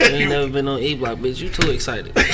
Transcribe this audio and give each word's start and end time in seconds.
You 0.00 0.06
ain't 0.06 0.30
never 0.30 0.48
been 0.48 0.68
on 0.68 0.80
E 0.80 0.94
Block, 0.94 1.18
bitch. 1.18 1.40
You 1.40 1.48
too 1.48 1.70
excited. 1.70 2.12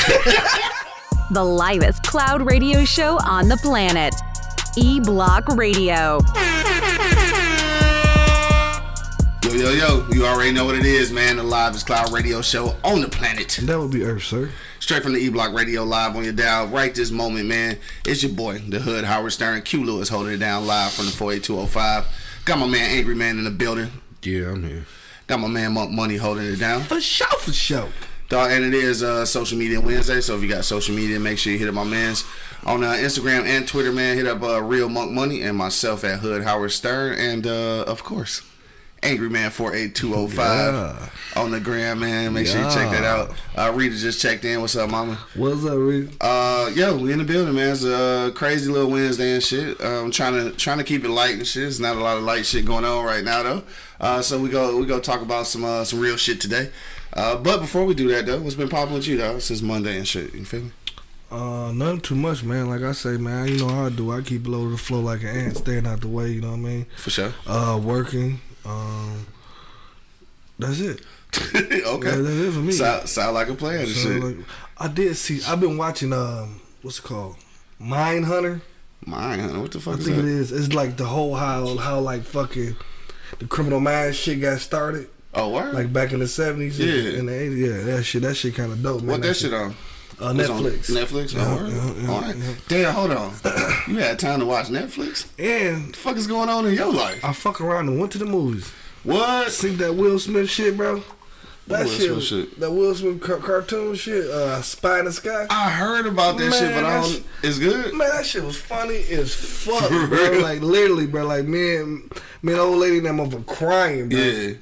The 1.32 1.44
livest 1.44 2.02
cloud 2.02 2.42
radio 2.42 2.84
show 2.84 3.16
on 3.24 3.48
the 3.48 3.56
planet. 3.58 4.12
E 4.76 4.98
Block 4.98 5.46
Radio. 5.46 6.18
Yo, 9.44 9.52
yo, 9.52 9.70
yo, 9.70 10.06
you 10.10 10.26
already 10.26 10.50
know 10.50 10.64
what 10.64 10.74
it 10.74 10.84
is, 10.84 11.12
man. 11.12 11.36
The 11.36 11.44
livest 11.44 11.86
cloud 11.86 12.12
radio 12.12 12.42
show 12.42 12.74
on 12.82 13.00
the 13.00 13.08
planet. 13.08 13.60
That 13.62 13.78
would 13.78 13.92
be 13.92 14.02
Earth, 14.02 14.24
sir. 14.24 14.50
Straight 14.80 15.04
from 15.04 15.12
the 15.12 15.20
E 15.20 15.28
Block 15.28 15.54
Radio 15.54 15.84
live 15.84 16.16
on 16.16 16.24
your 16.24 16.32
dial 16.32 16.66
right 16.66 16.92
this 16.92 17.12
moment, 17.12 17.46
man. 17.46 17.78
It's 18.04 18.24
your 18.24 18.32
boy, 18.32 18.58
the 18.68 18.80
Hood 18.80 19.04
Howard 19.04 19.32
Stern. 19.32 19.62
Q 19.62 19.84
Lewis 19.84 20.08
holding 20.08 20.32
it 20.34 20.38
down 20.38 20.66
live 20.66 20.90
from 20.90 21.06
the 21.06 21.12
48205. 21.12 22.06
Got 22.44 22.58
my 22.58 22.66
man 22.66 22.90
Angry 22.90 23.14
Man 23.14 23.38
in 23.38 23.44
the 23.44 23.50
building. 23.52 23.92
Yeah, 24.24 24.50
I'm 24.50 24.64
here. 24.64 24.84
Got 25.30 25.38
my 25.38 25.46
man 25.46 25.74
Monk 25.74 25.92
Money 25.92 26.16
holding 26.16 26.44
it 26.44 26.56
down. 26.56 26.82
For 26.82 27.00
sure, 27.00 27.28
for 27.38 27.52
sure. 27.52 27.88
Dog, 28.28 28.50
and 28.50 28.64
it 28.64 28.74
is 28.74 29.04
uh, 29.04 29.24
Social 29.24 29.56
Media 29.56 29.80
Wednesday, 29.80 30.20
so 30.20 30.34
if 30.34 30.42
you 30.42 30.48
got 30.48 30.64
social 30.64 30.92
media, 30.92 31.20
make 31.20 31.38
sure 31.38 31.52
you 31.52 31.58
hit 31.60 31.68
up 31.68 31.74
my 31.76 31.84
man's 31.84 32.24
on 32.66 32.82
uh, 32.82 32.94
Instagram 32.94 33.44
and 33.44 33.68
Twitter, 33.68 33.92
man. 33.92 34.16
Hit 34.16 34.26
up 34.26 34.42
uh, 34.42 34.60
Real 34.60 34.88
Monk 34.88 35.12
Money 35.12 35.42
and 35.42 35.56
myself 35.56 36.02
at 36.02 36.18
Hood 36.18 36.42
Howard 36.42 36.72
Stern, 36.72 37.16
and 37.16 37.46
uh, 37.46 37.84
of 37.86 38.02
course, 38.02 38.42
Angry 39.04 39.30
Man 39.30 39.52
four 39.52 39.72
eight 39.72 39.94
two 39.94 40.08
zero 40.08 40.26
five 40.26 41.12
on 41.36 41.52
the 41.52 41.60
gram, 41.60 42.00
man. 42.00 42.32
Make 42.32 42.48
sure 42.48 42.58
you 42.58 42.68
check 42.70 42.90
that 42.90 43.04
out. 43.04 43.32
Uh, 43.56 43.72
Rita 43.72 43.96
just 43.96 44.20
checked 44.20 44.44
in. 44.44 44.60
What's 44.60 44.74
up, 44.74 44.90
Mama? 44.90 45.14
What's 45.36 45.64
up, 45.64 45.78
Reed? 45.78 46.10
Uh, 46.20 46.72
yo, 46.74 46.96
we 46.96 47.12
in 47.12 47.18
the 47.18 47.24
building, 47.24 47.54
man. 47.54 47.70
It's 47.70 47.84
a 47.84 48.32
crazy 48.34 48.68
little 48.68 48.90
Wednesday 48.90 49.34
and 49.34 49.42
shit. 49.42 49.80
Um, 49.80 50.10
trying 50.10 50.34
to 50.34 50.50
trying 50.56 50.78
to 50.78 50.84
keep 50.84 51.04
it 51.04 51.08
light 51.08 51.34
and 51.34 51.46
shit. 51.46 51.68
It's 51.68 51.78
not 51.78 51.96
a 51.96 52.00
lot 52.00 52.16
of 52.16 52.24
light 52.24 52.44
shit 52.44 52.64
going 52.64 52.84
on 52.84 53.04
right 53.04 53.22
now 53.22 53.44
though. 53.44 53.62
Uh, 54.00 54.22
so 54.22 54.38
we 54.40 54.48
go 54.48 54.76
we 54.78 54.86
go 54.86 54.98
talk 54.98 55.20
about 55.22 55.46
some 55.46 55.64
uh, 55.64 55.84
some 55.84 56.00
real 56.00 56.16
shit 56.16 56.40
today. 56.40 56.70
Uh, 57.12 57.36
but 57.36 57.58
before 57.60 57.84
we 57.84 57.94
do 57.94 58.08
that 58.08 58.26
though, 58.26 58.40
what's 58.40 58.54
been 58.54 58.68
popping 58.68 58.94
with 58.94 59.06
you 59.06 59.16
though 59.16 59.38
since 59.38 59.60
Monday 59.62 59.96
and 59.98 60.08
shit? 60.08 60.34
You 60.34 60.44
feel 60.44 60.62
me? 60.62 60.72
Uh, 61.30 61.70
nothing 61.72 62.00
too 62.00 62.14
much, 62.16 62.42
man. 62.42 62.68
Like 62.68 62.82
I 62.82 62.92
say, 62.92 63.16
man, 63.16 63.46
you 63.48 63.58
know 63.58 63.68
how 63.68 63.86
I 63.86 63.90
do. 63.90 64.10
I 64.10 64.20
keep 64.22 64.46
low 64.48 64.64
to 64.64 64.70
the 64.70 64.76
flow 64.78 65.00
like 65.00 65.20
an 65.22 65.28
ant, 65.28 65.56
staying 65.58 65.86
out 65.86 66.00
the 66.00 66.08
way. 66.08 66.30
You 66.32 66.40
know 66.40 66.50
what 66.50 66.56
I 66.56 66.60
mean? 66.60 66.86
For 66.96 67.10
sure. 67.10 67.32
Uh, 67.46 67.78
working. 67.82 68.40
Um, 68.64 69.26
that's 70.58 70.80
it. 70.80 71.02
okay. 71.54 72.08
Yeah, 72.10 72.16
that's 72.16 72.26
it 72.26 72.52
for 72.52 72.58
me. 72.58 72.72
Sound, 72.72 73.08
sound 73.08 73.34
like 73.34 73.48
a 73.48 73.54
plan 73.54 73.80
and 73.80 73.88
So, 73.90 74.08
shit. 74.10 74.22
like, 74.24 74.36
I 74.78 74.88
did 74.88 75.14
see. 75.16 75.40
I've 75.46 75.60
been 75.60 75.76
watching. 75.76 76.12
Um, 76.12 76.60
what's 76.82 76.98
it 76.98 77.02
called? 77.02 77.36
Mindhunter. 77.80 78.60
Mine, 79.06 79.38
Hunter. 79.40 79.60
what 79.60 79.70
the 79.72 79.78
I 79.78 79.82
fuck 79.82 79.98
is 79.98 80.04
think 80.06 80.18
it 80.18 80.22
that? 80.22 80.28
is. 80.28 80.52
It's 80.52 80.66
It's 80.66 80.74
like 80.74 80.96
the 80.96 81.06
whole 81.06 81.34
how 81.34 81.76
how 81.78 82.00
like 82.00 82.22
fucking 82.24 82.76
the 83.40 83.46
criminal 83.46 83.80
minds 83.80 84.16
shit 84.16 84.40
got 84.40 84.60
started. 84.60 85.08
Oh, 85.34 85.50
word? 85.50 85.74
Like 85.74 85.92
back 85.92 86.12
in 86.12 86.20
the 86.20 86.28
seventies, 86.28 86.78
Yeah. 86.78 87.18
and 87.18 87.28
the 87.28 87.34
eighties. 87.34 87.68
Yeah, 87.68 87.82
that 87.96 88.04
shit. 88.04 88.22
That 88.22 88.34
shit 88.36 88.54
kind 88.54 88.70
of 88.72 88.82
dope, 88.82 89.00
man. 89.02 89.08
what 89.10 89.22
that 89.22 89.34
shit 89.36 89.52
on? 89.52 89.74
Uh, 90.20 90.32
Netflix. 90.32 90.90
Netflix. 90.90 91.34
Yeah, 91.34 91.44
oh, 91.46 91.66
yeah, 91.66 92.02
yeah, 92.02 92.12
All 92.12 92.20
right. 92.20 92.36
yeah. 92.36 92.52
Damn, 92.68 92.94
hold 92.94 93.10
on. 93.12 93.32
you 93.88 93.96
had 93.96 94.18
time 94.18 94.40
to 94.40 94.46
watch 94.46 94.66
Netflix? 94.66 95.26
And 95.38 95.84
What 95.86 95.92
the 95.92 95.98
fuck 95.98 96.16
is 96.16 96.26
going 96.26 96.48
on 96.50 96.66
in 96.66 96.74
your 96.74 96.92
life? 96.92 97.24
I 97.24 97.32
fuck 97.32 97.60
around 97.60 97.88
and 97.88 97.98
went 97.98 98.12
to 98.12 98.18
the 98.18 98.26
movies. 98.26 98.70
What? 99.02 99.50
See 99.50 99.74
that 99.76 99.94
Will 99.94 100.18
Smith 100.18 100.50
shit, 100.50 100.76
bro. 100.76 101.02
That 101.70 101.86
Will 101.86 102.20
shit, 102.20 102.22
shit? 102.22 102.60
that 102.60 102.70
Will 102.70 102.94
Smith 102.94 103.20
car- 103.20 103.38
cartoon 103.38 103.94
shit, 103.94 104.26
uh, 104.26 104.60
Spy 104.62 104.98
in 104.98 105.04
the 105.06 105.12
Sky. 105.12 105.46
I 105.48 105.70
heard 105.70 106.06
about 106.06 106.36
that 106.38 106.52
shit, 106.52 106.74
but 106.74 106.84
I 106.84 107.00
don't. 107.00 107.24
It's 107.42 107.58
good. 107.58 107.94
Man, 107.94 108.08
that 108.10 108.26
shit 108.26 108.42
was 108.44 108.56
funny 108.60 109.02
as 109.10 109.34
fuck, 109.34 109.82
For 109.88 110.06
bro. 110.08 110.30
real? 110.30 110.42
Like 110.42 110.60
literally, 110.62 111.06
bro. 111.06 111.26
Like 111.26 111.46
me 111.46 111.76
and 111.76 112.02
me 112.42 112.52
and 112.52 112.56
the 112.56 112.58
old 112.60 112.78
lady 112.78 112.98
and 112.98 113.06
that 113.06 113.12
motherfucker 113.14 113.46
crying, 113.46 114.08
bro. 114.08 114.18
Yeah. 114.18 114.52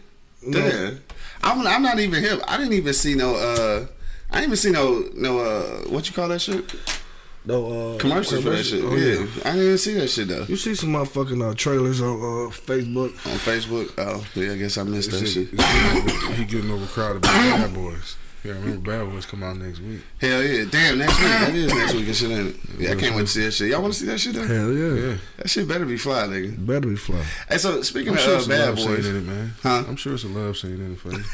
Damn. 0.51 1.01
I'm, 1.43 1.67
I'm 1.67 1.83
not 1.83 1.99
even 1.99 2.23
hip. 2.23 2.41
I 2.47 2.57
didn't 2.57 2.73
even 2.75 2.93
see 2.95 3.15
no. 3.15 3.35
uh 3.35 3.87
I 4.31 4.35
didn't 4.41 4.49
even 4.49 4.57
see 4.57 4.71
no 4.71 5.09
no. 5.15 5.39
uh 5.39 5.63
What 5.89 6.09
you 6.09 6.15
call 6.15 6.29
that 6.29 6.41
shit? 6.41 6.75
No 7.45 7.95
uh, 7.95 7.99
Commercials 7.99 8.43
for 8.43 8.51
that 8.51 8.65
shit. 8.65 8.85
Oh, 8.85 8.95
yeah. 8.95 9.27
I 9.45 9.53
didn't 9.53 9.65
even 9.65 9.79
see 9.79 9.95
that 9.95 10.09
shit 10.09 10.29
though. 10.29 10.45
You 10.45 10.57
see 10.57 10.75
some 10.75 10.91
motherfucking 10.91 11.51
uh, 11.51 11.55
trailers 11.55 12.01
on 12.01 12.17
uh, 12.17 12.51
Facebook. 12.51 13.13
On 13.27 13.39
Facebook. 13.39 13.93
Oh, 13.97 14.25
yeah. 14.35 14.53
I 14.53 14.57
guess 14.57 14.77
I 14.77 14.83
missed 14.83 15.11
that 15.13 15.27
shit. 15.27 15.49
he 16.37 16.45
getting 16.45 16.71
overcrowded 16.71 17.23
by 17.23 17.29
Bad 17.29 17.75
Boys. 17.75 18.17
Yeah, 18.45 18.53
I 18.53 18.57
remember 18.59 18.91
Bad 18.91 19.11
Boys 19.11 19.27
come 19.27 19.43
out 19.43 19.57
next 19.57 19.81
week. 19.81 20.01
Hell 20.21 20.43
yeah. 20.43 20.65
Damn. 20.71 20.99
Next 20.99 21.19
week. 21.19 21.29
That 21.29 21.55
is 21.55 21.75
next 21.75 21.95
week 21.95 22.07
and 22.07 22.17
shit. 22.17 22.31
Ain't 22.31 22.49
it? 22.51 22.57
Yeah. 22.79 22.93
I 22.93 22.95
can't 22.97 23.17
wait 23.17 23.23
to 23.23 23.29
see 23.29 23.45
that 23.45 23.53
shit. 23.53 23.71
Y'all 23.71 23.83
want 23.83 23.95
to 23.95 24.01
see 24.01 24.07
that 24.07 24.19
shit 24.19 24.35
though? 24.35 24.47
Hell 24.47 24.73
yeah. 24.73 25.09
Yeah, 25.09 25.17
That 25.39 25.51
shit 25.51 25.67
better 25.67 25.87
be 25.87 25.97
fly, 25.97 26.23
nigga. 26.25 26.67
Better 26.67 26.89
be 26.89 26.97
fly. 26.97 27.25
Hey, 27.49 27.59
so 27.59 27.83
speaking 27.83 28.11
I'm 28.11 28.19
of 28.19 28.21
sure 28.21 28.35
uh, 28.35 28.39
it's 28.39 28.47
a 28.47 28.51
bad 28.51 28.69
love 28.69 28.79
scene 28.79 28.95
boys, 28.95 29.07
in 29.07 29.17
it, 29.17 29.21
man. 29.27 29.55
Huh? 29.63 29.85
I'm 29.89 29.97
sure 29.97 30.15
it's 30.15 30.25
a 30.25 30.29
love 30.29 30.57
scene 30.57 30.81
in 30.81 30.93
it 30.93 31.01
for 31.01 31.13
you. 31.13 31.25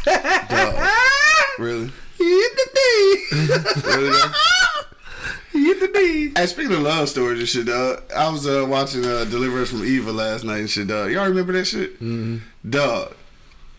really? 1.64 1.90
Hit 2.18 2.56
the 2.56 2.68
D. 2.74 3.86
really 3.86 4.20
though? 5.64 5.78
Hit 5.80 5.80
the 5.92 5.98
D. 5.98 6.32
Hey, 6.36 6.46
speaking 6.46 6.72
of 6.72 6.80
love 6.82 7.08
stories 7.08 7.38
and 7.40 7.48
shit, 7.48 7.66
dog, 7.66 8.02
I 8.14 8.28
was 8.30 8.46
uh, 8.46 8.64
watching 8.68 9.04
uh, 9.04 9.24
Deliver 9.24 9.62
Us 9.62 9.70
from 9.70 9.84
Eva 9.84 10.12
last 10.12 10.44
night 10.44 10.58
and 10.60 10.70
shit, 10.70 10.86
dog. 10.88 11.10
Y'all 11.10 11.28
remember 11.28 11.52
that 11.54 11.64
shit? 11.66 11.94
Mm-hmm. 12.00 12.38
Dog, 12.70 13.14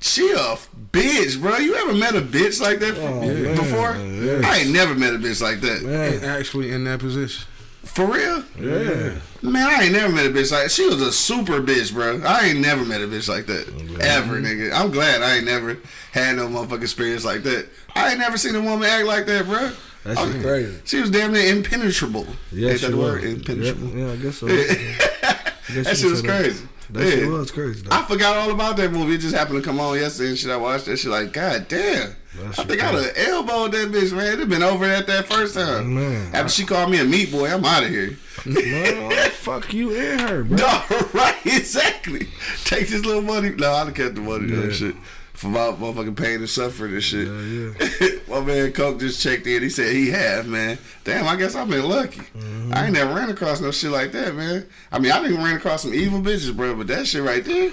she 0.02 0.30
a 0.32 0.52
f- 0.54 0.70
bitch, 0.92 1.40
bro. 1.42 1.58
You 1.58 1.76
ever 1.76 1.94
met 1.94 2.16
a 2.16 2.22
bitch 2.22 2.62
like 2.62 2.80
that 2.80 2.96
Oh, 2.98 3.22
f- 3.22 3.58
before? 3.58 3.94
man, 3.96 4.46
I 4.46 4.58
ain't 4.60 4.72
never 4.72 4.94
met 4.96 5.14
a 5.14 5.18
bitch 5.18 5.42
like 5.42 5.62
that. 5.62 5.82
and 5.82 6.22
Man. 6.22 6.24
actually 6.24 6.72
in 6.72 6.84
that 6.86 7.00
position. 7.00 7.46
For 7.84 8.06
real? 8.08 8.44
Yeah. 8.60 9.14
Man, 9.44 9.68
I 9.68 9.84
ain't 9.84 9.94
never 9.94 10.12
met 10.12 10.26
a 10.26 10.30
bitch 10.30 10.52
like 10.52 10.72
She 10.72 10.86
was 10.88 11.00
a 11.02 11.12
super 11.12 11.62
bitch, 11.62 11.94
bro. 11.94 12.20
I 12.26 12.48
ain't 12.48 12.60
never 12.60 12.84
met 12.84 13.02
a 13.02 13.06
bitch 13.06 13.30
like 13.30 13.46
that. 13.46 13.68
Ever, 14.02 14.42
nigga. 14.42 14.74
I'm 14.74 14.90
glad 14.92 15.22
I 15.22 15.36
ain't 15.38 15.46
never 15.46 15.78
had 16.12 16.36
no 16.36 16.48
motherfucking 16.48 16.82
experience 16.82 17.24
like 17.24 17.44
that. 17.44 17.68
I 17.96 18.10
ain't 18.10 18.20
never 18.20 18.38
seen 18.38 18.56
a 18.56 18.62
woman 18.62 18.90
act 18.90 19.06
like 19.06 19.28
that, 19.28 19.46
bro. 19.46 19.72
That 20.06 20.18
shit 20.18 20.42
crazy. 20.42 20.80
She 20.86 21.02
was 21.02 21.10
damn 21.10 21.34
near 21.34 21.54
impenetrable. 21.54 22.26
Yeah, 22.52 22.70
Ain't 22.72 22.80
she 22.80 22.88
that 22.88 22.96
was. 22.96 23.24
Impenetrable. 23.24 23.88
Yeah, 23.90 24.06
yeah, 24.06 24.12
I 24.12 24.16
guess 24.18 24.38
so. 24.38 24.48
I 24.48 24.52
guess 24.52 25.86
That 25.86 25.98
shit 25.98 26.12
was 26.12 26.22
that. 26.22 26.28
crazy. 26.42 26.68
That 26.92 27.04
Yeah. 27.04 27.10
shit 27.16 27.28
was 27.28 27.52
crazy. 27.52 27.82
Though. 27.82 27.96
I 27.96 28.06
forgot 28.06 28.38
all 28.38 28.52
about 28.52 28.78
that 28.78 28.92
movie. 28.92 29.16
It 29.16 29.18
just 29.22 29.36
happened 29.36 29.64
to 29.64 29.68
come 29.68 29.80
on 29.80 29.98
yesterday 30.00 30.30
and 30.30 30.38
shit. 30.38 30.52
I 30.52 30.58
watched 30.58 30.86
that 30.86 30.98
shit 30.98 31.10
like, 31.10 31.34
God 31.34 31.68
damn. 31.68 32.16
That 32.38 32.60
I 32.60 32.64
think 32.66 32.84
I'd 32.84 32.94
have 32.94 33.14
elbowed 33.18 33.72
that 33.72 33.92
bitch, 33.92 34.16
man. 34.16 34.40
It 34.42 34.48
been 34.50 34.62
over 34.62 34.86
at 34.86 35.08
that 35.08 35.26
first 35.26 35.56
time. 35.56 35.96
Man. 35.96 36.36
After 36.36 36.52
she 36.52 36.66
called 36.66 36.92
me 36.92 37.00
a 37.00 37.04
meat 37.06 37.32
boy, 37.32 37.48
I'm 37.52 37.66
out 37.66 37.84
of 37.84 37.90
here. 37.90 38.18
Man, 38.46 39.32
fuck 39.32 39.74
you 39.74 39.96
and 39.96 40.22
her, 40.22 40.44
bro. 40.44 40.58
No, 40.58 40.84
right, 41.14 41.36
exactly. 41.46 42.28
Take 42.66 42.90
this 42.90 43.04
little 43.06 43.22
money. 43.24 43.50
No, 43.52 43.72
I'd 43.72 43.86
have 43.88 43.96
kept 43.96 44.16
the 44.16 44.22
money 44.22 44.54
Yeah. 44.54 44.72
shit. 44.72 44.96
For 45.36 45.48
my 45.48 45.60
motherfucking 45.60 46.16
pain 46.16 46.40
and 46.40 46.50
suffering 46.50 46.94
and 46.94 47.04
shit. 47.04 47.28
Yeah, 47.28 48.20
my 48.30 48.40
man 48.40 48.72
Coke 48.72 49.00
just 49.00 49.22
checked 49.22 49.46
in. 49.46 49.62
He 49.64 49.70
said 49.70 49.94
he 49.94 50.10
have, 50.12 50.48
man. 50.48 50.78
Damn, 51.04 51.28
I 51.28 51.36
guess 51.36 51.56
I've 51.56 51.70
been 51.70 51.88
lucky. 51.88 52.22
Mm-hmm. 52.22 52.72
I 52.74 52.86
ain't 52.86 52.94
never 52.94 53.14
ran 53.14 53.30
across 53.30 53.60
no 53.60 53.72
shit 53.72 53.92
like 53.92 54.14
that, 54.14 54.34
man. 54.34 54.66
I 54.94 55.00
mean, 55.00 55.12
I 55.12 55.22
didn't 55.22 55.44
ran 55.44 55.58
across 55.58 55.82
some 55.82 55.94
evil 55.94 56.22
bitches, 56.22 56.56
bro, 56.56 56.76
but 56.76 56.88
that 56.88 57.06
shit 57.06 57.22
right 57.22 57.44
there, 57.44 57.72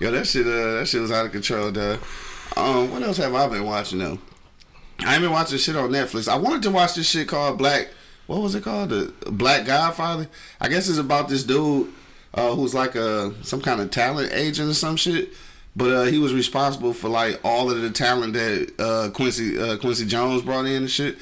yo, 0.00 0.10
that 0.12 0.26
shit, 0.26 0.46
uh, 0.46 0.78
that 0.78 0.88
shit 0.88 1.02
was 1.02 1.12
out 1.12 1.26
of 1.26 1.32
control, 1.32 1.70
dog. 1.70 2.00
Um, 2.56 2.90
what 2.90 3.02
else 3.02 3.18
have 3.18 3.34
I 3.34 3.48
been 3.48 3.64
watching 3.66 3.98
though? 3.98 4.18
I 5.00 5.14
ain't 5.14 5.22
been 5.22 5.32
watching 5.32 5.58
shit 5.58 5.76
on 5.76 5.90
Netflix. 5.90 6.26
I 6.26 6.36
wanted 6.36 6.62
to 6.62 6.70
watch 6.70 6.94
this 6.94 7.08
shit 7.08 7.28
called 7.28 7.58
Black. 7.58 7.88
What 8.26 8.40
was 8.40 8.54
it 8.54 8.64
called? 8.64 8.88
The 8.88 9.12
Black 9.30 9.66
Godfather. 9.66 10.28
I 10.60 10.68
guess 10.68 10.88
it's 10.88 10.98
about 10.98 11.28
this 11.28 11.44
dude 11.44 11.92
uh, 12.32 12.54
who's 12.54 12.74
like 12.74 12.94
a 12.94 13.34
some 13.44 13.60
kind 13.60 13.80
of 13.80 13.90
talent 13.90 14.32
agent 14.32 14.70
or 14.70 14.74
some 14.74 14.96
shit. 14.96 15.30
But 15.76 15.90
uh, 15.90 16.02
he 16.04 16.18
was 16.18 16.32
responsible 16.32 16.92
for 16.92 17.08
like 17.08 17.40
all 17.44 17.70
of 17.70 17.80
the 17.80 17.90
talent 17.90 18.34
that 18.34 18.72
uh, 18.78 19.10
Quincy 19.10 19.58
uh, 19.58 19.76
Quincy 19.76 20.06
Jones 20.06 20.42
brought 20.42 20.66
in 20.66 20.82
and 20.82 20.90
shit. 20.90 21.18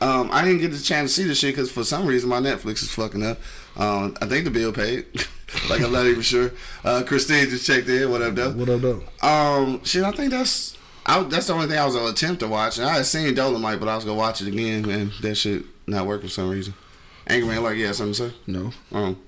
Um, 0.00 0.28
I 0.32 0.44
didn't 0.44 0.60
get 0.60 0.72
the 0.72 0.80
chance 0.80 1.14
to 1.14 1.22
see 1.22 1.28
the 1.28 1.34
shit 1.34 1.54
because 1.54 1.70
for 1.70 1.84
some 1.84 2.06
reason 2.06 2.28
my 2.28 2.40
Netflix 2.40 2.82
is 2.82 2.92
fucking 2.92 3.24
up. 3.24 3.38
Um, 3.76 4.16
I 4.20 4.26
think 4.26 4.44
the 4.44 4.50
bill 4.50 4.72
paid. 4.72 5.06
like 5.68 5.80
I'm 5.80 5.92
not 5.92 6.06
even 6.06 6.22
sure. 6.22 6.52
Uh, 6.84 7.02
Christine 7.06 7.48
just 7.48 7.66
checked 7.66 7.88
in. 7.88 8.10
What 8.10 8.22
up, 8.22 8.34
though? 8.34 8.52
What 8.52 8.68
up, 8.68 8.80
though? 8.80 9.02
Um, 9.26 9.84
shit, 9.84 10.04
I 10.04 10.12
think 10.12 10.30
that's 10.30 10.76
I, 11.04 11.22
that's 11.24 11.46
the 11.46 11.54
only 11.54 11.66
thing 11.66 11.78
I 11.78 11.84
was 11.84 11.94
gonna 11.94 12.10
attempt 12.10 12.40
to 12.40 12.48
watch. 12.48 12.78
And 12.78 12.88
I 12.88 12.94
had 12.94 13.06
seen 13.06 13.34
Dolomite, 13.34 13.80
but 13.80 13.88
I 13.88 13.96
was 13.96 14.04
gonna 14.04 14.16
watch 14.16 14.40
it 14.40 14.48
again, 14.48 14.88
and 14.88 15.12
that 15.22 15.34
shit 15.36 15.64
not 15.86 16.06
working 16.06 16.28
for 16.28 16.32
some 16.32 16.50
reason. 16.50 16.74
Angry 17.26 17.48
man, 17.48 17.62
like, 17.62 17.76
yeah, 17.76 17.92
something 17.92 18.14
to 18.14 18.30
say. 18.30 18.36
No. 18.46 18.72
Um, 18.90 19.18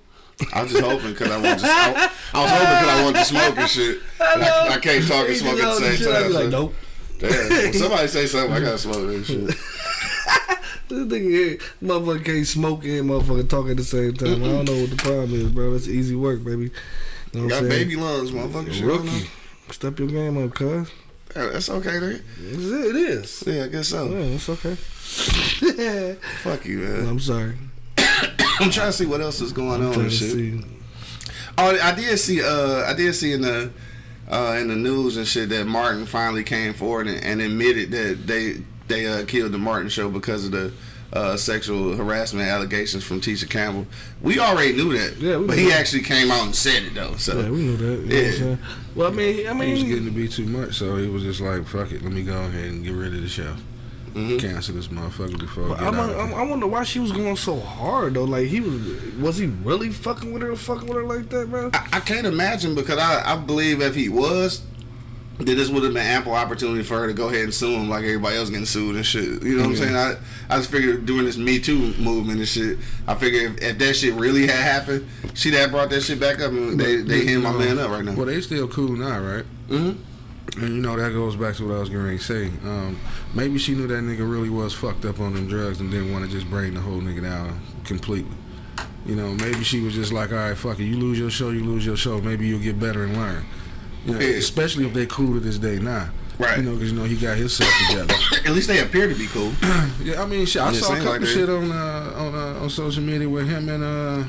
I 0.52 0.62
was 0.62 0.72
just 0.72 0.84
hoping 0.84 1.10
because 1.12 1.30
I 1.30 1.36
wanted 1.36 1.58
to. 1.60 1.66
I, 1.66 2.10
I 2.34 2.42
was 2.42 2.50
hoping 2.50 2.74
because 2.74 2.88
I 2.88 3.04
wanted 3.04 3.18
to 3.18 3.24
smoke 3.24 3.58
and 3.58 3.70
shit. 3.70 4.02
And 4.20 4.42
I, 4.42 4.68
I 4.74 4.78
can't 4.78 5.06
talk 5.06 5.28
and 5.28 5.36
smoke 5.36 5.58
at 5.58 5.78
the 5.78 5.96
same 5.96 6.12
time. 6.12 6.32
like, 6.32 6.42
so- 6.44 6.48
nope. 6.50 6.74
Damn, 7.18 7.48
when 7.50 7.72
somebody 7.72 8.08
say 8.08 8.26
something, 8.26 8.52
I 8.52 8.60
gotta 8.60 8.78
smoke 8.78 9.06
that 9.06 9.24
shit. 9.24 9.54
This 10.86 10.98
nigga 11.06 11.30
here, 11.30 11.58
motherfucker 11.82 12.24
can't 12.26 12.46
smoke 12.46 12.84
and 12.84 13.08
motherfucker 13.08 13.48
talk 13.48 13.68
at 13.68 13.78
the 13.78 13.84
same 13.84 14.12
time. 14.12 14.44
I 14.44 14.48
don't 14.48 14.66
know 14.66 14.80
what 14.82 14.90
the 14.90 14.96
problem 14.96 15.32
is, 15.32 15.50
bro. 15.50 15.72
It's 15.74 15.88
easy 15.88 16.14
work, 16.14 16.44
baby. 16.44 16.70
You 17.32 17.40
know 17.40 17.48
Got 17.48 17.60
saying? 17.60 17.68
baby 17.70 17.96
lungs, 17.96 18.32
motherfucker. 18.32 18.70
Shit, 18.72 18.82
I. 18.82 18.86
Rookie. 18.86 19.30
Step 19.70 19.98
your 19.98 20.08
game 20.08 20.36
up, 20.44 20.52
cuz. 20.54 20.90
Yeah, 21.34 21.46
that's 21.48 21.70
okay, 21.70 21.88
nigga. 21.88 22.20
It 22.90 22.96
is. 22.96 23.44
Yeah, 23.46 23.64
I 23.64 23.68
guess 23.68 23.88
so. 23.88 24.08
Yeah, 24.10 24.18
it's 24.36 24.48
okay. 24.50 24.74
Fuck 26.42 26.66
you, 26.66 26.78
man. 26.80 27.08
I'm 27.08 27.20
sorry. 27.20 27.54
I'm 28.60 28.70
trying 28.70 28.88
to 28.88 28.92
see 28.92 29.06
what 29.06 29.20
else 29.20 29.40
is 29.40 29.52
going 29.52 29.82
on 29.84 29.92
and 30.00 30.12
shit. 30.12 30.30
see. 30.32 30.60
Oh, 31.56 31.78
I 31.80 31.94
did 31.94 32.18
see. 32.18 32.42
Uh, 32.42 32.84
I 32.84 32.94
did 32.94 33.14
see 33.14 33.32
in 33.32 33.42
the 33.42 33.70
uh, 34.30 34.56
in 34.60 34.68
the 34.68 34.76
news 34.76 35.16
and 35.16 35.26
shit 35.26 35.48
that 35.50 35.66
Martin 35.66 36.06
finally 36.06 36.42
came 36.44 36.74
forward 36.74 37.06
and, 37.06 37.22
and 37.24 37.40
admitted 37.40 37.90
that 37.92 38.26
they 38.26 38.62
they 38.88 39.06
uh, 39.06 39.24
killed 39.26 39.52
the 39.52 39.58
Martin 39.58 39.88
show 39.88 40.08
because 40.10 40.44
of 40.46 40.50
the 40.52 40.72
uh, 41.12 41.36
sexual 41.36 41.94
harassment 41.94 42.48
allegations 42.48 43.04
from 43.04 43.20
Tisha 43.20 43.48
Campbell. 43.48 43.86
We 44.20 44.40
already 44.40 44.72
knew 44.72 44.96
that, 44.98 45.16
Yeah, 45.18 45.36
we 45.36 45.46
but 45.46 45.56
knew 45.56 45.62
he 45.64 45.68
that. 45.70 45.78
actually 45.80 46.02
came 46.02 46.30
out 46.32 46.44
and 46.44 46.54
said 46.56 46.82
it 46.82 46.94
though. 46.94 47.14
So 47.16 47.38
Yeah, 47.40 47.50
we 47.50 47.58
knew 47.62 47.76
that. 47.76 47.84
You 47.84 47.96
know 47.96 48.02
what 48.02 48.12
Yeah. 48.12 48.26
I'm 48.26 48.32
saying? 48.34 48.58
Well, 48.96 49.08
I 49.08 49.14
mean, 49.14 49.46
I 49.48 49.52
mean, 49.52 49.68
It 49.68 49.72
was 49.74 49.82
getting 49.84 50.04
to 50.06 50.10
be 50.10 50.26
too 50.28 50.46
much, 50.46 50.74
so 50.74 50.96
he 50.96 51.06
was 51.08 51.22
just 51.22 51.40
like, 51.40 51.66
"Fuck 51.68 51.92
it, 51.92 52.02
let 52.02 52.12
me 52.12 52.22
go 52.24 52.36
ahead 52.42 52.64
and 52.64 52.82
get 52.84 52.94
rid 52.94 53.14
of 53.14 53.22
the 53.22 53.28
show, 53.28 53.54
Mhm. 54.14 54.38
cancel 54.40 54.74
this 54.74 54.88
motherfucker 54.88 55.38
before." 55.38 55.64
I 55.64 55.68
but 55.68 55.78
get 55.78 55.86
I'm, 55.88 55.94
out 56.00 56.10
of 56.10 56.18
I'm. 56.18 56.34
I 56.34 56.42
wonder 56.42 56.66
why 56.66 56.84
she 56.84 57.00
was 57.00 57.12
going 57.12 57.36
so 57.36 57.58
hard 57.58 58.14
though. 58.14 58.24
Like 58.24 58.46
he 58.46 58.60
was, 58.60 58.80
was 59.20 59.36
he 59.38 59.46
really 59.46 59.90
fucking 59.90 60.32
with 60.32 60.42
her, 60.42 60.52
or 60.52 60.56
fucking 60.56 60.88
with 60.88 60.96
her 60.96 61.04
like 61.04 61.28
that, 61.30 61.50
bro? 61.50 61.70
I, 61.74 61.88
I 61.94 62.00
can't 62.00 62.26
imagine 62.26 62.74
because 62.74 62.98
I, 62.98 63.34
I 63.34 63.36
believe 63.36 63.80
if 63.80 63.94
he 63.94 64.08
was, 64.08 64.62
then 65.38 65.56
this 65.56 65.68
would 65.68 65.82
have 65.82 65.92
been 65.92 66.06
ample 66.06 66.32
opportunity 66.32 66.84
for 66.84 67.00
her 67.00 67.08
to 67.08 67.12
go 67.12 67.28
ahead 67.28 67.42
and 67.42 67.52
sue 67.54 67.72
him 67.72 67.88
like 67.88 68.04
everybody 68.04 68.36
else 68.36 68.50
getting 68.50 68.66
sued 68.66 68.94
and 68.94 69.04
shit. 69.04 69.42
You 69.42 69.56
know 69.56 69.62
what 69.62 69.70
I'm 69.70 69.76
saying? 69.76 69.96
I, 69.96 70.14
I 70.48 70.58
just 70.58 70.70
figured 70.70 71.06
during 71.06 71.24
this 71.24 71.36
Me 71.36 71.58
Too 71.58 71.92
movement 71.94 72.38
and 72.38 72.48
shit, 72.48 72.78
I 73.08 73.16
figured 73.16 73.54
if, 73.54 73.62
if 73.62 73.78
that 73.78 73.94
shit 73.94 74.14
really 74.14 74.46
had 74.46 74.62
happened, 74.62 75.08
she'd 75.34 75.54
have 75.54 75.72
brought 75.72 75.90
that 75.90 76.02
shit 76.02 76.20
back 76.20 76.40
up 76.40 76.52
and 76.52 76.78
they, 76.78 76.96
they 76.96 77.24
hit 77.24 77.38
my 77.40 77.50
man 77.50 77.80
up 77.80 77.90
right 77.90 78.04
now. 78.04 78.14
Well, 78.14 78.26
they 78.26 78.40
still 78.40 78.68
cool 78.68 78.90
now, 78.90 79.18
right? 79.18 79.44
Mm-hmm. 79.68 80.00
And 80.56 80.68
you 80.76 80.80
know 80.80 80.96
that 80.96 81.12
goes 81.12 81.34
back 81.34 81.56
to 81.56 81.66
what 81.66 81.76
I 81.76 81.80
was 81.80 81.88
going 81.88 82.16
to 82.16 82.22
say. 82.22 82.46
Um, 82.64 82.98
maybe 83.34 83.58
she 83.58 83.74
knew 83.74 83.86
that 83.88 83.94
nigga 84.04 84.20
really 84.30 84.50
was 84.50 84.72
fucked 84.72 85.04
up 85.04 85.18
on 85.18 85.34
them 85.34 85.48
drugs 85.48 85.80
and 85.80 85.90
didn't 85.90 86.12
want 86.12 86.24
to 86.24 86.30
just 86.30 86.48
bring 86.48 86.74
the 86.74 86.80
whole 86.80 87.00
nigga 87.00 87.22
down 87.22 87.60
completely. 87.84 88.36
You 89.04 89.16
know, 89.16 89.34
maybe 89.34 89.64
she 89.64 89.80
was 89.80 89.94
just 89.94 90.12
like, 90.12 90.30
all 90.30 90.38
right, 90.38 90.56
fuck 90.56 90.78
it. 90.78 90.84
You 90.84 90.96
lose 90.96 91.18
your 91.18 91.30
show, 91.30 91.50
you 91.50 91.64
lose 91.64 91.84
your 91.84 91.96
show. 91.96 92.20
Maybe 92.20 92.46
you'll 92.46 92.60
get 92.62 92.78
better 92.78 93.04
and 93.04 93.16
learn. 93.16 93.44
You 94.06 94.12
know, 94.12 94.20
Yeah. 94.20 94.36
especially 94.36 94.86
if 94.86 94.94
they 94.94 95.06
cool 95.06 95.34
to 95.34 95.40
this 95.40 95.58
day 95.58 95.78
now. 95.78 96.10
Right. 96.38 96.58
You 96.58 96.64
know, 96.64 96.72
because 96.74 96.90
you 96.92 96.98
know 96.98 97.04
he 97.04 97.16
got 97.16 97.36
his 97.36 97.58
himself 97.58 97.88
together. 97.90 98.14
At 98.48 98.52
least 98.54 98.68
they 98.68 98.80
appear 98.80 99.08
to 99.08 99.14
be 99.14 99.26
cool. 99.28 99.52
yeah, 100.02 100.22
I 100.22 100.26
mean, 100.26 100.46
shit, 100.46 100.62
I 100.62 100.72
saw 100.72 100.92
a 100.92 100.96
couple 100.96 101.12
like 101.12 101.26
shit 101.26 101.48
on 101.48 101.70
uh, 101.70 102.12
on 102.16 102.34
uh, 102.34 102.60
on 102.62 102.70
social 102.70 103.02
media 103.04 103.28
with 103.28 103.48
him 103.48 103.68
and 103.68 103.84
uh, 103.84 104.24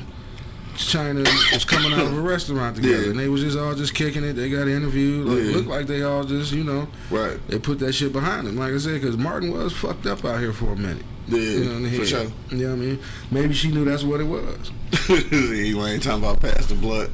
China 0.76 1.20
was 1.52 1.64
coming 1.64 1.92
out 1.92 2.06
of 2.06 2.16
a 2.16 2.20
restaurant 2.20 2.76
together, 2.76 3.02
Yeah. 3.04 3.10
and 3.10 3.18
they 3.18 3.28
was 3.28 3.40
just 3.42 3.56
all 3.58 3.74
just 3.74 3.94
kicking 3.94 4.22
it. 4.24 4.34
They 4.34 4.50
got 4.50 4.68
interviewed. 4.68 5.26
Like, 5.26 5.44
Yeah. 5.44 5.52
Looked 5.56 5.68
like 5.68 5.86
they 5.86 6.02
all 6.02 6.24
just, 6.24 6.52
you 6.52 6.64
know, 6.64 6.88
Right. 7.10 7.38
they 7.48 7.58
put 7.58 7.78
that 7.80 7.94
shit 7.94 8.12
behind 8.12 8.46
them, 8.46 8.56
Like 8.56 8.72
I 8.72 8.78
said, 8.78 9.00
because 9.00 9.16
Martin 9.16 9.50
was 9.52 9.72
fucked 9.72 10.06
up 10.06 10.24
out 10.24 10.40
here 10.40 10.52
for 10.52 10.72
a 10.72 10.76
minute. 10.76 11.04
Yeah, 11.28 11.38
You 11.40 11.64
know, 11.64 11.72
in 11.78 11.82
the 11.82 11.90
for 11.98 12.06
sure. 12.06 12.26
You 12.50 12.56
know 12.58 12.66
what 12.68 12.72
I 12.74 12.76
mean? 12.76 12.98
Maybe 13.32 13.52
she 13.54 13.68
knew 13.72 13.84
that's 13.84 14.04
what 14.04 14.20
it 14.20 14.24
was. 14.24 14.70
you 15.08 15.84
ain't 15.84 16.02
talking 16.02 16.22
about 16.22 16.40
past 16.40 16.68
the 16.68 16.74
blood. 16.76 17.10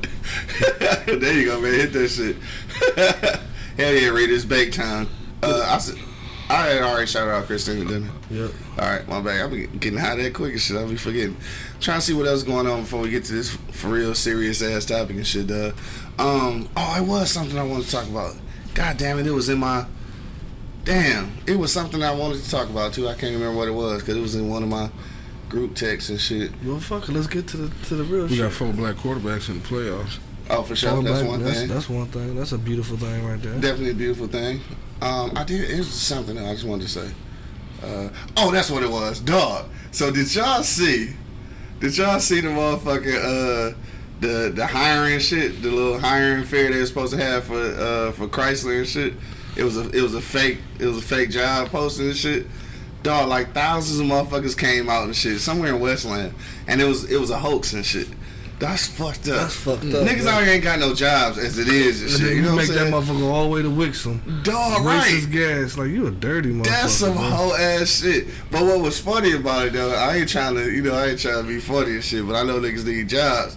there 1.06 1.32
you 1.32 1.46
go, 1.46 1.60
man. 1.60 1.72
Hit 1.72 1.92
that 1.94 2.08
shit. 2.08 2.36
Hell 3.78 3.94
yeah, 3.94 4.08
Reed. 4.08 4.28
It's 4.30 4.44
bake 4.44 4.72
time. 4.72 5.08
Uh, 5.42 5.64
I, 5.66 5.76
s- 5.76 5.94
I 6.50 6.66
had 6.66 6.82
already 6.82 7.06
shouted 7.06 7.30
out 7.32 7.46
Christina, 7.46 7.84
didn't 7.86 8.10
I? 8.10 8.34
Yep. 8.34 8.50
All 8.78 8.88
right, 8.88 9.06
my 9.06 9.20
bad. 9.20 9.40
I'll 9.40 9.50
be 9.50 9.66
getting 9.66 9.98
high 9.98 10.16
that 10.16 10.32
quick 10.32 10.52
and 10.52 10.60
shit. 10.60 10.76
I'll 10.76 10.88
be 10.88 10.96
forgetting. 10.96 11.36
Trying 11.80 12.00
to 12.00 12.06
see 12.06 12.14
what 12.14 12.26
else 12.26 12.38
is 12.38 12.44
going 12.44 12.66
on 12.66 12.82
before 12.82 13.02
we 13.02 13.10
get 13.10 13.24
to 13.24 13.34
this 13.34 13.54
for 13.70 13.88
real 13.88 14.14
serious 14.14 14.62
ass 14.62 14.86
topic 14.86 15.16
and 15.16 15.26
shit. 15.26 15.50
Uh, 15.50 15.72
um, 16.18 16.68
oh, 16.76 16.96
it 16.98 17.06
was 17.06 17.30
something 17.30 17.58
I 17.58 17.64
wanted 17.64 17.84
to 17.84 17.90
talk 17.90 18.08
about. 18.08 18.34
God 18.74 18.96
damn 18.96 19.18
it, 19.18 19.26
it 19.26 19.32
was 19.32 19.48
in 19.48 19.58
my. 19.58 19.86
Damn, 20.84 21.32
it 21.46 21.56
was 21.56 21.72
something 21.72 22.02
I 22.02 22.12
wanted 22.12 22.42
to 22.42 22.50
talk 22.50 22.68
about 22.68 22.94
too. 22.94 23.08
I 23.08 23.14
can't 23.14 23.34
remember 23.34 23.56
what 23.56 23.68
it 23.68 23.72
was 23.72 24.00
because 24.00 24.16
it 24.16 24.20
was 24.20 24.34
in 24.34 24.48
one 24.48 24.62
of 24.62 24.68
my 24.68 24.90
group 25.50 25.74
texts 25.74 26.08
and 26.08 26.18
shit. 26.18 26.50
Well, 26.64 26.80
fuck 26.80 27.08
it. 27.08 27.12
Let's 27.12 27.26
get 27.26 27.46
to 27.48 27.58
the 27.58 27.86
to 27.86 27.94
the 27.94 28.04
real 28.04 28.22
shit. 28.22 28.30
We 28.30 28.36
shit. 28.36 28.46
got 28.46 28.52
four 28.52 28.72
black 28.72 28.96
quarterbacks 28.96 29.50
in 29.50 29.60
the 29.60 29.68
playoffs. 29.68 30.18
Oh, 30.48 30.62
for 30.62 30.74
sure. 30.74 30.90
Fall 30.90 31.02
That's 31.02 31.20
back, 31.20 31.28
one 31.28 31.42
that's, 31.42 31.58
thing. 31.58 31.68
That's 31.68 31.88
one 31.88 32.06
thing. 32.06 32.34
That's 32.34 32.52
a 32.52 32.58
beautiful 32.58 32.96
thing 32.96 33.24
right 33.24 33.40
there. 33.40 33.52
Definitely 33.54 33.90
a 33.90 33.94
beautiful 33.94 34.26
thing. 34.26 34.60
Um, 35.02 35.32
I 35.36 35.44
did. 35.44 35.70
It 35.70 35.78
was 35.78 35.88
something 35.88 36.38
else 36.38 36.48
I 36.48 36.52
just 36.54 36.64
wanted 36.64 36.82
to 36.82 36.88
say. 36.88 37.10
Uh, 37.82 38.08
oh, 38.36 38.50
that's 38.50 38.70
what 38.70 38.82
it 38.82 38.90
was, 38.90 39.20
dog. 39.20 39.68
So 39.90 40.10
did 40.10 40.34
y'all 40.34 40.62
see? 40.62 41.14
Did 41.80 41.96
y'all 41.96 42.20
see 42.20 42.40
the 42.40 42.48
motherfucking 42.48 43.18
uh, 43.18 43.76
the 44.20 44.52
the 44.54 44.66
hiring 44.66 45.18
shit, 45.18 45.62
the 45.62 45.70
little 45.70 45.98
hiring 45.98 46.44
fair 46.44 46.70
they 46.70 46.78
were 46.78 46.86
supposed 46.86 47.12
to 47.12 47.22
have 47.22 47.44
for 47.44 47.60
uh, 47.60 48.12
for 48.12 48.28
Chrysler 48.28 48.78
and 48.78 48.88
shit? 48.88 49.14
It 49.56 49.64
was 49.64 49.76
a 49.76 49.88
it 49.90 50.00
was 50.00 50.14
a 50.14 50.20
fake 50.20 50.58
it 50.78 50.86
was 50.86 50.98
a 50.98 51.02
fake 51.02 51.30
job 51.30 51.68
posting 51.68 52.06
and 52.06 52.16
shit. 52.16 52.46
Dog, 53.02 53.28
like 53.28 53.52
thousands 53.52 53.98
of 53.98 54.06
motherfuckers 54.06 54.56
came 54.56 54.88
out 54.88 55.04
and 55.04 55.16
shit 55.16 55.40
somewhere 55.40 55.74
in 55.74 55.80
Westland, 55.80 56.34
and 56.68 56.80
it 56.80 56.84
was 56.84 57.10
it 57.10 57.18
was 57.18 57.30
a 57.30 57.38
hoax 57.38 57.72
and 57.72 57.84
shit. 57.84 58.08
That's 58.62 58.86
fucked 58.86 59.28
up. 59.28 59.36
That's 59.36 59.54
fucked 59.56 59.84
up, 59.84 60.06
Niggas 60.06 60.24
man. 60.24 60.28
out 60.28 60.42
here 60.44 60.52
ain't 60.54 60.64
got 60.64 60.78
no 60.78 60.94
jobs 60.94 61.36
as 61.38 61.58
it 61.58 61.68
is 61.68 62.00
and 62.02 62.10
And 62.10 62.18
shit. 62.18 62.20
then 62.28 62.36
You 62.36 62.42
know 62.42 62.50
you 62.50 62.56
what 62.56 62.68
make 62.68 62.78
I'm 62.78 62.90
that 62.90 63.02
motherfucker 63.02 63.30
all 63.32 63.42
the 63.44 63.50
way 63.50 63.62
to 63.62 63.68
Wixom. 63.68 64.44
Dog, 64.44 64.72
Waste 64.84 64.86
right. 64.86 65.10
his 65.10 65.26
gas. 65.26 65.76
Like 65.76 65.88
you 65.90 66.06
a 66.06 66.10
dirty 66.10 66.50
motherfucker. 66.52 66.64
That's 66.64 66.92
some 66.92 67.12
bro. 67.14 67.22
whole 67.22 67.54
ass 67.54 68.00
shit. 68.02 68.28
But 68.50 68.62
what 68.64 68.80
was 68.80 68.98
funny 68.98 69.32
about 69.32 69.66
it 69.66 69.72
though, 69.74 69.92
I 69.92 70.16
ain't 70.16 70.28
trying 70.28 70.54
to, 70.54 70.70
you 70.70 70.82
know, 70.82 70.94
I 70.94 71.06
ain't 71.08 71.18
trying 71.20 71.42
to 71.42 71.48
be 71.48 71.58
funny 71.60 71.92
and 71.92 72.04
shit, 72.04 72.26
but 72.26 72.34
I 72.36 72.44
know 72.44 72.60
niggas 72.60 72.84
need 72.86 73.08
jobs. 73.08 73.56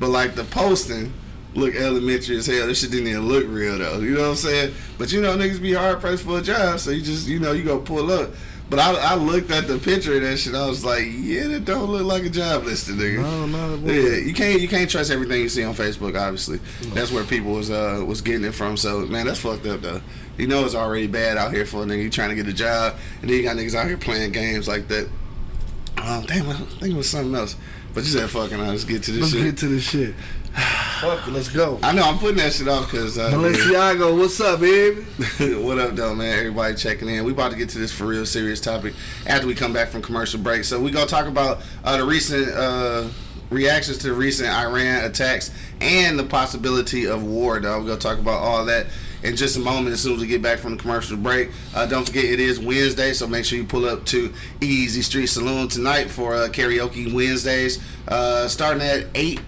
But 0.00 0.08
like 0.08 0.34
the 0.34 0.44
posting 0.44 1.12
look 1.54 1.74
elementary 1.74 2.36
as 2.36 2.46
hell. 2.46 2.66
This 2.66 2.80
shit 2.80 2.90
didn't 2.90 3.08
even 3.08 3.26
look 3.28 3.44
real 3.48 3.78
though. 3.78 3.98
You 4.00 4.10
know 4.14 4.22
what 4.22 4.28
I'm 4.30 4.36
saying? 4.36 4.74
But 4.98 5.12
you 5.12 5.20
know 5.22 5.36
niggas 5.36 5.60
be 5.60 5.72
hard 5.74 6.00
pressed 6.00 6.22
for 6.24 6.38
a 6.38 6.42
job, 6.42 6.80
so 6.80 6.90
you 6.90 7.02
just, 7.02 7.26
you 7.28 7.38
know, 7.40 7.52
you 7.52 7.62
go 7.64 7.78
pull 7.78 8.10
up. 8.10 8.30
But 8.68 8.80
I, 8.80 9.12
I 9.12 9.14
looked 9.14 9.52
at 9.52 9.68
the 9.68 9.78
picture 9.78 10.16
of 10.16 10.22
that 10.22 10.38
shit. 10.38 10.54
I 10.54 10.66
was 10.66 10.84
like, 10.84 11.04
yeah, 11.08 11.46
that 11.48 11.64
don't 11.64 11.88
look 11.88 12.02
like 12.02 12.24
a 12.24 12.30
job 12.30 12.64
listing, 12.64 12.96
nigga. 12.96 13.22
No, 13.22 13.46
no, 13.46 13.76
no. 13.76 13.92
Yeah, 13.92 14.16
you 14.16 14.34
can't 14.34 14.60
you 14.60 14.66
can't 14.66 14.90
trust 14.90 15.12
everything 15.12 15.40
you 15.40 15.48
see 15.48 15.62
on 15.62 15.74
Facebook. 15.74 16.20
Obviously, 16.20 16.58
that's 16.92 17.12
where 17.12 17.22
people 17.22 17.52
was 17.52 17.70
uh 17.70 18.02
was 18.04 18.20
getting 18.20 18.44
it 18.44 18.54
from. 18.54 18.76
So 18.76 19.06
man, 19.06 19.26
that's 19.26 19.38
fucked 19.38 19.66
up 19.66 19.82
though. 19.82 20.00
You 20.36 20.48
know 20.48 20.64
it's 20.64 20.74
already 20.74 21.06
bad 21.06 21.36
out 21.36 21.52
here 21.52 21.64
for 21.64 21.84
a 21.84 21.86
nigga 21.86 22.02
you 22.02 22.10
trying 22.10 22.30
to 22.30 22.34
get 22.34 22.48
a 22.48 22.52
job, 22.52 22.96
and 23.20 23.30
then 23.30 23.36
you 23.36 23.44
got 23.44 23.56
niggas 23.56 23.74
out 23.74 23.86
here 23.86 23.96
playing 23.96 24.32
games 24.32 24.66
like 24.66 24.88
that. 24.88 25.08
Um, 25.98 26.26
damn, 26.26 26.48
I 26.48 26.54
think 26.54 26.94
it 26.94 26.96
was 26.96 27.08
something 27.08 27.34
else. 27.34 27.56
But 27.96 28.04
you 28.04 28.10
said 28.10 28.28
fucking. 28.28 28.58
Let's 28.58 28.84
get 28.84 29.04
to 29.04 29.10
this 29.10 29.30
shit. 29.30 29.32
Let's 29.32 29.32
shit. 29.32 29.44
get 29.44 29.56
to 29.56 29.68
this 29.68 29.82
shit. 29.82 30.14
Fuck 31.00 31.26
it, 31.28 31.30
let's 31.30 31.48
go. 31.48 31.78
I 31.82 31.92
know 31.92 32.02
I'm 32.02 32.18
putting 32.18 32.36
that 32.36 32.52
shit 32.52 32.68
off 32.68 32.90
because 32.90 33.16
uh, 33.16 33.30
Balenciaga, 33.30 34.14
what's 34.14 34.38
up, 34.38 34.60
baby? 34.60 35.00
what 35.64 35.78
up, 35.78 35.96
though, 35.96 36.14
man? 36.14 36.38
Everybody 36.38 36.74
checking 36.74 37.08
in. 37.08 37.24
We 37.24 37.32
about 37.32 37.52
to 37.52 37.56
get 37.56 37.70
to 37.70 37.78
this 37.78 37.92
for 37.92 38.04
real 38.04 38.26
serious 38.26 38.60
topic 38.60 38.92
after 39.26 39.46
we 39.46 39.54
come 39.54 39.72
back 39.72 39.88
from 39.88 40.02
commercial 40.02 40.38
break. 40.38 40.64
So 40.64 40.78
we 40.78 40.90
gonna 40.90 41.06
talk 41.06 41.26
about 41.26 41.62
uh, 41.84 41.96
the 41.96 42.04
recent 42.04 42.50
uh, 42.50 43.08
reactions 43.48 43.96
to 43.98 44.08
the 44.08 44.12
recent 44.12 44.50
Iran 44.50 45.06
attacks 45.06 45.50
and 45.80 46.18
the 46.18 46.24
possibility 46.24 47.06
of 47.06 47.24
war. 47.24 47.60
Though 47.60 47.80
we're 47.80 47.86
gonna 47.86 47.98
talk 47.98 48.18
about 48.18 48.42
all 48.42 48.66
that 48.66 48.88
in 49.22 49.36
just 49.36 49.56
a 49.56 49.60
moment 49.60 49.92
as 49.92 50.00
soon 50.00 50.14
as 50.14 50.20
we 50.20 50.26
get 50.26 50.42
back 50.42 50.58
from 50.58 50.76
the 50.76 50.82
commercial 50.82 51.16
break. 51.16 51.50
Uh, 51.74 51.86
don't 51.86 52.06
forget 52.06 52.24
it 52.24 52.40
is 52.40 52.58
Wednesday, 52.60 53.12
so 53.12 53.26
make 53.26 53.44
sure 53.44 53.58
you 53.58 53.64
pull 53.64 53.86
up 53.86 54.04
to 54.06 54.32
Easy 54.60 55.02
Street 55.02 55.26
Saloon 55.26 55.68
tonight 55.68 56.10
for 56.10 56.34
uh, 56.34 56.48
karaoke 56.48 57.12
Wednesdays, 57.12 57.82
uh, 58.08 58.46
starting 58.48 58.82
at 58.82 59.06
eight 59.14 59.40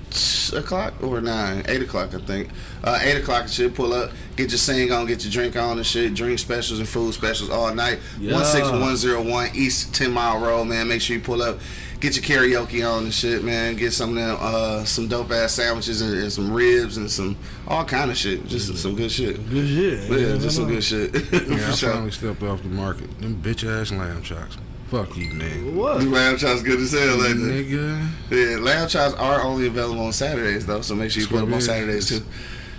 o'clock 0.55 0.95
or 1.03 1.21
nine, 1.21 1.65
eight 1.69 1.83
o'clock, 1.83 2.15
I 2.15 2.19
think. 2.19 2.49
Uh, 2.83 2.99
eight 3.03 3.17
o'clock, 3.17 3.45
you 3.45 3.49
should 3.49 3.75
pull 3.75 3.93
up, 3.93 4.11
get 4.37 4.51
your 4.51 4.59
sing 4.59 4.91
on, 4.93 5.07
get 5.07 5.25
your 5.25 5.33
drink 5.33 5.57
on 5.57 5.77
and 5.79 5.87
shit, 5.87 6.15
drink 6.15 6.39
specials 6.39 6.79
and 6.79 6.89
food 6.89 7.13
specials 7.13 7.51
all 7.51 7.75
night. 7.75 7.99
Yeah. 8.19 8.35
One 8.35 8.45
six 8.45 8.71
one 8.71 8.97
zero 8.97 9.23
one 9.23 9.51
East 9.55 9.95
Ten 9.95 10.13
Mile 10.13 10.41
Road, 10.41 10.65
man. 10.67 10.89
Make 10.89 11.01
sure 11.01 11.17
you 11.17 11.23
pull 11.23 11.43
up. 11.43 11.59
Get 12.01 12.15
your 12.15 12.25
karaoke 12.25 12.89
on 12.89 13.05
and 13.05 13.13
shit, 13.15 13.43
man. 13.43 13.75
Get 13.75 13.93
some 13.93 14.11
of 14.11 14.15
them, 14.17 14.37
uh, 14.41 14.85
some 14.85 15.09
dope 15.09 15.33
ass 15.33 15.55
sandwiches 15.55 16.01
and, 16.01 16.15
and 16.15 16.33
some 16.33 16.53
ribs 16.53 16.97
and 16.97 17.11
some 17.11 17.37
all 17.67 17.85
kind 17.85 18.09
of 18.11 18.17
shit. 18.17 18.47
Just 18.47 18.77
some 18.79 18.95
good 18.95 19.11
shit. 19.11 19.37
Good 19.51 19.67
shit. 19.67 20.09
Yeah, 20.11 20.37
just 20.39 20.57
some 20.57 20.69
good 20.69 20.85
shit. 20.85 21.13
Yeah, 21.33 21.39
For 21.41 21.55
I 21.55 21.75
sure. 21.75 21.93
finally 21.93 22.11
stepped 22.13 22.43
off 22.45 22.63
the 22.63 22.69
market. 22.69 23.19
Them 23.21 23.43
bitch 23.43 23.69
ass 23.69 23.91
lamb 23.91 24.23
chops. 24.23 24.57
Fuck 24.87 25.17
you, 25.17 25.31
man. 25.35 25.77
What? 25.77 26.03
Lamb 26.05 26.37
chops 26.39 26.63
good 26.63 26.79
as 26.81 26.93
hell, 26.93 27.25
ain't 27.27 27.41
they? 27.41 27.65
Nigga. 27.65 28.09
Yeah, 28.31 28.57
lamb 28.59 28.89
chops 28.89 29.15
are 29.17 29.43
only 29.43 29.67
available 29.67 30.01
on 30.03 30.13
Saturdays 30.13 30.67
though, 30.67 30.81
so 30.83 30.95
make 30.95 31.11
sure 31.11 31.23
you 31.23 31.29
put 31.29 31.41
them 31.41 31.53
on 31.53 31.61
Saturdays 31.61 32.09
too. 32.09 32.23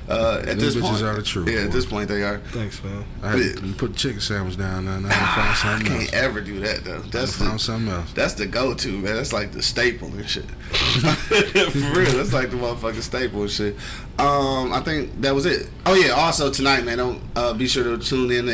Uh, 0.09 0.39
at 0.39 0.45
Them 0.47 0.59
this 0.59 0.75
bitches 0.75 0.81
point, 0.81 1.03
are 1.03 1.15
the 1.15 1.21
truth, 1.21 1.47
Yeah, 1.49 1.59
at 1.59 1.71
this 1.71 1.85
point 1.85 2.09
they 2.09 2.23
are. 2.23 2.39
Thanks, 2.39 2.83
man. 2.83 3.05
I 3.21 3.37
had 3.37 3.57
to 3.57 3.73
put 3.73 3.91
the 3.93 3.97
chicken 3.99 4.19
sandwich 4.19 4.57
down 4.57 4.87
and 4.87 5.05
I 5.05 5.13
had 5.13 5.19
to 5.19 5.35
find 5.35 5.49
I 5.49 5.53
something 5.83 5.93
else. 6.01 6.09
can't 6.09 6.13
ever 6.23 6.41
do 6.41 6.59
that 6.61 6.83
though. 6.83 6.97
I 6.97 7.09
That's 7.09 7.35
found 7.35 7.59
the, 7.59 7.63
something 7.63 7.93
else. 7.93 8.11
that's 8.13 8.33
the 8.33 8.47
go-to 8.47 8.91
man. 8.97 9.15
That's 9.17 9.31
like 9.33 9.51
the 9.51 9.61
staple 9.61 10.07
and 10.07 10.27
shit. 10.27 10.45
For 10.71 11.99
real, 11.99 12.11
that's 12.17 12.33
like 12.33 12.49
the 12.49 12.57
motherfucking 12.57 13.01
staple 13.03 13.41
and 13.43 13.51
shit. 13.51 13.75
Um, 14.17 14.73
I 14.73 14.81
think 14.83 15.21
that 15.21 15.35
was 15.35 15.45
it. 15.45 15.69
Oh 15.85 15.93
yeah, 15.93 16.13
also 16.13 16.49
tonight, 16.51 16.83
man, 16.85 16.97
don't 16.97 17.21
uh, 17.35 17.53
be 17.53 17.67
sure 17.67 17.83
to 17.83 17.97
tune 18.03 18.31
in 18.31 18.47
to 18.47 18.51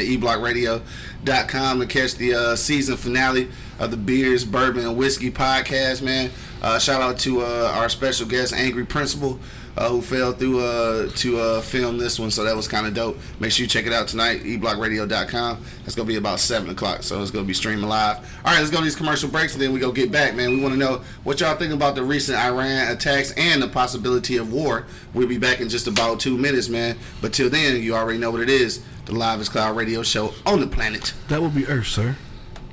eblockradio.com 0.75 1.81
and 1.81 1.89
catch 1.89 2.15
the 2.15 2.33
uh, 2.33 2.55
season 2.55 2.97
finale 2.97 3.49
of 3.79 3.91
the 3.91 3.97
Beers, 3.97 4.45
Bourbon, 4.45 4.85
and 4.85 4.97
Whiskey 4.97 5.31
podcast, 5.31 6.01
man. 6.01 6.31
Uh, 6.61 6.79
shout 6.79 7.01
out 7.01 7.17
to 7.19 7.41
uh, 7.41 7.71
our 7.75 7.89
special 7.89 8.27
guest, 8.27 8.53
Angry 8.53 8.85
Principal. 8.85 9.39
Uh, 9.77 9.89
who 9.89 10.01
fell 10.01 10.31
through 10.31 10.59
uh, 10.59 11.09
to 11.15 11.37
uh, 11.39 11.61
film 11.61 11.97
this 11.97 12.19
one. 12.19 12.31
So 12.31 12.43
that 12.43 12.55
was 12.55 12.67
kind 12.67 12.87
of 12.87 12.93
dope. 12.93 13.17
Make 13.39 13.51
sure 13.51 13.63
you 13.63 13.69
check 13.69 13.85
it 13.85 13.93
out 13.93 14.07
tonight. 14.07 14.43
eblockradio.com. 14.43 15.63
It's 15.85 15.95
gonna 15.95 16.07
be 16.07 16.15
about 16.15 16.39
seven 16.39 16.69
o'clock, 16.69 17.03
so 17.03 17.21
it's 17.21 17.31
gonna 17.31 17.45
be 17.45 17.53
streaming 17.53 17.87
live. 17.87 18.17
All 18.17 18.51
right, 18.53 18.59
let's 18.59 18.69
go 18.69 18.77
to 18.77 18.83
these 18.83 18.95
commercial 18.95 19.29
breaks, 19.29 19.53
and 19.53 19.61
then 19.61 19.73
we 19.73 19.79
go 19.79 19.91
get 19.91 20.11
back, 20.11 20.35
man. 20.35 20.51
We 20.51 20.61
want 20.61 20.73
to 20.73 20.79
know 20.79 21.01
what 21.23 21.39
y'all 21.39 21.55
think 21.55 21.73
about 21.73 21.95
the 21.95 22.03
recent 22.03 22.37
Iran 22.37 22.91
attacks 22.91 23.31
and 23.37 23.61
the 23.61 23.67
possibility 23.67 24.37
of 24.37 24.51
war. 24.51 24.85
We'll 25.13 25.27
be 25.27 25.37
back 25.37 25.61
in 25.61 25.69
just 25.69 25.87
about 25.87 26.19
two 26.19 26.37
minutes, 26.37 26.69
man. 26.69 26.97
But 27.21 27.33
till 27.33 27.49
then, 27.49 27.81
you 27.81 27.95
already 27.95 28.19
know 28.19 28.31
what 28.31 28.41
it 28.41 28.49
is. 28.49 28.83
The 29.05 29.13
Live 29.13 29.47
Cloud 29.49 29.77
Radio 29.77 30.01
Show 30.01 30.33
on 30.45 30.59
the 30.59 30.67
planet. 30.67 31.13
That 31.27 31.41
would 31.41 31.53
be 31.53 31.67
Earth, 31.67 31.87
sir. 31.87 32.15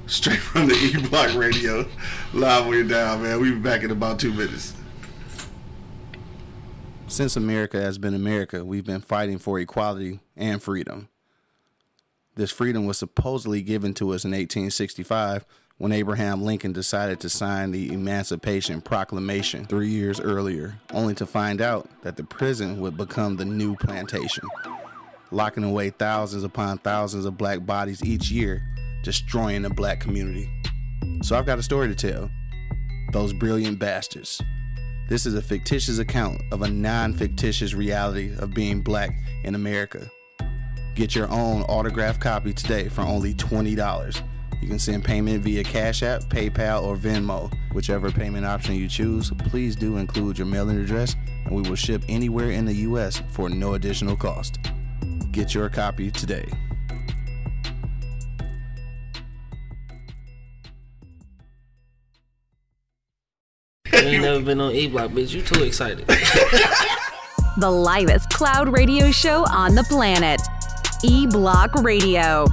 Straight 0.06 0.38
from 0.38 0.68
the 0.68 0.75
E 0.75 1.09
Block 1.09 1.35
Radio, 1.35 1.87
live 2.32 2.66
way 2.66 2.82
down, 2.82 3.23
man. 3.23 3.40
We'll 3.40 3.54
be 3.54 3.61
back 3.61 3.82
in 3.82 3.90
about 3.90 4.18
two 4.18 4.32
minutes. 4.32 4.75
Since 7.12 7.37
America 7.37 7.78
has 7.78 7.99
been 7.99 8.14
America, 8.14 8.64
we've 8.64 8.87
been 8.87 9.02
fighting 9.02 9.37
for 9.37 9.59
equality 9.59 10.21
and 10.35 10.62
freedom. 10.62 11.11
This 12.37 12.50
freedom 12.50 12.87
was 12.87 12.97
supposedly 12.97 13.61
given 13.61 13.92
to 13.97 14.14
us 14.14 14.25
in 14.25 14.31
1865 14.31 15.45
when 15.76 15.92
Abraham 15.92 16.40
Lincoln 16.40 16.73
decided 16.73 17.21
to 17.21 17.28
sign 17.28 17.71
the 17.71 17.92
Emancipation 17.92 18.81
Proclamation 18.81 19.66
three 19.66 19.90
years 19.90 20.21
earlier, 20.21 20.81
only 20.95 21.14
to 21.16 21.26
find 21.26 21.61
out 21.61 21.87
that 22.00 22.16
the 22.16 22.25
prison 22.25 22.81
would 22.81 22.97
become 22.97 23.37
the 23.37 23.45
new 23.45 23.76
plantation, 23.76 24.49
locking 25.31 25.64
away 25.64 25.90
thousands 25.90 26.45
upon 26.45 26.78
thousands 26.78 27.26
of 27.26 27.37
black 27.37 27.66
bodies 27.66 28.02
each 28.02 28.31
year, 28.31 28.66
destroying 29.02 29.61
the 29.61 29.69
black 29.69 30.00
community. 30.00 30.49
So 31.21 31.37
I've 31.37 31.45
got 31.45 31.59
a 31.59 31.62
story 31.62 31.88
to 31.88 31.95
tell. 31.95 32.31
Those 33.12 33.35
brilliant 33.35 33.78
bastards. 33.78 34.40
This 35.09 35.26
is 35.26 35.35
a 35.35 35.42
fictitious 35.42 35.99
account 35.99 36.40
of 36.52 36.62
a 36.62 36.68
non 36.68 37.12
fictitious 37.12 37.75
reality 37.75 38.32
of 38.38 38.54
being 38.54 38.80
black 38.80 39.11
in 39.44 39.54
America. 39.54 40.11
Get 40.94 41.14
your 41.14 41.28
own 41.30 41.62
autographed 41.62 42.21
copy 42.21 42.52
today 42.52 42.88
for 42.88 43.02
only 43.02 43.35
$20. 43.35 44.23
You 44.61 44.68
can 44.68 44.78
send 44.78 45.04
payment 45.04 45.42
via 45.42 45.64
Cash 45.64 46.02
App, 46.02 46.23
PayPal, 46.25 46.85
or 46.85 46.97
Venmo. 46.97 47.52
Whichever 47.73 48.12
payment 48.12 48.47
option 48.47 48.76
you 48.76 48.88
choose, 48.88 49.30
please 49.38 49.75
do 49.75 49.97
include 49.97 50.38
your 50.38 50.47
mailing 50.47 50.78
address, 50.78 51.16
and 51.44 51.50
we 51.50 51.68
will 51.68 51.76
ship 51.76 52.04
anywhere 52.09 52.50
in 52.52 52.64
the 52.64 52.75
U.S. 52.75 53.23
for 53.30 53.49
no 53.49 53.75
additional 53.75 54.16
cost. 54.16 54.61
Get 55.32 55.54
your 55.54 55.68
copy 55.68 56.11
today. 56.11 56.47
You 64.02 64.09
ain't 64.09 64.23
never 64.23 64.40
been 64.40 64.61
on 64.61 64.73
E 64.73 64.88
Block, 64.88 65.11
bitch. 65.11 65.32
You 65.32 65.42
too 65.42 65.62
excited. 65.64 66.04
The 67.59 67.71
livest 67.71 68.30
cloud 68.30 68.71
radio 68.73 69.11
show 69.11 69.44
on 69.44 69.75
the 69.75 69.85
planet. 69.85 70.40
E 71.04 71.26
Block 71.26 71.75
Radio. 71.75 72.47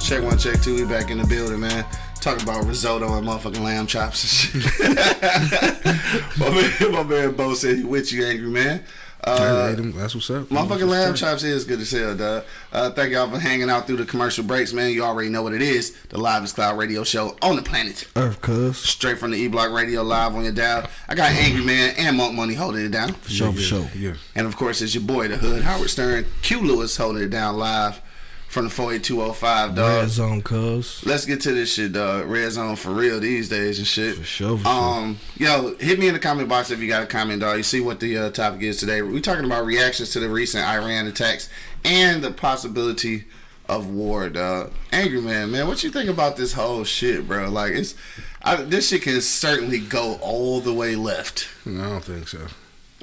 Check 0.00 0.22
one, 0.22 0.38
check 0.38 0.62
two. 0.62 0.76
We 0.76 0.84
back 0.86 1.10
in 1.10 1.18
the 1.18 1.26
building, 1.28 1.60
man. 1.60 1.84
Talking 2.22 2.44
about 2.44 2.64
risotto 2.64 3.18
and 3.18 3.26
motherfucking 3.26 3.60
lamb 3.60 3.86
chops 3.86 4.22
and 4.24 4.62
shit. 4.64 4.78
my 6.38 6.50
man, 6.50 6.92
my 6.92 7.02
man 7.02 7.32
Bo 7.34 7.52
said 7.52 7.76
he 7.76 7.84
with 7.84 8.10
you, 8.14 8.24
angry 8.24 8.48
man. 8.48 8.82
Uh, 9.28 9.68
Hey, 9.68 9.74
them- 9.74 9.92
that's 9.96 10.14
what's 10.14 10.30
up. 10.30 10.50
My 10.50 10.66
fucking 10.66 10.88
lamb 10.88 11.14
chops 11.14 11.42
is 11.42 11.64
good 11.64 11.80
as 11.80 11.90
hell, 11.90 12.14
dog. 12.16 12.44
Uh, 12.72 12.90
thank 12.90 13.12
y'all 13.12 13.30
for 13.30 13.38
hanging 13.38 13.68
out 13.70 13.86
through 13.86 13.96
the 13.98 14.04
commercial 14.04 14.44
breaks, 14.44 14.72
man. 14.72 14.90
You 14.90 15.02
already 15.04 15.28
know 15.28 15.42
what 15.42 15.52
it 15.54 15.62
is. 15.62 15.94
The 16.08 16.18
Livest 16.18 16.54
Cloud 16.54 16.78
Radio 16.78 17.04
Show 17.04 17.36
on 17.42 17.56
the 17.56 17.62
planet. 17.62 18.06
Earth, 18.16 18.40
cuz. 18.40 18.78
Straight 18.78 19.18
from 19.18 19.32
the 19.32 19.38
E 19.38 19.48
Block 19.48 19.70
Radio 19.72 20.02
live 20.02 20.34
on 20.34 20.44
your 20.44 20.52
dial. 20.52 20.88
I 21.08 21.14
got 21.14 21.30
Angry 21.32 21.64
Man 21.64 21.94
and 21.98 22.16
Monk 22.16 22.34
Money 22.34 22.54
holding 22.54 22.84
it 22.84 22.90
down. 22.90 23.12
For 23.14 23.30
sure, 23.30 23.52
for 23.52 23.60
sure. 23.60 23.90
Yeah. 23.96 24.14
And 24.34 24.46
of 24.46 24.56
course, 24.56 24.80
it's 24.82 24.94
your 24.94 25.04
boy, 25.04 25.28
the 25.28 25.36
Hood, 25.36 25.62
Howard 25.62 25.90
Stern. 25.90 26.26
Q 26.42 26.60
Lewis 26.60 26.96
holding 26.96 27.22
it 27.22 27.30
down 27.30 27.56
live 27.58 28.00
from 28.48 28.64
the 28.64 28.70
48205, 28.70 29.74
dog. 29.74 30.00
Red 30.00 30.08
zone, 30.08 30.42
cuz. 30.42 31.04
Let's 31.04 31.26
get 31.26 31.42
to 31.42 31.52
this 31.52 31.74
shit, 31.74 31.92
dog. 31.92 32.26
Red 32.26 32.50
zone 32.50 32.76
for 32.76 32.90
real 32.90 33.20
these 33.20 33.48
days 33.48 33.78
and 33.78 33.86
shit. 33.86 34.16
For 34.16 34.24
sure, 34.24 34.56
for 34.56 34.64
sure. 34.64 34.72
Um, 34.72 35.18
yo, 35.36 35.76
hit 35.76 35.98
me 35.98 36.08
in 36.08 36.14
the 36.14 36.20
comment 36.20 36.48
box 36.48 36.70
if 36.70 36.80
you 36.80 36.88
got 36.88 37.02
a 37.02 37.06
comment, 37.06 37.42
dog. 37.42 37.58
You 37.58 37.62
see 37.62 37.80
what 37.80 38.00
the 38.00 38.16
uh, 38.16 38.30
topic 38.30 38.62
is 38.62 38.78
today. 38.78 39.02
We're 39.02 39.20
talking 39.20 39.44
about 39.44 39.66
reactions 39.66 40.10
to 40.10 40.20
the 40.20 40.30
recent 40.30 40.64
Iran 40.64 41.06
attacks 41.06 41.50
and 41.84 42.24
the 42.24 42.30
possibility 42.30 43.24
of 43.68 43.90
war, 43.90 44.30
dog. 44.30 44.72
Angry 44.92 45.20
man, 45.20 45.50
man, 45.50 45.68
what 45.68 45.84
you 45.84 45.90
think 45.90 46.08
about 46.08 46.38
this 46.38 46.54
whole 46.54 46.84
shit, 46.84 47.28
bro? 47.28 47.50
Like, 47.50 47.72
it's 47.72 47.94
I, 48.42 48.56
this 48.56 48.88
shit 48.88 49.02
can 49.02 49.20
certainly 49.20 49.78
go 49.78 50.18
all 50.22 50.60
the 50.60 50.72
way 50.72 50.96
left. 50.96 51.48
No, 51.66 51.82
I 51.82 51.88
don't 51.90 52.04
think 52.04 52.28
so. 52.28 52.46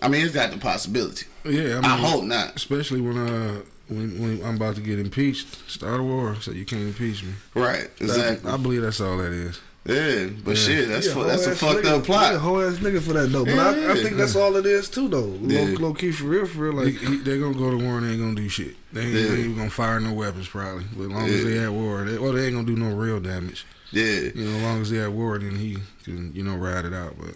I 0.01 0.07
mean, 0.07 0.25
it's 0.25 0.33
got 0.33 0.51
the 0.51 0.57
possibility. 0.57 1.27
Yeah, 1.43 1.77
I, 1.77 1.81
mean, 1.81 1.83
I 1.85 1.97
hope 1.97 2.23
not. 2.23 2.55
Especially 2.55 2.99
when 2.99 3.17
uh 3.17 3.61
when, 3.87 4.19
when 4.21 4.43
I'm 4.45 4.55
about 4.55 4.75
to 4.75 4.81
get 4.81 4.99
impeached, 4.99 5.69
start 5.69 5.99
a 5.99 6.03
war, 6.03 6.35
so 6.41 6.51
you 6.51 6.65
can't 6.65 6.83
impeach 6.83 7.23
me. 7.23 7.33
Right, 7.53 7.89
exactly. 7.99 8.49
I 8.51 8.57
believe 8.57 8.81
that's 8.81 8.99
all 9.01 9.17
that 9.17 9.31
is. 9.31 9.59
Yeah, 9.87 10.29
but 10.43 10.57
shit, 10.57 10.87
that's 10.89 11.05
Yeah, 11.05 11.13
fu- 11.13 11.23
that's 11.25 11.45
a 11.45 11.55
fucked 11.55 11.81
nigga. 11.85 11.99
up 11.99 12.05
plot. 12.05 12.33
Yeah, 12.33 12.39
whole 12.39 12.59
ass 12.59 12.77
nigga 12.77 12.99
for 12.99 13.13
that 13.13 13.31
though. 13.31 13.45
But 13.45 13.59
I, 13.59 13.91
I 13.91 13.95
think 14.01 14.17
that's 14.17 14.35
all 14.35 14.55
it 14.55 14.65
is 14.65 14.89
too 14.89 15.07
though. 15.07 15.19
Low, 15.19 15.37
Yeah. 15.47 15.77
low 15.77 15.93
key 15.93 16.11
for 16.11 16.23
real, 16.23 16.47
for 16.47 16.69
real. 16.71 16.73
Like 16.83 16.95
he, 16.95 17.17
they're 17.17 17.37
gonna 17.39 17.53
go 17.53 17.69
to 17.69 17.77
war 17.77 17.99
and 17.99 18.07
they 18.07 18.13
ain't 18.13 18.19
gonna 18.21 18.33
do 18.33 18.49
shit. 18.49 18.75
They 18.91 19.01
ain't, 19.01 19.13
Yeah. 19.13 19.21
they 19.21 19.29
ain't 19.29 19.39
even 19.41 19.57
gonna 19.57 19.69
fire 19.69 19.99
no 19.99 20.13
weapons 20.13 20.47
probably. 20.47 20.85
But 20.97 21.03
as 21.03 21.09
long 21.11 21.25
as 21.29 21.43
they 21.43 21.59
at 21.59 21.71
war, 21.71 22.03
they, 22.03 22.17
well, 22.17 22.33
they 22.33 22.45
ain't 22.47 22.55
gonna 22.55 22.65
do 22.65 22.75
no 22.75 22.95
real 22.95 23.19
damage. 23.19 23.63
Yeah, 23.91 24.21
You 24.33 24.45
know, 24.45 24.55
as 24.57 24.63
long 24.63 24.81
as 24.81 24.89
they 24.89 24.99
at 25.01 25.11
war, 25.11 25.37
then 25.37 25.55
he 25.57 25.77
can 26.03 26.33
you 26.33 26.41
know 26.43 26.55
ride 26.55 26.85
it 26.85 26.93
out. 26.93 27.13
But 27.19 27.35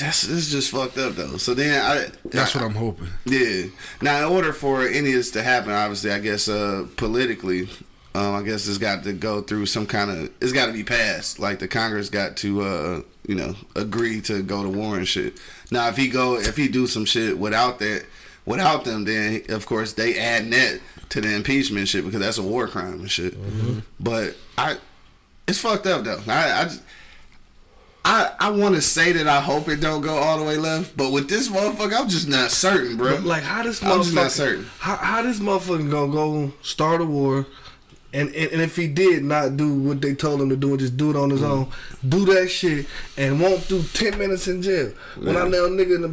that's 0.00 0.24
it's 0.28 0.50
just 0.50 0.70
fucked 0.70 0.98
up 0.98 1.14
though. 1.14 1.36
So 1.36 1.54
then 1.54 1.80
I 1.80 2.08
that's 2.24 2.54
I, 2.56 2.60
what 2.60 2.66
I'm 2.66 2.74
hoping. 2.74 3.08
Yeah. 3.24 3.66
Now, 4.00 4.26
in 4.26 4.32
order 4.32 4.52
for 4.52 4.86
any 4.86 5.10
of 5.10 5.14
this 5.16 5.30
to 5.32 5.42
happen, 5.42 5.70
obviously, 5.70 6.10
I 6.10 6.18
guess 6.18 6.48
uh, 6.48 6.86
politically, 6.96 7.68
um, 8.14 8.34
I 8.34 8.42
guess 8.42 8.66
it's 8.68 8.78
got 8.78 9.04
to 9.04 9.12
go 9.12 9.42
through 9.42 9.66
some 9.66 9.86
kind 9.86 10.10
of. 10.10 10.30
It's 10.40 10.52
got 10.52 10.66
to 10.66 10.72
be 10.72 10.84
passed. 10.84 11.38
Like 11.38 11.58
the 11.58 11.68
Congress 11.68 12.10
got 12.10 12.36
to, 12.38 12.62
uh, 12.62 13.02
you 13.26 13.34
know, 13.34 13.54
agree 13.76 14.20
to 14.22 14.42
go 14.42 14.62
to 14.62 14.68
war 14.68 14.96
and 14.96 15.06
shit. 15.06 15.38
Now, 15.70 15.88
if 15.88 15.96
he 15.96 16.08
go, 16.08 16.36
if 16.36 16.56
he 16.56 16.68
do 16.68 16.86
some 16.86 17.04
shit 17.04 17.38
without 17.38 17.78
that, 17.80 18.06
without 18.46 18.84
them, 18.84 19.04
then 19.04 19.42
of 19.48 19.66
course 19.66 19.92
they 19.92 20.18
add 20.18 20.50
that 20.52 20.80
to 21.10 21.20
the 21.20 21.34
impeachment 21.34 21.88
shit 21.88 22.04
because 22.04 22.20
that's 22.20 22.38
a 22.38 22.42
war 22.42 22.66
crime 22.66 23.00
and 23.00 23.10
shit. 23.10 23.34
But 24.00 24.36
I, 24.56 24.76
it's 25.46 25.58
fucked 25.58 25.86
up 25.86 26.04
though. 26.04 26.20
I, 26.26 26.60
I 26.60 26.64
just. 26.64 26.82
I, 28.04 28.32
I 28.40 28.50
want 28.50 28.74
to 28.74 28.82
say 28.82 29.12
that 29.12 29.28
I 29.28 29.40
hope 29.40 29.68
it 29.68 29.76
don't 29.80 30.00
go 30.00 30.16
all 30.16 30.38
the 30.38 30.44
way 30.44 30.56
left, 30.56 30.96
but 30.96 31.12
with 31.12 31.28
this 31.28 31.48
motherfucker, 31.48 32.00
I'm 32.00 32.08
just 32.08 32.28
not 32.28 32.50
certain, 32.50 32.96
bro. 32.96 33.16
Like 33.18 33.44
how 33.44 33.62
this 33.62 33.80
motherfucker? 33.80 33.92
I'm 33.92 34.02
just 34.02 34.14
not 34.14 34.30
certain. 34.32 34.66
how, 34.80 34.96
how 34.96 35.22
this 35.22 35.38
motherfucker 35.38 35.90
gonna 35.90 36.12
go 36.12 36.52
start 36.62 37.00
a 37.00 37.04
war 37.04 37.46
and, 38.12 38.28
and 38.34 38.52
and 38.52 38.60
if 38.60 38.76
he 38.76 38.88
did 38.88 39.24
not 39.24 39.56
do 39.56 39.74
what 39.74 40.00
they 40.00 40.14
told 40.14 40.40
him 40.40 40.48
to 40.50 40.56
do 40.56 40.70
and 40.70 40.78
just 40.78 40.96
do 40.96 41.10
it 41.10 41.16
on 41.16 41.30
his 41.30 41.42
own, 41.42 41.68
do 42.06 42.24
that 42.26 42.48
shit 42.48 42.86
and 43.16 43.40
won't 43.40 43.66
do 43.68 43.82
ten 43.94 44.18
minutes 44.18 44.48
in 44.48 44.60
jail. 44.62 44.92
When 45.18 45.36
I 45.36 45.48
know 45.48 45.66
a 45.66 45.70
nigga 45.70 45.96
in 45.96 46.02
the 46.02 46.08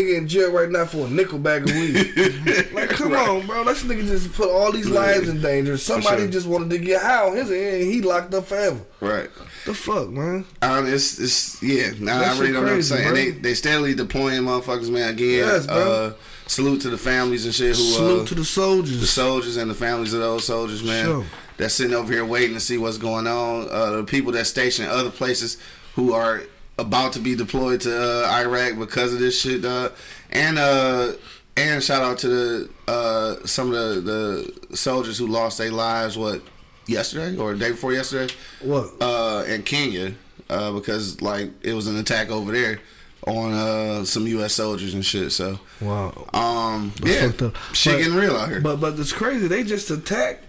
nigga 0.00 0.18
in 0.18 0.28
jail 0.28 0.52
right 0.52 0.70
now 0.70 0.84
for 0.84 1.06
a 1.06 1.10
nickel 1.10 1.38
bag 1.38 1.68
of 1.68 1.74
weed. 1.76 2.72
like 2.72 2.90
come 2.90 3.12
on, 3.14 3.46
bro. 3.46 3.64
This 3.64 3.84
nigga 3.84 4.06
just 4.06 4.32
put 4.32 4.50
all 4.50 4.72
these 4.72 4.88
lives 4.88 5.28
in 5.28 5.40
danger. 5.40 5.76
Somebody 5.76 6.22
sure. 6.22 6.30
just 6.30 6.46
wanted 6.46 6.70
to 6.70 6.78
get 6.78 7.02
high 7.02 7.26
on 7.26 7.36
his 7.36 7.50
end 7.50 7.82
and 7.82 7.92
he 7.92 8.02
locked 8.02 8.34
up 8.34 8.46
forever. 8.46 8.80
Right. 9.00 9.30
The 9.64 9.74
fuck, 9.74 10.10
man? 10.10 10.44
Um, 10.60 10.86
it's, 10.86 11.18
it's 11.18 11.62
yeah. 11.62 11.92
Now 11.98 12.18
That 12.18 12.36
I 12.36 12.38
really 12.38 12.52
don't 12.52 12.64
know 12.64 12.70
what 12.70 12.76
I'm 12.76 12.82
saying. 12.82 13.14
They 13.14 13.30
they 13.30 13.54
steadily 13.54 13.94
deploying 13.94 14.42
motherfuckers, 14.42 14.90
man. 14.90 15.10
Again, 15.10 15.46
Yes, 15.46 15.66
bro. 15.66 15.76
uh, 15.76 16.12
salute 16.46 16.82
to 16.82 16.90
the 16.90 16.98
families 16.98 17.44
and 17.46 17.54
shit 17.54 17.68
who 17.68 17.74
Salute 17.74 18.22
uh, 18.22 18.26
to 18.26 18.34
the 18.34 18.44
soldiers. 18.44 19.00
the 19.00 19.06
soldiers 19.06 19.56
and 19.56 19.70
the 19.70 19.74
families 19.74 20.12
of 20.12 20.20
those 20.20 20.44
soldiers, 20.44 20.82
man. 20.82 21.04
Sure. 21.06 21.24
That's 21.56 21.74
sitting 21.74 21.94
over 21.94 22.12
here 22.12 22.24
waiting 22.24 22.54
to 22.54 22.60
see 22.60 22.78
what's 22.78 22.98
going 22.98 23.26
on. 23.26 23.68
Uh, 23.70 23.90
the 23.98 24.04
people 24.04 24.32
that 24.32 24.46
stationed 24.46 24.88
other 24.88 25.10
places 25.10 25.56
who 25.94 26.12
are 26.12 26.42
about 26.78 27.12
to 27.12 27.20
be 27.20 27.36
deployed 27.36 27.80
to 27.82 28.24
uh, 28.26 28.28
Iraq 28.30 28.78
because 28.78 29.12
of 29.14 29.20
this 29.20 29.40
shit, 29.40 29.62
dog. 29.62 29.92
And 30.30 30.58
uh, 30.58 31.12
and 31.56 31.82
shout 31.82 32.02
out 32.02 32.18
to 32.18 32.28
the 32.28 32.70
uh, 32.88 33.46
some 33.46 33.72
of 33.72 34.04
the, 34.04 34.52
the 34.70 34.76
soldiers 34.76 35.16
who 35.18 35.28
lost 35.28 35.58
their 35.58 35.70
lives. 35.70 36.18
What 36.18 36.42
yesterday 36.86 37.36
or 37.36 37.52
the 37.52 37.58
day 37.60 37.70
before 37.70 37.92
yesterday? 37.92 38.32
What? 38.60 38.90
Uh, 39.00 39.44
in 39.46 39.62
Kenya, 39.62 40.14
uh, 40.50 40.72
because 40.72 41.20
like 41.22 41.50
it 41.62 41.74
was 41.74 41.86
an 41.86 41.96
attack 41.98 42.30
over 42.30 42.50
there 42.50 42.80
on 43.28 43.52
uh, 43.52 44.04
some 44.04 44.26
U.S. 44.26 44.54
soldiers 44.54 44.92
and 44.94 45.04
shit. 45.06 45.30
So 45.30 45.60
Wow. 45.80 46.26
um, 46.34 46.92
yeah, 47.04 47.30
shit 47.72 47.98
getting 47.98 48.14
real 48.16 48.36
out 48.36 48.48
here. 48.48 48.60
But 48.60 48.80
but 48.80 48.98
it's 48.98 49.12
crazy. 49.12 49.46
They 49.46 49.62
just 49.62 49.88
attacked 49.92 50.44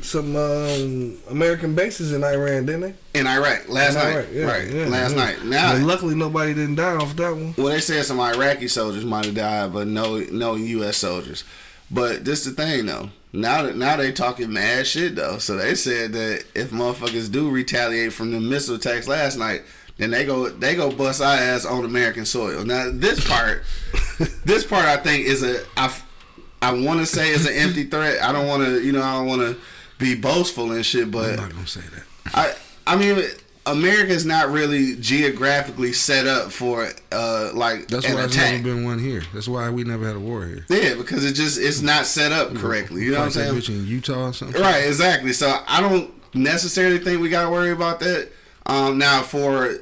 some 0.00 0.36
um, 0.36 1.18
American 1.28 1.74
bases 1.74 2.12
in 2.12 2.22
Iran, 2.24 2.66
didn't 2.66 2.80
they? 2.80 3.18
in 3.18 3.26
Iraq 3.26 3.68
last 3.68 3.94
In 3.94 4.00
night, 4.02 4.12
Iraq, 4.14 4.26
yeah, 4.32 4.44
right? 4.44 4.68
yeah, 4.68 4.86
last 4.86 5.10
yeah. 5.16 5.24
night. 5.24 5.44
Now, 5.44 5.72
But 5.72 5.82
luckily, 5.82 6.14
nobody 6.14 6.54
didn't 6.54 6.76
die 6.76 6.94
off 6.96 7.16
that 7.16 7.32
one. 7.32 7.54
well, 7.56 7.68
they 7.68 7.80
said 7.80 8.04
some 8.04 8.20
Iraqi 8.20 8.68
soldiers 8.68 9.04
might 9.04 9.24
have 9.26 9.34
died, 9.34 9.72
but 9.72 9.86
no, 9.88 10.18
no 10.30 10.54
U.S. 10.54 10.96
soldiers. 10.98 11.44
But 11.90 12.24
this 12.24 12.44
the 12.44 12.50
thing 12.52 12.86
though. 12.86 13.10
Now 13.32 13.62
that 13.62 13.76
now 13.76 13.96
they 13.96 14.12
talking 14.12 14.52
mad 14.52 14.86
shit 14.86 15.16
though. 15.16 15.38
So 15.38 15.56
they 15.56 15.74
said 15.74 16.12
that 16.12 16.44
if 16.54 16.70
motherfuckers 16.70 17.30
do 17.30 17.50
retaliate 17.50 18.12
from 18.12 18.30
the 18.32 18.40
missile 18.40 18.76
attacks 18.76 19.08
last 19.08 19.36
night, 19.38 19.62
then 19.96 20.10
they 20.10 20.24
go 20.24 20.48
they 20.48 20.74
go 20.76 20.90
bust 20.90 21.20
our 21.22 21.34
ass 21.36 21.64
on 21.64 21.84
American 21.84 22.24
soil. 22.24 22.64
Now 22.64 22.90
this 22.92 23.26
part, 23.26 23.64
this 24.44 24.64
part 24.66 24.84
I 24.84 24.96
think 24.98 25.26
is 25.26 25.42
a 25.42 25.62
I, 25.76 25.94
I 26.62 26.72
want 26.72 27.00
to 27.00 27.06
say 27.06 27.30
is 27.30 27.46
an 27.46 27.54
empty 27.54 27.84
threat. 27.84 28.22
I 28.22 28.32
don't 28.32 28.46
want 28.46 28.64
to 28.64 28.82
you 28.82 28.92
know 28.92 29.02
I 29.02 29.14
don't 29.14 29.26
want 29.26 29.40
to 29.42 29.56
be 29.98 30.14
boastful 30.14 30.72
and 30.72 30.84
shit, 30.84 31.10
but 31.10 31.30
I'm 31.30 31.36
not 31.36 31.54
gonna 31.54 31.66
say 31.66 31.80
that. 31.80 32.04
I 32.34 32.54
I 32.86 32.96
mean 32.96 33.22
America's 33.66 34.24
not 34.24 34.50
really 34.50 34.96
geographically 34.96 35.92
set 35.92 36.26
up 36.26 36.50
for 36.52 36.88
uh 37.12 37.50
like 37.54 37.88
That's 37.88 38.06
an 38.06 38.14
why 38.14 38.20
there's 38.22 38.36
never 38.36 38.62
been 38.62 38.84
one 38.84 38.98
here. 38.98 39.22
That's 39.34 39.48
why 39.48 39.68
we 39.70 39.84
never 39.84 40.06
had 40.06 40.16
a 40.16 40.20
war 40.20 40.46
here. 40.46 40.64
Yeah, 40.68 40.94
because 40.94 41.24
it 41.24 41.34
just 41.34 41.58
it's 41.58 41.82
not 41.82 42.06
set 42.06 42.32
up 42.32 42.54
correctly. 42.54 43.04
You 43.04 43.12
know 43.12 43.18
what 43.18 43.26
I'm 43.26 43.30
saying? 43.32 43.54
bitch 43.54 43.68
in 43.68 43.86
Utah 43.86 44.28
or 44.28 44.32
something. 44.32 44.60
Right, 44.60 44.86
exactly. 44.86 45.32
So 45.32 45.60
I 45.66 45.80
don't 45.80 46.10
necessarily 46.34 46.98
think 46.98 47.20
we 47.20 47.28
got 47.28 47.44
to 47.44 47.50
worry 47.50 47.70
about 47.70 48.00
that. 48.00 48.30
Um, 48.66 48.98
now, 48.98 49.22
for 49.22 49.78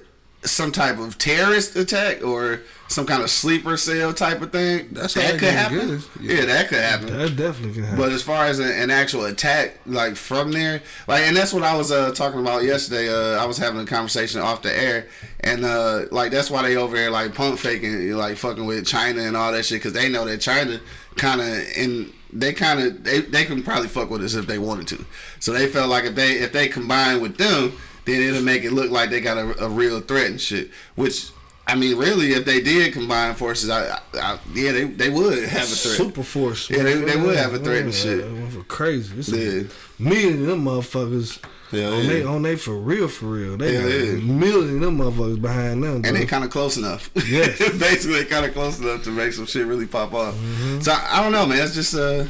some 0.47 0.73
type 0.73 0.99
of 0.99 1.19
terrorist 1.19 1.77
attack 1.77 2.23
or 2.23 2.61
some 2.89 3.05
kind 3.05 3.23
of 3.23 3.31
sleeper 3.31 3.77
cell 3.77 4.13
type 4.13 4.41
of 4.41 4.53
thing, 4.53 4.89
That's 4.93 5.15
that 5.15 5.39
could 5.39 5.49
happen. 5.49 6.01
Yeah. 6.21 6.35
Yeah. 6.35 6.45
that 6.47 6.69
could 6.69 6.79
happen. 6.79 7.07
That 7.07 7.37
definitely 7.37 7.75
can 7.75 7.83
happen. 7.85 7.99
But 7.99 8.13
as 8.13 8.23
far 8.23 8.47
as 8.47 8.59
an, 8.59 8.71
an 8.71 8.91
actual 8.91 9.25
attack, 9.25 9.81
like 9.87 10.17
from 10.17 10.53
there, 10.53 10.83
like, 11.09 11.23
and 11.23 11.37
that's 11.37 11.53
what 11.53 11.63
I 11.63 11.77
was 11.77 11.91
uh, 11.91 12.13
talking 12.13 12.41
about 12.41 12.63
yesterday. 12.63 13.09
Uh, 13.09 13.43
I 13.43 13.47
was 13.47 13.59
having 13.59 13.81
a 13.81 13.87
conversation 13.87 14.41
off 14.41 14.63
the 14.63 14.77
air, 14.77 15.09
and 15.41 15.65
uh, 15.65 16.03
like 16.11 16.31
that's 16.31 16.51
why 16.51 16.63
they 16.63 16.77
over 16.77 16.97
there 16.97 17.11
like 17.11 17.35
pump 17.35 17.59
faking, 17.59 18.13
like 18.13 18.37
fucking 18.37 18.67
with 18.67 18.87
China 18.87 19.23
and 19.23 19.37
all 19.37 19.53
that 19.53 19.65
shit, 19.65 19.79
because 19.79 19.93
they 19.93 20.09
know 20.09 20.25
that 20.25 20.41
China 20.41 20.81
kind 21.17 21.41
of 21.41 21.49
in 21.77 22.13
they 22.33 22.53
kind 22.53 22.81
of 22.81 23.05
they, 23.05 23.21
they 23.21 23.45
can 23.45 23.63
probably 23.63 23.89
fuck 23.89 24.11
with 24.11 24.23
us 24.23 24.35
if 24.35 24.47
they 24.47 24.59
wanted 24.59 24.87
to. 24.89 25.05
So 25.41 25.53
they 25.53 25.67
felt 25.67 25.89
like 25.89 26.05
if 26.05 26.15
they 26.15 26.33
if 26.33 26.53
they 26.53 26.69
combine 26.69 27.21
with 27.21 27.37
them, 27.37 27.73
then 28.07 28.23
it'll 28.23 28.43
make 28.43 28.65
it 28.65 28.73
look 28.73 28.91
like 28.91 29.11
they 29.11 29.21
got 29.21 29.37
a, 29.37 29.65
a 29.65 29.69
real 29.69 30.01
threat 30.01 30.27
and 30.31 30.41
shit. 30.41 30.71
Which 30.95 31.31
I 31.67 31.75
mean, 31.75 31.97
really, 31.99 32.33
if 32.33 32.45
they 32.45 32.61
did 32.61 32.93
combine 32.93 33.35
forces, 33.35 33.69
I, 33.71 33.99
I, 34.15 34.39
yeah, 34.55 34.73
they 34.73 34.85
they 34.85 35.11
would 35.11 35.43
have 35.45 35.65
a 35.65 35.67
threat. 35.67 35.97
Super 35.97 36.23
force. 36.23 36.71
Yeah, 36.71 36.85
they- 36.85 36.95
they 36.95 37.17
would 37.17 37.37
have 37.37 37.55
a 37.55 37.59
threat 37.59 37.83
and 37.83 37.93
shit. 37.95 38.25
Crazy. 38.69 39.19
It's 39.19 39.29
Yeah. 39.29 39.63
a 39.65 40.03
million 40.03 40.43
of 40.43 40.47
them 40.47 40.65
motherfuckers. 40.65 41.39
Yeah, 41.73 41.89
on 41.89 42.05
yeah. 42.05 42.09
they 42.09 42.23
on 42.23 42.43
they 42.43 42.55
for 42.55 42.77
real 42.77 43.09
for 43.09 43.27
real. 43.27 43.57
They 43.57 43.73
Yeah, 43.75 43.87
yeah. 43.87 44.13
a 44.13 44.21
million 44.23 44.77
of 44.77 44.81
them 44.83 44.99
motherfuckers 44.99 45.43
behind 45.43 45.83
them. 45.83 45.95
and 45.97 46.03
bro. 46.05 46.13
they 46.13 46.25
kind 46.25 46.45
of 46.45 46.51
close 46.51 46.77
enough. 46.77 47.11
Yes. 47.29 47.59
basically 47.79 48.25
kind 48.27 48.47
of 48.47 48.53
close 48.55 48.79
enough 48.79 49.03
to 49.03 49.11
make 49.11 49.33
some 49.33 49.47
shit 49.47 49.67
really 49.67 49.87
pop 49.89 50.15
off. 50.15 50.35
Mm-hmm. 50.37 50.81
So 50.83 50.93
I, 50.93 51.19
I 51.19 51.23
don't 51.25 51.33
know, 51.33 51.45
man. 51.45 51.63
It's 51.65 51.75
just 51.75 51.97
uh, 51.97 52.25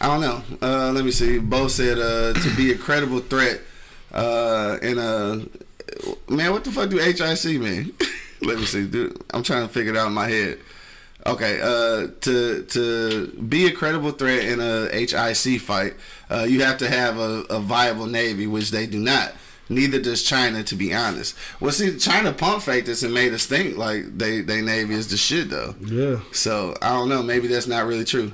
I 0.00 0.06
don't 0.06 0.22
know. 0.22 0.42
Uh, 0.66 0.90
let 0.92 1.04
me 1.04 1.10
see. 1.10 1.38
Bo 1.38 1.68
said 1.68 1.98
uh, 1.98 2.32
to 2.32 2.56
be 2.56 2.72
a 2.72 2.78
credible 2.78 3.20
threat. 3.20 3.60
Uh, 4.12 4.78
and 4.82 4.98
uh, 4.98 5.38
man, 6.28 6.52
what 6.52 6.64
the 6.64 6.70
fuck 6.70 6.90
do 6.90 6.98
HIC 6.98 7.60
mean? 7.60 7.92
let 8.42 8.58
me 8.58 8.64
see. 8.64 8.86
Dude, 8.86 9.22
I'm 9.32 9.42
trying 9.42 9.66
to 9.66 9.72
figure 9.72 9.92
it 9.92 9.98
out 9.98 10.08
in 10.08 10.12
my 10.14 10.28
head. 10.28 10.58
Okay, 11.24 11.60
uh, 11.62 12.08
to 12.22 12.64
to 12.64 13.26
be 13.48 13.66
a 13.66 13.72
credible 13.72 14.10
threat 14.10 14.44
in 14.44 14.60
a 14.60 14.88
HIC 14.88 15.60
fight, 15.60 15.94
uh, 16.30 16.44
you 16.48 16.62
have 16.62 16.78
to 16.78 16.88
have 16.88 17.16
a, 17.18 17.44
a 17.48 17.60
viable 17.60 18.06
navy, 18.06 18.46
which 18.46 18.70
they 18.72 18.86
do 18.86 18.98
not. 18.98 19.32
Neither 19.68 20.00
does 20.00 20.22
China, 20.24 20.64
to 20.64 20.74
be 20.74 20.92
honest. 20.92 21.36
Well, 21.60 21.70
see, 21.70 21.96
China 21.96 22.32
pump 22.32 22.64
faked 22.64 22.88
us 22.88 23.04
and 23.04 23.14
made 23.14 23.32
us 23.32 23.46
think 23.46 23.76
like 23.78 24.18
they 24.18 24.40
they 24.40 24.60
navy 24.60 24.94
is 24.94 25.08
the 25.08 25.16
shit 25.16 25.48
though. 25.48 25.74
yeah. 25.80 26.20
So 26.32 26.76
I 26.82 26.90
don't 26.90 27.08
know. 27.08 27.22
Maybe 27.22 27.46
that's 27.46 27.68
not 27.68 27.86
really 27.86 28.04
true. 28.04 28.32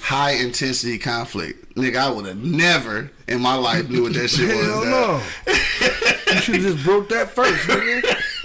High 0.00 0.32
intensity 0.32 0.98
conflict, 0.98 1.74
nigga. 1.74 1.96
I 1.96 2.10
would 2.10 2.26
have 2.26 2.38
never 2.42 3.10
in 3.26 3.40
my 3.40 3.54
life 3.54 3.88
knew 3.90 4.04
what 4.04 4.14
that 4.14 4.28
shit 4.28 4.48
was. 4.56 4.66
Hell 4.66 4.84
no. 4.84 5.22
you 5.46 6.40
should 6.40 6.54
have 6.56 6.64
just 6.74 6.84
broke 6.84 7.08
that 7.10 7.30
first, 7.30 7.66
nigga. 7.68 8.02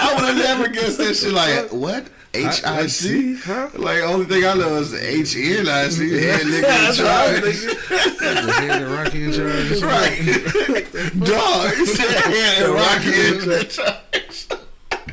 I 0.00 0.14
would 0.14 0.24
have 0.24 0.36
never 0.36 0.68
guessed 0.68 0.98
that 0.98 1.14
shit. 1.14 1.32
Like 1.32 1.72
what? 1.72 2.08
H 2.32 2.62
I 2.64 2.86
C? 2.86 3.34
Huh? 3.36 3.70
Like 3.74 4.02
only 4.02 4.24
thing 4.24 4.44
I 4.44 4.54
know 4.54 4.76
is 4.76 4.94
H 4.94 5.36
N 5.36 5.68
I 5.68 5.88
C. 5.88 6.10
Head 6.20 6.40
nigga 6.42 6.54
in 6.56 6.62
That's 6.62 6.98
what 6.98 7.06
I 7.08 7.40
was 7.40 7.64
charge. 7.64 8.44
The 8.46 8.52
head 8.52 8.82
of 8.82 8.90
Rocky 8.92 9.24
in 9.24 9.32
charge. 9.32 9.82
Right. 9.82 11.24
Dog. 11.24 11.74
He 11.74 11.86
said 11.86 12.10
head 12.32 12.68
Rocky 12.68 13.60
in 13.60 13.68
charge. 13.68 14.29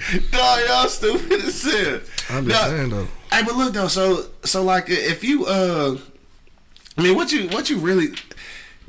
Dog, 0.31 0.59
y'all 0.67 0.87
stupid 0.87 1.41
as 1.41 1.63
hell. 1.63 1.99
I'm 2.29 2.47
just 2.47 2.63
saying 2.63 2.89
though. 2.89 3.07
Hey, 3.31 3.43
but 3.43 3.55
look 3.55 3.73
though, 3.73 3.87
so 3.87 4.25
so 4.43 4.63
like 4.63 4.85
if 4.89 5.23
you 5.23 5.45
uh, 5.45 5.97
I 6.97 7.01
mean, 7.01 7.15
what 7.15 7.31
you 7.31 7.47
what 7.49 7.69
you 7.69 7.77
really. 7.77 8.09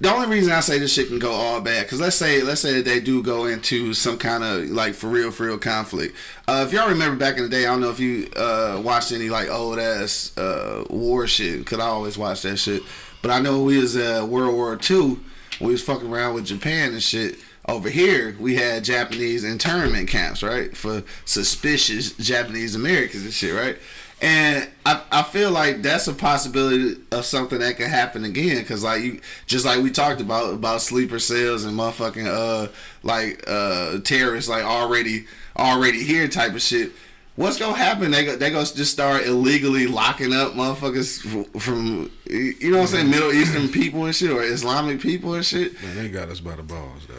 The 0.01 0.15
only 0.15 0.29
reason 0.29 0.53
I 0.53 0.61
say 0.61 0.79
this 0.79 0.93
shit 0.93 1.09
can 1.09 1.19
go 1.19 1.33
all 1.33 1.61
bad, 1.61 1.85
because 1.85 2.01
let's 2.01 2.15
say 2.15 2.41
let's 2.41 2.61
say 2.61 2.75
that 2.75 2.85
they 2.85 3.01
do 3.01 3.21
go 3.21 3.47
into 3.47 3.95
some 3.95 4.17
kind 4.17 4.45
of 4.45 4.71
like 4.71 4.95
for 4.95 5.09
real 5.09 5.33
for 5.33 5.47
real 5.47 5.59
conflict. 5.59 6.15
Uh, 6.47 6.65
if 6.65 6.73
y'all 6.73 6.89
remember 6.89 7.17
back 7.17 7.37
in 7.37 7.43
the 7.43 7.49
day, 7.49 7.67
I 7.67 7.71
don't 7.71 7.81
know 7.81 7.91
if 7.91 7.99
you 7.99 8.29
uh, 8.37 8.81
watched 8.85 9.11
any 9.11 9.29
like 9.29 9.51
old 9.51 9.81
ass 9.81 10.37
uh, 10.39 10.85
war 10.89 11.27
shit, 11.27 11.59
because 11.59 11.81
I 11.81 11.87
always 11.87 12.17
watch 12.17 12.43
that 12.43 12.59
shit. 12.59 12.85
But 13.23 13.33
I 13.33 13.41
know 13.41 13.65
we 13.65 13.79
was 13.79 13.97
uh, 13.97 14.25
World 14.29 14.55
War 14.55 14.79
II, 14.89 15.17
we 15.61 15.73
was 15.73 15.83
fucking 15.83 16.09
around 16.09 16.35
with 16.35 16.47
Japan 16.47 16.93
and 16.93 17.03
shit. 17.03 17.41
Over 17.69 17.91
here, 17.91 18.35
we 18.41 18.55
had 18.57 18.83
Japanese 18.83 19.45
internment 19.45 20.09
camps, 20.09 20.43
right, 20.43 20.75
for 20.75 21.03
suspicious 21.27 22.13
Japanese 22.13 22.75
Americans 22.75 23.25
and 23.25 23.33
shit, 23.33 23.55
right. 23.55 23.77
And 24.23 24.69
I, 24.87 25.03
I 25.13 25.23
feel 25.23 25.51
like 25.51 25.83
that's 25.83 26.09
a 26.09 26.15
possibility 26.15 26.97
of 27.13 27.27
something 27.27 27.59
that 27.61 27.77
can 27.77 27.91
happen 27.91 28.25
again, 28.25 28.65
cause 28.65 28.83
like 28.83 29.03
you, 29.03 29.21
just 29.47 29.65
like 29.65 29.81
we 29.83 29.91
talked 29.91 30.21
about 30.21 30.55
about 30.55 30.81
sleeper 30.81 31.19
cells 31.19 31.65
and 31.65 31.79
motherfucking 31.79 32.27
uh 32.27 32.69
like 33.05 33.45
uh 33.47 34.01
terrorists 34.01 34.51
like 34.51 34.65
already 34.65 35.27
already 35.57 36.03
here 36.03 36.27
type 36.27 36.55
of 36.55 36.63
shit. 36.63 36.91
What's 37.39 37.57
gonna 37.57 37.77
happen? 37.77 38.11
They 38.11 38.25
go 38.25 38.35
they 38.35 38.51
gonna 38.51 38.65
just 38.67 38.91
start 38.91 39.25
illegally 39.25 39.87
locking 39.87 40.33
up 40.33 40.55
motherfuckers 40.55 41.21
from 41.61 42.11
you 42.29 42.71
know 42.73 42.79
what 42.79 42.83
I'm 42.83 42.87
saying 42.89 43.11
Middle 43.11 43.33
Eastern 43.33 43.69
people 43.69 44.07
and 44.07 44.15
shit 44.15 44.33
or 44.33 44.43
Islamic 44.43 45.01
people 45.01 45.35
and 45.35 45.47
shit. 45.47 45.81
Man, 45.81 45.97
they 45.97 46.09
got 46.09 46.31
us 46.31 46.41
by 46.41 46.57
the 46.57 46.65
balls, 46.65 47.07
dog. 47.07 47.17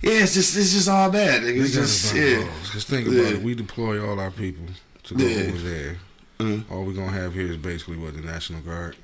Yeah, 0.00 0.22
it's 0.22 0.32
just 0.32 0.56
it's 0.56 0.72
just 0.72 0.88
all 0.88 1.10
bad. 1.10 1.42
nigga. 1.42 1.58
They 1.58 1.58
It's 1.60 1.74
got 1.74 1.82
us 1.84 2.02
just 2.02 2.14
yeah. 2.14 2.48
Cause 2.72 2.84
think 2.84 3.06
about 3.06 3.18
Yeah. 3.18 3.28
it. 3.36 3.42
We 3.42 3.54
deploy 3.54 4.02
all 4.02 4.18
our 4.18 4.30
people 4.30 4.64
to 5.04 5.14
go 5.14 5.24
Yeah. 5.26 5.42
over 5.52 5.58
there. 5.58 5.96
Mhm. 6.38 6.64
All 6.70 6.84
we 6.84 6.94
gonna 6.94 7.12
have 7.12 7.34
here 7.34 7.50
is 7.50 7.58
basically 7.58 7.98
what 7.98 8.14
the 8.14 8.22
National 8.22 8.60
Guard. 8.62 8.96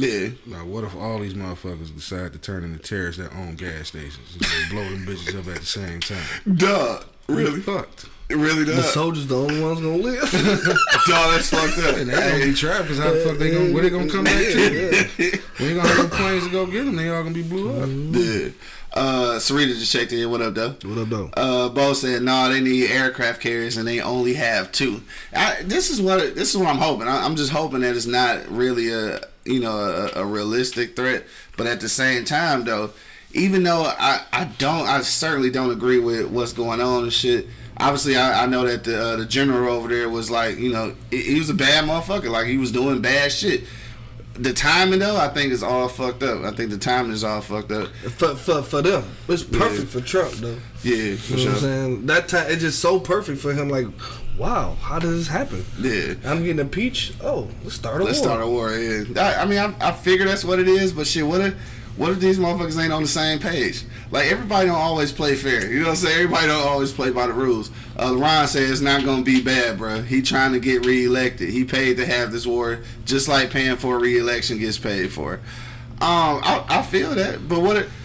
Yeah. 0.00 0.30
Now, 0.46 0.64
what 0.64 0.84
if 0.84 0.96
all 0.96 1.18
these 1.18 1.34
motherfuckers 1.34 1.94
decide 1.94 2.32
to 2.32 2.38
turn 2.38 2.64
into 2.64 2.78
terrorists 2.78 3.20
that 3.20 3.32
own 3.34 3.56
gas 3.56 3.88
stations 3.88 4.34
and 4.34 4.70
blow 4.70 4.84
them 4.84 5.04
bitches 5.04 5.38
up 5.38 5.46
at 5.48 5.60
the 5.60 5.66
same 5.66 6.00
time? 6.00 6.56
Duh. 6.56 7.00
Really? 7.28 7.54
We 7.54 7.60
fucked. 7.60 8.06
It 8.30 8.36
really 8.36 8.64
does. 8.64 8.76
The 8.76 8.82
duh. 8.82 8.88
soldiers 8.88 9.26
the 9.26 9.36
only 9.36 9.60
ones 9.60 9.80
gonna 9.80 9.96
live. 9.96 10.20
Dog, 10.30 11.32
that's 11.32 11.50
fucked 11.50 11.78
up. 11.78 11.96
And 11.96 12.08
they 12.08 12.14
gonna 12.14 12.44
be 12.44 12.54
trapped 12.54 12.82
because 12.82 12.98
how 12.98 13.12
the 13.12 13.20
fuck 13.20 13.38
they 13.38 13.50
gonna 13.50 13.74
where 13.74 13.82
they 13.82 13.90
gonna 13.90 14.10
come 14.10 14.24
back 14.24 14.36
to? 14.36 15.40
We 15.58 15.66
ain't 15.66 15.76
gonna 15.76 15.88
have 15.88 16.10
no 16.10 16.16
planes 16.16 16.44
to 16.44 16.50
go 16.50 16.64
get 16.66 16.84
them. 16.84 16.96
They 16.96 17.08
all 17.08 17.22
gonna 17.22 17.34
be 17.34 17.42
blew 17.42 17.70
up. 17.70 17.88
Yeah. 17.88 18.50
Uh, 18.92 19.38
Sarita 19.38 19.78
just 19.78 19.92
checked 19.92 20.12
in. 20.12 20.30
What 20.30 20.42
up, 20.42 20.54
though? 20.54 20.70
what 20.82 20.98
up 20.98 21.08
though? 21.08 21.30
Uh, 21.36 21.68
Bo 21.68 21.92
said, 21.92 22.22
"No, 22.22 22.48
they 22.48 22.60
need 22.60 22.90
aircraft 22.90 23.40
carriers, 23.40 23.76
and 23.76 23.86
they 23.86 24.00
only 24.00 24.34
have 24.34 24.72
two. 24.72 25.02
I, 25.34 25.62
this 25.62 25.90
is 25.90 26.00
what 26.00 26.34
this 26.34 26.50
is 26.50 26.56
what 26.56 26.68
I'm 26.68 26.78
hoping. 26.78 27.06
I, 27.06 27.24
I'm 27.24 27.36
just 27.36 27.52
hoping 27.52 27.80
that 27.80 27.94
it's 27.94 28.06
not 28.06 28.48
really 28.48 28.92
a 28.92 29.20
you 29.44 29.60
know 29.60 30.10
a, 30.14 30.20
a 30.20 30.24
realistic 30.24 30.96
threat, 30.96 31.24
but 31.56 31.66
at 31.66 31.80
the 31.80 31.88
same 31.88 32.24
time, 32.24 32.64
though, 32.64 32.90
even 33.32 33.62
though 33.62 33.84
I, 33.84 34.22
I 34.32 34.44
don't, 34.58 34.86
I 34.86 35.00
certainly 35.02 35.50
don't 35.50 35.70
agree 35.70 35.98
with 35.98 36.28
what's 36.30 36.52
going 36.52 36.80
on 36.80 37.04
and 37.04 37.12
shit. 37.12 37.46
Obviously, 37.76 38.16
I, 38.16 38.42
I 38.42 38.46
know 38.46 38.66
that 38.66 38.84
the 38.84 39.00
uh, 39.00 39.16
the 39.16 39.24
general 39.24 39.72
over 39.72 39.88
there 39.88 40.08
was 40.10 40.30
like, 40.30 40.58
you 40.58 40.70
know, 40.70 40.94
he, 41.10 41.22
he 41.22 41.38
was 41.38 41.48
a 41.48 41.54
bad 41.54 41.84
motherfucker. 41.84 42.30
Like 42.30 42.46
he 42.46 42.58
was 42.58 42.72
doing 42.72 43.00
bad 43.00 43.32
shit. 43.32 43.64
The 44.34 44.52
timing 44.52 45.00
though, 45.00 45.16
I 45.16 45.28
think 45.28 45.52
is 45.52 45.62
all 45.62 45.88
fucked 45.88 46.22
up. 46.22 46.44
I 46.44 46.50
think 46.52 46.70
the 46.70 46.78
timing 46.78 47.12
is 47.12 47.24
all 47.24 47.40
fucked 47.40 47.72
up. 47.72 47.88
For, 47.88 48.34
for 48.36 48.62
for 48.62 48.82
them, 48.82 49.04
it's 49.28 49.42
perfect 49.42 49.90
for 49.90 50.00
Trump 50.00 50.32
though. 50.34 50.56
Yeah, 50.82 51.16
for 51.16 51.36
You 51.36 51.44
know 51.44 51.44
what 51.44 51.52
I'm 51.52 51.52
sure. 51.52 51.56
saying? 51.56 52.06
That 52.06 52.28
time 52.28 52.50
it's 52.50 52.62
just 52.62 52.80
so 52.80 53.00
perfect 53.00 53.40
for 53.40 53.52
him. 53.52 53.68
Like, 53.70 53.86
wow, 54.40 54.74
how 54.80 54.98
does 54.98 55.18
this 55.18 55.28
happen? 55.28 55.64
Yeah. 55.78 56.14
I'm 56.24 56.42
getting 56.42 56.58
impeached. 56.58 57.12
Oh, 57.22 57.46
let's 57.62 57.74
start 57.74 57.96
a 57.96 57.98
war. 57.98 58.06
Let's 58.06 58.20
war. 58.20 58.28
start 58.28 58.42
a 58.42 58.48
war. 58.48 58.72
Yeah. 58.72 59.04
I, 59.22 59.42
I 59.42 59.44
mean, 59.44 59.58
I, 59.58 59.88
I 59.88 59.92
figure 59.92 60.26
that's 60.26 60.44
what 60.44 60.58
it 60.58 60.66
is, 60.66 60.92
but 60.94 61.06
shit, 61.06 61.26
what 61.26 61.42
if, 61.42 61.54
what 61.98 62.10
if 62.10 62.20
these 62.20 62.38
motherfuckers 62.38 62.82
ain't 62.82 62.92
on 62.92 63.02
the 63.02 63.08
same 63.08 63.38
page? 63.38 63.84
Like 64.10 64.32
everybody 64.32 64.68
don't 64.68 64.78
always 64.78 65.12
play 65.12 65.36
fair. 65.36 65.70
You 65.70 65.80
know 65.80 65.84
what 65.86 65.90
I'm 65.90 65.96
saying? 65.96 66.14
Everybody 66.14 66.46
don't 66.46 66.66
always 66.66 66.90
play 66.90 67.10
by 67.10 67.26
the 67.26 67.34
rules. 67.34 67.70
Uh, 67.98 68.16
Ron 68.16 68.48
said 68.48 68.70
it's 68.70 68.80
not 68.80 69.04
gonna 69.04 69.22
be 69.22 69.42
bad, 69.42 69.76
bro. 69.76 70.00
He 70.00 70.22
trying 70.22 70.52
to 70.52 70.58
get 70.58 70.86
reelected. 70.86 71.50
He 71.50 71.64
paid 71.64 71.98
to 71.98 72.06
have 72.06 72.32
this 72.32 72.46
war, 72.46 72.80
just 73.04 73.28
like 73.28 73.50
paying 73.50 73.76
for 73.76 73.96
a 73.96 73.98
reelection 73.98 74.58
gets 74.58 74.78
paid 74.78 75.12
for. 75.12 75.34
Um, 76.00 76.40
I, 76.42 76.64
I 76.66 76.82
feel 76.82 77.14
that, 77.16 77.46
but 77.46 77.60
what? 77.60 77.76
If, 77.76 77.99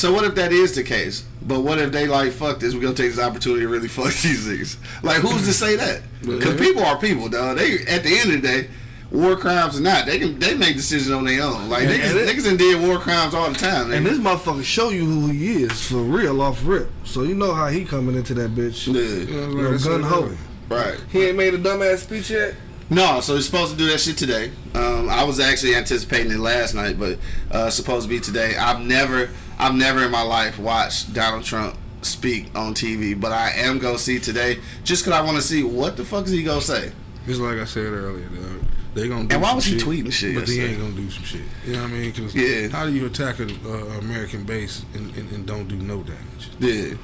so 0.00 0.12
what 0.12 0.24
if 0.24 0.34
that 0.36 0.52
is 0.52 0.74
the 0.74 0.82
case? 0.82 1.24
But 1.42 1.60
what 1.60 1.78
if 1.78 1.92
they 1.92 2.06
like 2.06 2.32
fuck 2.32 2.58
this? 2.60 2.74
We're 2.74 2.80
gonna 2.82 2.94
take 2.94 3.10
this 3.14 3.18
opportunity 3.24 3.62
to 3.62 3.68
really 3.68 3.88
fuck 3.98 4.06
these 4.06 4.46
niggas. 4.46 4.76
Like 5.02 5.18
who's 5.20 5.46
to 5.46 5.52
say 5.52 5.76
that? 5.76 6.02
Because 6.22 6.58
people 6.60 6.82
are 6.84 6.98
people, 6.98 7.28
dog. 7.28 7.58
They 7.58 7.78
at 7.86 8.02
the 8.02 8.18
end 8.18 8.32
of 8.32 8.42
the 8.42 8.48
day, 8.48 8.68
war 9.10 9.36
crimes 9.36 9.78
or 9.78 9.82
not, 9.82 10.06
they 10.06 10.18
can 10.18 10.38
they 10.38 10.54
make 10.54 10.76
decisions 10.76 11.10
on 11.10 11.24
their 11.24 11.42
own. 11.42 11.68
Like 11.68 11.82
And- 11.84 11.90
niggas, 11.92 12.10
and 12.10 12.18
it- 12.20 12.36
niggas 12.36 12.58
did 12.58 12.80
war 12.86 12.98
crimes 12.98 13.34
all 13.34 13.48
the 13.50 13.58
time. 13.58 13.90
And 13.92 14.06
this 14.06 14.18
motherfucker 14.18 14.64
show 14.64 14.88
you 14.90 15.04
who 15.04 15.26
he 15.28 15.62
is 15.64 15.86
for 15.86 15.98
real 15.98 16.40
off 16.40 16.60
rip. 16.64 16.90
So 17.04 17.22
you 17.22 17.34
know 17.34 17.52
how 17.54 17.68
he 17.68 17.84
coming 17.84 18.14
into 18.16 18.34
that 18.34 18.54
bitch. 18.54 18.86
Yeah. 18.86 19.00
You 19.02 19.26
know, 19.34 19.48
You 19.50 19.62
know, 19.62 19.62
like 19.70 19.74
I 19.74 19.76
said 19.78 19.90
gun 19.90 20.02
ho. 20.02 20.30
Right. 20.68 21.00
He 21.10 21.24
ain't 21.24 21.36
made 21.36 21.52
a 21.54 21.58
dumbass 21.58 21.98
speech 21.98 22.30
yet. 22.30 22.54
No, 22.90 23.20
so 23.20 23.36
he's 23.36 23.46
supposed 23.46 23.70
to 23.72 23.78
do 23.78 23.86
that 23.88 24.00
shit 24.00 24.16
today. 24.18 24.50
Um, 24.74 25.08
I 25.08 25.22
was 25.22 25.38
actually 25.38 25.76
anticipating 25.76 26.32
it 26.32 26.38
last 26.40 26.74
night, 26.74 26.98
but 26.98 27.18
uh, 27.52 27.70
supposed 27.70 28.04
to 28.04 28.08
be 28.08 28.18
today. 28.18 28.56
I've 28.56 28.80
never, 28.80 29.30
I've 29.58 29.74
never 29.74 30.04
in 30.04 30.10
my 30.10 30.22
life 30.22 30.58
watched 30.58 31.14
Donald 31.14 31.44
Trump 31.44 31.76
speak 32.02 32.46
on 32.56 32.74
TV, 32.74 33.18
but 33.18 33.30
I 33.30 33.50
am 33.52 33.78
gonna 33.78 33.98
see 33.98 34.18
today 34.18 34.58
just 34.82 35.04
because 35.04 35.18
I 35.18 35.22
want 35.24 35.36
to 35.36 35.42
see 35.42 35.62
what 35.62 35.96
the 35.96 36.04
fuck 36.04 36.24
is 36.26 36.32
he 36.32 36.42
gonna 36.42 36.60
say. 36.60 36.90
It's 37.26 37.38
like 37.38 37.58
I 37.58 37.64
said 37.64 37.84
earlier, 37.92 38.26
dog. 38.28 38.64
They 38.94 39.06
gonna 39.06 39.26
do 39.28 39.34
And 39.34 39.42
why 39.42 39.54
was 39.54 39.66
he 39.66 39.78
shit, 39.78 39.86
tweeting 39.86 40.12
shit 40.12 40.34
But 40.34 40.46
they 40.46 40.54
yesterday? 40.54 40.72
ain't 40.72 40.80
gonna 40.80 40.94
do 40.94 41.10
some 41.10 41.22
shit. 41.22 41.42
You 41.64 41.74
know 41.74 41.82
what 41.82 41.90
I 41.90 41.94
mean? 41.94 42.12
Cause 42.12 42.34
Yeah. 42.34 42.68
how 42.70 42.86
do 42.86 42.92
you 42.92 43.06
attack 43.06 43.38
an 43.38 43.50
uh, 43.64 43.68
American 44.00 44.42
base 44.42 44.84
and, 44.94 45.14
and, 45.16 45.30
and 45.30 45.46
don't 45.46 45.68
do 45.68 45.76
no 45.76 46.02
damage? 46.02 46.48
Yeah. 46.58 46.94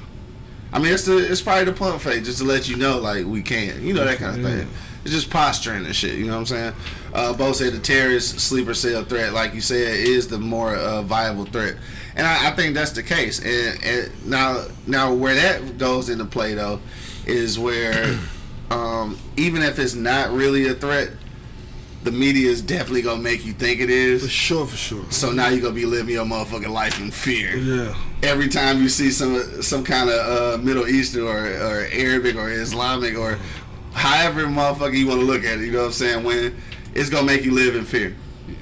I 0.73 0.79
mean, 0.79 0.91
it's 0.93 1.05
the 1.05 1.17
it's 1.17 1.41
probably 1.41 1.63
the 1.63 1.71
pump 1.71 2.01
fake 2.01 2.25
just 2.25 2.39
to 2.39 2.43
let 2.43 2.67
you 2.67 2.75
know, 2.75 2.99
like 2.99 3.25
we 3.25 3.41
can, 3.41 3.81
you 3.85 3.93
know 3.93 4.03
that 4.03 4.17
kind 4.17 4.37
of 4.37 4.45
thing. 4.51 4.67
It's 5.07 5.15
just 5.15 5.29
posturing 5.29 5.85
and 5.85 5.95
shit. 5.95 6.15
You 6.15 6.25
know 6.25 6.33
what 6.33 6.39
I'm 6.39 6.45
saying? 6.47 6.73
Uh, 7.13 7.31
Bo 7.31 7.53
said 7.53 7.71
the 7.71 7.79
terrorist 7.79 8.41
sleeper 8.41 8.73
cell 8.73 9.05
threat, 9.05 9.31
like 9.31 9.53
you 9.53 9.61
said, 9.61 9.95
is 9.95 10.27
the 10.27 10.37
more 10.37 10.75
uh, 10.75 11.01
viable 11.01 11.45
threat, 11.45 11.77
and 12.17 12.27
I, 12.27 12.49
I 12.49 12.51
think 12.51 12.75
that's 12.75 12.91
the 12.91 13.03
case. 13.03 13.39
And, 13.39 13.81
and 13.85 14.25
now, 14.29 14.65
now 14.85 15.13
where 15.13 15.33
that 15.33 15.77
goes 15.77 16.09
into 16.09 16.25
play 16.25 16.55
though, 16.55 16.81
is 17.25 17.57
where 17.57 18.19
um, 18.69 19.17
even 19.37 19.61
if 19.61 19.79
it's 19.79 19.95
not 19.95 20.31
really 20.31 20.67
a 20.67 20.73
threat, 20.73 21.11
the 22.03 22.11
media 22.11 22.49
is 22.49 22.61
definitely 22.61 23.01
gonna 23.01 23.21
make 23.21 23.45
you 23.45 23.53
think 23.53 23.79
it 23.79 23.89
is. 23.89 24.23
For 24.23 24.27
sure, 24.27 24.65
for 24.65 24.75
sure. 24.75 25.05
So 25.09 25.31
now 25.31 25.47
you're 25.47 25.61
gonna 25.61 25.73
be 25.73 25.85
living 25.85 26.15
your 26.15 26.25
motherfucking 26.25 26.67
life 26.69 26.99
in 26.99 27.11
fear 27.11 27.55
Yeah. 27.55 27.95
every 28.23 28.49
time 28.49 28.81
you 28.81 28.89
see 28.89 29.09
some 29.11 29.61
some 29.61 29.85
kind 29.85 30.09
of 30.09 30.59
uh, 30.59 30.61
Middle 30.61 30.85
Eastern 30.85 31.23
or, 31.23 31.37
or 31.47 31.87
Arabic 31.93 32.35
or 32.35 32.49
Islamic 32.51 33.17
or 33.17 33.39
however 33.97 34.45
motherfucker 34.45 34.95
you 34.95 35.07
want 35.07 35.19
to 35.19 35.25
look 35.25 35.43
at 35.43 35.59
it, 35.59 35.65
you 35.65 35.71
know 35.71 35.79
what 35.79 35.85
I'm 35.87 35.91
saying? 35.91 36.23
When 36.23 36.55
it's 36.93 37.09
gonna 37.09 37.25
make 37.25 37.43
you 37.43 37.51
live 37.51 37.75
in 37.75 37.83
fear. 37.83 38.15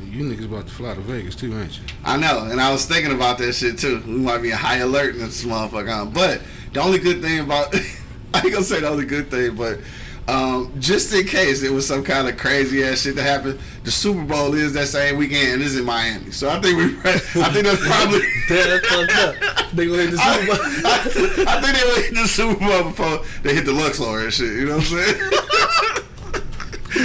You 0.06 0.24
niggas 0.24 0.46
about 0.46 0.68
to 0.68 0.74
fly 0.74 0.94
to 0.94 1.02
Vegas 1.02 1.36
too, 1.36 1.58
ain't 1.60 1.78
you? 1.78 1.84
I 2.06 2.16
know, 2.16 2.48
and 2.50 2.62
I 2.62 2.72
was 2.72 2.86
thinking 2.86 3.14
about 3.14 3.38
that 3.40 3.54
shit 3.54 3.78
too. 3.78 4.02
We 4.06 4.14
might 4.14 4.38
be 4.38 4.52
in 4.52 4.58
high 4.58 4.78
alert 4.78 5.16
in 5.16 5.22
this 5.22 5.44
motherfucker. 5.44 6.14
But 6.14 6.42
the 6.72 6.82
only 6.82 7.00
good 7.00 7.22
thing 7.22 7.42
about 7.42 7.76
I 8.34 8.40
ain't 8.40 8.52
gonna 8.52 8.64
say 8.64 8.80
the 8.80 8.90
only 8.90 9.06
good 9.06 9.30
thing, 9.30 9.56
but 9.56 9.80
um, 10.28 10.74
just 10.80 11.14
in 11.14 11.28
case 11.28 11.62
it 11.62 11.72
was 11.72 11.88
some 11.88 12.04
kind 12.04 12.28
of 12.28 12.38
crazy 12.38 12.84
ass 12.84 13.02
shit 13.02 13.16
that 13.16 13.24
happened, 13.24 13.60
the 13.84 13.92
Super 13.92 14.24
Bowl 14.24 14.56
is 14.56 14.74
that 14.74 14.88
same 14.88 15.18
weekend 15.18 15.54
and 15.54 15.62
it's 15.62 15.76
in 15.76 15.86
Miami. 15.86 16.32
So 16.32 16.50
I 16.50 16.60
think 16.60 16.78
we 16.78 16.84
I 17.12 17.18
think 17.20 17.66
that's 17.66 17.86
probably 17.86 18.22
that's 18.50 18.88
fucked 18.88 19.16
up. 19.18 19.72
They 19.74 19.86
gonna 19.86 20.02
hit 20.02 20.12
the 20.12 20.18
I, 20.20 20.40
Super 20.40 20.48
Bowl. 20.48 20.66
I, 21.48 21.58
I 21.58 21.62
think 21.62 21.78
they 21.78 22.02
hit 22.02 22.16
the 22.16 22.28
Super 22.28 22.60
Bowl 22.60 22.84
before 22.86 23.26
they 23.44 23.54
hit 23.54 23.66
the 23.66 23.74
Luxor 23.74 24.24
and 24.24 24.34
shit. 24.34 24.54
You 24.54 24.66
know 24.66 24.78
what 24.78 24.92
I'm 24.92 24.98
saying? 24.98 25.32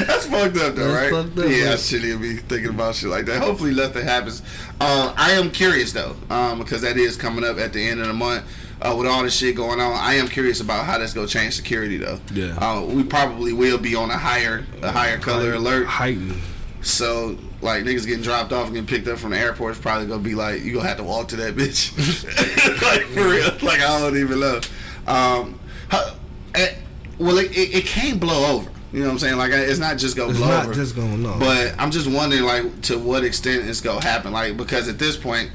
That's 0.06 0.26
fucked 0.26 0.56
up 0.56 0.76
though, 0.76 0.92
That's 0.92 1.12
right? 1.12 1.44
up, 1.44 1.50
yeah, 1.50 1.72
I 1.72 1.76
shouldn't 1.76 2.08
even 2.08 2.22
be 2.22 2.36
thinking 2.36 2.70
about 2.70 2.94
shit 2.94 3.10
like 3.10 3.26
that. 3.26 3.42
Hopefully 3.42 3.74
nothing 3.74 4.04
happens. 4.04 4.40
Uh, 4.80 5.12
I 5.16 5.32
am 5.32 5.50
curious 5.50 5.92
though, 5.92 6.16
um, 6.30 6.60
because 6.60 6.82
that 6.82 6.96
is 6.96 7.16
coming 7.16 7.44
up 7.44 7.58
at 7.58 7.72
the 7.72 7.86
end 7.86 8.00
of 8.00 8.06
the 8.06 8.14
month. 8.14 8.44
Uh, 8.82 8.94
with 8.96 9.06
all 9.06 9.22
this 9.22 9.36
shit 9.36 9.54
going 9.56 9.78
on, 9.80 9.92
I 9.92 10.14
am 10.14 10.26
curious 10.28 10.60
about 10.60 10.86
how 10.86 10.96
that's 10.98 11.12
gonna 11.12 11.26
change 11.26 11.54
security 11.54 11.98
though. 11.98 12.18
Yeah. 12.32 12.56
Uh, 12.56 12.82
we 12.86 13.02
probably 13.04 13.52
will 13.52 13.76
be 13.78 13.94
on 13.94 14.10
a 14.10 14.16
higher 14.16 14.64
a 14.82 14.90
higher 14.90 15.18
color 15.18 15.52
alert. 15.54 15.86
Heightened. 15.86 16.40
So 16.82 17.36
like 17.60 17.84
niggas 17.84 18.06
getting 18.06 18.22
dropped 18.22 18.52
off 18.52 18.66
and 18.66 18.74
getting 18.74 18.86
picked 18.88 19.06
up 19.06 19.18
from 19.18 19.32
the 19.32 19.38
airport 19.38 19.72
is 19.74 19.78
probably 19.78 20.06
gonna 20.06 20.22
be 20.22 20.34
like 20.34 20.62
you 20.62 20.72
gonna 20.72 20.88
have 20.88 20.96
to 20.96 21.02
walk 21.04 21.28
to 21.28 21.36
that 21.36 21.56
bitch. 21.56 21.92
like 22.82 23.02
for 23.08 23.28
real. 23.28 23.50
Like 23.62 23.80
I 23.82 23.98
don't 24.00 24.16
even 24.16 24.40
know. 24.40 24.60
Um, 25.06 25.60
how, 25.90 26.14
eh, 26.54 26.74
well, 27.18 27.36
it, 27.36 27.50
it, 27.56 27.74
it 27.74 27.84
can't 27.84 28.18
blow 28.18 28.56
over. 28.56 28.70
You 28.92 29.00
know 29.00 29.06
what 29.06 29.12
I'm 29.12 29.18
saying? 29.18 29.36
Like 29.36 29.52
it's 29.52 29.78
not 29.78 29.98
just 29.98 30.16
gonna 30.16 30.30
It's 30.30 30.38
blow 30.38 30.48
not 30.48 30.64
over. 30.64 30.74
just 30.74 30.96
gonna 30.96 31.18
no. 31.18 31.36
But 31.38 31.74
I'm 31.78 31.90
just 31.90 32.06
wondering, 32.08 32.42
like, 32.44 32.80
to 32.82 32.98
what 32.98 33.24
extent 33.24 33.68
it's 33.68 33.80
gonna 33.82 34.02
happen. 34.02 34.32
Like, 34.32 34.56
because 34.56 34.88
at 34.88 34.98
this 34.98 35.16
point, 35.18 35.50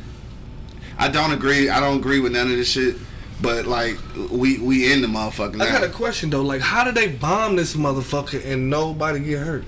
I 0.98 1.10
don't 1.10 1.32
agree. 1.34 1.70
I 1.70 1.80
don't 1.80 1.98
agree 1.98 2.20
with 2.20 2.32
none 2.34 2.52
of 2.52 2.56
this 2.56 2.70
shit. 2.70 2.96
But 3.42 3.66
like, 3.66 3.98
we 4.32 4.60
we 4.60 4.92
in 4.92 5.02
the 5.02 5.08
motherfucker 5.08 5.62
I 5.62 5.72
got 5.72 5.84
a 5.84 5.90
question 5.90 6.30
though. 6.30 6.42
Like, 6.42 6.62
how 6.62 6.84
did 6.84 6.96
they 6.96 7.08
bomb 7.08 7.56
this 7.56 7.76
motherfucker 7.76 8.46
and 8.46 8.70
nobody 8.70 9.20
get 9.20 9.40
hurt? 9.40 9.66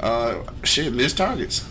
Uh, 0.00 0.42
shit, 0.62 0.92
missed 0.92 1.18
targets. 1.18 1.68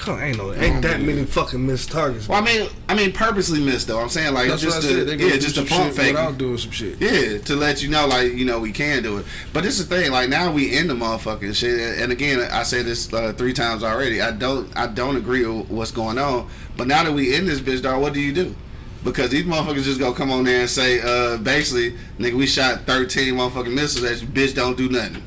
Come 0.00 0.14
on, 0.14 0.22
ain't 0.22 0.38
no, 0.38 0.54
ain't 0.54 0.80
that 0.80 1.02
many 1.02 1.24
fucking 1.24 1.64
missed 1.64 1.90
targets. 1.90 2.26
Well, 2.26 2.42
I 2.42 2.44
mean, 2.44 2.70
I 2.88 2.94
mean, 2.94 3.12
purposely 3.12 3.60
missed 3.60 3.86
though. 3.86 4.00
I'm 4.00 4.08
saying 4.08 4.32
like 4.32 4.48
That's 4.48 4.62
just 4.62 4.78
what 4.78 4.84
I 4.86 4.88
to, 4.88 5.06
said. 5.06 5.18
They 5.18 5.26
yeah, 5.26 5.36
just 5.36 5.56
some 5.56 5.66
pump 5.66 5.92
fake. 5.92 6.14
without 6.14 6.38
doing 6.38 6.56
some 6.56 6.70
shit. 6.70 6.98
Yeah, 6.98 7.36
to 7.36 7.54
let 7.54 7.82
you 7.82 7.90
know, 7.90 8.06
like 8.06 8.32
you 8.32 8.46
know, 8.46 8.60
we 8.60 8.72
can 8.72 9.02
do 9.02 9.18
it. 9.18 9.26
But 9.52 9.62
this 9.62 9.78
is 9.78 9.88
the 9.88 9.96
thing, 9.96 10.10
like 10.10 10.30
now 10.30 10.52
we 10.52 10.74
in 10.74 10.88
the 10.88 10.94
motherfucking 10.94 11.54
shit. 11.54 11.98
And 11.98 12.12
again, 12.12 12.40
I 12.40 12.62
said 12.62 12.86
this 12.86 13.12
uh, 13.12 13.34
three 13.34 13.52
times 13.52 13.82
already. 13.84 14.22
I 14.22 14.30
don't, 14.30 14.74
I 14.74 14.86
don't 14.86 15.16
agree 15.16 15.44
with 15.44 15.68
what's 15.68 15.90
going 15.90 16.16
on. 16.16 16.48
But 16.78 16.86
now 16.86 17.04
that 17.04 17.12
we 17.12 17.36
in 17.36 17.44
this 17.44 17.60
bitch, 17.60 17.82
dog, 17.82 18.00
what 18.00 18.14
do 18.14 18.20
you 18.20 18.32
do? 18.32 18.56
Because 19.02 19.30
these 19.30 19.44
motherfuckers 19.44 19.82
just 19.84 19.98
gonna 19.98 20.14
come 20.14 20.30
on 20.30 20.44
there 20.44 20.60
and 20.60 20.68
say, 20.70 21.00
uh, 21.00 21.38
basically, 21.38 21.92
nigga, 22.18 22.34
we 22.34 22.46
shot 22.46 22.80
13 22.86 23.34
motherfucking 23.34 23.72
missiles 23.72 24.04
at 24.04 24.20
you, 24.20 24.28
bitch, 24.28 24.54
don't 24.54 24.76
do 24.76 24.88
nothing. 24.90 25.22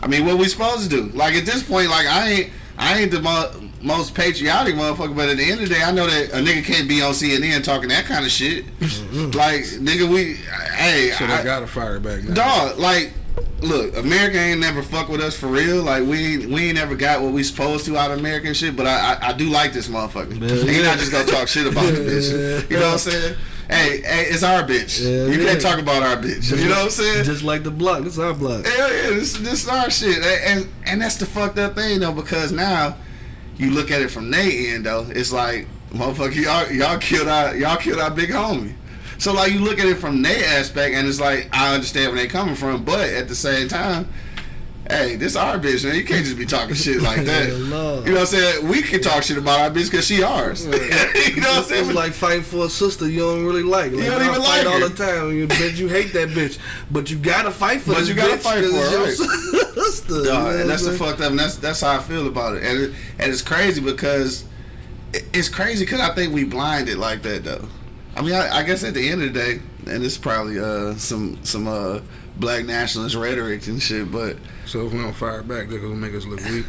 I 0.00 0.08
mean, 0.08 0.26
what 0.26 0.36
we 0.38 0.46
supposed 0.48 0.82
to 0.82 0.88
do? 0.88 1.04
Like 1.16 1.34
at 1.34 1.46
this 1.46 1.62
point, 1.62 1.88
like 1.88 2.06
I 2.06 2.28
ain't, 2.28 2.52
I 2.78 2.98
ain't 2.98 3.10
the 3.10 3.20
mo- 3.22 3.50
most 3.80 4.14
patriotic 4.14 4.74
motherfucker, 4.74 5.16
but 5.16 5.30
at 5.30 5.38
the 5.38 5.44
end 5.44 5.62
of 5.62 5.68
the 5.68 5.74
day, 5.74 5.82
I 5.82 5.90
know 5.90 6.06
that 6.06 6.30
a 6.30 6.36
nigga 6.44 6.64
can't 6.64 6.86
be 6.86 7.00
on 7.00 7.12
CNN 7.12 7.64
talking 7.64 7.88
that 7.88 8.04
kind 8.04 8.24
of 8.24 8.30
shit. 8.30 8.66
like, 9.34 9.62
nigga, 9.62 10.06
we, 10.08 10.34
hey, 10.74 11.12
So 11.16 11.24
I- 11.24 11.38
they 11.38 11.44
gotta 11.44 11.66
fire 11.66 11.98
back 11.98 12.24
now. 12.24 12.34
Dog, 12.34 12.78
like, 12.78 13.12
look, 13.60 13.96
America 13.96 14.38
ain't 14.38 14.60
never 14.60 14.82
fuck 14.82 15.08
with 15.08 15.20
us 15.20 15.36
for 15.36 15.48
real. 15.48 15.82
Like, 15.82 16.04
we 16.04 16.34
ain't, 16.34 16.46
we 16.50 16.66
ain't 16.66 16.76
never 16.76 16.94
got 16.94 17.22
what 17.22 17.32
we 17.32 17.42
supposed 17.42 17.84
to 17.86 17.96
out 17.96 18.10
of 18.10 18.18
American 18.18 18.54
shit. 18.54 18.76
But 18.76 18.86
I, 18.86 19.14
I, 19.14 19.28
I 19.28 19.32
do 19.32 19.48
like 19.48 19.72
this 19.72 19.88
motherfucker. 19.88 20.40
Yeah, 20.40 20.70
He 20.70 20.78
yeah. 20.78 20.84
not 20.84 20.98
just 20.98 21.12
gonna 21.12 21.26
talk 21.26 21.48
shit 21.48 21.66
about 21.66 21.92
the 21.92 22.00
bitch. 22.00 22.70
You 22.70 22.76
know 22.78 22.86
what 22.86 22.92
I'm 22.92 22.98
saying? 22.98 23.36
Hey, 23.68 24.00
hey, 24.02 24.26
it's 24.26 24.44
our 24.44 24.62
bitch. 24.62 25.02
Yeah, 25.02 25.26
you 25.26 25.40
yeah. 25.42 25.50
can't 25.50 25.60
talk 25.60 25.78
about 25.80 26.02
our 26.02 26.16
bitch. 26.16 26.56
You 26.56 26.68
know 26.68 26.76
what 26.76 26.84
I'm 26.84 26.90
saying? 26.90 27.24
Just 27.24 27.42
like 27.42 27.64
the 27.64 27.70
block. 27.70 28.06
it's 28.06 28.18
our 28.18 28.32
block. 28.32 28.64
Hell 28.64 28.92
yeah, 28.94 29.10
this, 29.10 29.36
this 29.38 29.64
is 29.64 29.68
our 29.68 29.90
shit. 29.90 30.18
And, 30.18 30.60
and 30.60 30.72
and 30.86 31.02
that's 31.02 31.16
the 31.16 31.26
fucked 31.26 31.58
up 31.58 31.74
thing 31.74 32.00
though, 32.00 32.12
because 32.12 32.52
now 32.52 32.96
you 33.56 33.70
look 33.70 33.90
at 33.90 34.02
it 34.02 34.10
from 34.10 34.30
their 34.30 34.74
end 34.74 34.86
though, 34.86 35.06
it's 35.10 35.32
like 35.32 35.66
motherfucker, 35.90 36.36
y'all 36.36 36.70
y'all 36.70 36.98
killed 36.98 37.26
our 37.26 37.56
y'all 37.56 37.76
killed 37.76 37.98
our 37.98 38.10
big 38.10 38.30
homie. 38.30 38.74
So 39.18 39.32
like 39.32 39.52
you 39.52 39.60
look 39.60 39.78
at 39.78 39.86
it 39.86 39.96
from 39.96 40.22
their 40.22 40.44
aspect, 40.58 40.94
and 40.94 41.06
it's 41.08 41.20
like 41.20 41.48
I 41.52 41.74
understand 41.74 42.12
where 42.12 42.20
they 42.20 42.28
coming 42.28 42.54
from, 42.54 42.84
but 42.84 43.08
at 43.10 43.28
the 43.28 43.34
same 43.34 43.66
time, 43.68 44.08
hey, 44.90 45.16
this 45.16 45.34
our 45.36 45.58
bitch, 45.58 45.84
man. 45.84 45.96
You 45.96 46.04
can't 46.04 46.24
just 46.24 46.38
be 46.38 46.46
talking 46.46 46.74
shit 46.74 47.00
like 47.02 47.24
that. 47.24 47.48
You 47.48 47.66
know 47.68 47.94
what 48.02 48.18
I'm 48.20 48.26
saying? 48.26 48.68
We 48.68 48.82
can 48.82 49.00
talk 49.00 49.22
shit 49.22 49.38
about 49.38 49.58
our 49.60 49.70
bitch 49.70 49.90
because 49.90 50.06
she 50.06 50.22
ours. 50.22 50.64
you 50.66 50.70
know 50.72 50.78
what 50.78 51.58
I'm 51.58 51.64
saying? 51.64 51.86
It's 51.86 51.94
like 51.94 52.12
fighting 52.12 52.42
for 52.42 52.66
a 52.66 52.68
sister 52.68 53.08
you 53.08 53.20
don't 53.20 53.44
really 53.44 53.62
like. 53.62 53.92
like 53.92 54.04
don't 54.04 54.20
I 54.22 54.28
even 54.28 54.42
fight 54.42 54.64
like 54.64 54.66
all 54.66 54.88
the 54.88 54.94
time. 54.94 55.32
You 55.32 55.48
bitch, 55.48 55.78
you 55.78 55.88
hate 55.88 56.12
that 56.12 56.28
bitch, 56.28 56.58
but 56.90 57.10
you 57.10 57.16
gotta 57.18 57.50
fight 57.50 57.80
for 57.80 57.94
But 57.94 58.06
you 58.06 58.14
gotta 58.14 58.36
fight 58.38 58.64
for 58.64 58.70
her, 58.70 58.90
your 58.90 59.08
sister. 59.10 59.24
you 60.14 60.24
know 60.24 60.50
and 60.50 60.68
that's 60.70 60.84
the 60.84 60.92
fucked 60.92 61.20
up, 61.20 61.30
and 61.30 61.38
that's 61.38 61.56
that's 61.56 61.80
how 61.80 61.96
I 61.96 61.98
feel 62.00 62.26
about 62.28 62.56
it. 62.56 62.62
And 62.64 62.80
it, 62.82 62.94
and 63.18 63.32
it's 63.32 63.42
crazy 63.42 63.80
because 63.80 64.44
it- 65.12 65.24
it's 65.32 65.48
crazy 65.48 65.84
because 65.84 66.00
I 66.00 66.14
think 66.14 66.32
we 66.34 66.44
blinded 66.44 66.98
like 66.98 67.22
that 67.22 67.42
though. 67.44 67.66
I 68.16 68.22
mean, 68.22 68.32
I, 68.32 68.58
I 68.58 68.62
guess 68.62 68.82
at 68.82 68.94
the 68.94 69.08
end 69.08 69.22
of 69.22 69.34
the 69.34 69.38
day, 69.38 69.60
and 69.92 70.02
it's 70.02 70.16
probably 70.16 70.58
uh 70.58 70.94
some 70.94 71.38
some 71.44 71.68
uh 71.68 72.00
black 72.38 72.64
nationalist 72.64 73.14
rhetoric 73.14 73.66
and 73.66 73.80
shit, 73.80 74.10
but 74.10 74.36
So 74.64 74.86
if 74.86 74.92
we 74.92 74.98
don't 74.98 75.12
fire 75.12 75.42
back, 75.42 75.68
they're 75.68 75.78
gonna 75.78 75.94
make 75.94 76.14
us 76.14 76.24
look 76.24 76.40
weak. 76.40 76.66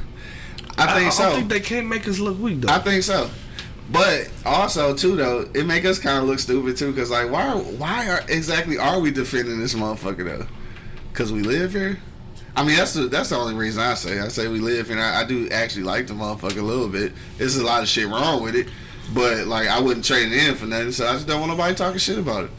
I 0.77 0.93
think 0.93 1.07
I, 1.07 1.09
so. 1.09 1.23
don't 1.23 1.35
think 1.37 1.49
they 1.49 1.59
can't 1.59 1.87
make 1.87 2.07
us 2.07 2.19
look 2.19 2.37
weak 2.39 2.61
though. 2.61 2.73
I 2.73 2.79
think 2.79 3.01
so. 3.03 3.29
But 3.89 4.29
also 4.45 4.93
too 4.93 5.15
though, 5.15 5.49
it 5.53 5.65
make 5.65 5.85
us 5.85 5.99
kind 5.99 6.19
of 6.19 6.25
look 6.25 6.39
stupid 6.39 6.75
too, 6.75 6.93
cause 6.93 7.09
like 7.09 7.31
why 7.31 7.49
why 7.55 8.09
are 8.09 8.21
exactly 8.27 8.77
are 8.77 8.99
we 8.99 9.11
defending 9.11 9.59
this 9.59 9.73
motherfucker 9.73 10.25
though? 10.25 10.47
Cause 11.13 11.31
we 11.31 11.41
live 11.41 11.71
here. 11.71 11.97
I 12.55 12.63
mean 12.65 12.75
that's 12.75 12.93
the 12.93 13.07
that's 13.07 13.29
the 13.29 13.37
only 13.37 13.53
reason 13.53 13.81
I 13.81 13.93
say 13.93 14.19
I 14.19 14.27
say 14.27 14.47
we 14.49 14.59
live 14.59 14.89
here. 14.89 14.99
I, 14.99 15.21
I 15.21 15.23
do 15.23 15.47
actually 15.49 15.83
like 15.83 16.07
the 16.07 16.13
motherfucker 16.13 16.59
a 16.59 16.61
little 16.61 16.89
bit. 16.89 17.13
There's 17.37 17.55
a 17.55 17.65
lot 17.65 17.81
of 17.81 17.87
shit 17.87 18.07
wrong 18.07 18.43
with 18.43 18.55
it, 18.55 18.67
but 19.13 19.47
like 19.47 19.67
I 19.67 19.79
wouldn't 19.79 20.05
trade 20.05 20.31
it 20.31 20.47
in 20.47 20.55
for 20.55 20.65
nothing. 20.65 20.91
So 20.91 21.07
I 21.07 21.13
just 21.13 21.27
don't 21.27 21.39
want 21.39 21.51
nobody 21.51 21.75
talking 21.75 21.99
shit 21.99 22.17
about 22.17 22.45
it. 22.45 22.51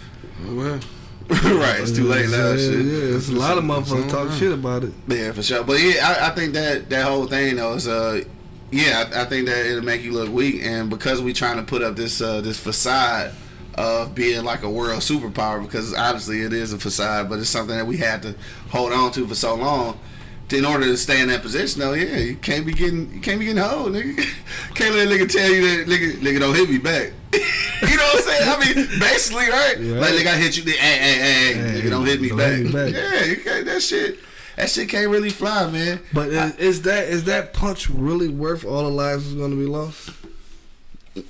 Oh, 0.47 0.55
well, 0.55 0.81
right, 1.59 1.81
it's 1.81 1.93
too 1.93 2.05
late 2.05 2.31
now. 2.31 2.53
Yeah, 2.53 2.57
shit. 2.57 2.87
yeah, 2.87 3.17
it's 3.17 3.29
a 3.29 3.33
lot 3.33 3.59
of 3.59 3.65
motherfuckers 3.65 4.09
talk 4.09 4.31
shit 4.33 4.53
about 4.53 4.85
it. 4.85 4.93
Yeah, 5.09 5.33
for 5.33 5.43
sure. 5.43 5.63
But 5.63 5.81
yeah, 5.81 6.17
I, 6.21 6.29
I 6.29 6.31
think 6.35 6.55
that 6.55 6.89
that 6.89 7.07
whole 7.07 7.27
thing 7.27 7.57
though 7.57 7.75
is 7.75 7.87
uh 7.87 8.23
yeah, 8.71 9.11
I, 9.15 9.23
I 9.23 9.25
think 9.27 9.47
that 9.47 9.67
it'll 9.67 9.85
make 9.85 10.03
you 10.03 10.13
look 10.13 10.31
weak 10.31 10.63
and 10.63 10.89
because 10.89 11.21
we 11.21 11.33
trying 11.33 11.57
to 11.57 11.63
put 11.63 11.83
up 11.83 11.97
this 11.97 12.21
uh 12.21 12.41
this 12.41 12.59
facade 12.59 13.35
of 13.75 14.15
being 14.15 14.45
like 14.45 14.63
a 14.63 14.71
world 14.71 15.01
superpower 15.01 15.63
because 15.63 15.95
obviously 15.95 16.41
it 16.41 16.53
is 16.53 16.73
a 16.73 16.79
facade, 16.79 17.29
but 17.29 17.39
it's 17.39 17.49
something 17.49 17.77
that 17.77 17.87
we 17.87 17.97
had 17.99 18.23
to 18.23 18.35
hold 18.71 18.93
on 18.93 19.13
to 19.13 19.27
for 19.27 19.35
so 19.35 19.55
long. 19.55 19.99
In 20.53 20.65
order 20.65 20.85
to 20.87 20.97
stay 20.97 21.21
in 21.21 21.29
that 21.29 21.43
position, 21.43 21.81
though, 21.81 21.93
yeah, 21.93 22.17
you 22.19 22.37
can't 22.37 22.65
be 22.67 22.73
getting 22.73 23.13
you 23.13 23.21
can't 23.21 23.39
be 23.39 23.47
getting 23.47 23.63
hold, 23.63 23.93
nigga. 23.93 24.17
Can't 24.75 24.95
let 24.95 25.09
a 25.09 25.11
nigga 25.11 25.31
tell 25.31 25.51
you 25.51 25.63
that 25.85 25.87
nigga 25.89 26.13
nigga 26.21 26.39
don't 26.41 26.55
hit 26.55 26.71
me 26.71 26.79
back. 26.79 27.13
you 27.33 27.97
know 27.97 28.05
what 28.05 28.17
I'm 28.17 28.23
saying? 28.23 28.49
I 28.49 28.75
mean, 28.75 29.01
basically, 29.01 29.49
right? 29.49 29.77
Yeah. 29.81 29.99
Like 30.01 30.15
nigga 30.15 30.27
I 30.29 30.37
hit 30.37 30.57
you, 30.57 30.63
hey, 30.65 30.77
hey, 30.77 31.15
hey, 31.15 31.55
Hey, 31.55 31.81
nigga 31.81 31.91
don't 31.91 32.07
hit 32.07 32.21
me 32.21 32.29
don't 32.29 32.39
back. 32.39 32.53
hit 32.53 32.67
me 32.67 32.73
back. 32.73 32.93
Yeah, 32.95 33.25
you 33.25 33.37
can't 33.39 33.67
that 33.67 33.83
shit. 33.83 34.21
That 34.57 34.71
shit 34.71 34.89
can't 34.89 35.09
really 35.11 35.31
fly, 35.31 35.71
man. 35.71 36.01
But 36.13 36.29
is, 36.29 36.57
is 36.57 36.83
that 36.83 37.09
is 37.09 37.25
that 37.25 37.53
punch 37.53 37.89
really 37.91 38.29
worth 38.29 38.65
all 38.65 38.83
the 38.85 38.89
lives 38.91 39.25
that's 39.25 39.41
gonna 39.41 39.57
be 39.57 39.67
lost? 39.67 40.11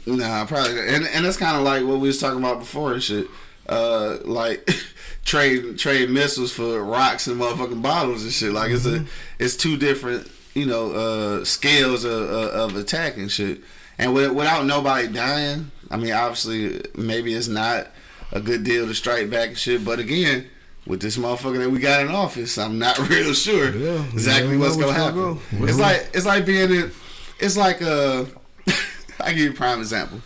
Nah, 0.07 0.45
probably, 0.47 0.79
and 0.89 1.07
and 1.07 1.25
that's 1.25 1.37
kind 1.39 1.57
of 1.57 1.63
like 1.63 1.83
what 1.85 1.99
we 2.01 2.09
was 2.09 2.21
talking 2.21 2.39
about 2.39 2.59
before 2.61 2.93
and 2.93 3.03
shit. 3.03 3.27
Uh, 3.69 4.19
like 4.25 4.69
trade 5.25 5.79
trade 5.79 6.11
missiles 6.11 6.53
for 6.53 6.83
rocks 6.83 7.27
and 7.27 7.41
motherfucking 7.41 7.83
bottles 7.83 8.23
and 8.25 8.33
shit. 8.33 8.53
Like 8.53 8.71
it's 8.71 8.87
a 8.87 9.05
it's 9.39 9.57
two 9.57 9.77
different 9.77 10.31
you 10.55 10.67
know 10.67 10.93
uh 10.93 11.45
scales 11.45 12.05
of, 12.05 12.13
of, 12.31 12.73
of 12.73 12.77
attack 12.77 13.17
and 13.17 13.31
shit. 13.31 13.61
And 14.01 14.15
with, 14.15 14.31
without 14.31 14.65
nobody 14.65 15.09
dying, 15.09 15.73
I 15.91 15.97
mean, 15.97 16.13
obviously, 16.13 16.81
maybe 16.97 17.35
it's 17.35 17.49
not 17.49 17.89
a 18.31 18.41
good 18.41 18.63
deal 18.63 18.87
to 18.87 18.95
strike 18.95 19.29
back 19.29 19.49
and 19.49 19.59
shit. 19.59 19.85
But 19.85 19.99
again, 19.99 20.47
with 20.87 21.03
this 21.03 21.17
motherfucker 21.19 21.59
that 21.59 21.71
we 21.71 21.81
got 21.81 22.03
in 22.03 22.09
office, 22.09 22.59
I'm 22.59 22.79
not 22.79 22.97
real 23.11 23.35
sure 23.35 23.75
Yeah, 23.75 24.05
exactly 24.13 24.57
what's 24.57 24.77
gonna 24.77 24.93
happen. 24.93 25.15
go. 25.35 25.39
It's 25.65 25.79
like 25.81 26.11
it's 26.15 26.27
like 26.27 26.47
being 26.47 26.71
in. 26.71 26.93
It's 27.41 27.57
like 27.57 27.83
uh, 27.83 28.25
I 29.21 29.31
give 29.33 29.39
you 29.39 29.51
a 29.51 29.55
prime 29.55 29.81
example. 29.81 30.21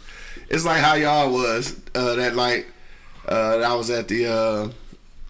It's 0.50 0.64
like 0.66 0.81
how 0.81 0.94
y'all 0.94 1.33
was 1.33 1.81
uh, 1.94 2.14
that 2.16 2.37
like 2.37 2.66
uh, 3.26 3.58
that 3.58 3.74
was 3.74 3.90
at 3.90 4.08
the 4.08 4.26
uh, 4.26 4.68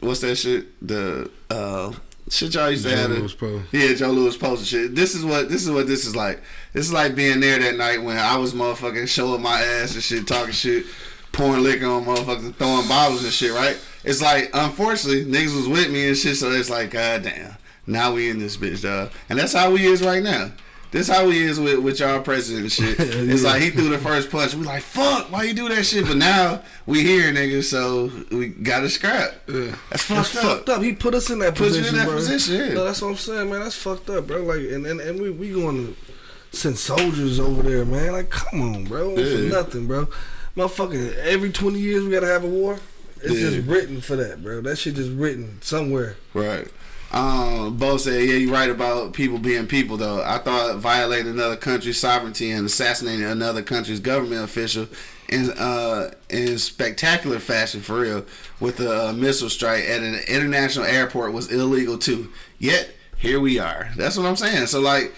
what's 0.00 0.20
that 0.20 0.36
shit 0.36 0.66
the 0.86 1.30
uh, 1.50 1.92
shit 2.30 2.54
y'all 2.54 2.70
used 2.70 2.84
to 2.84 2.90
Joe 2.90 2.96
have. 2.96 3.38
Post. 3.38 3.64
Yeah, 3.72 3.94
Joe 3.94 4.10
Lewis 4.10 4.36
Post 4.36 4.60
and 4.60 4.68
shit. 4.68 4.94
This 4.94 5.14
is 5.14 5.24
what 5.24 5.48
this 5.48 5.64
is 5.64 5.70
what 5.70 5.86
this 5.86 6.06
is 6.06 6.16
like. 6.16 6.40
This 6.72 6.86
is 6.86 6.92
like 6.92 7.14
being 7.14 7.40
there 7.40 7.58
that 7.58 7.76
night 7.76 8.02
when 8.02 8.16
I 8.16 8.36
was 8.36 8.54
motherfucking 8.54 9.08
showing 9.08 9.42
my 9.42 9.60
ass 9.60 9.94
and 9.94 10.02
shit, 10.02 10.26
talking 10.26 10.52
shit, 10.52 10.86
pouring 11.32 11.62
liquor 11.62 11.86
on 11.86 12.04
motherfuckers, 12.04 12.54
throwing 12.54 12.88
bottles 12.88 13.24
and 13.24 13.32
shit. 13.32 13.52
Right? 13.52 13.78
It's 14.04 14.22
like 14.22 14.50
unfortunately 14.54 15.24
niggas 15.24 15.56
was 15.56 15.68
with 15.68 15.90
me 15.90 16.08
and 16.08 16.16
shit, 16.16 16.36
so 16.36 16.50
it's 16.50 16.70
like 16.70 16.90
god 16.90 17.22
damn. 17.22 17.56
Now 17.86 18.14
we 18.14 18.30
in 18.30 18.38
this 18.38 18.56
bitch, 18.56 18.82
dog. 18.82 19.10
And 19.28 19.38
that's 19.38 19.52
how 19.52 19.72
we 19.72 19.86
is 19.86 20.02
right 20.02 20.22
now. 20.22 20.52
This 20.92 21.08
how 21.08 21.28
he 21.30 21.42
is 21.42 21.58
with, 21.58 21.78
with 21.80 21.98
y'all 22.00 22.20
president 22.20 22.64
and 22.64 22.72
shit. 22.72 23.00
It's 23.30 23.42
Yeah. 23.42 23.48
like 23.50 23.62
he 23.62 23.70
threw 23.70 23.88
the 23.88 23.98
first 23.98 24.30
punch. 24.30 24.54
We 24.54 24.64
like, 24.64 24.82
fuck, 24.82 25.32
why 25.32 25.44
you 25.44 25.54
do 25.54 25.68
that 25.70 25.84
shit? 25.84 26.06
But 26.06 26.18
now 26.18 26.62
we 26.86 27.02
here, 27.02 27.32
nigga, 27.32 27.64
so 27.64 28.10
we 28.30 28.48
gotta 28.48 28.88
scrap. 28.90 29.32
Yeah. 29.48 29.74
That's 29.90 30.06
That's 30.06 30.28
fucked 30.30 30.36
up. 30.36 30.42
fucked 30.58 30.68
up. 30.68 30.82
He 30.82 30.92
put 30.92 31.14
us 31.14 31.30
in 31.30 31.38
that 31.40 31.54
Put 31.54 31.70
you 31.72 31.76
in 31.78 31.82
position, 31.84 31.96
that 31.96 32.06
bro. 32.06 32.14
position, 32.16 32.54
yeah. 32.54 32.74
No, 32.74 32.84
that's 32.84 33.00
what 33.02 33.08
I'm 33.08 33.16
saying, 33.16 33.50
man. 33.50 33.60
That's 33.60 33.74
fucked 33.74 34.10
up, 34.10 34.26
bro. 34.26 34.42
Like, 34.42 34.58
and 34.70 34.86
and, 34.86 35.00
and 35.00 35.20
we 35.20 35.30
we 35.30 35.50
going 35.52 35.94
to 35.94 36.56
send 36.56 36.76
soldiers 36.78 37.40
over 37.40 37.62
there, 37.62 37.84
man. 37.86 38.12
Like, 38.12 38.28
come 38.30 38.60
on, 38.60 38.84
bro. 38.84 39.16
For 39.16 39.38
nothing, 39.48 39.86
bro. 39.86 40.08
Motherfucker, 40.56 41.16
every 41.16 41.50
20 41.50 41.78
years 41.78 42.04
we 42.04 42.10
gotta 42.10 42.26
have 42.26 42.44
a 42.44 42.48
war. 42.48 42.78
It's 43.22 43.32
Yeah. 43.40 43.50
just 43.50 43.66
written 43.66 44.02
for 44.02 44.16
that, 44.16 44.42
bro. 44.42 44.60
That 44.60 44.76
shit 44.76 44.96
just 44.96 45.10
written 45.12 45.56
somewhere. 45.62 46.16
Right. 46.34 46.68
Um, 47.12 47.76
Bo 47.76 47.98
said, 47.98 48.24
"Yeah, 48.24 48.34
you're 48.36 48.52
right 48.52 48.70
about 48.70 49.12
people 49.12 49.38
being 49.38 49.66
people, 49.66 49.96
though. 49.98 50.22
I 50.22 50.38
thought 50.38 50.76
violating 50.78 51.32
another 51.32 51.56
country's 51.56 51.98
sovereignty 51.98 52.50
and 52.50 52.64
assassinating 52.66 53.24
another 53.24 53.62
country's 53.62 54.00
government 54.00 54.42
official 54.44 54.88
in 55.28 55.50
uh 55.50 56.10
in 56.30 56.58
spectacular 56.58 57.38
fashion, 57.38 57.80
for 57.82 58.00
real, 58.00 58.24
with 58.60 58.80
a 58.80 59.08
uh, 59.08 59.12
missile 59.12 59.50
strike 59.50 59.84
at 59.84 60.02
an 60.02 60.20
international 60.26 60.86
airport 60.86 61.32
was 61.34 61.52
illegal 61.52 61.98
too. 61.98 62.30
Yet 62.58 62.90
here 63.18 63.40
we 63.40 63.58
are. 63.58 63.90
That's 63.96 64.16
what 64.16 64.26
I'm 64.26 64.36
saying. 64.36 64.66
So 64.66 64.80
like." 64.80 65.12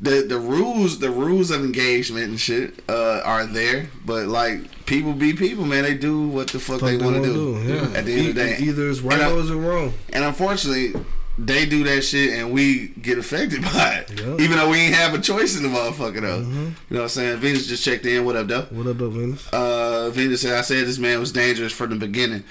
The, 0.00 0.22
the 0.22 0.38
rules 0.38 1.00
the 1.00 1.10
rules 1.10 1.50
of 1.50 1.64
engagement 1.64 2.26
and 2.28 2.38
shit 2.38 2.84
uh, 2.88 3.20
are 3.24 3.44
there, 3.46 3.88
but 4.06 4.28
like 4.28 4.86
people 4.86 5.12
be 5.12 5.32
people, 5.32 5.64
man. 5.64 5.82
They 5.82 5.94
do 5.96 6.28
what 6.28 6.46
the 6.46 6.60
fuck, 6.60 6.78
Fuck 6.78 6.90
they 6.90 6.96
they 6.98 7.04
want 7.04 7.16
to 7.16 7.22
do. 7.24 7.34
do, 7.60 7.68
yeah. 7.74 7.98
At 7.98 8.04
the 8.04 8.12
end 8.12 8.28
of 8.28 8.34
the 8.36 8.44
E- 8.44 8.56
day, 8.56 8.56
either 8.60 8.88
it's 8.90 9.00
right 9.00 9.20
or 9.20 9.40
it's 9.40 9.50
wrong. 9.50 9.94
and 10.12 10.22
unfortunately, 10.22 10.92
they 11.38 11.64
do 11.66 11.84
that 11.84 12.02
shit 12.02 12.32
and 12.34 12.52
we 12.52 12.88
get 12.88 13.16
affected 13.16 13.62
by 13.74 14.04
it. 14.04 14.20
Yeah. 14.20 14.36
Even 14.44 14.56
though 14.58 14.68
we 14.70 14.78
ain't 14.78 14.94
have 14.94 15.14
a 15.14 15.20
choice 15.20 15.56
in 15.56 15.62
the 15.62 15.68
motherfucker 15.68 16.20
though. 16.20 16.40
Mm-hmm. 16.40 16.58
You 16.58 16.74
know 16.90 16.96
what 16.96 17.02
I'm 17.02 17.08
saying? 17.08 17.38
Venus 17.38 17.66
just 17.66 17.84
checked 17.84 18.04
in. 18.06 18.24
What 18.24 18.36
up, 18.36 18.48
though? 18.48 18.62
What 18.70 18.86
up, 18.88 18.96
Venus? 18.96 19.48
Uh, 19.52 20.10
Venus 20.12 20.42
said, 20.42 20.58
I 20.58 20.62
said 20.62 20.86
this 20.86 20.98
man 20.98 21.20
was 21.20 21.32
dangerous 21.32 21.72
from 21.72 21.90
the 21.90 21.96
beginning. 21.96 22.42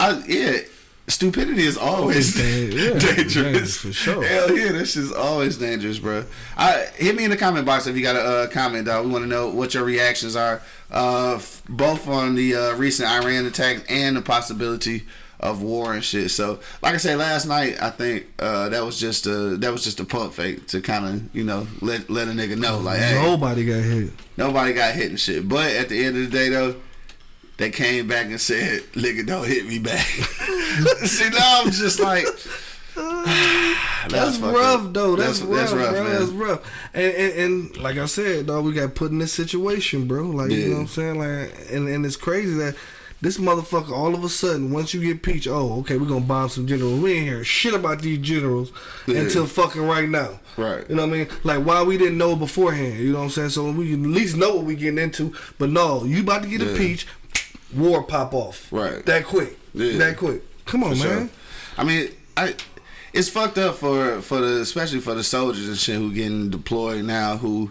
I, 0.00 0.22
yeah, 0.26 0.58
stupidity 1.06 1.62
is 1.62 1.76
always 1.76 2.36
yeah, 2.74 2.98
dangerous. 2.98 3.34
dangerous, 3.34 3.76
for 3.76 3.92
sure. 3.92 4.24
Hell 4.24 4.56
yeah, 4.56 4.72
that 4.72 4.86
shit's 4.86 5.12
always 5.12 5.56
dangerous, 5.56 5.98
bro. 5.98 6.24
I, 6.56 6.86
hit 6.96 7.14
me 7.14 7.24
in 7.24 7.30
the 7.30 7.36
comment 7.36 7.66
box 7.66 7.86
if 7.86 7.96
you 7.96 8.02
got 8.02 8.16
a 8.16 8.20
uh, 8.20 8.46
comment, 8.48 8.86
dog. 8.86 9.06
We 9.06 9.12
want 9.12 9.22
to 9.24 9.28
know 9.28 9.50
what 9.50 9.74
your 9.74 9.84
reactions 9.84 10.34
are, 10.34 10.62
uh, 10.90 11.34
f- 11.36 11.62
both 11.68 12.08
on 12.08 12.34
the 12.34 12.54
uh, 12.56 12.74
recent 12.76 13.08
Iran 13.08 13.46
attacks 13.46 13.82
and 13.88 14.16
the 14.16 14.22
possibility 14.22 15.04
of 15.42 15.60
war 15.62 15.92
and 15.92 16.04
shit. 16.04 16.30
So, 16.30 16.60
like 16.82 16.94
I 16.94 16.98
said 16.98 17.18
last 17.18 17.46
night, 17.46 17.76
I 17.82 17.90
think 17.90 18.26
uh, 18.38 18.68
that 18.68 18.84
was 18.84 18.98
just 19.00 19.26
a 19.26 19.56
that 19.58 19.72
was 19.72 19.82
just 19.82 20.00
a 20.00 20.04
pump 20.04 20.32
fake 20.34 20.68
to 20.68 20.80
kind 20.80 21.04
of 21.04 21.34
you 21.36 21.44
know 21.44 21.66
let 21.80 22.08
let 22.08 22.28
a 22.28 22.30
nigga 22.30 22.56
know 22.56 22.78
like, 22.78 22.98
hey, 22.98 23.14
Nobody 23.20 23.64
got 23.64 23.82
hit. 23.82 24.10
Nobody 24.36 24.72
got 24.72 24.94
hit 24.94 25.10
and 25.10 25.20
shit. 25.20 25.48
But 25.48 25.72
at 25.72 25.88
the 25.88 26.04
end 26.04 26.16
of 26.16 26.30
the 26.30 26.30
day, 26.30 26.48
though, 26.48 26.76
they 27.56 27.70
came 27.70 28.06
back 28.08 28.26
and 28.26 28.40
said, 28.40 28.82
"Nigga, 28.92 29.26
don't 29.26 29.46
hit 29.46 29.66
me 29.66 29.78
back." 29.78 30.06
See, 31.04 31.28
now 31.30 31.62
I'm 31.62 31.70
just 31.70 32.00
like, 32.00 32.24
That's, 34.08 34.36
fucked 34.36 34.56
rough, 34.56 34.92
though. 34.92 35.16
That's, 35.16 35.40
That's- 35.40 35.40
rough, 35.40 35.70
that's 35.70 35.72
rough, 35.72 35.90
bro. 35.94 36.04
man. 36.04 36.12
That's 36.20 36.30
rough. 36.32 36.72
And, 36.94 37.14
and 37.14 37.32
and 37.38 37.76
like 37.78 37.96
I 37.98 38.06
said, 38.06 38.46
dog, 38.46 38.64
we 38.64 38.72
got 38.72 38.94
put 38.94 39.10
in 39.10 39.18
this 39.18 39.32
situation, 39.32 40.06
bro. 40.06 40.24
Like 40.24 40.50
you 40.50 40.68
know 40.68 40.74
what 40.76 40.80
I'm 40.82 40.86
saying? 40.88 41.18
Like, 41.18 41.54
and 41.70 41.88
and 41.88 42.04
it's 42.04 42.16
crazy 42.16 42.54
that 42.54 42.74
this 43.22 43.38
motherfucker, 43.38 43.92
all 43.92 44.14
of 44.14 44.24
a 44.24 44.28
sudden, 44.28 44.70
once 44.72 44.92
you 44.92 45.00
get 45.00 45.22
peach, 45.22 45.46
oh, 45.48 45.78
okay, 45.80 45.96
we're 45.96 46.06
gonna 46.08 46.20
bomb 46.20 46.48
some 46.50 46.66
generals. 46.66 47.00
We 47.00 47.12
ain't 47.14 47.24
hearing 47.26 47.44
shit 47.44 47.72
about 47.72 48.02
these 48.02 48.18
generals 48.18 48.72
Yeah. 49.06 49.20
until 49.20 49.46
fucking 49.46 49.80
right 49.86 50.08
now. 50.08 50.40
Right. 50.58 50.84
You 50.90 50.96
know 50.96 51.06
what 51.06 51.14
I 51.14 51.18
mean? 51.18 51.28
Like 51.44 51.64
why 51.64 51.82
we 51.84 51.96
didn't 51.96 52.18
know 52.18 52.36
beforehand. 52.36 52.98
You 52.98 53.12
know 53.12 53.18
what 53.20 53.24
I'm 53.24 53.30
saying? 53.30 53.50
So 53.50 53.70
we 53.70 53.90
can 53.92 54.04
at 54.04 54.10
least 54.10 54.36
know 54.36 54.56
what 54.56 54.64
we 54.66 54.74
getting 54.74 54.98
into. 54.98 55.32
But 55.58 55.70
no, 55.70 56.04
you 56.04 56.20
about 56.20 56.42
to 56.42 56.48
get 56.48 56.60
a 56.60 56.74
peach, 56.76 57.06
war 57.74 58.02
pop 58.02 58.34
off. 58.34 58.70
Right. 58.72 59.06
That 59.06 59.24
quick. 59.24 59.56
Yeah. 59.72 59.96
That 59.98 60.16
quick. 60.18 60.42
Come 60.66 60.84
on, 60.84 60.96
For 60.96 61.06
man. 61.06 61.18
sure. 61.28 61.28
I 61.78 61.84
mean, 61.84 62.08
I 62.36 62.54
it's 63.12 63.28
fucked 63.28 63.56
up 63.58 63.76
for 63.76 64.20
for 64.20 64.40
the 64.40 64.60
especially 64.62 65.00
for 65.00 65.14
the 65.14 65.22
soldiers 65.22 65.68
and 65.68 65.78
shit 65.78 65.96
who 65.96 66.12
getting 66.12 66.50
deployed 66.50 67.04
now 67.04 67.36
who 67.36 67.70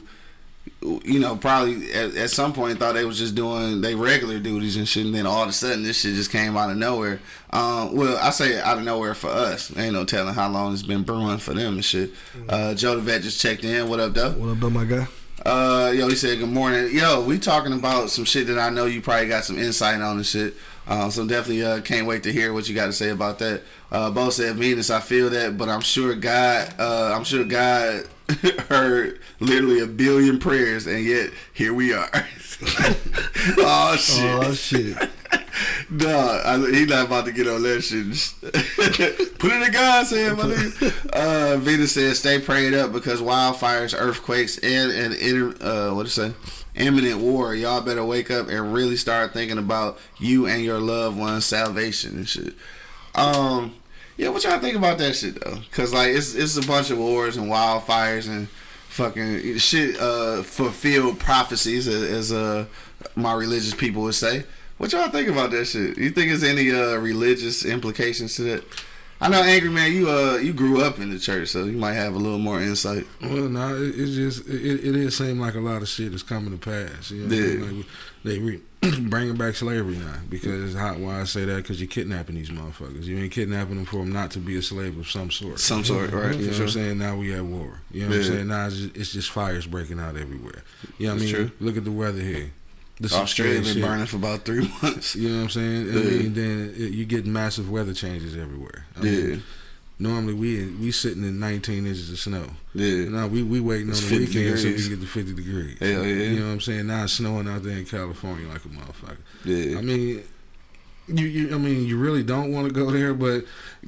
you 0.82 1.20
know 1.20 1.36
probably 1.36 1.92
at, 1.94 2.16
at 2.16 2.30
some 2.32 2.54
point 2.54 2.80
thought 2.80 2.94
they 2.94 3.06
was 3.06 3.18
just 3.20 3.36
doing 3.36 3.82
they 3.82 3.94
regular 3.94 4.40
duties 4.40 4.78
and 4.78 4.88
shit 4.88 5.06
and 5.06 5.14
then 5.14 5.28
all 5.28 5.44
of 5.44 5.50
a 5.50 5.52
sudden 5.54 5.84
this 5.84 6.02
shit 6.02 6.16
just 6.16 6.32
came 6.32 6.58
out 6.58 6.72
of 6.72 6.78
nowhere 6.78 7.20
um 7.52 7.96
well 7.96 8.18
i 8.18 8.32
say 8.32 8.60
out 8.60 8.80
of 8.80 8.84
nowhere 8.84 9.14
for 9.14 9.28
us 9.30 9.76
ain't 9.78 9.94
no 9.94 10.04
telling 10.06 10.34
how 10.34 10.50
long 10.50 10.74
it's 10.74 10.82
been 10.82 11.04
brewing 11.04 11.38
for 11.38 11.54
them 11.54 11.74
and 11.76 11.86
shit 11.86 12.12
uh 12.50 12.74
joe 12.74 12.96
the 12.96 13.02
vet 13.02 13.22
just 13.22 13.40
checked 13.40 13.64
in 13.64 13.88
what 13.90 14.00
up 14.00 14.14
though 14.14 14.32
What 14.32 14.50
up, 14.54 14.60
though, 14.60 14.70
my 14.72 14.86
guy? 14.86 15.08
uh, 15.46 15.92
yo, 15.96 16.08
he 16.08 16.16
said 16.16 16.38
good 16.38 16.50
morning. 16.50 16.90
Yo, 16.96 17.22
we 17.24 17.40
talking 17.40 17.74
about 17.74 18.12
some 18.12 18.26
shit 18.26 18.46
that 18.48 18.60
I 18.60 18.70
know 18.70 18.86
you 18.86 19.02
probably 19.02 19.28
got 19.28 19.44
some 19.44 19.58
insight 19.58 20.00
on 20.00 20.18
and 20.18 20.26
shit. 20.26 20.54
Uh, 20.88 21.10
so 21.10 21.26
definitely 21.26 21.64
uh, 21.64 21.82
can't 21.82 22.06
wait 22.06 22.22
to 22.24 22.32
hear 22.32 22.54
what 22.54 22.70
you 22.70 22.76
got 22.76 22.86
to 22.88 22.94
say 22.94 23.10
about 23.10 23.40
that. 23.40 23.64
Uh, 23.92 24.10
Bo 24.10 24.30
said, 24.30 24.56
"Venus, 24.56 24.90
I 24.90 25.00
feel 25.02 25.30
that, 25.32 25.58
but 25.58 25.68
I'm 25.68 25.82
sure 25.82 26.16
God, 26.16 26.74
uh, 26.80 27.14
I'm 27.14 27.24
sure 27.24 27.44
God 27.44 28.06
heard 28.70 29.20
literally 29.40 29.80
a 29.80 29.88
billion 29.88 30.40
prayers, 30.40 30.88
and 30.88 31.04
yet 31.04 31.32
here 31.54 31.74
we 31.74 31.94
are." 31.94 32.10
oh 33.58 33.96
shit! 33.98 34.44
Oh 34.44 34.54
shit. 34.54 34.98
Dog, 35.98 36.42
I, 36.46 36.58
he 36.72 36.86
not 36.86 37.08
about 37.08 37.26
to 37.26 37.32
get 37.32 37.48
on 37.48 37.64
that 37.64 37.82
shit. 37.82 38.08
Put 39.40 39.52
it 39.52 39.62
in 39.62 39.72
God's 39.72 40.12
hand, 40.12 40.38
my 40.38 40.44
nigga. 40.46 41.10
Uh, 41.14 41.58
Vita 41.58 41.88
says, 41.88 42.20
stay 42.20 42.40
prayed 42.40 42.74
up 42.74 42.94
because 42.94 43.22
wildfires, 43.22 43.96
earthquakes, 43.98 44.58
and 44.60 44.92
an 44.92 45.14
inter, 45.14 45.56
uh, 45.62 45.94
what 45.94 46.04
to 46.04 46.10
say, 46.10 46.34
imminent 46.76 47.20
war. 47.20 47.54
Y'all 47.56 47.82
better 47.82 48.06
wake 48.06 48.32
up 48.32 48.48
and 48.48 48.74
really 48.74 48.96
start 48.96 49.34
thinking 49.34 49.58
about 49.58 50.00
you 50.18 50.48
and 50.48 50.64
your 50.64 50.80
loved 50.80 51.18
one's 51.18 51.46
salvation 51.46 52.16
and 52.16 52.30
shit. 52.30 52.54
Um, 53.16 53.76
yeah, 54.22 54.30
what 54.30 54.44
y'all 54.44 54.60
think 54.60 54.78
about 54.78 55.00
that 55.00 55.16
shit 55.16 55.44
though? 55.44 55.58
Cause 55.72 55.92
like 55.92 56.10
it's 56.10 56.36
it's 56.36 56.56
a 56.56 56.62
bunch 56.62 56.92
of 56.92 57.00
wars 57.00 57.38
and 57.38 57.52
wildfires 57.52 58.30
and 58.30 58.48
fucking 58.90 59.58
shit. 59.58 60.00
Uh, 60.00 60.44
fulfilled 60.44 61.20
prophecies, 61.20 61.88
as, 61.88 62.04
as 62.04 62.32
uh 62.32 62.66
my 63.16 63.34
religious 63.34 63.74
people 63.74 64.04
would 64.04 64.14
say. 64.14 64.44
What 64.78 64.92
y'all 64.92 65.10
think 65.10 65.28
about 65.28 65.50
that 65.52 65.66
shit? 65.66 65.98
You 65.98 66.12
think 66.12 66.30
there's 66.30 66.44
any 66.44 66.70
uh 66.70 66.98
religious 66.98 67.66
implications 67.66 68.36
to 68.36 68.44
that? 68.44 68.64
I 69.20 69.28
know, 69.30 69.42
angry 69.42 69.72
man. 69.72 69.92
You 69.92 70.08
uh, 70.08 70.38
you 70.38 70.54
grew 70.54 70.84
up 70.84 71.00
in 71.00 71.10
the 71.10 71.18
church, 71.18 71.50
so 71.50 71.66
you 71.66 71.78
might 71.78 71.94
have 71.94 72.14
a 72.14 72.20
little 72.20 72.40
more 72.40 72.62
insight. 72.62 73.08
Well, 73.22 73.50
no, 73.50 73.76
it, 73.76 73.96
it's 73.96 74.16
just 74.16 74.48
it, 74.48 74.86
it 74.86 74.96
is 74.96 75.18
seem 75.18 75.40
like 75.40 75.56
a 75.56 75.60
lot 75.60 75.82
of 75.82 75.88
shit 75.88 76.14
is 76.14 76.22
coming 76.22 76.52
to 76.52 76.58
pass. 76.58 77.10
You 77.10 77.26
know, 77.26 77.36
I 77.36 77.40
mean? 77.40 77.78
like, 77.78 77.86
they 78.24 78.40
re- 78.40 78.62
bringing 79.10 79.36
back 79.36 79.54
slavery 79.56 79.96
now 79.98 80.16
because 80.30 80.74
how 80.74 80.96
why 80.96 81.22
I 81.22 81.26
say 81.26 81.46
that 81.46 81.58
because 81.58 81.80
you're 81.80 81.88
kidnapping 81.88 82.36
these 82.36 82.50
motherfuckers. 82.50 83.04
You 83.04 83.20
ain't 83.20 83.32
kidnapping 83.32 83.76
them 83.76 83.86
for 83.86 83.98
them 83.98 84.12
not 84.12 84.32
to 84.32 84.40
be 84.40 84.58
a 84.58 84.62
slave 84.62 84.98
of 84.98 85.08
some 85.10 85.30
sort. 85.30 85.60
Some 85.60 85.84
sort, 85.84 86.12
right? 86.12 86.36
You 86.36 86.48
know 86.48 86.52
what. 86.54 86.62
I'm 86.62 86.70
saying? 86.70 86.98
Now 86.98 87.16
we 87.16 87.34
at 87.34 87.44
war. 87.46 87.80
You 87.92 88.04
know 88.04 88.10
what 88.10 88.16
I'm 88.18 88.24
saying? 88.24 88.48
Now 88.48 88.66
it's 88.68 88.78
just, 88.78 88.96
it's 88.98 89.12
just 89.14 89.30
fires 89.32 89.68
breaking 89.68 90.00
out 90.00 90.18
everywhere. 90.18 90.64
You 90.98 91.08
know 91.08 91.14
what 91.14 91.22
I 91.22 91.26
mean? 91.26 91.34
true. 91.36 91.52
Look 91.60 91.78
at 91.78 91.84
the 91.84 91.92
weather 91.92 92.22
here. 92.22 92.52
This 93.00 93.12
is 93.14 93.18
Australia 93.18 93.62
been 93.62 93.74
shit. 93.74 93.84
burning 93.84 94.06
for 94.06 94.18
about 94.18 94.46
three 94.46 94.68
months. 94.84 95.16
You 95.16 95.30
know 95.30 95.38
what 95.38 95.44
I'm 95.44 95.50
saying? 95.50 95.90
I 95.90 95.94
mean, 95.94 96.34
then 96.34 96.74
it, 96.76 96.92
you 96.92 97.06
get 97.06 97.26
massive 97.26 97.70
weather 97.70 97.94
changes 97.94 98.36
everywhere. 98.38 98.86
I 99.00 99.04
Yeah, 99.06 99.12
mean, 99.12 99.44
normally 100.02 100.34
we 100.34 100.66
we 100.82 100.92
sitting 100.92 101.24
in 101.24 101.40
19 101.40 101.86
inches 101.86 102.10
of 102.12 102.20
snow. 102.20 102.46
yeah. 102.74 103.06
Now 103.10 103.28
we 103.28 103.44
we 103.44 103.60
waiting 103.60 103.90
It's 103.90 104.04
on 104.04 104.10
the 104.10 104.26
50 104.26 104.38
weekend 104.40 104.60
so 104.60 104.68
we 104.68 104.74
can 104.76 104.90
get 104.90 105.02
to 105.02 105.08
50 105.08 105.34
degrees. 105.36 105.78
Hell 105.80 105.90
yeah. 105.90 106.04
You 106.04 106.40
know 106.40 106.48
what 106.48 106.54
I'm 106.54 106.62
saying? 106.62 106.88
Now 106.88 107.04
it's 107.04 107.14
snowing 107.14 107.48
out 107.48 107.64
there 107.64 107.78
in 107.78 107.86
California 107.86 108.48
like 108.48 108.66
a 108.66 108.70
motherfucker. 108.70 109.18
Yeah, 109.46 109.78
I 109.78 109.82
mean, 109.82 110.24
you, 111.08 111.26
you 111.26 111.56
I 111.56 111.58
mean, 111.58 111.86
you 111.86 111.98
really 111.98 112.24
don't 112.24 112.52
want 112.52 112.68
to 112.68 112.74
go 112.74 112.90
there, 112.92 113.14
but 113.14 113.44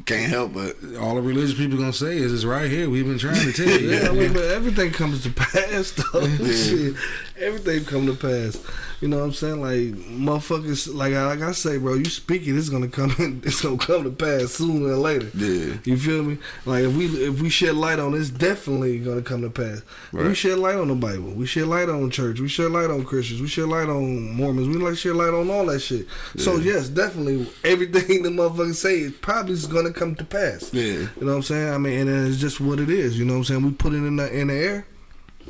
can't 0.05 0.29
help 0.29 0.53
but 0.53 0.75
all 0.99 1.15
the 1.15 1.21
religious 1.21 1.55
people 1.57 1.77
gonna 1.77 1.93
say 1.93 2.17
is 2.17 2.33
it's 2.33 2.43
right 2.45 2.69
here. 2.69 2.89
We've 2.89 3.05
been 3.05 3.19
trying 3.19 3.41
to 3.41 3.53
tell 3.53 3.67
you. 3.79 3.89
Yeah, 3.93 4.09
I 4.09 4.11
mean, 4.11 4.33
but 4.33 4.43
everything 4.45 4.91
comes 4.91 5.23
to 5.23 5.29
pass, 5.35 5.91
though. 5.91 6.27
Shit, 6.27 6.95
everything 7.39 7.85
come 7.85 8.05
to 8.07 8.13
pass. 8.15 8.57
You 9.03 9.09
know 9.09 9.17
what 9.17 9.25
I'm 9.25 9.33
saying? 9.33 9.59
Like 9.59 9.99
motherfuckers, 10.07 10.93
like 10.95 11.13
I, 11.13 11.25
like 11.27 11.41
I 11.41 11.51
say, 11.51 11.77
bro, 11.77 11.95
you 11.95 12.05
speak 12.05 12.47
it, 12.47 12.55
it's 12.57 12.69
gonna 12.69 12.87
come. 12.87 13.41
It's 13.45 13.59
gonna 13.61 13.77
come 13.77 14.05
to 14.05 14.11
pass 14.11 14.53
sooner 14.53 14.93
or 14.93 14.95
later. 14.95 15.29
yeah, 15.35 15.75
You 15.83 15.97
feel 15.97 16.23
me? 16.23 16.37
Like 16.65 16.85
if 16.85 16.95
we 16.95 17.05
if 17.27 17.41
we 17.41 17.49
shed 17.49 17.75
light 17.75 17.99
on 17.99 18.13
it, 18.13 18.19
it's 18.19 18.29
definitely 18.29 18.99
gonna 18.99 19.21
come 19.21 19.41
to 19.41 19.49
pass. 19.49 19.81
We 20.13 20.33
shed 20.33 20.57
light 20.59 20.75
on 20.77 20.87
the 20.87 20.95
Bible. 20.95 21.31
We 21.33 21.45
shed 21.45 21.67
light 21.67 21.89
on 21.89 22.09
church. 22.11 22.39
We 22.39 22.47
shed 22.47 22.71
light 22.71 22.89
on 22.89 23.03
Christians. 23.03 23.41
We 23.41 23.47
shed 23.49 23.65
light 23.67 23.89
on 23.89 24.31
Mormons. 24.37 24.69
We 24.69 24.75
like 24.75 24.95
shed 24.97 25.15
light 25.15 25.33
on 25.33 25.49
all 25.51 25.65
that 25.65 25.81
shit. 25.81 26.07
So 26.37 26.55
yes, 26.55 26.87
definitely 26.87 27.51
everything 27.65 28.23
the 28.27 28.29
motherfuckers 28.29 28.75
say 28.75 28.99
is 29.01 29.11
probably 29.19 29.53
is 29.53 29.67
gonna 29.67 29.91
come 29.91 30.15
to 30.15 30.23
pass. 30.23 30.73
yeah, 30.73 30.83
You 30.83 31.09
know 31.19 31.31
what 31.31 31.33
I'm 31.33 31.43
saying? 31.43 31.73
I 31.73 31.77
mean, 31.77 32.07
and 32.07 32.27
it's 32.29 32.39
just 32.39 32.61
what 32.61 32.79
it 32.79 32.89
is. 32.89 33.19
You 33.19 33.25
know 33.25 33.33
what 33.33 33.39
I'm 33.39 33.43
saying? 33.43 33.63
We 33.65 33.71
put 33.71 33.91
it 33.91 33.97
in 33.97 34.15
the 34.15 34.31
in 34.33 34.47
the 34.47 34.53
air. 34.53 34.85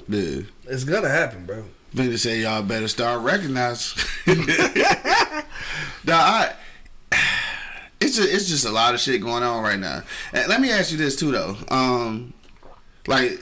yeah. 0.07 0.41
It's 0.65 0.85
gonna 0.85 1.09
happen, 1.09 1.45
bro. 1.45 1.65
Vinny 1.93 2.17
said 2.17 2.39
y'all 2.39 2.63
better 2.63 2.87
start 2.87 3.21
recognizing. 3.21 4.03
nah, 6.05 6.13
I. 6.13 6.53
It's 8.01 8.17
just, 8.17 8.33
it's 8.33 8.47
just 8.49 8.65
a 8.65 8.71
lot 8.71 8.93
of 8.93 8.99
shit 8.99 9.21
going 9.21 9.43
on 9.43 9.63
right 9.63 9.79
now. 9.79 10.01
And 10.33 10.47
let 10.49 10.59
me 10.59 10.71
ask 10.71 10.91
you 10.91 10.97
this 10.97 11.15
too, 11.15 11.31
though. 11.31 11.55
Um, 11.69 12.33
like, 13.07 13.41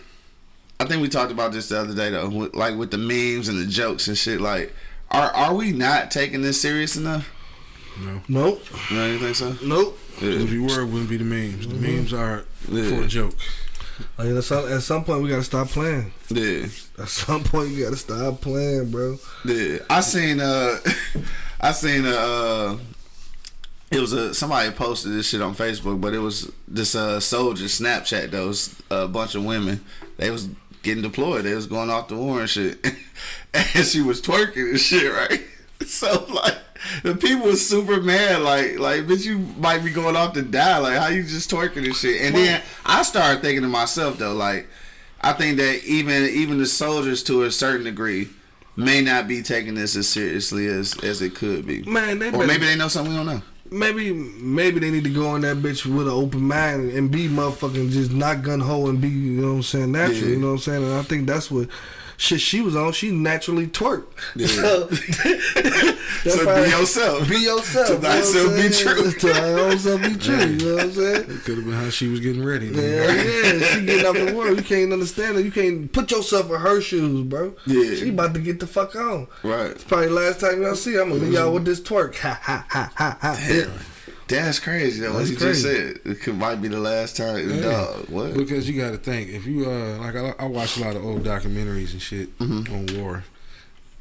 I 0.80 0.86
think 0.86 1.02
we 1.02 1.08
talked 1.10 1.32
about 1.32 1.52
this 1.52 1.70
the 1.70 1.80
other 1.80 1.96
day, 1.96 2.10
though. 2.12 2.30
With, 2.30 2.56
like 2.56 2.76
with 2.78 2.92
the 2.92 2.98
memes 2.98 3.48
and 3.48 3.60
the 3.60 3.66
jokes 3.66 4.08
and 4.08 4.18
shit. 4.18 4.40
Like, 4.42 4.74
are 5.10 5.32
are 5.32 5.56
we 5.56 5.72
not 5.72 6.12
taking 6.12 6.42
this 6.42 6.62
serious 6.62 6.96
enough? 6.96 7.30
No. 8.00 8.22
Nope. 8.28 8.64
You 8.90 8.98
know, 8.98 9.08
you 9.12 9.18
think 9.20 9.36
so? 9.36 9.56
Nope. 9.64 9.98
If 10.22 10.52
you 10.52 10.64
were, 10.64 10.82
it 10.82 10.86
wouldn't 10.86 11.10
be 11.10 11.18
the 11.18 11.24
memes. 11.24 11.68
The 11.68 11.74
memes 11.76 12.14
are 12.14 12.46
Yeah. 12.70 12.84
for 12.90 13.02
a 13.04 13.08
joke. 13.08 13.34
Like, 14.18 14.30
at, 14.30 14.44
some, 14.44 14.72
at 14.72 14.82
some 14.82 15.04
point, 15.04 15.24
we 15.24 15.30
gotta 15.30 15.44
stop 15.44 15.68
playing. 15.68 16.12
Yeah. 16.30 16.68
At 16.98 17.08
some 17.10 17.44
point, 17.44 17.70
you 17.70 17.84
gotta 17.84 17.98
stop 17.98 18.42
playing, 18.42 18.92
bro. 18.92 19.18
Yeah, 19.46 19.80
I 19.90 20.02
seen 20.02 20.40
uh, 20.40 20.78
I 21.62 21.72
seen 21.72 22.06
uh, 22.06 22.78
it 23.92 24.00
was 24.00 24.14
a 24.14 24.34
somebody 24.34 24.72
posted 24.72 25.12
this 25.12 25.30
shit 25.30 25.42
on 25.42 25.56
Facebook, 25.56 26.00
but 26.00 26.14
it 26.14 26.20
was 26.20 26.52
this 26.68 26.96
uh 26.96 27.20
soldier 27.20 27.66
Snapchat. 27.66 28.32
Those 28.32 28.76
a 28.90 29.08
bunch 29.08 29.36
of 29.36 29.44
women, 29.44 29.84
they 30.18 30.32
was 30.32 30.50
getting 30.84 31.04
deployed. 31.04 31.44
They 31.44 31.54
was 31.54 31.68
going 31.68 31.90
off 31.90 32.08
the 32.08 32.16
war 32.16 32.42
and 32.42 32.50
shit, 32.50 32.86
and 33.54 33.86
she 33.86 34.02
was 34.02 34.22
twerking 34.22 34.72
and 34.72 34.80
shit, 34.80 35.12
right? 35.12 35.42
So 35.84 36.28
like. 36.32 36.58
The 37.04 37.16
people 37.16 37.46
was 37.48 37.68
super 37.68 38.02
mad, 38.02 38.42
like, 38.42 38.80
like, 38.80 39.02
bitch, 39.08 39.26
you 39.26 39.38
might 39.58 39.84
be 39.84 39.92
going 39.92 40.16
off 40.16 40.34
to 40.34 40.42
die. 40.42 40.78
Like, 40.80 40.98
how 40.98 41.08
you 41.08 41.24
just 41.24 41.50
twerking 41.52 41.86
and 41.86 41.96
shit? 41.96 42.22
And 42.22 42.36
then 42.36 42.62
I 42.86 43.04
started 43.04 43.42
thinking 43.42 43.62
to 43.64 43.68
myself, 43.70 44.18
though, 44.18 44.34
like, 44.34 44.68
I 45.22 45.34
think 45.34 45.58
that 45.58 45.84
even 45.86 46.24
even 46.24 46.58
the 46.58 46.66
soldiers, 46.66 47.22
to 47.24 47.44
a 47.44 47.52
certain 47.52 47.84
degree, 47.86 48.30
may 48.76 49.02
not 49.02 49.28
be 49.28 49.42
taking 49.44 49.76
this 49.76 49.96
as 49.96 50.08
seriously 50.10 50.66
as 50.68 50.98
as 51.04 51.22
it 51.22 51.36
could 51.36 51.68
be. 51.68 51.84
Man, 51.84 52.18
they 52.20 52.30
Or 52.30 52.32
better- 52.32 52.48
maybe 52.48 52.66
they 52.66 52.76
know 52.76 52.88
something 52.88 53.12
we 53.14 53.18
don't 53.18 53.28
know. 53.28 53.42
maybe 53.70 54.12
maybe 54.12 54.80
they 54.80 54.90
need 54.92 55.04
to 55.04 55.10
go 55.14 55.28
on 55.28 55.42
that 55.42 55.58
bitch 55.58 55.86
with 55.86 56.08
an 56.08 56.14
open 56.14 56.42
mind 56.42 56.92
and 56.92 57.12
be 57.12 57.28
motherfucking 57.30 57.92
just 57.92 58.12
not 58.12 58.42
gun 58.42 58.60
ho 58.60 58.88
and 58.88 59.00
be 59.00 59.08
you 59.10 59.42
know 59.42 59.50
what 59.50 59.54
I'm 59.58 59.64
saying 59.64 59.92
natural. 59.92 60.18
Yeah. 60.18 60.26
You 60.30 60.38
know 60.38 60.48
what 60.48 60.54
I'm 60.54 60.60
saying? 60.60 60.84
And 60.84 60.94
I 60.94 61.04
think 61.04 61.28
that's 61.28 61.52
what 61.52 61.68
shit 62.22 62.40
she 62.40 62.62
was 62.62 62.76
on. 62.76 62.92
She 62.94 63.12
naturally 63.12 63.68
twerk. 63.68 64.06
Yeah. 64.36 64.48
So, 64.48 64.88
So 66.24 66.44
probably- 66.44 66.66
be 66.66 66.70
yourself. 66.70 67.30
Be 67.30 67.36
yourself. 67.40 67.88
To 67.88 67.96
thyself 67.96 68.56
be 68.56 68.70
true. 68.70 69.12
To 69.12 69.28
thy 69.34 69.54
own 69.54 69.80
self 69.80 70.02
be 70.02 70.16
true. 70.16 70.36
You 70.38 70.56
know 70.58 70.76
what 70.76 70.84
I'm 70.84 70.92
saying? 70.92 71.16
It 71.24 71.44
could 71.44 71.56
have 71.58 71.66
been 71.66 71.74
how 71.74 71.90
she 71.90 72.08
was 72.10 72.20
getting 72.20 72.46
ready. 72.46 72.68
Yeah, 72.68 73.12
yeah, 73.12 73.66
she 73.66 73.86
getting 73.86 74.06
out 74.06 74.14
the 74.14 74.34
world. 74.36 74.58
You 74.58 74.64
can't 74.64 74.94
understand 74.94 75.36
her. 75.38 75.42
You 75.42 75.52
can't 75.52 75.92
put 75.92 76.12
yourself 76.12 76.52
in 76.52 76.60
her 76.60 76.80
shoes, 76.80 77.24
bro. 77.26 77.56
Yeah. 77.66 77.96
She 77.96 78.10
about 78.10 78.36
to 78.36 78.40
get 78.40 78.60
the 78.60 78.68
fuck 78.68 78.96
on. 78.96 79.28
Right. 79.44 79.72
It's 79.72 79.84
probably 79.84 80.08
the 80.10 80.14
last 80.14 80.40
time 80.42 80.62
y'all 80.62 80.76
see. 80.76 80.94
her. 80.94 81.02
I'm 81.02 81.10
gonna 81.10 81.22
leave 81.22 81.34
y'all 81.34 81.52
with 81.54 81.66
this 81.66 81.82
twerk. 81.82 82.16
Ha 82.18 82.40
ha 82.42 82.66
ha 82.70 82.92
ha 82.96 83.18
ha. 83.20 83.36
Damn. 83.48 83.72
That's 84.32 84.60
crazy. 84.60 85.02
Though, 85.02 85.14
what 85.14 85.20
That's 85.20 85.32
you 85.32 85.38
just 85.38 85.62
said. 85.62 86.00
It 86.06 86.22
could, 86.22 86.38
might 86.38 86.62
be 86.62 86.68
the 86.68 86.80
last 86.80 87.16
time. 87.18 87.50
Yeah. 87.50 87.62
Dog, 87.62 88.10
what? 88.10 88.34
Because 88.34 88.70
you 88.70 88.80
got 88.82 88.92
to 88.92 88.98
think 88.98 89.30
if 89.30 89.46
you 89.46 89.70
uh 89.70 89.98
like 90.00 90.16
I, 90.16 90.34
I 90.40 90.46
watch 90.46 90.78
a 90.78 90.82
lot 90.82 90.96
of 90.96 91.06
old 91.06 91.24
documentaries 91.24 91.92
and 91.94 92.02
shit 92.02 92.38
Mm-hmm. 92.40 92.74
on 92.96 93.02
war. 93.04 93.24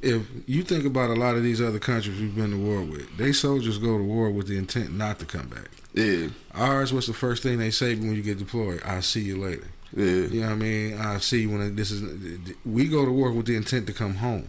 If 0.02 0.26
you 0.46 0.62
think 0.62 0.86
about 0.86 1.10
a 1.10 1.14
lot 1.14 1.36
of 1.36 1.42
these 1.42 1.60
other 1.60 1.78
countries 1.78 2.18
we've 2.18 2.34
been 2.34 2.52
to 2.52 2.56
war 2.56 2.80
with, 2.80 3.14
they 3.18 3.32
soldiers 3.32 3.76
go 3.78 3.98
to 3.98 4.02
war 4.04 4.30
with 4.30 4.46
the 4.48 4.56
intent 4.56 4.92
not 4.96 5.18
to 5.18 5.26
come 5.26 5.48
back. 5.48 5.68
Yeah. 5.92 6.28
Ours, 6.54 6.90
what's 6.92 7.06
the 7.06 7.12
first 7.12 7.42
thing 7.42 7.58
they 7.58 7.70
say 7.70 7.94
when 7.94 8.14
you 8.14 8.22
get 8.22 8.38
deployed? 8.38 8.80
I'll 8.84 9.02
see 9.02 9.20
you 9.20 9.36
later. 9.36 9.66
Yeah. 9.94 10.04
You 10.06 10.40
know 10.40 10.46
what 10.46 10.52
I 10.52 10.56
mean? 10.56 10.98
I'll 10.98 11.20
see 11.20 11.42
you 11.42 11.50
when 11.50 11.76
this 11.76 11.90
is. 11.90 12.02
We 12.64 12.88
go 12.88 13.04
to 13.04 13.10
war 13.12 13.30
with 13.32 13.46
the 13.46 13.56
intent 13.56 13.86
to 13.88 13.92
come 13.92 14.14
home. 14.14 14.48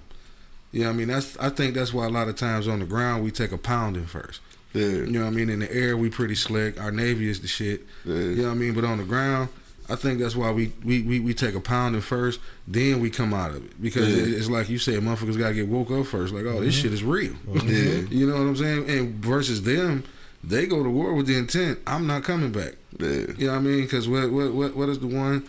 You 0.72 0.82
know 0.82 0.88
what 0.88 0.94
I 0.94 0.98
mean? 0.98 1.08
That's. 1.10 1.36
I 1.38 1.50
think 1.50 1.74
that's 1.74 1.94
why 1.94 2.06
a 2.06 2.10
lot 2.10 2.30
of 2.30 2.38
times 2.38 2.68
on 2.68 2.80
the 2.80 2.86
ground 2.86 3.24
we 3.24 3.32
take 3.32 3.52
a 3.52 3.58
pounding 3.58 4.06
first. 4.06 4.40
Yeah. 4.74 4.86
You 4.86 5.06
know 5.08 5.22
what 5.22 5.28
I 5.28 5.32
mean? 5.32 5.50
In 5.50 5.60
the 5.60 5.72
air, 5.74 5.98
we 5.98 6.10
pretty 6.10 6.36
slick. 6.36 6.80
Our 6.82 6.92
Navy 6.92 7.30
is 7.30 7.42
the 7.42 7.48
shit. 7.48 7.86
Yeah. 8.06 8.16
You 8.16 8.36
know 8.38 8.44
what 8.46 8.52
I 8.52 8.56
mean? 8.56 8.74
But 8.74 8.86
on 8.86 8.98
the 9.00 9.04
ground, 9.04 9.50
I 9.90 9.96
think 9.96 10.20
that's 10.20 10.36
why 10.36 10.52
we, 10.52 10.72
we, 10.86 11.02
we, 11.02 11.20
we 11.20 11.34
take 11.34 11.54
a 11.56 11.60
pounding 11.60 12.02
first, 12.02 12.40
then 12.68 13.02
we 13.02 13.10
come 13.10 13.34
out 13.34 13.52
of 13.52 13.66
it. 13.66 13.82
Because 13.82 14.08
Yeah. 14.10 14.38
it's 14.38 14.50
like 14.50 14.70
you 14.70 14.78
said, 14.78 15.02
motherfuckers 15.02 15.38
got 15.38 15.50
to 15.50 15.54
get 15.56 15.68
woke 15.68 15.92
up 15.92 16.06
first. 16.06 16.34
Like, 16.34 16.46
oh, 16.46 16.62
this 16.62 16.76
Mm-hmm. 16.76 16.82
shit 16.84 16.94
is 16.94 17.04
real. 17.04 17.34
Yeah. 17.54 17.62
you 18.10 18.26
know 18.28 18.34
what 18.36 18.42
I'm 18.48 18.56
saying? 18.56 18.90
And 18.90 19.16
versus 19.16 19.64
them, 19.64 20.04
they 20.44 20.66
go 20.68 20.82
to 20.84 20.90
war 20.90 21.14
with 21.14 21.28
the 21.28 21.38
intent, 21.38 21.80
I'm 21.86 22.08
not 22.08 22.24
coming 22.24 22.52
back. 22.52 22.74
Yeah. 22.98 23.08
You 23.38 23.48
know 23.48 23.54
what 23.54 23.58
I 23.58 23.60
mean? 23.60 23.82
Because 23.82 24.08
what, 24.08 24.32
what, 24.32 24.54
what, 24.54 24.76
what 24.78 24.88
is 24.90 25.00
the 25.00 25.08
one, 25.08 25.46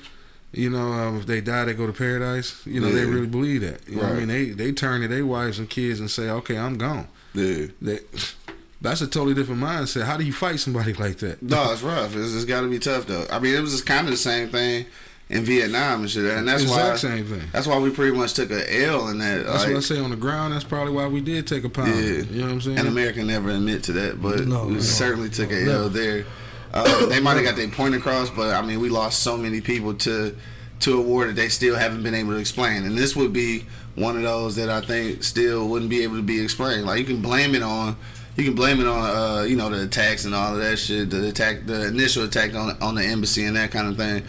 you 0.52 0.68
know, 0.70 0.92
um, 0.92 1.18
if 1.18 1.26
they 1.26 1.40
die, 1.40 1.64
they 1.66 1.74
go 1.74 1.86
to 1.86 1.92
paradise? 1.92 2.60
You 2.66 2.80
know, 2.80 2.90
they 2.90 3.04
really 3.04 3.26
believe 3.28 3.60
that. 3.60 3.88
You 3.88 3.96
know 3.96 4.02
what 4.02 4.12
I 4.12 4.16
mean? 4.16 4.28
They, 4.28 4.44
they 4.50 4.72
turn 4.72 5.00
to 5.02 5.08
their 5.08 5.24
wives 5.24 5.58
and 5.60 5.70
kids 5.70 6.00
and 6.00 6.10
say, 6.10 6.28
okay, 6.28 6.58
I'm 6.58 6.76
gone. 6.76 7.06
Yeah. 7.34 7.66
They, 7.80 8.00
that's 8.82 9.00
a 9.00 9.06
totally 9.06 9.34
different 9.34 9.60
mindset. 9.62 10.02
How 10.04 10.16
do 10.16 10.24
you 10.24 10.32
fight 10.32 10.60
somebody 10.60 10.92
like 11.04 11.18
that? 11.18 11.40
No, 11.42 11.72
it's 11.72 11.82
rough. 11.82 12.14
It's, 12.16 12.34
it's 12.34 12.44
got 12.44 12.60
to 12.62 12.68
be 12.70 12.78
tough 12.78 13.06
though. 13.06 13.26
I 13.30 13.38
mean, 13.38 13.54
it 13.54 13.60
was 13.60 13.72
just 13.72 13.86
kind 13.86 14.06
of 14.06 14.10
the 14.10 14.16
same 14.18 14.48
thing 14.48 14.86
in 15.30 15.44
Vietnam 15.44 16.02
and 16.02 16.10
shit, 16.10 16.24
and 16.24 16.46
that's 16.46 16.62
exact 16.62 16.90
why 16.90 16.96
same 16.96 17.24
thing. 17.24 17.42
that's 17.52 17.66
why 17.66 17.78
we 17.78 17.88
pretty 17.90 18.14
much 18.14 18.34
took 18.34 18.50
a 18.50 18.84
L 18.84 19.08
in 19.08 19.18
that. 19.18 19.46
That's 19.46 19.64
like, 19.64 19.68
what 19.68 19.76
I 19.78 19.80
say 19.80 19.98
on 19.98 20.10
the 20.10 20.16
ground. 20.16 20.52
That's 20.52 20.64
probably 20.64 20.92
why 20.92 21.06
we 21.06 21.20
did 21.22 21.46
take 21.46 21.64
a 21.64 21.70
pound. 21.70 21.88
Yeah. 21.88 22.04
You 22.04 22.24
know 22.40 22.46
what 22.46 22.52
I'm 22.52 22.60
saying? 22.60 22.78
And 22.78 22.88
America 22.88 23.22
never 23.24 23.48
admit 23.50 23.84
to 23.84 23.92
that, 23.92 24.20
but 24.20 24.46
No, 24.46 24.66
we 24.66 24.74
no. 24.74 24.80
certainly 24.80 25.30
took 25.30 25.50
a 25.50 25.64
L 25.70 25.88
there. 25.88 26.26
Uh, 26.74 27.06
they 27.06 27.20
might 27.20 27.34
have 27.34 27.44
got 27.44 27.56
their 27.56 27.68
point 27.68 27.94
across, 27.94 28.30
but 28.30 28.54
I 28.54 28.62
mean, 28.66 28.80
we 28.80 28.88
lost 28.88 29.20
so 29.22 29.36
many 29.36 29.60
people 29.60 29.94
to 29.94 30.34
to 30.80 30.98
a 30.98 31.00
war 31.00 31.26
that 31.26 31.36
they 31.36 31.48
still 31.48 31.76
haven't 31.76 32.02
been 32.02 32.14
able 32.14 32.32
to 32.32 32.38
explain. 32.38 32.82
And 32.84 32.98
this 32.98 33.14
would 33.14 33.32
be 33.32 33.66
one 33.94 34.16
of 34.16 34.22
those 34.22 34.56
that 34.56 34.68
I 34.68 34.80
think 34.80 35.22
still 35.22 35.68
wouldn't 35.68 35.90
be 35.90 36.02
able 36.02 36.16
to 36.16 36.22
be 36.22 36.42
explained. 36.42 36.86
Like 36.86 36.98
you 36.98 37.04
can 37.04 37.22
blame 37.22 37.54
it 37.54 37.62
on. 37.62 37.96
You 38.36 38.44
can 38.44 38.54
blame 38.54 38.80
it 38.80 38.86
on, 38.86 38.98
uh, 39.04 39.42
you 39.42 39.56
know, 39.56 39.68
the 39.68 39.84
attacks 39.84 40.24
and 40.24 40.34
all 40.34 40.54
of 40.54 40.60
that 40.60 40.78
shit, 40.78 41.10
the 41.10 41.28
attack, 41.28 41.66
the 41.66 41.88
initial 41.88 42.24
attack 42.24 42.54
on 42.54 42.76
on 42.80 42.94
the 42.94 43.04
embassy 43.04 43.44
and 43.44 43.56
that 43.56 43.70
kind 43.70 43.88
of 43.88 43.96
thing. 43.96 44.24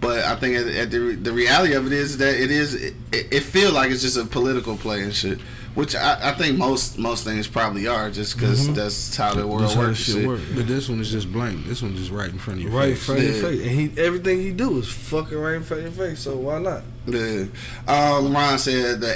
But 0.00 0.24
I 0.24 0.36
think 0.36 0.56
at, 0.56 0.66
at 0.68 0.90
the 0.90 1.16
the 1.16 1.32
reality 1.32 1.74
of 1.74 1.86
it 1.86 1.92
is 1.92 2.18
that 2.18 2.38
it 2.40 2.50
is 2.52 2.74
it, 2.74 2.94
it 3.12 3.42
feels 3.42 3.72
like 3.72 3.90
it's 3.90 4.02
just 4.02 4.16
a 4.16 4.24
political 4.24 4.76
play 4.76 5.02
and 5.02 5.12
shit, 5.12 5.40
which 5.78 5.94
I, 5.94 6.30
I 6.30 6.32
think 6.32 6.58
most 6.58 6.98
most 6.98 7.22
things 7.22 7.46
probably 7.46 7.86
are 7.86 8.10
just 8.10 8.34
because 8.36 8.74
that's 8.74 9.16
how 9.16 9.32
the 9.34 9.46
world 9.46 9.62
That's 9.62 9.76
works. 9.76 9.98
shit 10.00 10.16
shit. 10.16 10.26
work. 10.26 10.40
but 10.56 10.66
this 10.66 10.88
one 10.88 10.98
is 10.98 11.12
just 11.12 11.32
blatant. 11.32 11.66
This 11.68 11.82
one 11.82 11.94
just 11.94 12.10
right 12.10 12.28
in 12.28 12.36
front 12.36 12.58
of 12.58 12.64
your 12.64 12.72
face. 12.72 12.78
Right 12.80 12.88
in 12.88 12.94
face. 12.96 13.04
front 13.06 13.20
of 13.20 13.26
your 13.26 13.42
face. 13.42 13.60
And 13.60 13.94
he 13.94 14.02
everything 14.02 14.40
he 14.40 14.50
do 14.50 14.76
is 14.78 14.88
fucking 14.88 15.38
right 15.38 15.54
in 15.54 15.62
front 15.62 15.86
of 15.86 15.96
your 15.96 16.08
face. 16.08 16.18
So 16.18 16.36
why 16.36 16.58
not? 16.58 16.82
Yeah. 17.06 17.44
Uh, 17.86 18.20
LeBron 18.20 18.58
said 18.58 19.00
the 19.00 19.06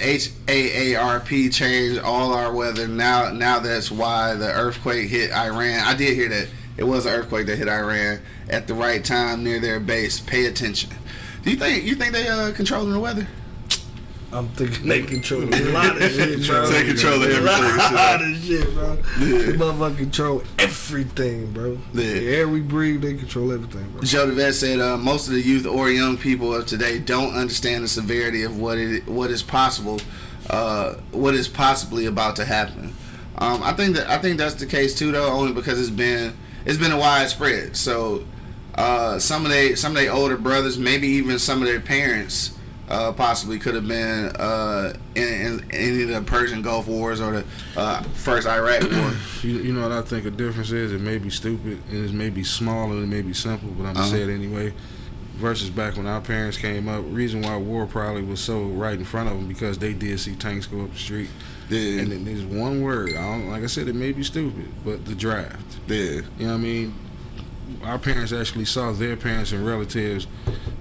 HAARP 0.46 1.52
changed 1.52 2.00
all 2.00 2.32
our 2.32 2.54
weather. 2.54 2.86
Now, 2.86 3.32
now 3.32 3.58
that's 3.58 3.90
why 3.90 4.34
the 4.36 4.52
earthquake 4.52 5.10
hit 5.10 5.32
Iran. 5.32 5.80
I 5.84 5.96
did 5.96 6.14
hear 6.14 6.28
that. 6.28 6.46
it 6.76 6.84
was 6.84 7.06
an 7.06 7.12
earthquake 7.12 7.48
that 7.48 7.58
hit 7.58 7.66
Iran 7.68 8.20
at 8.48 8.68
the 8.68 8.74
right 8.74 9.04
time 9.04 9.42
near 9.42 9.58
their 9.58 9.80
base. 9.80 10.20
Pay 10.20 10.46
attention. 10.46 10.90
Do 11.42 11.50
you 11.50 11.56
think 11.56 11.82
you 11.82 11.96
think 11.96 12.12
they 12.12 12.28
uh 12.28 12.52
controlling 12.52 12.92
the 12.92 13.00
weather? 13.00 13.26
I'm 14.32 14.48
thinking 14.48 14.88
they 14.88 15.02
control 15.02 15.42
a 15.42 15.72
lot 15.72 16.00
of 16.00 16.10
shit, 16.10 16.46
bro. 16.46 16.66
They 16.66 16.86
control 16.86 17.22
a 17.22 17.26
everything, 17.26 17.94
lot 17.94 18.22
of 18.22 18.42
shit, 18.42 18.74
bro. 18.74 18.98
Yeah. 19.20 19.38
They 19.38 19.52
motherfucker 19.52 19.96
control 19.98 20.42
everything, 20.58 21.52
bro. 21.52 21.72
Yeah. 21.72 21.78
The 21.92 22.34
air 22.36 22.48
we 22.48 22.60
breathe, 22.60 23.02
they 23.02 23.14
control 23.14 23.52
everything, 23.52 23.90
bro. 23.90 24.00
Joe 24.00 24.26
DeVette 24.26 24.54
said 24.54 24.80
uh, 24.80 24.96
most 24.96 25.28
of 25.28 25.34
the 25.34 25.42
youth 25.42 25.66
or 25.66 25.90
young 25.90 26.16
people 26.16 26.54
of 26.54 26.64
today 26.64 26.98
don't 26.98 27.34
understand 27.34 27.84
the 27.84 27.88
severity 27.88 28.42
of 28.42 28.58
what 28.58 28.78
it 28.78 29.06
what 29.06 29.30
is 29.30 29.42
possible, 29.42 30.00
uh, 30.48 30.94
what 31.10 31.34
is 31.34 31.46
possibly 31.46 32.06
about 32.06 32.36
to 32.36 32.46
happen. 32.46 32.94
Um, 33.36 33.62
I 33.62 33.72
think 33.72 33.96
that 33.96 34.08
I 34.08 34.18
think 34.18 34.38
that's 34.38 34.54
the 34.54 34.66
case 34.66 34.94
too, 34.94 35.12
though, 35.12 35.30
only 35.30 35.52
because 35.52 35.78
it's 35.78 35.90
been 35.90 36.34
it's 36.64 36.78
been 36.78 36.92
a 36.92 36.98
widespread. 36.98 37.76
So 37.76 38.24
uh, 38.76 39.18
some 39.18 39.44
of 39.44 39.50
they 39.50 39.74
some 39.74 39.92
of 39.92 40.02
their 40.02 40.12
older 40.12 40.38
brothers, 40.38 40.78
maybe 40.78 41.08
even 41.08 41.38
some 41.38 41.60
of 41.60 41.68
their 41.68 41.80
parents, 41.80 42.52
uh, 42.88 43.12
possibly 43.12 43.58
could 43.58 43.74
have 43.74 43.86
been 43.88 44.26
uh, 44.36 44.92
in, 45.14 45.22
in 45.24 45.70
any 45.72 46.02
of 46.02 46.08
the 46.08 46.22
Persian 46.22 46.62
Gulf 46.62 46.86
Wars 46.88 47.20
or 47.20 47.32
the 47.32 47.44
uh, 47.76 48.02
first 48.14 48.46
Iraq 48.46 48.82
War. 48.90 49.12
You, 49.42 49.58
you 49.58 49.72
know 49.72 49.82
what 49.82 49.90
I 49.90 50.02
think 50.02 50.24
a 50.24 50.30
difference 50.30 50.70
is? 50.70 50.92
It 50.92 51.00
may 51.00 51.18
be 51.18 51.28
stupid 51.28 51.80
and 51.90 52.04
it 52.04 52.12
may 52.12 52.30
be 52.30 52.44
small 52.44 52.92
and 52.92 53.02
it 53.02 53.06
may 53.06 53.22
be 53.22 53.34
simple, 53.34 53.70
but 53.70 53.86
I'm 53.86 53.94
gonna 53.94 54.06
Uh-huh. 54.06 54.10
say 54.16 54.22
it 54.22 54.28
anyway. 54.30 54.72
Versus 55.36 55.68
back 55.70 55.96
when 55.96 56.06
our 56.06 56.20
parents 56.20 56.56
came 56.58 56.86
up, 56.88 57.02
reason 57.08 57.42
why 57.42 57.56
war 57.56 57.86
probably 57.86 58.22
was 58.22 58.38
so 58.40 58.62
right 58.66 58.96
in 58.96 59.04
front 59.04 59.28
of 59.30 59.34
them 59.36 59.48
because 59.48 59.78
they 59.78 59.92
did 59.94 60.20
see 60.20 60.36
tanks 60.36 60.66
go 60.66 60.82
up 60.82 60.92
the 60.92 60.98
street. 60.98 61.30
Yeah, 61.70 62.02
And 62.02 62.12
then 62.12 62.24
there's 62.24 62.44
one 62.44 62.82
word. 62.82 63.10
I 63.10 63.22
don't, 63.22 63.48
like 63.48 63.64
I 63.64 63.66
said, 63.66 63.88
it 63.88 63.94
may 63.96 64.12
be 64.12 64.22
stupid, 64.22 64.68
but 64.84 65.04
the 65.06 65.14
draft. 65.16 65.78
yeah, 65.88 65.96
You 65.96 66.22
know 66.38 66.46
what 66.48 66.52
I 66.54 66.56
mean? 66.58 66.94
Our 67.82 67.98
parents 67.98 68.32
actually 68.32 68.66
saw 68.66 68.92
their 68.92 69.16
parents 69.16 69.50
and 69.50 69.66
relatives 69.66 70.28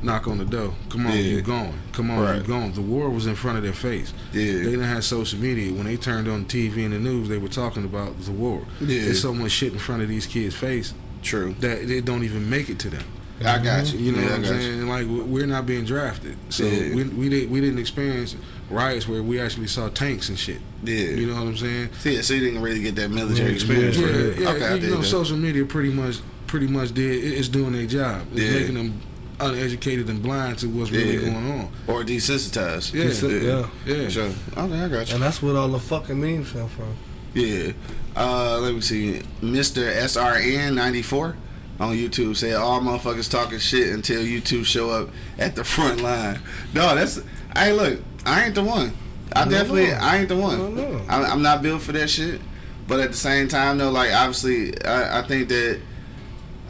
knock 0.04 0.28
on 0.28 0.38
the 0.40 0.46
door. 0.46 0.74
Come 0.90 1.06
on, 1.08 1.14
Yeah. 1.14 1.20
you're 1.24 1.42
going. 1.42 1.74
Come 1.94 2.12
on, 2.12 2.20
Right. 2.20 2.36
you're 2.36 2.44
going. 2.46 2.74
The 2.74 2.82
war 2.82 3.10
was 3.10 3.28
in 3.28 3.36
front 3.36 3.58
of 3.58 3.64
their 3.64 3.74
face. 3.74 4.14
Yeah. 4.34 4.54
They 4.54 4.64
didn't 4.64 4.82
have 4.84 5.04
social 5.04 5.40
media. 5.40 5.72
When 5.74 5.86
they 5.86 5.98
turned 5.98 6.28
on 6.28 6.46
TV 6.46 6.84
and 6.84 6.94
the 6.94 7.00
news, 7.00 7.28
they 7.30 7.38
were 7.38 7.48
talking 7.50 7.84
about 7.86 8.24
the 8.24 8.32
war. 8.32 8.64
Yeah. 8.80 9.06
There's 9.06 9.22
so 9.22 9.34
much 9.34 9.52
shit 9.52 9.74
in 9.74 9.80
front 9.80 10.02
of 10.02 10.10
these 10.10 10.26
kids' 10.26 10.56
face 10.56 10.94
true. 11.22 11.56
that 11.60 11.88
they 11.88 12.02
don't 12.02 12.24
even 12.24 12.50
make 12.50 12.70
it 12.70 12.80
to 12.80 12.90
them. 12.90 13.04
I 13.44 13.58
got 13.58 13.92
you. 13.92 13.98
You 14.00 14.12
know 14.12 14.20
Yeah, 14.20 14.26
what 14.26 14.34
I'm 14.36 14.42
you. 14.44 14.50
saying? 14.50 14.88
Like 14.88 15.08
we- 15.08 15.22
we're 15.22 15.48
not 15.48 15.66
being 15.66 15.84
drafted, 15.84 16.36
so 16.50 16.64
Yeah. 16.64 16.94
we 16.94 17.04
we 17.06 17.28
didn't 17.28 17.50
we 17.50 17.60
didn't 17.60 17.80
experience 17.80 18.36
riots 18.70 19.08
where 19.08 19.24
we 19.24 19.40
actually 19.40 19.66
saw 19.66 19.90
tanks 19.90 20.30
and 20.30 20.38
shit. 20.38 20.60
Yeah. 20.86 21.10
You 21.10 21.26
know 21.26 21.34
what 21.34 21.48
I'm 21.48 21.58
saying? 21.58 21.90
See, 22.04 22.22
so 22.22 22.36
you 22.36 22.40
didn't 22.42 22.62
really 22.62 22.82
get 22.84 22.96
that 22.98 23.10
military 23.10 23.50
Yeah, 23.50 23.56
experience. 23.56 23.98
Yeah, 23.98 24.08
yeah. 24.44 24.50
Okay, 24.52 24.86
you 24.86 24.92
know, 24.94 25.02
social 25.02 25.38
media 25.38 25.66
pretty 25.66 25.90
much 25.90 26.20
pretty 26.46 26.68
much 26.68 26.94
did 26.94 27.10
it- 27.24 27.34
it's 27.40 27.48
doing 27.48 27.72
their 27.72 27.88
job. 27.88 28.28
It's 28.36 28.44
Yeah. 28.44 28.60
making 28.60 28.76
them 28.76 28.94
uneducated 29.42 30.10
and 30.10 30.22
blind 30.22 30.60
to 30.60 30.68
what's 30.70 30.92
really 30.92 31.16
Yeah. 31.16 31.32
going 31.32 31.52
on. 31.52 31.70
or 31.88 32.04
desensitized. 32.04 32.94
Yeah. 32.94 33.66
Yeah. 33.86 34.02
Yeah. 34.04 34.10
Sure. 34.10 34.30
Okay, 34.58 34.80
I 34.80 34.88
got 34.88 35.08
you. 35.10 35.16
And 35.16 35.24
that's 35.24 35.42
what 35.42 35.56
all 35.56 35.68
the 35.70 35.80
fucking 35.80 36.20
memes 36.20 36.52
come 36.52 36.70
from. 36.70 36.96
Yeah. 37.34 37.72
Uh, 38.16 38.60
let 38.60 38.74
me 38.76 38.82
see. 38.82 39.22
Mr. 39.42 39.82
SRN 39.96 40.74
ninety 40.76 41.02
four 41.02 41.36
on 41.80 41.96
YouTube 41.96 42.36
said 42.36 42.54
all 42.56 42.80
motherfuckers 42.82 43.30
talking 43.32 43.58
shit 43.60 43.88
until 43.94 44.22
you 44.26 44.42
two 44.42 44.64
show 44.64 44.90
up 44.90 45.10
at 45.40 45.56
the 45.56 45.64
front 45.64 46.02
line. 46.02 46.40
No, 46.74 46.94
that's. 46.96 47.20
Hey, 47.56 47.74
look, 47.74 48.00
I 48.26 48.46
ain't 48.46 48.56
the 48.56 48.64
one. 48.64 48.94
I 49.34 49.46
No, 49.46 49.52
definitely, 49.52 49.88
no. 49.88 49.94
I 50.02 50.18
ain't 50.18 50.28
the 50.30 50.36
one. 50.36 50.58
No, 50.58 50.70
no. 50.70 51.02
I, 51.08 51.24
I'm 51.24 51.42
not 51.42 51.62
built 51.62 51.82
for 51.82 51.94
that 51.94 52.10
shit. 52.10 52.42
But 52.88 53.00
at 53.00 53.12
the 53.12 53.18
same 53.18 53.48
time, 53.48 53.78
though, 53.78 53.90
like 53.92 54.12
obviously, 54.12 54.80
I, 54.84 55.20
I 55.20 55.22
think 55.22 55.48
that 55.50 55.80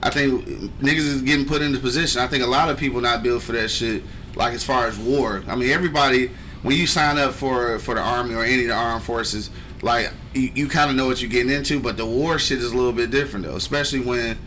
I 0.04 0.10
think 0.10 0.46
niggas 0.80 0.98
is 0.98 1.22
getting 1.22 1.46
put 1.46 1.62
in 1.62 1.72
the 1.72 1.80
position. 1.80 2.22
I 2.22 2.28
think 2.28 2.44
a 2.44 2.48
lot 2.48 2.70
of 2.70 2.78
people 2.78 3.02
not 3.02 3.24
built 3.24 3.44
for 3.44 3.52
that 3.54 3.70
shit. 3.70 4.04
Like 4.36 4.54
as 4.54 4.64
far 4.64 4.88
as 4.88 4.98
war, 4.98 5.44
I 5.48 5.56
mean, 5.56 5.70
everybody 5.70 6.32
when 6.64 6.78
you 6.78 6.88
sign 6.88 7.18
up 7.18 7.34
for 7.34 7.80
for 7.80 7.96
the 7.96 8.02
army 8.02 8.36
or 8.36 8.44
any 8.44 8.64
of 8.64 8.70
the 8.70 8.76
armed 8.76 9.04
forces, 9.04 9.50
like 9.82 10.12
you, 10.34 10.52
you 10.56 10.68
kind 10.68 10.90
of 10.90 10.96
know 10.96 11.08
what 11.08 11.22
you're 11.22 11.30
getting 11.30 11.52
into. 11.52 11.80
But 11.80 11.98
the 11.98 12.06
war 12.06 12.40
shit 12.40 12.60
is 12.60 12.72
a 12.72 12.76
little 12.76 12.94
bit 12.94 13.12
different 13.12 13.46
though, 13.46 13.56
especially 13.56 14.00
when 14.00 14.38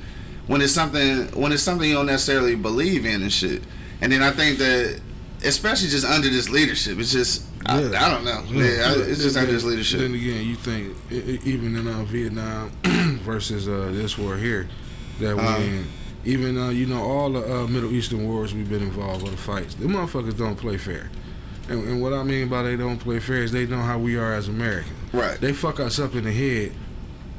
when 0.46 0.62
it's 0.62 0.72
something 0.72 1.28
when 1.38 1.52
it's 1.52 1.62
something 1.62 1.88
you 1.88 1.94
don't 1.94 2.06
necessarily 2.06 2.54
believe 2.54 3.04
in 3.04 3.22
and 3.22 3.32
shit. 3.32 3.62
And 4.00 4.12
then 4.12 4.22
I 4.22 4.30
think 4.30 4.58
that 4.58 5.00
especially 5.44 5.88
just 5.88 6.06
under 6.06 6.28
this 6.28 6.48
leadership, 6.48 6.98
it's 6.98 7.12
just 7.12 7.46
I, 7.66 7.80
Yeah. 7.80 8.04
I 8.04 8.10
don't 8.10 8.24
know. 8.24 8.44
Yeah, 8.50 8.92
I, 8.92 8.94
it's 9.10 9.22
just 9.22 9.36
under 9.36 9.52
this 9.52 9.64
leadership. 9.64 10.00
Then 10.00 10.14
again, 10.14 10.44
you 10.46 10.54
think 10.54 10.96
even 11.10 11.76
in 11.76 11.86
uh, 11.86 12.04
Vietnam 12.04 12.70
versus 13.22 13.68
uh, 13.68 13.90
this 13.92 14.18
war 14.18 14.36
here, 14.36 14.68
that 15.20 15.36
Uh-huh. 15.38 15.82
even 16.24 16.56
uh, 16.58 16.70
you 16.70 16.86
know 16.86 17.02
all 17.02 17.30
the 17.30 17.40
uh, 17.62 17.66
Middle 17.66 17.92
Eastern 17.92 18.26
wars 18.26 18.54
we've 18.54 18.68
been 18.68 18.82
involved 18.82 19.22
with 19.22 19.32
the 19.32 19.38
fights, 19.38 19.74
the 19.74 19.86
motherfuckers 19.86 20.36
don't 20.36 20.56
play 20.56 20.76
fair. 20.78 21.10
And, 21.68 21.82
and 21.88 22.02
what 22.02 22.12
I 22.12 22.22
mean 22.22 22.48
by 22.48 22.62
they 22.62 22.76
don't 22.76 22.98
play 22.98 23.20
fair 23.20 23.42
is 23.42 23.52
they 23.52 23.66
know 23.66 23.80
how 23.80 23.98
we 23.98 24.16
are 24.16 24.34
as 24.34 24.48
Americans. 24.48 24.92
Right. 25.12 25.40
They 25.40 25.52
fuck 25.52 25.80
us 25.80 25.98
up 25.98 26.14
in 26.14 26.24
the 26.24 26.32
head. 26.32 26.72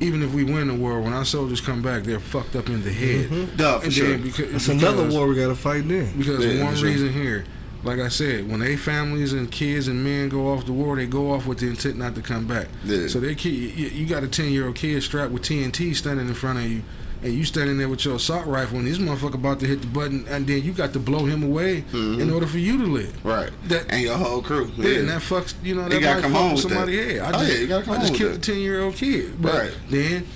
Even 0.02 0.22
if 0.24 0.34
we 0.34 0.44
win 0.44 0.68
the 0.68 0.74
war, 0.74 1.00
when 1.00 1.14
our 1.14 1.24
soldiers 1.24 1.62
come 1.62 1.82
back, 1.82 2.04
they're 2.04 2.20
fucked 2.20 2.56
up 2.56 2.68
in 2.68 2.84
the 2.84 2.92
head. 2.92 3.56
Duh, 3.56 3.80
for 3.80 3.86
And 3.86 3.94
sure. 3.94 4.10
then 4.10 4.24
because, 4.24 4.54
It's 4.54 4.68
another 4.68 5.08
war 5.10 5.26
we 5.28 5.36
gotta 5.36 5.56
fight 5.56 5.88
then. 5.88 6.18
because 6.18 6.44
Yeah, 6.46 6.64
one 6.66 6.76
sure. 6.76 6.90
reason 6.90 7.14
here, 7.14 7.46
like 7.84 8.00
I 8.00 8.10
said, 8.10 8.50
when 8.50 8.60
they 8.60 8.76
families 8.76 9.32
and 9.32 9.50
kids 9.50 9.88
and 9.88 10.04
men 10.04 10.28
go 10.30 10.52
off 10.52 10.66
the 10.66 10.74
war, 10.74 10.96
they 10.98 11.06
go 11.06 11.32
off 11.32 11.46
with 11.48 11.60
the 11.60 11.68
intent 11.70 11.98
not 11.98 12.14
to 12.16 12.22
come 12.22 12.46
back. 12.46 12.68
Yeah. 12.84 13.08
So 13.08 13.20
they 13.22 13.36
kid, 13.36 13.50
you, 13.54 13.88
you 13.88 14.06
got 14.06 14.24
a 14.24 14.28
ten 14.28 14.52
year 14.52 14.66
old 14.66 14.76
kid 14.76 15.02
strapped 15.02 15.32
with 15.32 15.44
TNT 15.44 15.96
standing 15.96 16.28
in 16.28 16.34
front 16.34 16.60
of 16.60 16.66
you, 16.70 16.82
and 17.26 17.34
you 17.34 17.44
standing 17.44 17.78
there 17.80 17.90
with 17.90 18.06
your 18.06 18.16
assault 18.16 18.46
rifle, 18.46 18.78
and 18.78 18.86
this 18.88 19.00
motherfucker 19.00 19.34
about 19.34 19.60
to 19.60 19.66
hit 19.66 19.82
the 19.82 19.88
button, 19.88 20.26
and 20.30 20.46
then 20.46 20.62
you 20.64 20.72
got 20.72 20.94
to 20.94 21.00
blow 21.00 21.26
him 21.26 21.42
away 21.44 21.84
in 21.92 22.30
order 22.30 22.46
for 22.46 22.60
you 22.60 22.78
to 22.78 22.86
live. 22.86 23.08
Mm-hmm. 23.18 23.28
Right. 23.28 23.50
That- 23.68 23.86
and 23.92 24.02
your 24.02 24.16
whole 24.16 24.42
crew. 24.44 24.72
Yeah, 24.78 25.00
and 25.00 25.10
that 25.10 25.22
fucks, 25.22 25.56
you 25.64 25.74
know, 25.76 25.90
that 25.90 26.02
might 26.02 26.22
come 26.22 26.32
fuck 26.32 26.42
home 26.42 26.54
with 26.54 26.64
with 26.64 26.74
somebody 26.74 26.96
that. 26.98 27.12
head. 27.12 27.20
I 27.22 27.28
Oh, 27.30 27.32
just, 27.42 27.52
yeah, 27.54 27.60
you 27.60 27.68
gotta 27.68 27.84
come 27.86 27.94
I 27.96 28.00
just 28.02 28.14
killed 28.14 28.36
a 28.36 28.38
ten 28.38 28.60
year 28.60 28.82
old 28.82 28.96
kid, 28.96 29.42
but 29.42 29.54
Right. 29.54 29.74
then, 29.90 30.28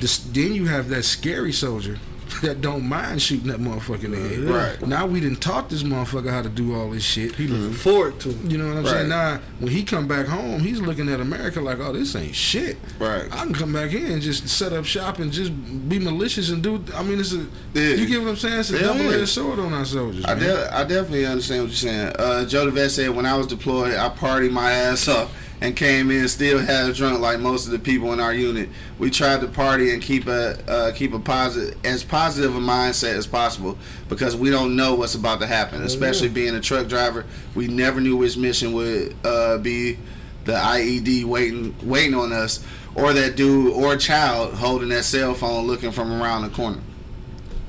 this, 0.00 0.18
then 0.18 0.52
you 0.54 0.66
have 0.66 0.88
that 0.88 1.04
scary 1.04 1.52
soldier 1.52 1.98
that 2.40 2.60
don't 2.60 2.84
mind 2.88 3.20
shooting 3.22 3.48
that 3.48 3.60
motherfucker 3.60 4.04
in 4.04 4.10
the 4.12 4.18
head. 4.18 4.38
Right. 4.40 4.86
Now 4.88 5.06
we 5.06 5.20
done 5.20 5.36
taught 5.36 5.68
this 5.70 5.82
motherfucker 5.82 6.30
how 6.30 6.42
to 6.42 6.48
do 6.48 6.74
all 6.74 6.90
this 6.90 7.04
shit. 7.04 7.34
He 7.36 7.46
looking 7.46 7.72
forward 7.74 8.18
to 8.20 8.30
it. 8.30 8.36
You 8.50 8.58
know 8.58 8.68
what 8.68 8.76
I'm 8.78 8.84
Right. 8.84 8.90
saying? 8.92 9.08
Now, 9.08 9.40
when 9.60 9.70
he 9.72 9.82
come 9.84 10.08
back 10.08 10.26
home, 10.26 10.60
he's 10.60 10.80
looking 10.80 11.08
at 11.08 11.20
America 11.20 11.60
like, 11.60 11.78
oh, 11.78 11.92
this 11.92 12.16
ain't 12.16 12.34
shit. 12.34 12.78
Right. 12.98 13.24
I 13.32 13.44
can 13.44 13.52
come 13.54 13.72
back 13.72 13.90
here 13.90 14.06
and 14.06 14.20
just 14.22 14.48
set 14.48 14.72
up 14.72 14.84
shop 14.84 15.18
and 15.18 15.30
just 15.32 15.52
be 15.88 15.98
malicious 15.98 16.50
and 16.50 16.62
do. 16.62 16.82
I 16.94 17.02
mean, 17.02 17.20
it's 17.20 17.32
a. 17.32 17.46
Yeah. 17.74 17.90
You 17.94 18.06
get 18.06 18.22
what 18.22 18.30
I'm 18.30 18.36
saying? 18.36 18.60
It's 18.60 18.70
a 18.70 18.74
Yeah, 18.74 18.80
double-edged 18.82 19.18
yeah. 19.18 19.24
sword 19.26 19.58
on 19.58 19.72
our 19.72 19.84
soldiers. 19.84 20.24
I, 20.24 20.34
de- 20.34 20.74
I 20.76 20.84
definitely 20.84 21.26
understand 21.26 21.62
what 21.62 21.68
you're 21.70 21.76
saying. 21.92 22.14
Uh, 22.18 22.44
Joe 22.46 22.70
DeVette 22.70 22.90
said, 22.90 23.10
when 23.10 23.26
I 23.26 23.36
was 23.36 23.46
deployed, 23.46 23.94
I 23.94 24.08
partied 24.08 24.52
my 24.52 24.70
ass 24.72 25.08
up 25.08 25.30
and 25.62 25.76
came 25.76 26.10
in 26.10 26.28
still 26.28 26.58
had 26.58 26.92
drunk 26.92 27.20
like 27.20 27.38
most 27.38 27.66
of 27.66 27.72
the 27.72 27.78
people 27.78 28.12
in 28.12 28.18
our 28.18 28.34
unit. 28.34 28.68
We 28.98 29.10
tried 29.10 29.42
to 29.42 29.46
party 29.46 29.92
and 29.92 30.02
keep 30.02 30.26
a 30.26 30.58
uh, 30.68 30.92
keep 30.92 31.14
a 31.14 31.20
positive 31.20 31.78
as 31.84 32.02
positive 32.02 32.56
a 32.56 32.58
mindset 32.58 33.14
as 33.14 33.28
possible 33.28 33.78
because 34.08 34.34
we 34.34 34.50
don't 34.50 34.74
know 34.74 34.96
what's 34.96 35.14
about 35.14 35.38
to 35.38 35.46
happen. 35.46 35.82
Especially 35.82 36.28
being 36.28 36.56
a 36.56 36.60
truck 36.60 36.88
driver, 36.88 37.24
we 37.54 37.68
never 37.68 38.00
knew 38.00 38.16
which 38.16 38.36
mission 38.36 38.72
would 38.72 39.14
uh, 39.24 39.58
be 39.58 39.98
the 40.46 40.54
IED 40.54 41.24
waiting 41.24 41.76
waiting 41.84 42.14
on 42.14 42.32
us, 42.32 42.64
or 42.96 43.12
that 43.12 43.36
dude 43.36 43.72
or 43.72 43.96
child 43.96 44.54
holding 44.54 44.88
that 44.88 45.04
cell 45.04 45.32
phone 45.32 45.68
looking 45.68 45.92
from 45.92 46.12
around 46.12 46.42
the 46.42 46.48
corner 46.48 46.80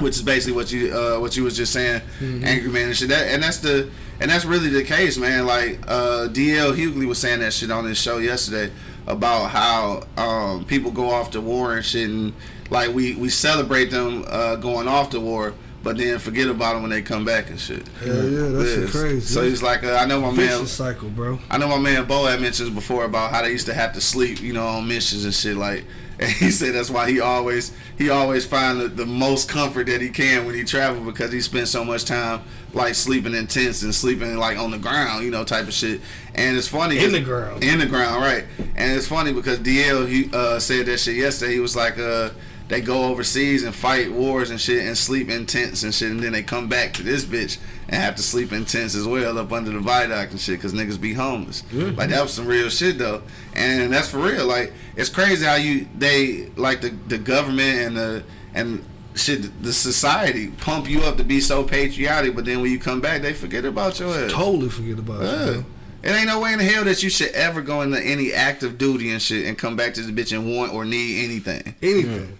which 0.04 0.16
is 0.16 0.22
basically 0.22 0.54
what 0.54 0.72
you 0.72 0.94
uh, 0.94 1.20
what 1.20 1.36
you 1.36 1.44
was 1.44 1.56
just 1.56 1.74
saying, 1.74 2.02
angry 2.22 2.70
man 2.70 2.90
and 2.90 2.98
shit. 2.98 3.10
That, 3.10 3.28
and 3.30 3.42
that's 3.42 3.58
the 3.60 3.90
and 4.20 4.30
that's 4.30 4.46
really 4.46 4.70
the 4.70 4.84
case, 4.84 5.18
man. 5.18 5.46
Like 5.46 5.80
uh, 5.88 6.28
DL 6.30 6.76
Hughley 6.76 7.08
was 7.08 7.18
saying 7.18 7.40
that 7.40 7.54
shit 7.54 7.72
on 7.72 7.86
his 7.86 7.98
show 7.98 8.18
yesterday 8.18 8.72
about 9.08 9.50
how 9.50 10.04
um, 10.18 10.66
people 10.66 10.92
go 10.92 11.10
off 11.10 11.32
to 11.32 11.42
war 11.42 11.76
and 11.76 11.84
shit, 11.86 12.10
and 12.10 12.34
like 12.70 12.94
we 12.94 13.16
we 13.16 13.30
celebrate 13.30 13.86
them 13.86 14.24
uh, 14.28 14.56
going 14.58 14.88
off 14.88 15.10
to 15.12 15.20
war. 15.20 15.54
But 15.84 15.98
then 15.98 16.18
forget 16.18 16.48
about 16.48 16.74
them 16.74 16.84
when 16.84 16.92
they 16.92 17.02
come 17.02 17.26
back 17.26 17.50
and 17.50 17.60
shit. 17.60 17.86
Yeah, 18.06 18.14
yeah, 18.14 18.48
that's 18.48 18.92
crazy. 18.92 19.20
So 19.20 19.44
he's 19.44 19.62
like, 19.62 19.84
uh, 19.84 19.96
I 19.96 20.06
know 20.06 20.22
my 20.22 20.32
man. 20.32 20.66
Cycle, 20.66 21.10
bro. 21.10 21.40
I 21.50 21.58
know 21.58 21.68
my 21.68 21.78
man 21.78 22.06
Bo 22.06 22.24
had 22.24 22.40
mentioned 22.40 22.74
before 22.74 23.04
about 23.04 23.32
how 23.32 23.42
they 23.42 23.52
used 23.52 23.66
to 23.66 23.74
have 23.74 23.92
to 23.94 24.00
sleep, 24.00 24.42
you 24.42 24.54
know, 24.54 24.66
on 24.66 24.88
missions 24.88 25.26
and 25.26 25.34
shit. 25.34 25.58
Like, 25.58 25.84
and 26.20 26.30
he 26.30 26.52
said 26.52 26.74
that's 26.76 26.90
why 26.90 27.10
he 27.10 27.20
always 27.20 27.76
he 27.98 28.10
always 28.10 28.46
find 28.46 28.80
the, 28.80 28.88
the 28.88 29.06
most 29.06 29.50
comfort 29.50 29.88
that 29.88 30.02
he 30.02 30.10
can 30.10 30.46
when 30.46 30.56
he 30.56 30.64
travel 30.64 31.04
because 31.04 31.32
he 31.32 31.42
spent 31.42 31.68
so 31.68 31.84
much 31.84 32.06
time 32.06 32.42
like 32.74 32.96
sleeping 32.96 33.34
in 33.34 33.48
tents 33.48 33.84
and 33.84 33.94
sleeping 33.94 34.36
like 34.38 34.58
on 34.58 34.72
the 34.72 34.78
ground, 34.78 35.24
you 35.24 35.32
know, 35.32 35.44
type 35.44 35.68
of 35.68 35.74
shit. 35.74 36.02
And 36.36 36.58
it's 36.58 36.68
funny 36.68 37.04
in 37.04 37.12
the 37.12 37.22
ground. 37.22 37.64
in 37.64 37.80
the 37.80 37.86
ground, 37.86 38.24
right? 38.24 38.46
And 38.76 38.98
it's 38.98 39.08
funny 39.08 39.32
because 39.32 39.60
DL 39.60 40.08
he 40.08 40.30
uh, 40.34 40.60
said 40.60 40.88
that 40.88 41.00
shit 41.00 41.16
yesterday. 41.16 41.54
He 41.54 41.60
was 41.60 41.76
like, 41.76 42.00
uh, 42.00 42.32
they 42.74 42.82
go 42.82 43.04
overseas 43.04 43.64
and 43.64 43.76
fight 43.76 44.12
wars 44.12 44.50
and 44.50 44.60
shit 44.60 44.84
and 44.84 44.98
sleep 44.98 45.30
in 45.30 45.46
tents 45.46 45.84
and 45.84 45.94
shit, 45.94 46.10
and 46.10 46.20
then 46.20 46.32
they 46.32 46.42
come 46.42 46.68
back 46.68 46.92
to 46.94 47.04
this 47.04 47.24
bitch 47.24 47.60
and 47.88 48.02
have 48.02 48.16
to 48.16 48.24
sleep 48.24 48.52
in 48.52 48.66
tents 48.66 48.96
as 48.96 49.08
well 49.08 49.38
up 49.38 49.52
under 49.52 49.70
the 49.70 49.80
viaduct 49.80 50.32
and 50.32 50.42
shit 50.42 50.58
because 50.58 50.74
niggas 50.74 51.00
be 51.00 51.14
homeless. 51.14 51.64
Like 51.72 52.10
that 52.10 52.24
was 52.24 52.34
some 52.34 52.48
real 52.48 52.70
shit 52.70 52.98
though, 52.98 53.22
and 53.54 53.94
that's 53.94 54.10
for 54.10 54.18
real. 54.18 54.48
Like 54.48 54.74
it's 54.96 55.10
crazy 55.10 55.46
how 55.46 55.54
you 55.54 55.88
they 55.96 56.48
like 56.56 56.82
the 56.82 56.90
the 56.90 57.20
government 57.20 57.80
and 57.80 57.96
the 57.96 58.24
and 58.56 58.84
shit. 59.14 59.62
The 59.62 59.72
society 59.72 60.48
pump 60.50 60.90
you 60.90 61.02
up 61.04 61.18
to 61.18 61.24
be 61.24 61.42
so 61.42 61.64
patriotic, 61.64 62.34
but 62.34 62.46
then 62.46 62.60
when 62.62 62.72
you 62.72 62.80
come 62.80 63.02
back, 63.02 63.22
they 63.22 63.34
forget 63.34 63.66
about 63.66 64.00
your 64.00 64.10
ass. 64.10 64.32
Totally 64.32 64.70
forget 64.70 64.98
about 64.98 65.22
it. 65.22 65.26
Yeah. 65.26 65.54
bro. 65.54 65.66
It 66.04 66.12
ain't 66.12 66.28
no 66.28 66.42
way 66.42 66.52
in 66.52 66.60
the 66.60 66.66
hell 66.66 66.84
that 66.84 67.02
you 67.02 67.10
should 67.10 67.32
ever 67.32 67.62
go 67.62 67.82
into 67.82 67.98
any 67.98 68.34
active 68.34 68.78
duty 68.78 69.12
and 69.12 69.22
shit 69.22 69.46
and 69.46 69.58
come 69.58 69.78
back 69.78 69.94
to 69.94 70.02
the 70.02 70.12
bitch 70.12 70.36
and 70.36 70.54
want 70.54 70.74
or 70.74 70.84
need 70.84 71.24
anything. 71.24 71.76
Anything. 71.82 72.40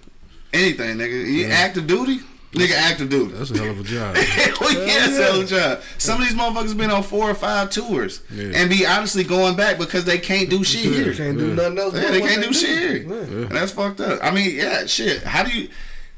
Anything, 0.54 0.98
nigga. 0.98 1.26
You 1.32 1.48
active 1.48 1.88
duty? 1.88 2.20
Nigga, 2.52 2.74
active 2.74 3.10
duty. 3.10 3.34
That's 3.34 3.50
a 3.50 3.58
hell 3.58 3.72
of 3.72 3.80
a 3.80 3.84
job. 3.84 4.16
Hell 4.16 4.74
yeah, 4.74 4.86
yeah. 4.86 5.06
sell 5.08 5.42
a 5.42 5.46
job. 5.46 5.82
Some 5.98 6.22
of 6.22 6.28
these 6.28 6.38
motherfuckers 6.38 6.78
been 6.78 6.92
on 6.92 7.02
four 7.02 7.28
or 7.28 7.34
five 7.34 7.72
tours 7.72 8.22
Yeah. 8.32 8.52
and 8.54 8.70
be 8.70 8.86
honestly 8.86 9.24
going 9.24 9.56
back 9.56 9.80
because 9.80 10.06
they 10.06 10.20
can't 10.20 10.52
do 10.52 10.64
shit 10.64 10.86
Yeah. 10.86 10.92
here. 10.92 11.14
Can't 11.16 11.38
do 11.40 11.48
Yeah. 11.48 11.56
nothing 11.56 11.80
else. 11.80 11.94
Yeah, 11.96 12.12
they 12.12 12.22
can't 12.22 12.44
do 12.44 12.54
shit 12.54 12.78
here. 12.78 12.98
Yeah. 13.10 13.16
And 13.48 13.52
that's 13.52 13.72
fucked 13.72 14.02
up. 14.02 14.20
I 14.22 14.30
mean, 14.30 14.56
yeah, 14.56 14.86
shit. 14.86 15.24
How 15.24 15.44
do 15.44 15.50
you, 15.52 15.70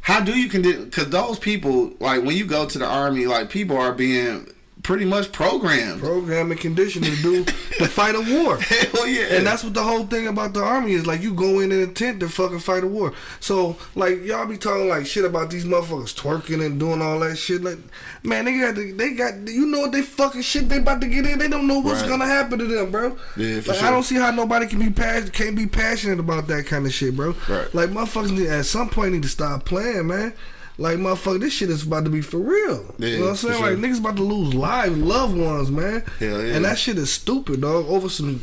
how 0.02 0.20
do 0.20 0.38
you 0.38 0.50
condition? 0.50 0.84
Because 0.86 1.08
those 1.10 1.40
people, 1.40 1.94
like 2.02 2.22
when 2.22 2.36
you 2.36 2.46
go 2.46 2.66
to 2.66 2.78
the 2.78 2.86
army, 2.86 3.28
like 3.28 3.50
people 3.50 3.78
are 3.78 3.94
being 3.94 4.46
pretty 4.86 5.04
much 5.04 5.32
programmed. 5.32 6.00
Program 6.00 6.52
and 6.52 6.60
conditioning 6.60 7.10
to 7.16 7.22
do 7.22 7.44
to 7.80 7.88
fight 7.88 8.14
a 8.14 8.22
war. 8.22 8.58
Hell 8.58 9.08
yeah. 9.08 9.26
And 9.36 9.46
that's 9.48 9.64
what 9.64 9.74
the 9.74 9.82
whole 9.82 10.06
thing 10.06 10.28
about 10.28 10.54
the 10.54 10.64
army 10.64 10.94
is 10.94 11.08
like. 11.08 11.22
You 11.22 11.34
go 11.34 11.60
in 11.60 11.72
an 11.72 11.82
intent 11.82 12.20
to 12.20 12.30
fucking 12.30 12.60
fight 12.60 12.84
a 12.84 12.88
war. 12.88 13.12
So 13.40 13.78
like 13.96 14.24
y'all 14.24 14.46
be 14.46 14.58
talking 14.58 14.88
like 14.88 15.08
shit 15.08 15.26
about 15.26 15.50
these 15.50 15.66
motherfuckers 15.66 16.14
twerking 16.16 16.64
and 16.64 16.80
doing 16.80 17.02
all 17.02 17.20
that 17.22 17.36
shit. 17.38 17.64
Like 17.64 17.80
man, 18.24 18.46
they 18.46 18.60
got 18.60 18.76
the, 18.76 18.92
they 18.92 19.14
got 19.16 19.48
you 19.48 19.66
know 19.66 19.80
what 19.82 19.92
they 19.92 20.04
fucking 20.04 20.44
shit 20.44 20.70
they 20.70 20.78
about 20.78 21.02
to 21.02 21.08
get 21.08 21.26
in. 21.26 21.40
They 21.40 21.48
don't 21.48 21.68
know 21.68 21.80
what's 21.80 22.02
Right. 22.02 22.10
gonna 22.10 22.26
happen 22.28 22.60
to 22.60 22.66
them, 22.66 22.92
bro. 22.92 23.18
Yeah, 23.36 23.62
for 23.62 23.70
like 23.72 23.80
sure. 23.80 23.88
I 23.88 23.92
don't 23.92 24.04
see 24.04 24.16
how 24.16 24.30
nobody 24.32 24.68
can 24.68 24.78
be 24.80 24.92
passionate 24.92 25.34
can't 25.34 25.56
be 25.56 25.66
passionate 25.66 26.20
about 26.20 26.48
that 26.48 26.68
kind 26.68 26.86
of 26.86 26.94
shit, 26.94 27.16
bro. 27.16 27.36
Right. 27.50 27.74
Like 27.74 27.90
motherfuckers 27.90 28.32
need, 28.38 28.48
at 28.48 28.66
some 28.66 28.90
point 28.90 29.14
need 29.14 29.24
to 29.24 29.30
stop 29.30 29.66
playing, 29.66 30.08
man. 30.08 30.34
Like 30.78 30.98
motherfucker, 30.98 31.40
this 31.40 31.54
shit 31.54 31.70
is 31.70 31.84
about 31.84 32.04
to 32.04 32.10
be 32.10 32.22
for 32.22 32.38
real. 32.38 32.94
Yeah, 32.98 33.08
you 33.08 33.18
know 33.18 33.24
what 33.24 33.30
I'm 33.32 33.36
saying? 33.38 33.56
sure. 33.56 33.76
Like 33.76 33.80
niggas 33.80 34.00
about 34.00 34.18
to 34.18 34.24
lose 34.24 34.54
lives, 34.54 34.98
loved 34.98 35.38
ones, 35.38 35.72
man. 35.72 36.04
Hell 36.20 36.42
yeah. 36.46 36.56
And 36.56 36.66
that 36.66 36.78
shit 36.78 36.98
is 36.98 37.12
stupid, 37.12 37.62
dog. 37.62 37.86
Over 37.88 38.10
some 38.10 38.42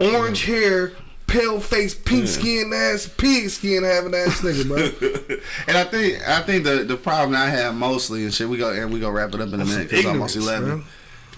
orange 0.00 0.44
hair, 0.44 0.92
pale 1.28 1.60
face, 1.60 1.94
pink 1.94 2.26
skin 2.26 2.72
ass, 2.74 3.08
pig 3.16 3.50
skin 3.50 3.84
having 3.84 4.14
ass 4.14 4.40
nigga, 4.40 4.66
bro. 4.66 5.36
and 5.68 5.76
I 5.76 5.84
think 5.84 6.28
I 6.28 6.42
think 6.42 6.64
the 6.64 6.82
the 6.84 6.96
problem 6.96 7.36
I 7.36 7.46
have 7.46 7.74
mostly 7.76 8.24
and 8.24 8.34
shit 8.34 8.48
we 8.48 8.58
go 8.58 8.72
and 8.72 8.92
we 8.92 8.98
gonna 8.98 9.12
wrap 9.12 9.32
it 9.34 9.40
up 9.40 9.52
in 9.52 9.60
a 9.60 9.64
minute 9.64 9.84
because 9.84 10.00
it's 10.00 10.08
almost 10.08 10.36
eleven. 10.36 10.68
man. 10.68 10.84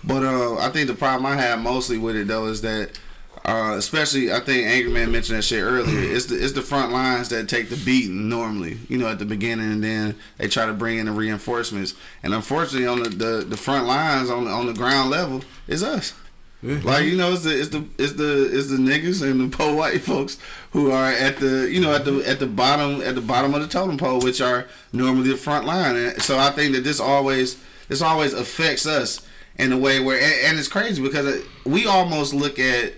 But 0.03 0.23
uh, 0.23 0.57
I 0.59 0.71
think 0.71 0.87
the 0.87 0.95
problem 0.95 1.27
I 1.27 1.37
have 1.37 1.59
mostly 1.61 1.99
with 1.99 2.17
it 2.17 2.29
though 2.29 2.47
is 2.47 2.63
that. 2.63 2.99
Uh, 3.47 3.77
especially, 3.77 4.33
I 4.33 4.41
think 4.41 4.67
Angry 4.67 4.91
Man 4.91 5.13
mentioned 5.13 5.39
that 5.39 5.43
shit 5.43 5.63
earlier. 5.63 6.01
It's 6.01 6.27
the 6.27 6.35
it's 6.35 6.55
the 6.55 6.63
front 6.63 6.93
lines 6.93 7.29
that 7.29 7.49
take 7.49 7.69
the 7.69 7.77
beating 7.77 8.29
normally, 8.29 8.79
you 8.89 8.99
know, 8.99 9.07
at 9.07 9.21
the 9.21 9.25
beginning, 9.25 9.71
and 9.71 9.85
then 9.85 10.17
they 10.37 10.49
try 10.49 10.67
to 10.67 10.73
bring 10.73 10.99
in 10.99 11.07
the 11.07 11.13
reinforcements. 11.13 11.95
And 12.25 12.35
unfortunately, 12.35 12.89
on 12.89 13.05
the, 13.05 13.09
the, 13.09 13.45
the 13.45 13.57
front 13.57 13.87
lines 13.87 14.31
on 14.31 14.47
the, 14.47 14.51
on 14.51 14.67
the 14.67 14.73
ground 14.73 15.11
level 15.11 15.45
is 15.69 15.85
us. 15.85 16.13
Yeah. 16.61 16.81
Like 16.83 17.05
you 17.05 17.17
know, 17.17 17.35
it's 17.35 17.45
the 17.45 17.57
it's 17.57 17.69
the 17.69 17.85
it's 17.99 18.15
the 18.15 18.51
it's 18.53 18.69
the 18.69 18.79
niggas 18.79 19.23
and 19.23 19.41
the 19.53 19.57
poor 19.57 19.77
white 19.77 20.01
folks 20.01 20.39
who 20.73 20.91
are 20.91 21.13
at 21.13 21.37
the 21.37 21.71
you 21.71 21.81
know 21.81 21.95
at 21.95 22.05
the 22.05 22.29
at 22.29 22.41
the 22.41 22.49
bottom 22.49 23.01
at 23.01 23.15
the 23.15 23.21
bottom 23.21 23.55
of 23.55 23.63
the 23.63 23.69
totem 23.69 23.97
pole, 23.97 24.19
which 24.19 24.41
are 24.41 24.67
normally 24.93 25.31
the 25.31 25.37
front 25.37 25.67
line. 25.67 25.95
And 25.95 26.21
so 26.21 26.37
I 26.37 26.51
think 26.51 26.75
that 26.75 26.83
this 26.83 26.99
always 26.99 27.63
this 27.87 28.03
always 28.03 28.33
affects 28.33 28.87
us 28.87 29.25
in 29.55 29.71
a 29.71 29.79
way 29.79 30.01
where 30.01 30.19
and, 30.19 30.35
and 30.47 30.59
it's 30.59 30.67
crazy 30.67 31.01
because 31.01 31.45
we 31.65 31.87
almost 31.87 32.35
look 32.35 32.59
at 32.59 32.95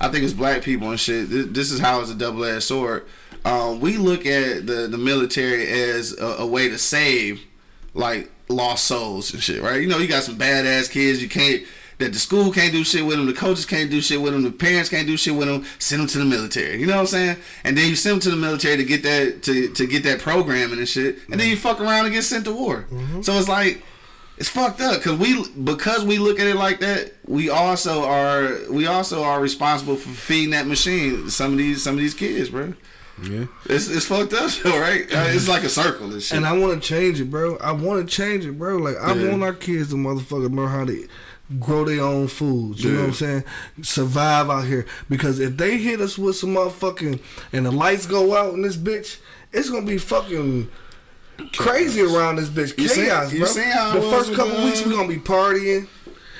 I 0.00 0.08
think 0.08 0.24
it's 0.24 0.32
black 0.32 0.62
people 0.62 0.90
and 0.90 0.98
shit. 0.98 1.28
This, 1.28 1.70
is 1.70 1.78
how 1.78 2.00
it's 2.00 2.10
a 2.10 2.14
double 2.14 2.44
edged 2.44 2.64
sword. 2.64 3.06
Um, 3.44 3.80
we 3.80 3.96
look 3.96 4.26
at 4.26 4.66
the 4.66 4.86
the 4.88 4.98
military 4.98 5.66
as 5.66 6.18
a, 6.18 6.26
a 6.40 6.46
way 6.46 6.68
to 6.68 6.78
save 6.78 7.42
like 7.94 8.30
lost 8.48 8.84
souls 8.84 9.32
and 9.32 9.42
shit, 9.42 9.62
right? 9.62 9.80
You 9.80 9.88
know, 9.88 9.98
you 9.98 10.08
got 10.08 10.22
some 10.22 10.36
badass 10.36 10.90
kids. 10.90 11.22
You 11.22 11.28
can't 11.28 11.62
that 11.98 12.14
the 12.14 12.18
school 12.18 12.50
can't 12.50 12.72
do 12.72 12.82
shit 12.82 13.04
with 13.04 13.18
them, 13.18 13.26
the 13.26 13.34
coaches 13.34 13.66
can't 13.66 13.90
do 13.90 14.00
shit 14.00 14.20
with 14.20 14.32
them, 14.32 14.42
the 14.42 14.50
parents 14.50 14.88
can't 14.88 15.06
do 15.06 15.18
shit 15.18 15.34
with 15.34 15.48
them. 15.48 15.66
Send 15.78 16.00
them 16.00 16.08
to 16.08 16.18
the 16.18 16.24
military. 16.24 16.80
You 16.80 16.86
know 16.86 16.94
what 16.94 17.00
I'm 17.00 17.06
saying? 17.06 17.36
And 17.62 17.76
then 17.76 17.88
you 17.90 17.94
send 17.96 18.14
them 18.14 18.20
to 18.20 18.30
the 18.30 18.36
military 18.36 18.78
to 18.78 18.84
get 18.84 19.02
that 19.02 19.42
to 19.44 19.68
to 19.72 19.86
get 19.86 20.02
that 20.04 20.20
programming 20.20 20.78
and 20.78 20.88
shit, 20.88 21.18
and 21.30 21.38
then 21.38 21.48
you 21.48 21.56
fuck 21.56 21.80
around 21.80 22.06
and 22.06 22.14
get 22.14 22.24
sent 22.24 22.44
to 22.46 22.52
war. 22.52 22.86
So 23.22 23.34
it's 23.34 23.48
like. 23.48 23.84
It's 24.40 24.48
fucked 24.48 24.80
up 24.80 24.96
because 25.02 25.18
we 25.18 25.46
because 25.64 26.02
we 26.04 26.16
look 26.18 26.40
at 26.40 26.46
it 26.46 26.56
like 26.56 26.80
that. 26.80 27.12
We 27.26 27.50
also 27.50 28.04
are 28.04 28.56
we 28.70 28.86
also 28.86 29.22
are 29.22 29.38
responsible 29.38 29.96
for 29.96 30.08
feeding 30.08 30.50
that 30.50 30.66
machine. 30.66 31.28
Some 31.28 31.52
of 31.52 31.58
these 31.58 31.82
some 31.82 31.94
of 31.94 32.00
these 32.00 32.14
kids, 32.14 32.48
bro. 32.48 32.72
Yeah. 33.22 33.44
It's 33.66 33.88
it's 33.90 34.06
fucked 34.06 34.32
up, 34.32 34.50
though, 34.62 34.80
right? 34.80 35.02
Uh, 35.12 35.26
It's 35.28 35.46
like 35.46 35.62
a 35.62 35.68
circle 35.68 36.10
and 36.10 36.22
shit. 36.22 36.38
And 36.38 36.46
I 36.46 36.52
want 36.56 36.82
to 36.82 36.88
change 36.88 37.20
it, 37.20 37.30
bro. 37.30 37.58
I 37.58 37.72
want 37.72 38.00
to 38.08 38.16
change 38.16 38.46
it, 38.46 38.58
bro. 38.58 38.78
Like 38.78 38.96
I 38.96 39.12
Yeah. 39.14 39.28
want 39.28 39.42
our 39.42 39.52
kids 39.52 39.90
to 39.90 39.96
motherfucker 39.96 40.50
learn 40.54 40.68
how 40.70 40.86
to 40.86 41.06
grow 41.58 41.84
their 41.84 42.00
own 42.00 42.26
foods. 42.28 42.82
You 42.82 42.92
know 42.92 43.00
what 43.00 43.06
I'm 43.08 43.12
saying? 43.12 43.44
Survive 43.82 44.48
out 44.48 44.64
here. 44.64 44.86
Because 45.10 45.38
if 45.38 45.58
they 45.58 45.76
hit 45.76 46.00
us 46.00 46.16
with 46.16 46.36
some 46.36 46.54
motherfucking 46.54 47.20
and 47.52 47.66
the 47.66 47.70
lights 47.72 48.06
go 48.06 48.34
out 48.34 48.54
in 48.54 48.62
this 48.62 48.78
bitch, 48.78 49.18
it's 49.52 49.68
gonna 49.68 49.84
be 49.84 49.98
fucking 49.98 50.70
crazy 51.56 52.00
around 52.02 52.36
this 52.36 52.48
bitch. 52.48 52.78
You 52.78 52.88
see- 52.88 53.02
Chaos, 53.02 53.32
you 53.32 53.40
bro. 53.40 53.48
see 53.48 53.62
how 53.62 53.92
the 53.94 54.02
first 54.02 54.34
couple 54.34 54.56
the- 54.56 54.64
weeks 54.64 54.84
we 54.84 54.92
gonna 54.92 55.08
be 55.08 55.16
partying. 55.18 55.86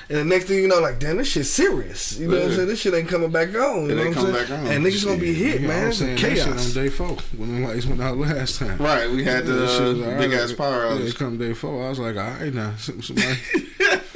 And 0.09 0.19
the 0.19 0.25
next 0.25 0.47
thing 0.47 0.57
you 0.59 0.67
know, 0.67 0.81
like, 0.81 0.99
damn, 0.99 1.19
this 1.19 1.29
shit's 1.29 1.49
serious. 1.51 2.19
You 2.19 2.27
know 2.27 2.35
what 2.41 2.47
I'm 2.49 2.55
saying? 2.57 2.67
This 2.67 2.81
shit 2.81 2.93
ain't 2.95 3.09
coming 3.09 3.31
back 3.31 3.55
on. 3.55 3.85
You 3.87 3.91
It 3.91 3.95
know 3.95 4.03
ain't 4.07 4.17
what 4.17 4.27
I'm 4.27 4.33
saying? 4.35 4.49
back 4.49 4.59
on. 4.59 4.67
And 4.67 4.85
niggas 4.85 5.05
gonna 5.05 5.19
be 5.21 5.33
hit, 5.33 5.61
Yeah, 5.61 5.69
man. 5.69 5.83
I'm 5.85 5.89
It's 5.91 5.99
saying 5.99 6.15
that 6.17 6.21
shit 6.21 6.35
chaos. 6.47 6.67
on 6.77 6.83
day 6.83 6.89
four 6.89 7.17
when 7.37 7.63
the 7.63 7.69
lights 7.69 7.87
went 7.87 8.01
out 8.03 8.19
last 8.19 8.59
time. 8.59 8.77
right, 8.79 9.09
we 9.09 9.23
had 9.23 9.47
the 9.47 9.53
That 9.53 9.71
shit 9.71 9.83
was 9.83 10.01
uh, 10.01 10.03
alright. 10.07 10.19
big 10.19 10.33
ass 10.33 10.53
power 10.53 10.85
Yeah, 10.87 10.99
outage. 10.99 11.15
come 11.17 11.39
day 11.39 11.53
four, 11.53 11.87
I 11.87 11.91
was 11.91 12.01
like, 12.01 12.17
all 12.17 12.23
right 12.41 12.53
now, 12.53 12.73
somebody, 12.77 13.39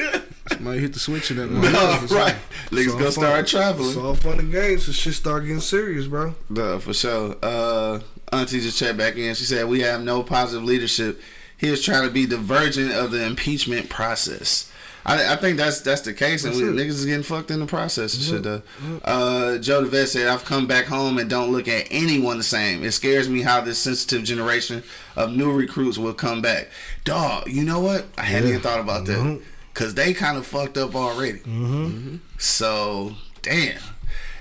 somebody 0.51 0.81
hit 0.81 0.93
the 0.93 0.99
switch 0.99 1.31
in 1.31 1.37
that 1.39 1.47
No, 1.51 1.61
motherfucker. 1.61 2.11
right, 2.17 2.37
niggas 2.71 2.93
gonna 2.93 3.05
fun. 3.05 3.13
start 3.13 3.47
traveling. 3.47 3.89
It's 3.89 3.97
all 3.97 4.15
fun 4.15 4.39
and 4.39 4.53
games. 4.53 4.87
So 4.87 4.93
shit 4.93 5.15
start 5.15 5.43
getting 5.45 5.61
serious, 5.61 6.07
bro. 6.07 6.35
Duh, 6.53 6.79
for 6.79 6.95
sure. 6.95 7.37
Uh, 7.43 8.01
Auntie 8.33 8.61
just 8.61 8.79
checked 8.79 8.99
back 8.99 9.17
in. 9.17 9.35
She 9.35 9.45
said 9.45 9.67
we 9.69 9.81
have 9.81 10.03
no 10.03 10.23
positive 10.23 10.65
leadership. 10.65 11.21
He 11.57 11.69
is 11.69 11.83
trying 11.85 12.07
to 12.07 12.11
be 12.13 12.27
divergent 12.27 12.93
of 12.93 13.11
the 13.11 13.25
impeachment 13.25 13.89
process. 13.89 14.71
I, 15.07 15.35
I 15.35 15.37
think 15.37 15.59
that's 15.59 15.83
that's 15.83 16.01
the 16.01 16.15
case, 16.15 16.45
and 16.45 16.55
we, 16.57 16.63
niggas 16.63 16.89
is 16.89 17.05
getting 17.05 17.23
fucked 17.23 17.51
in 17.51 17.61
the 17.61 17.67
process 17.67 18.15
and 18.15 18.23
shit. 18.23 18.43
Though. 18.43 18.63
Uh, 19.05 19.59
Joe 19.59 19.85
DeVet 19.85 20.07
said, 20.07 20.29
"I've 20.29 20.47
come 20.47 20.67
back 20.67 20.87
home 20.87 21.19
and 21.19 21.29
don't 21.29 21.53
look 21.53 21.69
at 21.69 21.87
anyone 21.91 22.39
the 22.39 22.43
same. 22.43 22.83
It 22.83 22.93
scares 22.93 23.29
me 23.29 23.43
how 23.43 23.61
this 23.61 23.79
sensitive 23.79 24.25
generation 24.25 24.83
of 25.15 25.31
new 25.37 25.53
recruits 25.53 25.99
will 25.99 26.15
come 26.15 26.41
back. 26.41 26.71
Dog, 27.05 27.49
you 27.49 27.65
know 27.65 27.81
what? 27.81 28.07
I 28.17 28.23
hadn't 28.23 28.49
even 28.49 28.61
thought 28.63 28.81
about 28.81 29.05
that 29.07 29.43
because 29.75 29.95
they 29.95 30.15
kind 30.15 30.39
of 30.39 30.47
fucked 30.47 30.79
up 30.79 30.95
already. 30.95 31.41
Mm-hmm. 31.41 32.17
So 32.39 33.15
damn." 33.43 33.79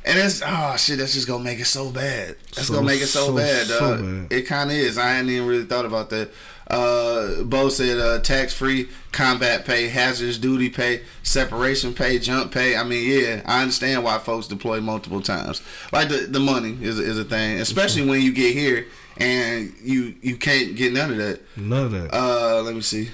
And 0.06 0.20
it's 0.20 0.42
oh 0.46 0.76
shit, 0.78 0.98
that's 1.00 1.14
just 1.14 1.28
gonna 1.28 1.44
make 1.46 1.60
it 1.60 1.66
so 1.66 1.90
bad. 1.90 2.36
That's 2.54 2.68
So- 2.68 2.74
gonna 2.76 2.86
make 2.86 3.02
it 3.02 3.08
so, 3.08 3.28
so- 3.28 3.36
bad, 3.38 3.68
so 3.68 3.98
bad. 3.98 4.28
It 4.32 4.42
kind 4.44 4.70
of 4.70 4.76
is. 4.78 4.98
I 4.98 5.12
hadn't 5.12 5.30
even 5.32 5.48
really 5.48 5.64
thought 5.64 5.86
about 5.86 6.10
that. 6.10 6.30
Uh, 6.68 7.44
Bo 7.44 7.70
said 7.70 8.00
uh, 8.00 8.20
tax 8.20 8.54
free 8.54 8.90
combat 9.12 9.66
pay, 9.66 9.88
hazardous 9.90 10.38
duty 10.38 10.70
pay, 10.70 11.02
separation 11.22 11.94
pay, 11.94 12.20
jump 12.20 12.52
pay. 12.54 12.76
I 12.76 12.84
mean, 12.84 13.10
yeah, 13.10 13.42
I 13.46 13.62
understand 13.62 14.04
why 14.04 14.18
folks 14.18 14.48
deploy 14.48 14.82
multiple 14.82 15.22
times. 15.22 15.62
Like 15.94 16.10
the 16.10 16.28
the 16.30 16.40
money 16.40 16.78
is 16.82 17.00
is 17.00 17.18
a 17.18 17.24
thing, 17.26 17.60
especially 17.60 18.06
when 18.06 18.22
you 18.22 18.34
get 18.34 18.54
here 18.54 18.88
and 19.18 19.74
you 19.82 20.16
you 20.22 20.36
can't 20.36 20.76
get 20.76 20.92
none 20.94 21.12
of 21.12 21.18
that. 21.18 21.42
None 21.58 21.86
of 21.86 21.92
that. 21.92 22.14
Uh, 22.14 22.62
let 22.62 22.76
me 22.76 22.82
see. 22.82 23.10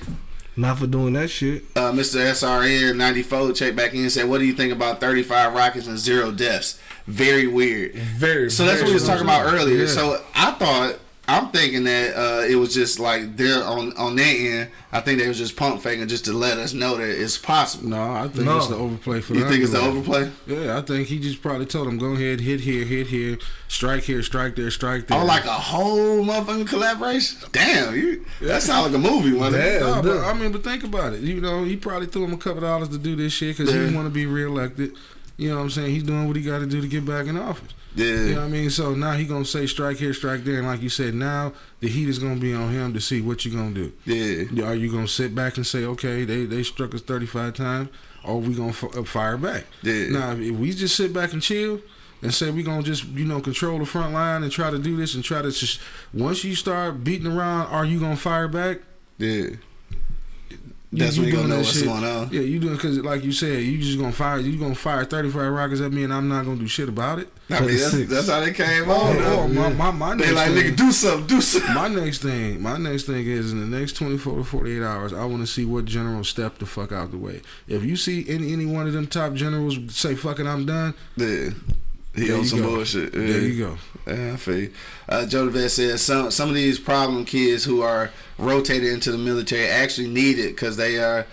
Not 0.60 0.80
for 0.80 0.88
doing 0.88 1.14
that 1.14 1.30
shit. 1.30 1.64
Uh, 1.74 1.94
Mr. 1.94 2.20
SRN 2.20 2.98
94 2.98 3.54
checked 3.54 3.78
back 3.78 3.94
in 3.94 4.02
and 4.02 4.12
said, 4.12 4.28
"What 4.28 4.40
do 4.40 4.46
you 4.46 4.52
think 4.52 4.74
about 4.74 5.00
35 5.00 5.54
rockets 5.54 5.88
and 5.88 5.98
zero 5.98 6.32
deaths? 6.32 6.78
Very 7.08 7.48
weird." 7.48 7.94
Very. 7.94 8.52
So 8.52 8.66
that's 8.66 8.82
what 8.82 8.90
we 8.90 8.94
was 8.94 9.08
talking 9.08 9.24
about 9.24 9.54
earlier. 9.54 9.84
Yeah. 9.84 9.88
So 9.88 10.22
I 10.36 10.52
thought 10.52 11.00
I'm 11.38 11.50
thinking 11.52 11.84
that 11.84 12.16
uh, 12.16 12.42
it 12.48 12.56
was 12.56 12.74
just 12.74 13.00
like 13.00 13.36
they're 13.38 13.64
on 13.64 13.96
on 13.98 14.16
their 14.16 14.62
end. 14.64 14.72
I 14.92 15.02
think 15.02 15.20
they 15.20 15.28
was 15.28 15.38
just 15.38 15.56
pump 15.56 15.82
faking 15.82 16.08
just 16.08 16.26
to 16.26 16.34
let 16.34 16.58
us 16.58 16.74
know 16.74 16.98
that 16.98 17.08
it's 17.10 17.38
possible. 17.38 17.90
No, 17.90 18.02
I 18.14 18.28
think 18.28 18.46
No. 18.46 18.58
it's 18.58 18.68
the 18.68 18.76
overplay 18.76 19.22
for 19.22 19.36
You 19.36 19.48
think 19.48 19.62
it's 19.64 19.72
the 19.72 19.80
overplay? 19.82 20.32
Yeah, 20.48 20.78
I 20.78 20.82
think 20.82 21.08
he 21.08 21.20
just 21.20 21.42
probably 21.42 21.68
told 21.68 21.88
him, 21.88 21.98
go 22.00 22.14
ahead, 22.14 22.40
hit 22.42 22.62
here, 22.62 22.84
hit 22.86 23.08
here, 23.08 23.38
strike 23.68 24.04
here, 24.04 24.24
strike 24.24 24.56
there, 24.56 24.72
strike 24.72 25.08
there. 25.08 25.20
Oh, 25.20 25.26
like 25.26 25.46
a 25.46 25.50
whole 25.52 26.26
motherfucking 26.26 26.68
collaboration? 26.68 27.38
Damn, 27.52 27.96
you 27.96 28.26
that 28.42 28.64
sounds 28.64 28.88
like 28.92 28.96
a 28.96 28.98
movie, 29.12 29.38
man. 29.38 29.52
Damn. 29.52 29.82
No, 29.82 30.02
but 30.02 30.24
I 30.24 30.34
mean, 30.34 30.52
but 30.52 30.64
think 30.64 30.84
about 30.84 31.14
it. 31.14 31.22
You 31.22 31.40
know, 31.42 31.64
he 31.64 31.76
probably 31.78 32.08
threw 32.08 32.24
him 32.24 32.34
a 32.34 32.38
couple 32.38 32.62
dollars 32.62 32.90
to 32.90 32.98
do 32.98 33.16
this 33.16 33.34
shit 33.34 33.56
because 33.58 33.74
Yeah. 33.74 33.88
he 33.88 33.96
want 33.96 34.08
to 34.08 34.12
be 34.12 34.26
reelected. 34.26 34.94
You 35.38 35.50
know 35.50 35.58
what 35.58 35.62
I'm 35.62 35.70
saying? 35.70 35.92
He's 35.92 36.04
doing 36.04 36.28
what 36.28 36.36
he 36.36 36.42
got 36.42 36.60
to 36.60 36.66
do 36.66 36.82
to 36.82 36.88
get 36.88 37.06
back 37.06 37.28
in 37.28 37.38
office. 37.38 37.72
Yeah. 38.00 38.06
You 38.06 38.36
know 38.36 38.42
what 38.42 38.46
I 38.46 38.50
mean? 38.50 38.70
So 38.70 38.94
now 38.96 39.12
he 39.14 39.26
gonna 39.26 39.44
say 39.46 39.66
strike 39.68 39.98
here, 39.98 40.14
strike 40.14 40.44
there, 40.44 40.58
and 40.60 40.68
like 40.68 40.82
you 40.82 40.90
said, 40.90 41.14
now 41.14 41.54
the 41.82 41.88
heat 41.90 42.08
is 42.08 42.18
gonna 42.20 42.40
be 42.40 42.54
on 42.54 42.72
him 42.72 42.94
to 42.94 43.02
see 43.02 43.20
what 43.22 43.44
you 43.46 43.52
gonna 43.52 43.74
do. 43.74 43.92
Yeah. 44.06 44.66
Are 44.66 44.76
you 44.76 44.92
gonna 44.92 45.08
sit 45.08 45.36
back 45.36 45.58
and 45.58 45.68
say, 45.68 45.84
okay, 45.86 46.24
they 46.24 46.46
they 46.46 46.64
struck 46.64 46.94
us 46.96 47.02
35 47.02 47.54
times, 47.56 47.90
or 48.24 48.40
we 48.40 48.54
gonna 48.54 48.70
f- 48.70 48.96
uh, 48.98 49.04
fire 49.04 49.38
back? 49.38 49.66
Yeah. 49.84 50.08
Now, 50.10 50.32
if 50.32 50.56
we 50.56 50.72
just 50.74 50.96
sit 50.96 51.12
back 51.14 51.34
and 51.34 51.42
chill, 51.42 51.82
and 52.22 52.34
say 52.34 52.52
we 52.52 52.64
gonna 52.64 52.84
just 52.84 53.06
you 53.06 53.26
know 53.26 53.42
control 53.42 53.80
the 53.80 53.86
front 53.86 54.14
line 54.14 54.44
and 54.44 54.52
try 54.52 54.70
to 54.70 54.80
do 54.80 54.96
this 54.98 55.16
and 55.16 55.24
try 55.24 55.42
to 55.42 55.52
just 55.52 55.80
once 56.14 56.44
you 56.44 56.56
start 56.56 57.04
beating 57.04 57.28
around, 57.28 57.68
are 57.68 57.86
you 57.86 58.00
gonna 58.00 58.16
fire 58.16 58.48
back? 58.48 58.80
Yeah. 59.18 59.48
You- 60.92 61.04
That's 61.04 61.18
when 61.18 61.28
you 61.28 61.34
doing 61.34 61.44
gonna 61.44 61.56
know 61.58 61.62
that 61.62 61.68
what's 61.68 61.82
going 61.84 62.04
on. 62.04 62.30
Yeah, 62.32 62.42
you 62.42 62.58
doing 62.58 62.74
because 62.74 62.98
like 63.00 63.24
you 63.24 63.32
said, 63.32 63.62
you 63.62 63.78
just 63.78 64.00
gonna 64.00 64.12
fire 64.12 64.40
you 64.40 64.58
gonna 64.58 64.74
fire 64.74 65.06
thirty 65.06 65.30
five 65.30 65.52
rockets 65.52 65.82
at 65.82 65.92
me 65.94 66.04
and 66.04 66.12
I'm 66.12 66.28
not 66.28 66.46
gonna 66.46 66.58
do 66.58 66.68
shit 66.68 66.90
about 66.90 67.20
it. 67.20 67.30
I 67.52 67.60
mean, 67.60 67.78
that's, 67.78 68.08
that's 68.08 68.28
how 68.30 68.40
they 68.40 68.54
came 68.54 68.90
Or, 68.90 68.94
on. 68.96 69.16
or 69.18 69.22
though. 69.22 69.48
my, 69.50 69.70
my, 69.74 69.92
my 69.92 70.16
They 70.16 70.24
next 70.26 70.36
like, 70.36 70.52
thing, 70.54 70.74
nigga, 70.74 70.78
do 70.78 70.92
something, 70.92 71.28
do 71.28 71.42
something. 71.42 71.74
my 71.76 71.88
next 71.90 72.20
thing, 72.24 72.62
my 72.62 72.78
next 72.78 73.04
thing 73.04 73.26
is 73.28 73.52
in 73.52 73.60
the 73.70 73.78
next 73.80 73.98
twenty 73.98 74.18
four 74.18 74.38
to 74.38 74.44
forty 74.44 74.78
eight 74.78 74.84
hours, 74.84 75.14
I 75.14 75.26
want 75.26 75.42
to 75.42 75.48
see 75.48 75.64
what 75.64 75.86
general 75.86 76.24
step 76.24 76.58
the 76.58 76.66
fuck 76.66 76.92
out 76.92 77.12
the 77.12 77.18
way. 77.18 77.42
If 77.68 77.84
you 77.84 77.96
see 77.96 78.26
any 78.28 78.52
any 78.52 78.66
one 78.66 78.88
of 78.88 78.94
them 78.94 79.06
top 79.06 79.36
generals 79.36 79.78
say 79.96 80.16
fucking 80.16 80.48
I'm 80.48 80.66
done," 80.66 80.96
Yeah. 81.16 81.50
He 82.16 82.26
There 82.26 82.38
on 82.38 82.42
you 82.42 82.48
some 82.48 82.60
go. 82.62 82.70
bullshit. 82.78 83.14
Yeah. 83.14 83.20
there 83.28 83.42
you 83.42 83.66
go. 83.66 83.78
Yeah, 84.08 84.34
I 84.34 84.38
feel 84.38 84.58
you. 84.58 84.74
Uh, 85.08 85.28
Joe 85.28 85.48
DeVette 85.48 85.70
says 85.70 86.02
some 86.02 86.32
some 86.32 86.50
of 86.50 86.56
these 86.56 86.80
problem 86.80 87.24
kids 87.26 87.64
who 87.64 87.82
are 87.84 88.10
rotated 88.40 88.92
into 88.92 89.12
the 89.12 89.18
military 89.18 89.68
actually 89.68 90.08
need 90.08 90.40
it 90.40 90.50
because 90.56 90.78
they 90.78 90.98
are 90.98 91.28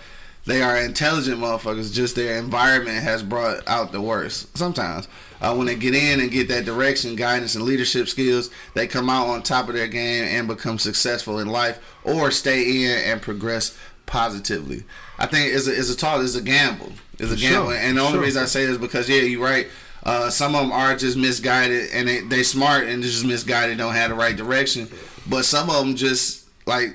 they 0.45 0.61
are 0.61 0.77
intelligent 0.77 1.39
motherfuckers. 1.39 1.93
Just 1.93 2.15
their 2.15 2.37
environment 2.37 3.03
has 3.03 3.21
brought 3.21 3.67
out 3.67 3.91
the 3.91 3.99
worst. 4.01 4.57
Sometimes 4.57 5.07
uh, 5.41 5.53
when 5.53 5.67
they 5.67 5.75
get 5.75 5.93
in 5.93 6.19
and 6.21 6.31
get 6.31 6.47
that 6.47 6.65
direction, 6.65 7.15
guidance, 7.15 7.53
and 7.55 7.65
leadership 7.65 8.07
skills, 8.07 8.49
they 8.73 8.87
come 8.87 9.09
out 9.09 9.27
on 9.27 9.43
top 9.43 9.67
of 9.67 9.75
their 9.75 9.87
game 9.87 10.23
and 10.23 10.47
become 10.47 10.79
successful 10.79 11.39
in 11.39 11.47
life 11.47 11.79
or 12.03 12.31
stay 12.31 12.85
in 12.85 13.11
and 13.11 13.21
progress 13.21 13.77
positively. 14.05 14.83
I 15.19 15.25
think 15.25 15.53
it's 15.53 15.67
a 15.67 15.77
it's 15.77 15.89
a 15.89 15.97
talk. 15.97 16.21
It's 16.23 16.35
a 16.35 16.41
gamble. 16.41 16.93
It's 17.19 17.31
a 17.31 17.37
Sure, 17.37 17.49
gamble, 17.49 17.71
and 17.71 17.97
the 17.97 18.01
only 18.01 18.13
sure. 18.13 18.21
reason 18.21 18.43
I 18.43 18.45
say 18.45 18.61
this 18.65 18.73
is 18.73 18.77
because 18.77 19.09
yeah, 19.09 19.21
you're 19.21 19.43
right. 19.43 19.67
Uh, 20.03 20.29
some 20.29 20.55
of 20.55 20.61
them 20.61 20.71
are 20.71 20.95
just 20.95 21.17
misguided 21.17 21.89
and 21.91 22.07
they 22.07 22.21
they 22.21 22.43
smart 22.43 22.85
and 22.85 23.03
just 23.03 23.25
misguided, 23.25 23.77
don't 23.77 23.93
have 23.93 24.09
the 24.11 24.15
right 24.15 24.37
direction. 24.37 24.87
But 25.29 25.43
some 25.43 25.69
of 25.69 25.75
them 25.85 25.97
just 25.97 26.46
like 26.67 26.93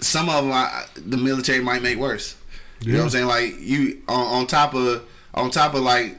some 0.00 0.28
of 0.28 0.44
them, 0.44 0.52
I, 0.52 0.84
the 0.96 1.16
military 1.16 1.60
might 1.60 1.82
make 1.82 1.98
worse. 1.98 2.36
You 2.80 2.92
know 2.92 2.98
what 2.98 3.04
I'm 3.04 3.10
saying? 3.10 3.26
Like 3.26 3.60
you 3.60 4.02
on, 4.08 4.40
on 4.40 4.46
top 4.46 4.74
of 4.74 5.04
on 5.34 5.50
top 5.50 5.74
of 5.74 5.82
like 5.82 6.16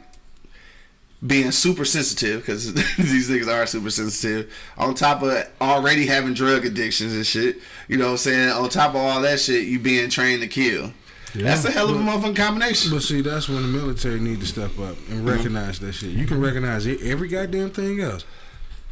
being 1.26 1.52
super 1.52 1.86
sensitive 1.86 2.42
because 2.42 2.74
these 2.98 3.30
niggas 3.30 3.48
are 3.48 3.66
super 3.66 3.90
sensitive. 3.90 4.54
On 4.78 4.94
top 4.94 5.22
of 5.24 5.48
already 5.62 6.06
having 6.06 6.34
drug 6.34 6.66
addictions 6.66 7.14
and 7.14 7.26
shit, 7.26 7.58
you 7.88 7.98
know 7.98 8.06
what 8.06 8.12
I'm 8.12 8.18
saying? 8.18 8.50
On 8.50 8.70
top 8.70 8.92
of 8.92 8.98
all 8.98 9.22
that 9.22 9.40
shit, 9.40 9.68
you 9.68 9.80
being 9.80 10.10
trained 10.10 10.42
to 10.42 10.48
kill. 10.48 10.92
That's 11.36 11.64
a 11.64 11.72
hell 11.72 11.90
of 11.90 11.96
a 11.96 12.00
motherfucking 12.00 12.36
combination. 12.36 12.92
But 12.92 13.04
see, 13.04 13.22
that's 13.22 13.48
when 13.48 13.62
the 13.62 13.68
military 13.68 14.20
need 14.20 14.40
to 14.40 14.48
step 14.48 14.78
up 14.80 14.98
and 15.10 15.28
recognize 15.28 15.80
that 15.80 15.94
shit. 15.94 16.10
You 16.10 16.26
can 16.26 16.42
recognize 16.42 16.88
it, 16.88 17.02
every 17.04 17.28
goddamn 17.28 17.70
thing 17.70 18.02
else. 18.02 18.26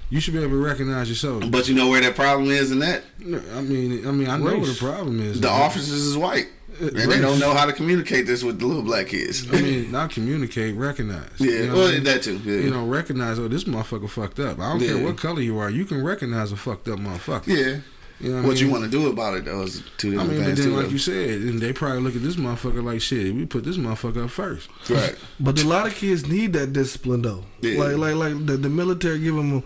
You 0.09 0.19
should 0.21 0.33
be 0.33 0.39
able 0.39 0.51
to 0.51 0.63
recognize 0.63 1.09
yourself. 1.09 1.43
But 1.51 1.67
you 1.67 1.75
know 1.75 1.89
where 1.89 1.99
that 2.01 2.15
problem 2.15 2.49
is 2.49 2.71
in 2.71 2.79
that? 2.79 3.03
I 3.21 3.61
mean, 3.61 4.07
I 4.07 4.11
mean, 4.11 4.29
I 4.29 4.37
know 4.37 4.43
where 4.57 4.65
the 4.65 4.75
problem 4.79 5.19
is. 5.19 5.41
The 5.41 5.47
man. 5.47 5.61
officers 5.61 5.89
is 5.91 6.17
white. 6.17 6.47
Uh, 6.81 6.85
and 6.87 7.11
they 7.11 7.19
don't 7.19 7.39
know 7.39 7.53
how 7.53 7.65
to 7.65 7.73
communicate 7.73 8.27
this 8.27 8.43
with 8.43 8.59
the 8.59 8.65
little 8.67 8.83
black 8.83 9.07
kids. 9.07 9.51
I 9.51 9.59
mean, 9.61 9.91
not 9.91 10.11
communicate, 10.11 10.75
recognize. 10.75 11.29
Yeah, 11.39 11.51
You 11.51 11.67
know 11.67 11.73
well, 11.73 11.81
what 11.83 11.91
I 11.91 11.93
mean? 11.95 12.03
that 12.03 12.21
too. 12.21 12.37
Yeah. 12.37 12.59
You 12.61 12.69
know, 12.69 12.85
recognize. 12.85 13.39
Oh, 13.39 13.47
this 13.47 13.63
motherfucker 13.63 14.09
fucked 14.09 14.39
up. 14.39 14.59
I 14.59 14.69
don't 14.69 14.79
care 14.79 15.03
what 15.03 15.17
color 15.17 15.41
you 15.41 15.57
are. 15.57 15.69
You 15.69 15.85
can 15.85 16.03
recognize 16.03 16.51
a 16.51 16.55
fucked 16.57 16.87
up 16.87 16.99
motherfucker. 16.99 17.47
yeah. 17.47 17.79
You 18.19 18.31
know 18.31 18.37
What, 18.37 18.47
what, 18.47 18.61
you 18.61 18.71
want 18.71 18.83
to 18.83 18.89
do 18.89 19.09
about 19.09 19.35
it 19.35 19.45
though 19.45 19.61
is 19.61 19.83
two 19.97 20.19
I 20.19 20.23
mean, 20.23 20.43
but 20.43 20.55
then, 20.55 20.73
like 20.75 20.85
though. 20.85 20.91
you 20.91 20.97
said, 20.97 21.29
and 21.41 21.59
they 21.59 21.71
probably 21.71 21.99
look 22.01 22.15
at 22.15 22.23
this 22.23 22.35
motherfucker 22.35 22.83
like 22.83 22.99
shit. 22.99 23.33
We 23.35 23.45
put 23.45 23.63
this 23.63 23.77
motherfucker 23.77 24.23
up 24.25 24.31
first. 24.31 24.69
right. 24.89 25.15
But 25.39 25.61
a 25.61 25.67
lot 25.67 25.85
of 25.85 25.93
kids 25.93 26.27
need 26.27 26.53
that 26.53 26.73
discipline 26.73 27.21
though. 27.21 27.43
Yeah. 27.61 27.79
Like 27.83 27.97
like 27.97 28.15
like 28.15 28.45
the, 28.47 28.57
the 28.57 28.69
military 28.69 29.19
give 29.19 29.35
them 29.35 29.57
a, 29.57 29.63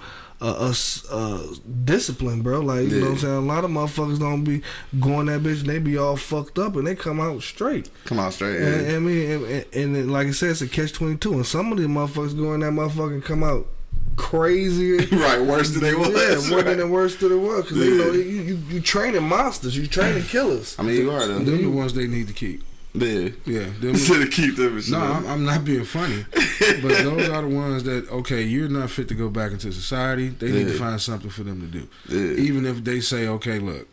a, 0.48 0.70
s- 0.70 1.06
a 1.12 1.46
discipline, 1.86 2.42
bro. 2.42 2.60
Like 2.62 2.88
you 2.89 3.00
know 3.00 3.06
what 3.08 3.12
I'm 3.12 3.18
saying. 3.20 3.34
A 3.36 3.39
lot 3.42 3.64
of 3.64 3.72
motherfuckers 3.72 4.20
don't 4.20 4.44
be 4.44 4.62
going 5.00 5.28
that 5.28 5.42
bitch. 5.42 5.60
and 5.62 5.70
They 5.70 5.80
be 5.80 5.98
all 5.98 6.18
fucked 6.18 6.58
up 6.60 6.76
and 6.76 6.86
they 6.88 6.96
come 6.96 7.20
out 7.20 7.42
straight. 7.44 7.89
Come 8.06 8.20
on 8.20 8.32
straight. 8.32 8.60
Yeah. 8.60 8.68
And, 8.68 8.96
I 8.96 9.00
mean, 9.00 9.30
and, 9.32 9.46
and, 9.46 9.66
and 9.74 9.96
then, 9.96 10.10
like 10.10 10.28
I 10.28 10.32
said, 10.32 10.52
it's 10.52 10.62
a 10.62 10.68
catch 10.68 10.94
twenty 10.94 11.18
two. 11.18 11.34
And 11.34 11.46
some 11.46 11.72
of 11.72 11.78
these 11.78 11.88
motherfuckers 11.88 12.36
go 12.38 12.54
in 12.54 12.62
that 12.62 12.72
motherfucker 12.72 13.14
and 13.14 13.24
come 13.24 13.44
out 13.44 13.68
crazier. 14.16 14.98
right. 15.18 15.42
Worse 15.42 15.70
than 15.72 15.84
they 15.84 15.96
was. 15.96 16.10
Yeah, 16.10 16.50
more 16.50 16.64
right. 16.64 16.78
than 16.78 16.89
worse 16.89 17.16
than 17.18 17.32
it 17.32 17.36
was. 17.36 17.68
Cause 17.70 17.78
you 17.78 17.98
know 17.98 18.12
you, 18.12 18.22
you 18.22 18.56
you 18.70 18.80
training 18.82 19.24
monsters, 19.24 19.78
you 19.78 19.88
training 19.88 20.24
killers. 20.24 20.76
I 20.80 20.84
mean, 20.84 20.96
you 20.98 21.12
are 21.12 21.26
though. 21.26 21.39
Them 21.39 21.62
the 21.62 21.68
ones 21.68 21.94
they 21.94 22.08
need 22.08 22.28
to 22.28 22.34
keep. 22.34 22.64
Yeah. 22.94 23.30
Yeah, 23.46 23.66
them, 23.80 23.89
Instead 23.92 24.22
of 24.22 24.32
keep 24.32 24.56
them. 24.58 24.82
No, 24.89 25.00
I'm, 25.00 25.26
I'm 25.28 25.46
not 25.46 25.64
being 25.64 25.86
funny, 25.86 26.26
but 26.34 26.82
those 27.04 27.30
are 27.30 27.42
the 27.42 27.48
ones 27.48 27.84
that 27.84 28.10
okay, 28.10 28.42
you're 28.44 28.68
not 28.70 28.89
fit 28.89 29.08
to 29.10 29.16
go 29.16 29.30
back 29.30 29.52
into 29.52 29.72
society. 29.72 30.30
They 30.30 30.52
need 30.52 30.68
to 30.68 30.74
find 30.78 31.00
something 31.02 31.30
for 31.30 31.44
them 31.44 31.62
to 31.62 31.68
do, 31.68 31.88
Yeah. 32.10 32.44
even 32.44 32.66
if 32.66 32.84
they 32.84 33.00
say, 33.00 33.28
okay, 33.28 33.60
look, 33.60 33.88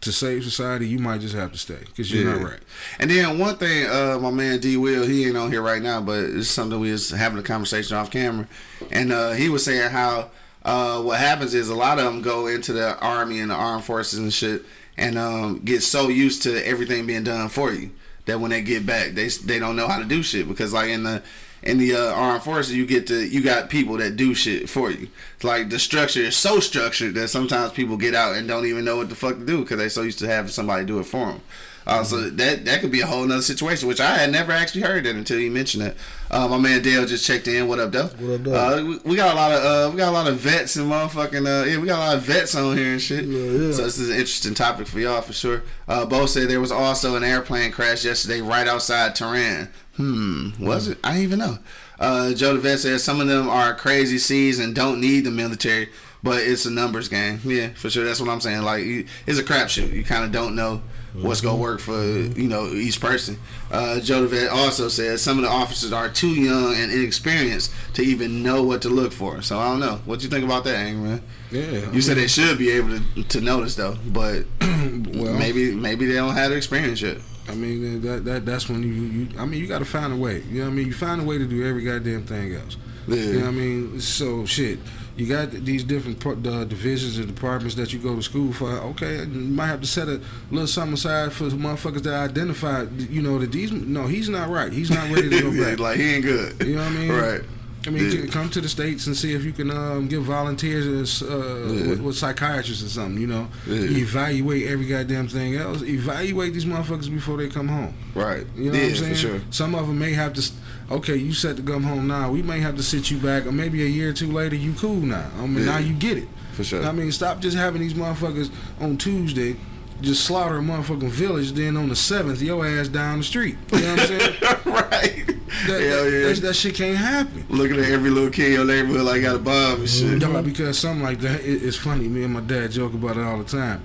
to 0.00 0.10
save 0.10 0.42
society, 0.42 0.88
you 0.88 0.98
might 0.98 1.20
just 1.20 1.36
have 1.36 1.52
to 1.52 1.58
stay 1.58 1.78
because 1.86 2.12
you're 2.12 2.24
Yeah. 2.24 2.36
not 2.38 2.50
right. 2.50 2.60
And 2.98 3.08
then 3.08 3.38
one 3.38 3.56
thing, 3.56 3.86
uh, 3.88 4.18
my 4.20 4.32
man 4.32 4.58
D 4.58 4.76
Will, 4.76 5.06
he 5.06 5.26
ain't 5.26 5.36
on 5.36 5.52
here 5.52 5.62
right 5.62 5.80
now, 5.80 6.00
but 6.00 6.18
it's 6.24 6.48
something 6.48 6.80
we 6.80 6.90
was 6.90 7.10
having 7.10 7.38
a 7.38 7.42
conversation 7.42 7.96
off 7.96 8.10
camera, 8.10 8.48
and 8.90 9.12
uh, 9.12 9.30
he 9.32 9.48
was 9.48 9.64
saying 9.64 9.90
how 9.90 10.30
uh, 10.64 11.00
what 11.00 11.20
happens 11.20 11.54
is 11.54 11.68
a 11.68 11.74
lot 11.76 11.98
of 12.00 12.04
them 12.06 12.22
go 12.22 12.48
into 12.48 12.72
the 12.72 12.98
army 12.98 13.38
and 13.38 13.52
the 13.52 13.54
armed 13.54 13.84
forces 13.84 14.18
and 14.18 14.32
shit, 14.32 14.64
and 14.98 15.16
um, 15.16 15.60
get 15.64 15.80
so 15.82 16.08
used 16.08 16.42
to 16.42 16.66
everything 16.66 17.06
being 17.06 17.22
done 17.22 17.48
for 17.48 17.72
you 17.72 17.90
that 18.26 18.40
when 18.40 18.50
they 18.50 18.62
get 18.62 18.86
back, 18.86 19.12
they 19.12 19.28
they 19.28 19.58
don't 19.58 19.76
know 19.76 19.88
how 19.88 19.98
to 19.98 20.04
do 20.04 20.22
shit 20.22 20.48
because 20.48 20.72
like 20.72 20.90
in 20.90 21.02
the 21.02 21.22
in 21.62 21.78
the 21.78 21.94
uh, 21.94 22.12
armed 22.14 22.42
forces, 22.42 22.74
you 22.74 22.86
get 22.86 23.06
to 23.06 23.26
you 23.26 23.42
got 23.42 23.70
people 23.70 23.96
that 23.98 24.16
do 24.16 24.34
shit 24.34 24.68
for 24.68 24.90
you. 24.90 25.08
It's 25.36 25.44
like 25.44 25.70
the 25.70 25.78
structure 25.78 26.20
is 26.20 26.36
so 26.36 26.60
structured 26.60 27.14
that 27.14 27.28
sometimes 27.28 27.72
people 27.72 27.96
get 27.96 28.14
out 28.14 28.36
and 28.36 28.48
don't 28.48 28.66
even 28.66 28.84
know 28.84 28.96
what 28.96 29.08
the 29.08 29.14
fuck 29.14 29.38
to 29.38 29.46
do 29.46 29.60
because 29.60 29.78
they 29.78 29.88
so 29.88 30.02
used 30.02 30.18
to 30.20 30.26
having 30.26 30.50
somebody 30.50 30.84
do 30.84 30.98
it 30.98 31.04
for 31.04 31.26
them. 31.26 31.40
Uh, 31.86 32.04
so 32.04 32.30
that 32.30 32.64
that 32.64 32.80
could 32.80 32.90
be 32.92 33.00
a 33.00 33.06
whole 33.06 33.24
nother 33.24 33.42
situation, 33.42 33.88
which 33.88 34.00
I 34.00 34.16
had 34.18 34.30
never 34.30 34.52
actually 34.52 34.82
heard 34.82 35.04
that 35.04 35.14
until 35.16 35.38
you 35.38 35.50
mentioned 35.50 35.82
it. 35.84 35.96
Uh, 36.30 36.48
my 36.48 36.58
man 36.58 36.82
Dale 36.82 37.04
just 37.06 37.26
checked 37.26 37.48
in. 37.48 37.66
What 37.66 37.78
up, 37.78 37.90
Dale? 37.90 38.08
What 38.08 38.34
up, 38.34 38.42
Dale? 38.44 38.54
Uh, 38.54 38.84
we, 38.84 38.96
we 38.98 39.16
got 39.16 39.32
a 39.32 39.36
lot 39.36 39.52
of 39.52 39.64
uh, 39.64 39.90
we 39.90 39.98
got 39.98 40.08
a 40.08 40.12
lot 40.12 40.28
of 40.28 40.36
vets 40.36 40.76
and 40.76 40.90
motherfucking 40.90 41.46
uh, 41.46 41.66
yeah, 41.66 41.78
we 41.78 41.86
got 41.86 41.98
a 41.98 42.04
lot 42.06 42.16
of 42.16 42.22
vets 42.22 42.54
on 42.54 42.76
here 42.76 42.92
and 42.92 43.02
shit. 43.02 43.24
yeah. 43.24 43.72
So 43.72 43.82
this 43.84 43.98
is 43.98 44.08
an 44.10 44.16
interesting 44.16 44.54
topic 44.54 44.86
for 44.86 45.00
y'all 45.00 45.22
for 45.22 45.32
sure. 45.32 45.62
Uh, 45.88 46.06
Bo 46.06 46.26
said 46.26 46.48
there 46.48 46.60
was 46.60 46.72
also 46.72 47.16
an 47.16 47.24
airplane 47.24 47.72
crash 47.72 48.04
yesterday 48.04 48.40
right 48.40 48.68
outside 48.68 49.14
Tehran. 49.14 49.68
Hmm, 49.96 50.50
was 50.58 50.88
it? 50.88 50.98
I 51.04 51.10
didn't 51.12 51.22
even 51.24 51.38
know. 51.40 51.58
Uh, 51.98 52.32
Joe 52.32 52.56
DeVette 52.56 52.78
says 52.78 53.04
some 53.04 53.20
of 53.20 53.28
them 53.28 53.48
are 53.48 53.74
crazy 53.74 54.18
seas 54.18 54.58
and 54.58 54.74
don't 54.74 55.00
need 55.00 55.20
the 55.24 55.30
military, 55.30 55.88
but 56.22 56.40
it's 56.40 56.64
a 56.66 56.70
numbers 56.70 57.08
game. 57.08 57.40
Yeah, 57.44 57.68
for 57.74 57.90
sure. 57.90 58.04
That's 58.04 58.20
what 58.20 58.30
I'm 58.30 58.40
saying. 58.40 58.62
Like, 58.62 58.84
you, 58.84 59.06
it's 59.26 59.38
a 59.38 59.44
crapshoot. 59.44 59.92
You 59.92 60.02
kind 60.02 60.24
of 60.24 60.32
don't 60.32 60.56
know 60.56 60.82
what's 61.14 61.40
gonna 61.40 61.60
work 61.60 61.80
for 61.80 62.02
you 62.02 62.48
know 62.48 62.68
each 62.68 63.00
person. 63.00 63.38
Uh, 63.70 64.00
Joe 64.00 64.26
DeVette 64.26 64.50
also 64.50 64.88
says 64.88 65.22
some 65.22 65.38
of 65.38 65.44
the 65.44 65.50
officers 65.50 65.92
are 65.92 66.08
too 66.08 66.28
young 66.34 66.74
and 66.74 66.90
inexperienced 66.90 67.72
to 67.94 68.02
even 68.02 68.42
know 68.42 68.62
what 68.62 68.82
to 68.82 68.88
look 68.88 69.12
for. 69.12 69.42
So 69.42 69.58
I 69.58 69.70
don't 69.70 69.80
know. 69.80 70.00
What 70.04 70.22
you 70.22 70.28
think 70.28 70.44
about 70.44 70.64
that, 70.64 70.76
Angry 70.76 71.08
man? 71.08 71.22
Yeah, 71.50 71.90
You 71.92 72.00
said 72.00 72.16
they 72.16 72.28
should 72.28 72.56
be 72.56 72.70
able 72.70 72.98
to, 72.98 73.24
to 73.24 73.40
notice 73.40 73.74
though, 73.74 73.96
but 74.06 74.44
well, 74.60 75.38
maybe 75.38 75.74
maybe 75.74 76.06
they 76.06 76.14
don't 76.14 76.34
have 76.34 76.50
the 76.50 76.56
experience 76.56 77.00
yet. 77.02 77.18
I 77.48 77.54
mean 77.54 78.00
that 78.02 78.24
that 78.24 78.46
that's 78.46 78.68
when 78.68 78.82
you, 78.82 78.92
you 78.92 79.28
I 79.38 79.44
mean 79.44 79.60
you 79.60 79.66
got 79.66 79.80
to 79.80 79.84
find 79.84 80.12
a 80.12 80.16
way. 80.16 80.42
You 80.48 80.60
know 80.60 80.66
what 80.66 80.72
I 80.72 80.76
mean? 80.76 80.86
You 80.86 80.94
find 80.94 81.20
a 81.20 81.24
way 81.24 81.38
to 81.38 81.46
do 81.46 81.66
every 81.66 81.84
goddamn 81.84 82.24
thing 82.24 82.54
else. 82.54 82.76
Yeah. 83.08 83.16
You 83.16 83.32
know 83.34 83.38
what 83.40 83.48
I 83.48 83.50
mean? 83.50 84.00
So 84.00 84.44
shit. 84.46 84.78
You 85.14 85.26
got 85.26 85.50
these 85.50 85.84
different 85.84 86.24
uh, 86.26 86.64
divisions 86.64 87.18
and 87.18 87.26
departments 87.26 87.74
that 87.74 87.92
you 87.92 87.98
go 87.98 88.16
to 88.16 88.22
school 88.22 88.50
for. 88.54 88.70
Okay, 88.70 89.18
you 89.18 89.26
might 89.26 89.66
have 89.66 89.82
to 89.82 89.86
set 89.86 90.08
a 90.08 90.22
little 90.50 90.66
something 90.66 90.94
aside 90.94 91.34
for 91.34 91.44
the 91.44 91.56
motherfuckers 91.56 92.02
that 92.04 92.14
identify. 92.14 92.84
You 93.10 93.20
know 93.20 93.38
that 93.38 93.52
these 93.52 93.72
no, 93.72 94.06
he's 94.06 94.30
not 94.30 94.48
right. 94.48 94.72
He's 94.72 94.90
not 94.90 95.10
ready 95.10 95.28
to 95.28 95.40
go 95.42 95.64
back. 95.70 95.78
like 95.78 95.98
he 95.98 96.14
ain't 96.14 96.24
good. 96.24 96.66
You 96.66 96.76
know 96.76 96.82
what 96.82 96.92
I 96.92 96.94
mean? 96.96 97.12
Right. 97.12 97.40
I 97.84 97.90
mean, 97.90 98.10
Yeah. 98.12 98.26
come 98.30 98.48
to 98.50 98.60
the 98.60 98.68
states 98.68 99.08
and 99.08 99.16
see 99.16 99.34
if 99.34 99.44
you 99.44 99.50
can 99.52 99.68
um, 99.72 100.06
give 100.06 100.22
volunteers 100.22 101.20
uh, 101.20 101.26
Yeah. 101.68 101.88
with, 101.88 102.00
with 102.00 102.16
psychiatrists 102.16 102.84
or 102.84 102.88
something. 102.88 103.20
You 103.20 103.26
know, 103.26 103.48
Yeah. 103.66 103.80
evaluate 103.98 104.68
every 104.68 104.86
goddamn 104.86 105.26
thing 105.28 105.56
else. 105.56 105.82
Evaluate 105.82 106.54
these 106.54 106.64
motherfuckers 106.64 107.10
before 107.10 107.36
they 107.38 107.48
come 107.48 107.66
home. 107.68 107.92
Right. 108.14 108.46
You 108.56 108.70
know 108.70 108.78
yeah, 108.78 108.82
what 108.84 108.88
I'm 108.90 108.96
saying? 108.96 109.12
for 109.14 109.18
sure. 109.18 109.40
Some 109.50 109.74
of 109.74 109.88
them 109.88 109.98
may 109.98 110.12
have 110.12 110.32
to. 110.34 110.50
Okay, 110.90 111.16
you 111.16 111.32
set 111.32 111.56
to 111.56 111.62
come 111.62 111.84
home 111.84 112.06
now. 112.06 112.30
We 112.30 112.42
may 112.42 112.60
have 112.60 112.76
to 112.76 112.82
sit 112.82 113.10
you 113.10 113.18
back, 113.18 113.46
or 113.46 113.52
maybe 113.52 113.82
a 113.82 113.86
year 113.86 114.10
or 114.10 114.12
two 114.12 114.30
later, 114.30 114.56
you 114.56 114.74
cool 114.74 114.96
now. 114.96 115.30
I 115.38 115.46
mean, 115.46 115.60
Yeah. 115.60 115.72
now 115.72 115.78
you 115.78 115.94
get 115.94 116.18
it. 116.18 116.28
For 116.52 116.64
sure. 116.64 116.84
I 116.84 116.92
mean, 116.92 117.10
stop 117.12 117.40
just 117.40 117.56
having 117.56 117.80
these 117.80 117.94
motherfuckers 117.94 118.50
on 118.80 118.96
Tuesday. 118.98 119.56
Just 120.02 120.24
slaughter 120.24 120.58
a 120.58 120.60
motherfucking 120.60 121.10
village, 121.10 121.52
then 121.52 121.76
on 121.76 121.88
the 121.88 121.94
seventh, 121.96 122.42
your 122.42 122.66
ass 122.66 122.88
down 122.88 123.18
the 123.18 123.24
street. 123.24 123.56
You 123.72 123.80
know 123.80 123.90
what 123.92 124.00
I'm 124.00 124.06
saying? 124.08 124.36
right. 124.66 125.26
That, 125.68 125.80
Hell 125.80 126.04
that, 126.04 126.10
yeah. 126.10 126.26
that, 126.28 126.38
that 126.42 126.54
shit 126.56 126.74
can't 126.74 126.96
happen. 126.98 127.46
Looking 127.48 127.78
at 127.78 127.88
every 127.88 128.10
little 128.10 128.30
kid 128.30 128.46
in 128.46 128.52
your 128.54 128.64
neighborhood 128.64 129.02
like 129.02 129.22
got 129.22 129.36
a 129.36 129.38
bomb 129.38 129.80
and 129.80 129.88
shit. 129.88 130.18
No, 130.20 130.42
because 130.42 130.76
something 130.78 131.04
like 131.04 131.20
that, 131.20 131.40
it, 131.42 131.62
it's 131.62 131.76
funny. 131.76 132.08
Me 132.08 132.24
and 132.24 132.34
my 132.34 132.40
dad 132.40 132.72
joke 132.72 132.94
about 132.94 133.16
it 133.16 133.22
all 133.22 133.38
the 133.38 133.44
time. 133.44 133.82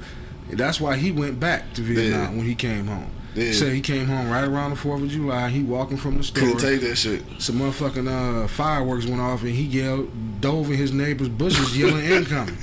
That's 0.50 0.82
why 0.82 0.96
he 0.98 1.12
went 1.12 1.40
back 1.40 1.74
to 1.74 1.82
Vietnam 1.82 2.20
Yeah. 2.22 2.30
when 2.38 2.46
he 2.48 2.56
came 2.56 2.88
home. 2.88 3.12
Yeah. 3.38 3.52
Said 3.54 3.72
he 3.74 3.82
came 3.82 4.08
home 4.08 4.30
right 4.30 4.44
around 4.44 4.72
the 4.72 4.76
Fourth 4.76 5.04
of 5.04 5.10
July. 5.10 5.50
He 5.50 5.62
walking 5.62 5.96
from 5.98 6.18
the 6.18 6.24
store. 6.24 6.44
Couldn't 6.44 6.60
take 6.60 6.82
that 6.82 6.96
shit. 6.96 7.24
Some 7.38 7.60
motherfucking 7.60 8.44
uh, 8.44 8.48
fireworks 8.48 9.06
went 9.06 9.22
off 9.22 9.42
and 9.44 9.52
he 9.52 9.62
yelled, 9.64 10.10
dove 10.42 10.72
in 10.72 10.78
his 10.78 10.92
neighbor's 10.92 11.30
bushes, 11.30 11.78
yelling 11.78 12.04
incoming. 12.04 12.58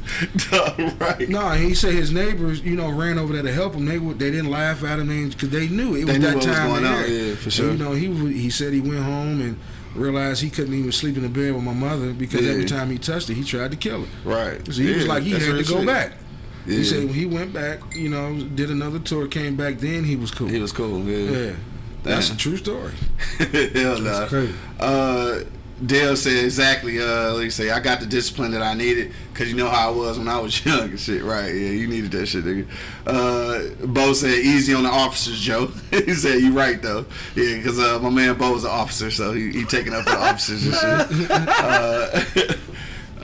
right. 0.98 1.28
No, 1.28 1.50
he 1.50 1.74
said 1.74 1.92
his 1.94 2.10
neighbors, 2.10 2.60
you 2.62 2.74
know, 2.76 2.90
ran 2.90 3.18
over 3.18 3.32
there 3.32 3.42
to 3.42 3.52
help 3.52 3.74
him. 3.74 3.84
They 3.86 3.98
would, 3.98 4.18
they 4.18 4.30
didn't 4.30 4.50
laugh 4.50 4.82
at 4.84 4.98
him 4.98 5.28
because 5.28 5.50
they 5.50 5.68
knew 5.68 5.94
it 5.94 6.06
They 6.06 6.12
was 6.12 6.18
knew 6.18 6.26
that 6.26 6.36
was 6.36 6.44
time. 6.46 6.70
on, 6.70 6.82
year. 6.82 7.06
yeah, 7.06 7.34
for 7.36 7.50
So, 7.50 7.62
sure. 7.62 7.72
you 7.72 7.78
know, 7.78 7.92
he 7.92 8.32
he 8.32 8.50
said 8.50 8.72
he 8.72 8.80
went 8.80 9.02
home 9.02 9.40
and 9.40 9.58
realized 9.94 10.42
he 10.42 10.50
couldn't 10.50 10.74
even 10.74 10.90
sleep 10.90 11.16
in 11.16 11.22
the 11.22 11.28
bed 11.28 11.54
with 11.54 11.62
my 11.62 11.72
mother 11.72 12.12
because 12.12 12.40
Yeah. 12.40 12.50
every 12.50 12.64
time 12.64 12.90
he 12.90 12.98
touched 12.98 13.30
it, 13.30 13.34
he 13.34 13.44
tried 13.44 13.70
to 13.70 13.76
kill 13.76 14.04
her. 14.04 14.28
Right. 14.28 14.66
So 14.66 14.82
he 14.82 14.92
was 14.92 15.06
like 15.06 15.22
he 15.22 15.30
had 15.30 15.40
to 15.40 15.52
go 15.62 15.78
shit. 15.78 15.86
back. 15.86 16.12
Yeah. 16.66 16.76
He 16.76 16.84
said 16.84 17.04
when 17.04 17.14
he 17.14 17.26
went 17.26 17.52
back, 17.52 17.80
you 17.94 18.08
know, 18.08 18.40
did 18.40 18.70
another 18.70 18.98
tour, 18.98 19.26
came 19.26 19.56
back, 19.56 19.78
then 19.78 20.04
he 20.04 20.16
was 20.16 20.30
cool. 20.30 20.48
He 20.48 20.60
was 20.60 20.72
cool. 20.72 21.02
Yeah. 21.04 21.48
yeah, 21.48 21.56
that's 22.02 22.30
a 22.30 22.36
true 22.36 22.56
story. 22.56 22.92
Hell 23.38 24.00
no. 24.00 24.26
crazy. 24.28 24.54
Uh, 24.80 25.40
Dale 25.84 26.16
said 26.16 26.44
exactly. 26.44 27.00
Uh, 27.00 27.34
like 27.34 27.50
say, 27.50 27.70
I 27.70 27.80
got 27.80 28.00
the 28.00 28.06
discipline 28.06 28.52
that 28.52 28.62
I 28.62 28.74
needed 28.74 29.12
because 29.32 29.50
you 29.50 29.56
know 29.56 29.68
how 29.68 29.88
I 29.88 29.94
was 29.94 30.18
when 30.18 30.28
I 30.28 30.38
was 30.38 30.64
young 30.66 30.90
and 30.90 31.00
shit. 31.00 31.22
Right? 31.22 31.48
Yeah, 31.48 31.70
you 31.70 31.88
needed 31.88 32.12
that 32.12 32.26
shit, 32.26 32.44
nigga. 32.44 32.66
Uh, 33.06 33.86
Bo 33.86 34.12
said 34.12 34.38
easy 34.38 34.72
on 34.72 34.84
the 34.84 34.88
officers, 34.88 35.40
Joe. 35.40 35.66
he 35.90 36.14
said 36.14 36.40
you 36.40 36.52
right 36.52 36.80
though. 36.80 37.04
Yeah, 37.34 37.56
because 37.56 37.78
uh, 37.78 37.98
my 38.00 38.10
man 38.10 38.38
Bo 38.38 38.52
was 38.52 38.64
an 38.64 38.70
officer, 38.70 39.10
so 39.10 39.32
he, 39.32 39.50
he 39.50 39.64
taking 39.64 39.92
up 39.92 40.04
for 40.04 40.10
the 40.10 40.18
officers 40.18 40.66
and 40.66 40.74
shit. 42.34 42.58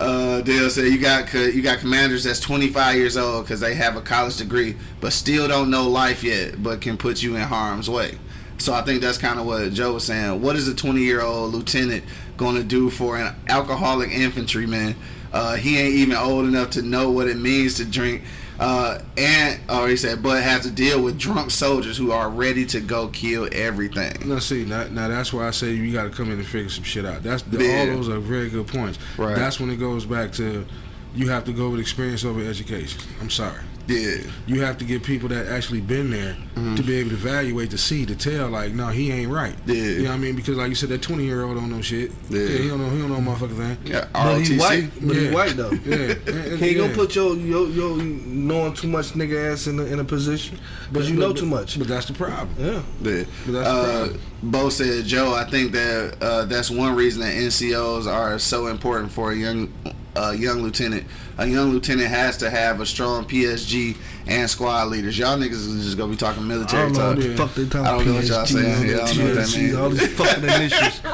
Uh, 0.00 0.40
Dale 0.40 0.70
said 0.70 0.86
you 0.86 0.98
got 0.98 1.30
you 1.34 1.60
got 1.60 1.80
commanders 1.80 2.24
that's 2.24 2.40
25 2.40 2.96
years 2.96 3.18
old 3.18 3.44
because 3.44 3.60
they 3.60 3.74
have 3.74 3.96
a 3.96 4.00
college 4.00 4.38
degree 4.38 4.74
but 4.98 5.12
still 5.12 5.46
don't 5.46 5.70
know 5.70 5.86
life 5.88 6.24
yet, 6.24 6.62
but 6.62 6.80
can 6.80 6.96
put 6.96 7.22
you 7.22 7.36
in 7.36 7.42
harm's 7.42 7.90
way. 7.90 8.18
So 8.56 8.72
I 8.72 8.80
think 8.80 9.02
that's 9.02 9.18
kind 9.18 9.38
of 9.38 9.44
what 9.44 9.72
Joe 9.74 9.94
was 9.94 10.04
saying. 10.04 10.40
What 10.40 10.56
is 10.56 10.68
a 10.68 10.74
20 10.74 11.00
year 11.00 11.20
old 11.20 11.52
lieutenant 11.52 12.04
going 12.38 12.56
to 12.56 12.62
do 12.62 12.88
for 12.88 13.18
an 13.18 13.34
alcoholic 13.48 14.10
infantryman? 14.10 14.96
Uh, 15.34 15.56
he 15.56 15.78
ain't 15.78 15.94
even 15.94 16.16
old 16.16 16.46
enough 16.46 16.70
to 16.70 16.82
know 16.82 17.10
what 17.10 17.28
it 17.28 17.36
means 17.36 17.74
to 17.74 17.84
drink. 17.84 18.22
Uh, 18.60 18.98
and 19.16 19.58
or 19.70 19.88
he 19.88 19.96
said, 19.96 20.22
but 20.22 20.42
has 20.42 20.62
to 20.64 20.70
deal 20.70 21.02
with 21.02 21.18
drunk 21.18 21.50
soldiers 21.50 21.96
who 21.96 22.12
are 22.12 22.28
ready 22.28 22.66
to 22.66 22.78
go 22.80 23.08
kill 23.08 23.48
everything. 23.52 24.28
Now 24.28 24.38
see, 24.38 24.66
now, 24.66 24.86
now 24.88 25.08
that's 25.08 25.32
why 25.32 25.48
I 25.48 25.50
say 25.50 25.72
you 25.72 25.90
got 25.92 26.04
to 26.04 26.10
come 26.10 26.26
in 26.30 26.38
and 26.38 26.46
figure 26.46 26.68
some 26.68 26.84
shit 26.84 27.06
out. 27.06 27.22
That's 27.22 27.42
the, 27.42 27.64
Yeah. 27.64 27.80
all 27.80 27.86
those 27.96 28.08
are 28.10 28.18
very 28.20 28.50
good 28.50 28.66
points. 28.66 28.98
Right. 29.16 29.34
That's 29.34 29.58
when 29.58 29.70
it 29.70 29.76
goes 29.76 30.04
back 30.04 30.32
to 30.32 30.66
you 31.14 31.28
have 31.30 31.44
to 31.46 31.52
go 31.52 31.70
with 31.70 31.80
experience 31.80 32.22
over 32.24 32.40
education. 32.46 33.00
I'm 33.20 33.30
sorry. 33.30 33.60
Yeah, 33.90 34.30
You 34.46 34.60
have 34.62 34.78
to 34.78 34.84
get 34.84 35.02
people 35.02 35.28
that 35.30 35.46
actually 35.48 35.80
been 35.80 36.10
there 36.10 36.36
Mm-hmm. 36.60 36.74
to 36.74 36.82
be 36.82 36.96
able 36.96 37.08
to 37.10 37.16
evaluate 37.16 37.70
to 37.70 37.78
see 37.78 38.04
to 38.04 38.14
tell 38.14 38.48
like 38.50 38.72
no 38.74 38.88
he 38.88 39.10
ain't 39.10 39.30
right. 39.30 39.54
Yeah. 39.64 39.74
You 39.74 40.02
know 40.02 40.08
what 40.10 40.14
I 40.16 40.18
mean? 40.18 40.36
Because 40.36 40.58
like 40.58 40.68
you 40.68 40.74
said, 40.74 40.90
that 40.90 41.00
20 41.00 41.24
year 41.24 41.42
old 41.42 41.56
don't 41.56 41.70
know 41.70 41.80
shit. 41.80 42.12
Yeah. 42.28 42.46
he 42.46 42.68
don't 42.68 42.78
know 42.78 42.90
he 42.90 42.98
don't 43.00 43.08
know 43.08 43.32
motherfucking 43.32 43.56
thing. 43.56 43.78
yeah. 43.86 44.06
But 44.12 44.40
he 44.42 44.58
white. 44.58 44.90
But 45.00 45.16
he 45.16 45.30
white 45.30 45.56
though. 45.56 45.70
Yeah. 45.70 45.96
And- 46.26 46.28
and- 46.28 46.58
He 46.58 46.66
ain't 46.68 46.76
yeah. 46.76 46.82
gonna 46.82 46.94
put 46.94 47.14
your 47.14 47.34
your 47.36 47.66
your 47.68 47.96
knowing 47.96 48.74
too 48.74 48.88
much 48.88 49.12
nigga 49.12 49.52
ass 49.52 49.68
in 49.68 49.78
a, 49.78 49.84
in 49.84 50.00
a 50.00 50.04
position 50.04 50.58
But 50.92 51.04
you 51.04 51.14
know 51.14 51.32
too 51.32 51.46
much. 51.46 51.78
But 51.78 51.88
that's 51.88 52.06
the 52.06 52.12
problem. 52.14 52.50
Yeah. 52.58 52.82
Yeah. 53.00 53.24
But 53.46 53.52
that's 53.52 53.68
the 53.68 53.80
Uh, 53.80 53.98
problem. 54.08 54.20
Bo 54.42 54.68
said, 54.70 55.04
Joe, 55.04 55.34
I 55.34 55.44
think 55.44 55.72
that 55.72 56.16
uh, 56.20 56.44
that's 56.46 56.70
one 56.70 56.94
reason 56.94 57.20
that 57.20 57.34
NCOs 57.34 58.06
are 58.06 58.38
so 58.38 58.68
important 58.68 59.12
for 59.12 59.32
a 59.32 59.36
young 59.36 59.72
uh, 60.16 60.30
young 60.32 60.62
lieutenant. 60.62 61.06
A 61.38 61.46
young 61.46 61.70
lieutenant 61.70 62.08
has 62.08 62.36
to 62.38 62.50
have 62.50 62.80
a 62.80 62.86
strong 62.86 63.24
PSG 63.26 63.96
and 64.26 64.48
squad 64.50 64.88
leaders. 64.88 65.18
Y'all 65.18 65.38
niggas 65.38 65.52
is 65.52 65.84
just 65.84 65.98
gonna 65.98 66.10
be 66.10 66.16
talking 66.16 66.42
I 66.42 66.46
military 66.46 66.92
don't 66.92 67.18
know 67.18 67.34
talk. 67.36 67.48
fuck 67.48 67.54
they 67.54 67.64
talking 67.68 67.86
I 67.86 67.90
don't 67.96 68.06
know 68.06 68.14
what 68.14 68.24
y'all 68.26 68.44
PSG, 68.44 68.48
saying. 68.48 68.88
Yeah, 68.88 68.96
I 68.96 69.06
don't 69.06 69.18
know 69.18 69.24
what 69.26 69.34
that 69.34 69.56
means. 69.56 69.74
All 69.76 69.90
these 69.90 70.14
fucking 70.14 70.44
initials. 70.44 71.00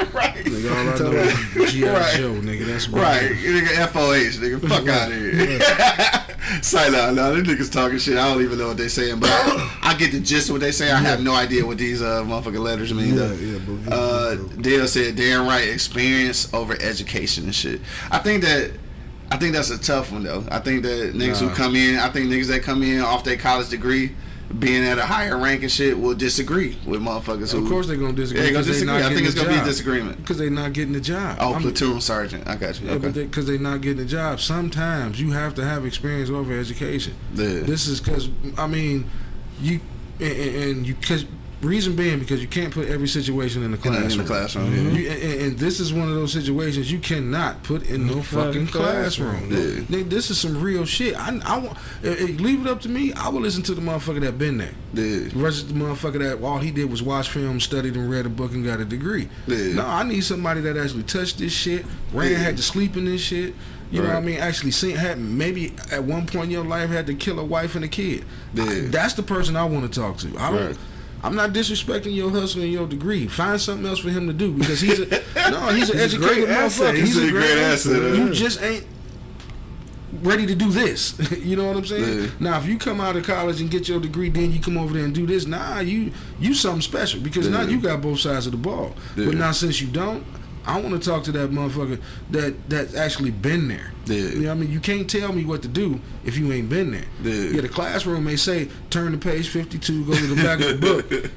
Nigga, 0.47 0.71
all 0.71 0.89
I 0.89 0.99
know 0.99 1.63
is 1.63 1.73
G.I. 1.73 1.93
Right. 1.93 2.17
Joe, 2.17 2.33
nigga. 2.35 2.67
That's 2.67 2.89
Right, 2.89 3.31
nigga, 3.33 3.87
FOH, 3.89 4.39
nigga, 4.41 4.69
fuck 4.69 4.89
out 4.89 5.11
of 5.11 5.17
here. 5.19 5.59
Say 6.63 6.91
no, 6.91 7.13
no, 7.13 7.35
these 7.35 7.45
niggas 7.57 7.73
talking 7.73 7.99
shit. 7.99 8.17
I 8.17 8.33
don't 8.33 8.43
even 8.43 8.59
know 8.59 8.69
what 8.69 8.77
they're 8.77 8.89
saying, 8.89 9.19
but 9.21 9.31
I 9.31 9.95
get 9.99 10.13
the 10.13 10.21
gist 10.21 10.49
of 10.49 10.55
what 10.55 10.61
they 10.61 10.73
say. 10.73 10.91
I 10.91 10.97
have 10.99 11.21
no 11.23 11.35
idea 11.35 11.67
what 11.67 11.79
these 11.79 12.01
uh, 12.03 12.23
motherfucking 12.25 12.59
letters 12.61 12.93
mean. 12.95 13.11
Yeah, 13.17 13.27
though. 13.27 13.35
yeah, 13.35 13.59
but- 13.67 13.93
uh, 13.93 14.35
Dale 14.61 14.87
said, 14.87 15.17
"Damn 15.17 15.47
right, 15.47 15.69
experience 15.69 16.53
over 16.55 16.77
education 16.81 17.45
and 17.45 17.55
shit." 17.55 17.81
I 18.11 18.19
think 18.19 18.43
that. 18.45 18.71
I 19.29 19.39
think 19.39 19.55
that's 19.55 19.71
a 19.71 19.79
tough 19.79 20.13
one 20.13 20.23
though. 20.23 20.45
I 20.53 20.61
think 20.61 20.85
that 20.85 21.13
niggas 21.15 21.43
Nah. 21.43 21.49
who 21.49 21.55
come 21.57 21.75
in, 21.75 21.97
I 21.99 22.09
think 22.11 22.27
niggas 22.31 22.47
that 22.47 22.63
come 22.63 22.85
in 22.85 23.01
off 23.01 23.25
their 23.25 23.37
college 23.37 23.69
degree, 23.71 24.15
being 24.59 24.85
at 24.85 24.99
a 24.99 25.05
higher 25.07 25.37
rank 25.37 25.63
and 25.63 25.71
shit, 25.71 25.99
will 25.99 26.15
disagree 26.15 26.79
with 26.87 27.01
motherfuckers 27.01 27.53
who. 27.53 27.65
Of 27.65 27.69
course 27.69 27.87
they're 27.89 27.97
gonna 27.97 28.13
disagree. 28.13 28.43
Yeah, 28.43 28.47
they 28.49 28.53
gonna 28.55 28.65
disagree. 28.67 28.95
I 29.03 29.15
think 29.15 29.27
it's 29.27 29.35
gonna 29.35 29.49
be 29.49 29.57
a 29.57 29.65
disagreement. 29.65 30.17
because 30.19 30.39
they're 30.39 30.51
not 30.51 30.73
getting 30.73 30.93
the 30.93 31.01
job. 31.01 31.39
Oh, 31.41 31.53
I'm- 31.53 31.63
platoon 31.63 32.01
sergeant. 32.01 32.47
I 32.47 32.57
got 32.57 32.81
you. 32.81 32.87
Yeah, 32.87 32.93
Okay. 32.95 33.07
but 33.09 33.15
because 33.15 33.47
they, 33.47 33.57
are 33.57 33.59
not 33.59 33.81
getting 33.81 33.99
the 33.99 34.05
job. 34.05 34.41
Sometimes 34.41 35.21
you 35.21 35.33
have 35.33 35.55
to 35.57 35.65
have 35.65 35.85
experience 35.85 36.31
over 36.31 36.57
education. 36.59 37.15
Yeah. 37.35 37.61
This 37.61 37.87
is 37.87 38.01
because 38.01 38.29
I 38.57 38.67
mean, 38.67 39.11
you 39.61 39.81
and, 40.21 40.33
and 40.33 40.57
and 40.57 40.87
you 40.87 40.95
because 40.95 41.25
reason 41.63 41.97
being 41.97 42.19
because 42.19 42.41
you 42.43 42.49
can't 42.49 42.73
put 42.73 42.89
every 42.89 43.09
situation 43.09 43.63
in 43.63 43.71
the 43.73 43.77
In 43.79 43.83
the- 43.83 43.89
classroom. 43.99 44.11
in 44.13 44.19
the 44.19 44.25
classroom, 44.25 44.75
yeah. 44.75 44.93
You, 44.93 45.11
and, 45.11 45.41
and 45.43 45.59
this 45.59 45.81
is 45.81 45.93
one 45.93 46.09
of 46.09 46.15
those 46.15 46.33
situations 46.33 46.93
you 46.93 46.99
cannot 46.99 47.63
put 47.63 47.89
in 47.89 48.07
no 48.07 48.21
fucking 48.23 48.67
classroom. 48.69 49.51
Yeah. 49.51 49.59
Nigga, 49.89 50.11
This 50.11 50.31
is 50.31 50.39
some 50.39 50.61
real 50.61 50.85
shit. 50.85 51.17
I, 51.17 51.39
I 51.45 51.59
want 51.59 51.79
eh, 52.05 52.15
eh, 52.19 52.25
leave 52.39 52.67
it 52.67 52.71
up 52.71 52.81
to 52.83 52.89
me. 52.89 53.13
I 53.15 53.29
will 53.31 53.41
listen 53.41 53.63
to 53.65 53.75
the 53.75 53.81
motherfucker 53.81 54.21
that 54.21 54.39
been 54.39 54.59
there. 54.59 54.75
Yeah. 54.93 55.29
Versus 55.31 55.67
the 55.67 55.75
motherfucker 55.75 56.19
that 56.19 56.43
all 56.45 56.59
he 56.59 56.71
did 56.71 56.91
was 56.91 57.03
watch 57.03 57.29
film, 57.31 57.59
studied, 57.61 57.97
and 57.97 58.11
read 58.11 58.27
a 58.27 58.31
book 58.31 58.53
and 58.53 58.65
got 58.65 58.81
a 58.81 58.85
degree. 58.85 59.29
Yeah. 59.47 59.75
No, 59.75 59.87
I 59.87 60.03
need 60.03 60.23
somebody 60.25 60.61
that 60.63 60.77
actually 60.77 61.05
touched 61.05 61.39
this 61.39 61.53
shit, 61.53 61.85
ran, 62.13 62.33
Yeah. 62.33 62.39
had 62.39 62.57
to 62.59 62.63
sleep 62.63 62.97
in 62.97 63.07
this 63.07 63.21
shit. 63.23 63.55
You 63.91 64.03
know 64.03 64.09
what 64.09 64.17
I 64.17 64.21
mean? 64.21 64.39
Actually, 64.41 64.73
seen, 64.73 64.97
had 64.97 65.17
maybe 65.19 65.73
at 65.93 66.03
one 66.03 66.27
point 66.27 66.47
in 66.47 66.51
your 66.51 66.65
life 66.65 66.91
had 66.91 67.07
to 67.07 67.15
kill 67.15 67.39
a 67.39 67.45
wife 67.45 67.77
and 67.77 67.85
a 67.85 67.89
kid. 67.89 68.25
Yeah. 68.53 68.65
I- 68.65 68.81
that's 68.89 69.15
the 69.15 69.23
person 69.23 69.55
I 69.57 69.65
want 69.65 69.91
to 69.91 70.01
talk 70.01 70.19
to. 70.19 70.37
I 70.39 70.51
don't. 70.51 70.67
Right. 70.67 70.77
I'm 71.27 71.35
not 71.35 71.51
disrespecting 71.51 72.15
your 72.15 72.31
hustle 72.31 72.63
and 72.63 72.73
your 72.73 72.87
degree. 72.87 73.27
Find 73.27 73.61
something 73.61 73.85
else 73.85 73.99
for 73.99 74.11
him 74.11 74.29
to 74.29 74.33
do 74.33 74.53
because 74.53 74.81
he's 74.81 75.01
a 75.01 75.07
no. 75.51 75.69
He's 75.69 75.91
an 75.91 75.99
He's 75.99 76.15
a 76.15 76.19
educated 76.19 76.49
motherfucker. 76.49 76.97
He's 76.97 77.19
a 77.19 77.31
great 77.31 77.59
asset, 77.59 78.15
You 78.15 78.29
uh. 78.29 78.33
just 78.33 78.63
ain't 78.63 78.87
ready 80.23 80.47
to 80.47 80.55
do 80.55 80.71
this. 80.71 81.19
you 81.45 81.57
know 81.57 81.67
what 81.67 81.77
I'm 81.77 81.85
saying? 81.85 82.23
Yeah. 82.23 82.31
Now, 82.39 82.59
if 82.59 82.67
you 82.67 82.79
come 82.79 83.01
out 83.01 83.17
of 83.17 83.25
college 83.27 83.61
and 83.61 83.69
get 83.69 83.89
your 83.89 84.01
degree, 84.01 84.29
then 84.29 84.53
you 84.53 84.61
come 84.61 84.79
over 84.79 84.95
there 84.95 85.05
and 85.05 85.15
do 85.15 85.27
this. 85.27 85.47
Nah, 85.47 85.81
you 85.81 86.13
you 86.39 86.55
something 86.55 86.81
special 86.81 87.21
because 87.21 87.49
now 87.49 87.63
you 87.63 87.81
got 87.81 88.01
both 88.01 88.21
sides 88.21 88.47
of 88.47 88.53
the 88.53 88.59
ball. 88.59 88.95
Yeah. 89.17 89.27
But 89.27 89.35
now 89.35 89.51
since 89.51 89.81
you 89.81 89.89
don't, 89.89 90.25
I 90.67 90.81
want 90.81 91.01
to 91.01 91.11
talk 91.11 91.23
to 91.25 91.33
that 91.33 91.51
motherfucker 91.51 92.01
that 92.31 92.69
that's 92.69 92.95
actually 92.95 93.31
been 93.31 93.69
there. 93.69 93.93
Yeah. 94.07 94.17
You 94.17 94.41
know 94.41 94.49
what 94.49 94.57
I 94.57 94.61
mean? 94.61 94.71
You 94.73 94.81
can't 94.81 95.09
tell 95.09 95.33
me 95.33 95.45
what 95.45 95.63
to 95.63 95.69
do 95.69 96.01
if 96.25 96.37
you 96.37 96.53
ain't 96.53 96.69
been 96.69 96.91
there. 96.91 97.05
Yeah. 97.23 97.61
the 97.61 97.69
classroom 97.69 98.25
may 98.25 98.37
say 98.37 98.69
turn 98.91 99.13
to 99.13 99.19
page 99.19 99.49
52, 99.49 100.05
go 100.07 100.15
to 100.15 100.27
the 100.27 100.43
back 100.43 100.61
of 100.61 100.81
the 100.81 100.87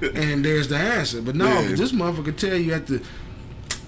book, 0.01 0.15
and 0.15 0.43
there's 0.43 0.67
the 0.67 0.77
answer. 0.77 1.21
But 1.21 1.35
no, 1.35 1.45
Yeah. 1.47 1.75
this 1.75 1.91
motherfucker 1.91 2.35
tell 2.35 2.55
you 2.57 2.73
at 2.73 2.87
the 2.87 3.03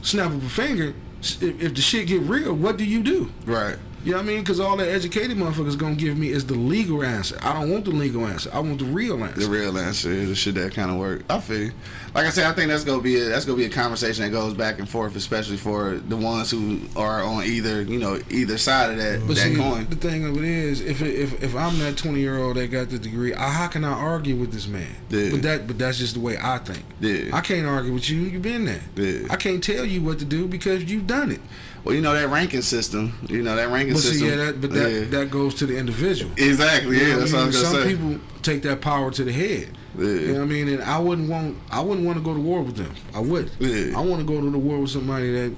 snap 0.02 0.28
of 0.32 0.46
a 0.46 0.50
finger, 0.50 0.94
if, 1.22 1.42
if 1.42 1.74
the 1.76 1.82
shit 1.82 2.08
get 2.08 2.22
real, 2.22 2.54
what 2.54 2.78
do 2.78 2.84
you 2.86 3.02
do? 3.04 3.32
Right. 3.46 3.78
You 4.04 4.12
know 4.12 4.18
what 4.18 4.24
I 4.24 4.28
mean? 4.28 4.40
Because 4.40 4.60
all 4.60 4.76
that 4.78 4.88
educated 4.88 5.38
motherfuckers 5.38 5.78
gonna 5.78 5.96
give 5.96 6.18
me 6.18 6.30
is 6.30 6.46
the 6.46 6.56
legal 6.56 7.04
answer. 7.04 7.38
I 7.42 7.54
don't 7.54 7.70
want 7.72 7.86
the 7.86 7.92
legal 7.92 8.26
answer. 8.26 8.50
I 8.54 8.60
want 8.60 8.80
the 8.80 8.86
real 8.86 9.24
answer. 9.24 9.42
The 9.42 9.48
real 9.50 9.78
answer 9.78 10.12
is 10.12 10.30
the 10.30 10.36
shit 10.36 10.56
that 10.56 10.74
kind 10.74 10.90
of 10.90 10.98
work. 10.98 11.24
I 11.30 11.40
feel. 11.40 11.60
you. 11.66 11.72
Like 12.16 12.26
I 12.26 12.30
said, 12.30 12.46
I 12.46 12.54
think 12.54 12.70
that's 12.70 12.84
gonna 12.84 13.02
be 13.02 13.18
a, 13.20 13.26
that's 13.26 13.46
gonna 13.46 13.58
be 13.58 13.66
a 13.66 13.70
conversation 13.70 14.24
that 14.24 14.32
goes 14.32 14.54
back 14.54 14.80
and 14.80 14.90
forth, 14.90 15.16
especially 15.16 15.58
for 15.58 15.98
the 15.98 16.18
ones 16.18 16.50
who 16.52 16.80
are 16.96 17.22
on 17.24 17.44
either 17.44 17.82
you 17.84 18.00
know 18.00 18.20
either 18.30 18.58
side 18.58 18.90
of 18.92 18.98
that 18.98 19.20
But 19.28 19.36
that 19.36 19.42
see, 19.44 19.56
coin. 19.56 19.88
the 19.90 19.96
thing 19.96 20.26
of 20.26 20.36
it 20.38 20.44
is, 20.44 20.82
if 20.82 21.02
it, 21.02 21.14
if 21.14 21.44
if 21.44 21.56
I'm 21.56 21.78
that 21.80 21.96
20 21.98 22.20
year 22.20 22.38
old 22.40 22.58
that 22.58 22.68
got 22.72 22.90
the 22.90 22.98
degree, 23.00 23.34
I, 23.36 23.50
how 23.50 23.68
can 23.68 23.84
I 23.84 23.92
argue 23.94 24.36
with 24.36 24.52
this 24.52 24.68
man? 24.68 24.96
Yeah. 25.10 25.30
But 25.32 25.42
that 25.44 25.68
but 25.68 25.78
that's 25.78 26.00
just 26.00 26.16
the 26.16 26.20
way 26.22 26.38
I 26.42 26.58
think. 26.58 26.84
Yeah. 27.00 27.36
I 27.36 27.42
can't 27.42 27.68
argue 27.68 27.94
with 27.94 28.10
you. 28.10 28.22
You've 28.22 28.42
been 28.42 28.66
there. 28.66 28.82
Yeah. 28.96 29.28
I 29.30 29.36
can't 29.36 29.64
tell 29.64 29.86
you 29.86 30.02
what 30.02 30.18
to 30.20 30.26
do 30.26 30.48
because 30.48 30.84
you've 30.86 31.08
done 31.08 31.32
it. 31.32 31.40
Well, 31.84 31.96
you 31.96 32.02
know 32.02 32.14
that 32.14 32.28
ranking 32.30 32.62
system. 32.62 33.18
You 33.28 33.42
know 33.42 33.56
that 33.56 33.70
ranking 33.70 33.91
But 33.94 34.02
system. 34.02 34.20
see, 34.20 34.30
yeah, 34.30 34.36
that, 34.46 34.62
but 34.62 34.72
that 34.74 34.92
Yeah. 34.92 35.06
that 35.10 35.32
goes 35.32 35.56
to 35.56 35.66
the 35.66 35.78
individual. 35.78 36.32
exactly. 36.38 36.98
You 36.98 37.04
Yeah, 37.06 37.16
that's 37.18 37.34
I 37.34 37.36
what 37.36 37.42
I 37.42 37.46
mean? 37.46 37.48
was 37.48 37.62
gonna 37.62 37.74
Some 37.76 37.84
say. 37.84 37.90
people 37.90 38.20
take 38.42 38.62
that 38.64 38.82
power 38.82 39.12
to 39.12 39.24
the 39.24 39.32
head. 39.32 39.70
Yeah. 39.98 40.06
You 40.06 40.28
know 40.28 40.34
what 40.36 40.42
I 40.42 40.46
mean? 40.46 40.68
And 40.70 40.84
I 40.84 41.00
wouldn't 41.00 41.30
want 41.30 41.58
I 41.70 41.82
wouldn't 41.82 42.06
want 42.06 42.18
to 42.18 42.24
go 42.24 42.34
to 42.34 42.40
war 42.40 42.62
with 42.62 42.76
them. 42.78 42.94
I 43.14 43.20
would. 43.20 43.52
Yeah. 43.60 43.98
I 43.98 44.02
want 44.02 44.20
to 44.22 44.26
go 44.26 44.40
to 44.40 44.50
the 44.50 44.58
war 44.58 44.80
with 44.80 44.90
somebody 44.92 45.32
that 45.34 45.54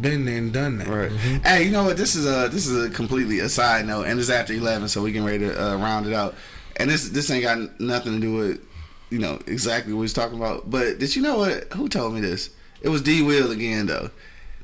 been 0.00 0.24
there 0.26 0.36
and 0.38 0.52
done 0.52 0.78
that. 0.78 0.88
Right. 0.88 1.10
Hey, 1.44 1.64
you 1.64 1.70
know 1.70 1.84
what? 1.84 1.96
This 1.96 2.14
is 2.14 2.26
a 2.26 2.48
this 2.48 2.66
is 2.66 2.84
a 2.86 2.90
completely 2.90 3.38
a 3.40 3.48
side 3.48 3.86
note, 3.86 4.06
and 4.06 4.18
it's 4.20 4.28
after 4.30 4.52
eleven, 4.52 4.88
so 4.88 5.02
we 5.02 5.12
can 5.12 5.24
ready 5.24 5.40
to 5.40 5.62
uh, 5.72 5.76
round 5.76 6.06
it 6.06 6.12
out. 6.12 6.34
And 6.76 6.90
this 6.90 7.08
this 7.08 7.30
ain't 7.30 7.42
got 7.44 7.80
nothing 7.80 8.14
to 8.14 8.20
do 8.20 8.34
with 8.34 8.60
you 9.10 9.18
know 9.18 9.38
exactly 9.46 9.92
what 9.94 10.02
he's 10.02 10.12
talking 10.12 10.36
about. 10.38 10.70
But 10.70 10.98
did 10.98 11.16
you 11.16 11.22
know 11.22 11.38
what? 11.38 11.72
Who 11.74 11.88
told 11.88 12.14
me 12.14 12.20
this? 12.20 12.50
It 12.82 12.90
was 12.90 13.00
D. 13.02 13.22
Will 13.22 13.50
again 13.50 13.86
though. 13.86 14.10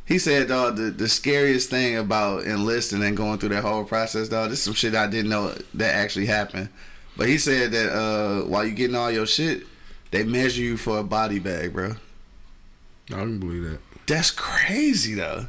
He 0.07 0.19
said, 0.19 0.49
dog, 0.49 0.77
the, 0.77 0.91
the 0.91 1.09
scariest 1.09 1.71
thing 1.71 1.97
about 1.97 2.45
enlisting 2.45 3.03
and 3.03 3.17
going 3.17 3.39
through 3.39 3.49
that 3.51 3.63
whole 3.63 3.85
process, 3.85 4.29
dog, 4.29 4.51
this 4.51 4.59
is 4.59 4.65
some 4.65 4.75
shit 4.75 4.95
I 4.95 5.07
didn't 5.07 5.31
know 5.31 5.55
that 5.75 5.95
actually 5.95 6.27
happened. 6.27 6.69
But 7.17 7.29
he 7.29 7.39
said 7.39 7.73
that 7.73 7.93
uh, 7.95 8.43
while 8.47 8.65
you 8.67 8.73
getting 8.73 8.97
all 8.97 9.11
your 9.11 9.27
shit, 9.27 9.63
they 10.11 10.23
measure 10.25 10.61
you 10.63 10.77
for 10.77 10.99
a 10.99 11.05
body 11.05 11.39
bag, 11.39 11.73
bro. 11.73 11.93
I 13.11 13.15
can 13.15 13.39
believe 13.39 13.63
that. 13.65 13.81
That's 14.07 14.31
crazy 14.31 15.15
though. 15.15 15.47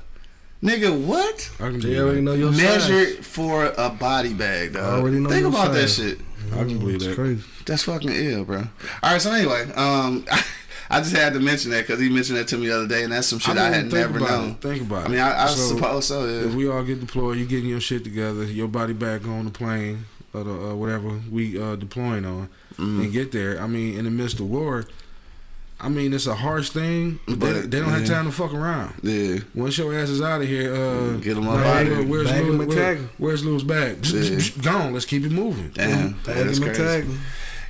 Nigga, 0.63 1.05
what? 1.05 1.51
I 1.59 1.63
can 1.69 1.73
They 1.73 1.79
believe 1.81 1.99
already 1.99 2.21
know 2.21 2.33
your 2.33 2.53
shit. 2.53 2.63
Measured 2.63 3.15
size. 3.17 3.27
for 3.27 3.65
a 3.77 3.89
body 3.89 4.33
bag, 4.33 4.73
dog. 4.73 4.83
I 4.83 4.97
already 5.01 5.19
know 5.19 5.29
Think 5.29 5.41
your 5.41 5.49
about 5.49 5.73
that 5.73 5.89
shit. 5.89 6.19
I 6.53 6.57
can 6.63 6.79
believe 6.79 6.95
It's 6.95 7.05
that. 7.07 7.15
crazy. 7.15 7.43
That's 7.65 7.83
fucking 7.83 8.09
ill, 8.11 8.45
bro. 8.45 8.57
All 9.03 9.11
right, 9.11 9.21
so 9.21 9.31
anyway, 9.31 9.69
um, 9.75 10.25
I 10.89 10.99
just 11.01 11.15
had 11.15 11.33
to 11.33 11.39
mention 11.39 11.71
that 11.71 11.87
because 11.87 11.99
he 11.99 12.09
mentioned 12.09 12.37
that 12.37 12.47
to 12.49 12.57
me 12.57 12.67
the 12.67 12.75
other 12.75 12.87
day, 12.87 13.03
and 13.03 13.11
that's 13.11 13.27
some 13.27 13.39
shit 13.39 13.57
I, 13.57 13.63
mean, 13.65 13.73
had 13.73 13.91
never 13.91 14.19
known. 14.19 14.51
It. 14.51 14.61
Think 14.61 14.81
about 14.83 15.03
it. 15.03 15.05
I 15.05 15.09
mean, 15.09 15.19
I, 15.19 15.43
I 15.43 15.47
So, 15.47 15.75
suppose 15.75 16.07
so. 16.07 16.25
If 16.25 16.53
we 16.53 16.69
all 16.69 16.83
get 16.83 16.99
deployed, 16.99 17.37
you 17.37 17.45
getting 17.45 17.69
your 17.69 17.81
shit 17.81 18.03
together, 18.03 18.43
your 18.43 18.67
body 18.67 18.93
back 18.93 19.25
on 19.25 19.45
the 19.45 19.51
plane 19.51 20.05
or 20.33 20.43
the, 20.43 20.51
uh, 20.51 20.75
whatever 20.75 21.19
we 21.31 21.59
uh, 21.61 21.75
deploying 21.75 22.25
on, 22.25 22.49
Mm-hmm. 22.77 23.01
and 23.03 23.13
get 23.13 23.31
there. 23.31 23.61
I 23.61 23.67
mean, 23.67 23.97
in 23.97 24.03
the 24.03 24.11
midst 24.11 24.41
of 24.41 24.49
war, 24.49 24.83
I 25.79 25.87
mean, 25.87 26.13
it's 26.13 26.27
a 26.27 26.35
harsh 26.35 26.69
thing, 26.71 27.19
but, 27.25 27.39
they, 27.39 27.53
But, 27.53 27.71
they 27.71 27.79
don't 27.79 27.89
have 27.89 28.05
time 28.05 28.25
to 28.25 28.31
fuck 28.33 28.53
around. 28.53 28.95
Yeah. 29.01 29.37
Once 29.53 29.77
your 29.77 29.97
ass 29.97 30.09
is 30.09 30.21
out 30.21 30.41
of 30.41 30.47
here, 30.47 30.73
uh, 30.75 31.13
Get 31.17 31.37
'em 31.37 31.47
up 31.47 31.55
like, 31.55 31.65
outta 31.65 31.89
where- 31.89 31.95
here. 31.99 32.05
Where's 32.07 32.27
Bag 32.29 32.41
'em 32.41 32.47
Lou's, 32.57 32.59
and 32.59 32.75
where, 32.75 32.97
where's 33.17 33.45
Lou's 33.45 33.63
bag? 33.63 34.05
Yeah. 34.05 34.39
Gone. 34.61 34.91
Let's 34.93 35.05
keep 35.05 35.23
it 35.23 35.31
moving. 35.31 35.69
Damn. 35.73 36.15
Tag 36.23 36.35
That's 36.47 36.59
crazy. 36.59 37.07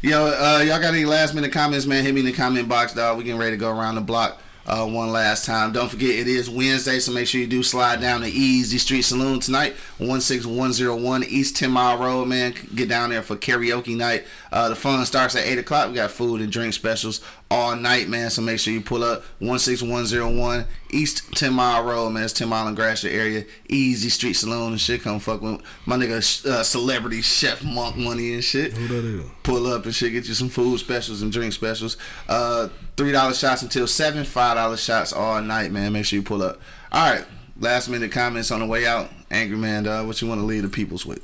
Yo, 0.05 0.27
uh, 0.27 0.59
y'all 0.59 0.79
got 0.79 0.93
any 0.93 1.03
last 1.03 1.33
minute 1.33 1.51
comments, 1.51 1.87
man? 1.87 2.03
Hit 2.03 2.13
me 2.13 2.19
in 2.19 2.27
the 2.27 2.31
comment 2.31 2.69
box, 2.69 2.93
dog. 2.93 3.17
We 3.17 3.23
getting 3.23 3.39
ready 3.39 3.53
to 3.53 3.57
go 3.57 3.71
around 3.71 3.95
the 3.95 4.01
block 4.01 4.39
uh, 4.67 4.85
one 4.85 5.11
last 5.11 5.45
time. 5.45 5.71
Don't 5.71 5.89
forget, 5.89 6.11
it 6.11 6.27
is 6.27 6.47
Wednesday, 6.47 6.99
so 6.99 7.11
make 7.11 7.25
sure 7.25 7.41
you 7.41 7.47
do 7.47 7.63
slide 7.63 8.01
down 8.01 8.21
to 8.21 8.27
Easy 8.27 8.77
Street 8.77 9.01
Saloon 9.01 9.39
tonight, 9.39 9.75
16101 9.97 11.23
East 11.23 11.55
10 11.55 11.71
Mile 11.71 11.97
Road, 11.97 12.27
man. 12.27 12.53
Get 12.75 12.87
down 12.87 13.09
there 13.09 13.23
for 13.23 13.35
karaoke 13.35 13.97
night. 13.97 14.27
Uh, 14.51 14.69
the 14.69 14.75
fun 14.75 15.03
starts 15.07 15.35
at 15.35 15.47
8 15.47 15.57
o'clock. 15.57 15.89
We 15.89 15.95
got 15.95 16.11
food 16.11 16.39
and 16.39 16.51
drink 16.51 16.75
specials 16.75 17.21
all 17.51 17.75
night, 17.75 18.09
man. 18.09 18.29
So 18.29 18.41
make 18.41 18.59
sure 18.59 18.73
you 18.73 18.81
pull 18.81 19.03
up 19.03 19.23
16101 19.39 20.65
East 20.91 21.31
10 21.35 21.53
Mile 21.53 21.83
Road, 21.83 22.09
man. 22.09 22.23
It's 22.23 22.33
10 22.33 22.49
Mile 22.49 22.67
and 22.67 22.75
Gratiot 22.75 23.13
area. 23.13 23.45
Easy 23.69 24.09
Street 24.09 24.33
Saloon 24.33 24.71
and 24.71 24.81
shit. 24.81 25.01
Come 25.03 25.19
fuck 25.19 25.41
with 25.41 25.61
my 25.85 25.95
nigga, 25.97 26.45
uh, 26.45 26.63
celebrity 26.63 27.21
chef 27.21 27.63
Monk 27.63 27.97
Money 27.97 28.33
and 28.33 28.43
shit 28.43 28.73
Who 28.73 28.87
that 28.87 29.05
is? 29.05 29.25
pull 29.43 29.67
up 29.67 29.85
and 29.85 29.93
shit, 29.93 30.11
get 30.11 30.27
you 30.27 30.33
some 30.33 30.49
food 30.49 30.79
specials 30.79 31.21
and 31.21 31.31
drink 31.31 31.53
specials. 31.53 31.97
Uh, 32.27 32.69
three 32.97 33.11
dollar 33.11 33.33
shots 33.33 33.61
until 33.61 33.87
seven, 33.87 34.23
five 34.23 34.55
dollar 34.55 34.77
shots 34.77 35.13
all 35.13 35.41
night, 35.41 35.71
man. 35.71 35.93
Make 35.93 36.05
sure 36.05 36.17
you 36.17 36.23
pull 36.23 36.41
up. 36.41 36.59
All 36.91 37.11
right, 37.11 37.25
last 37.59 37.89
minute 37.89 38.11
comments 38.11 38.51
on 38.51 38.59
the 38.59 38.65
way 38.65 38.85
out. 38.87 39.09
Angry 39.29 39.57
man, 39.57 39.85
uh, 39.87 40.03
what 40.03 40.21
you 40.21 40.27
want 40.27 40.39
to 40.41 40.45
leave 40.45 40.63
the 40.63 40.69
peoples 40.69 41.05
with? 41.05 41.19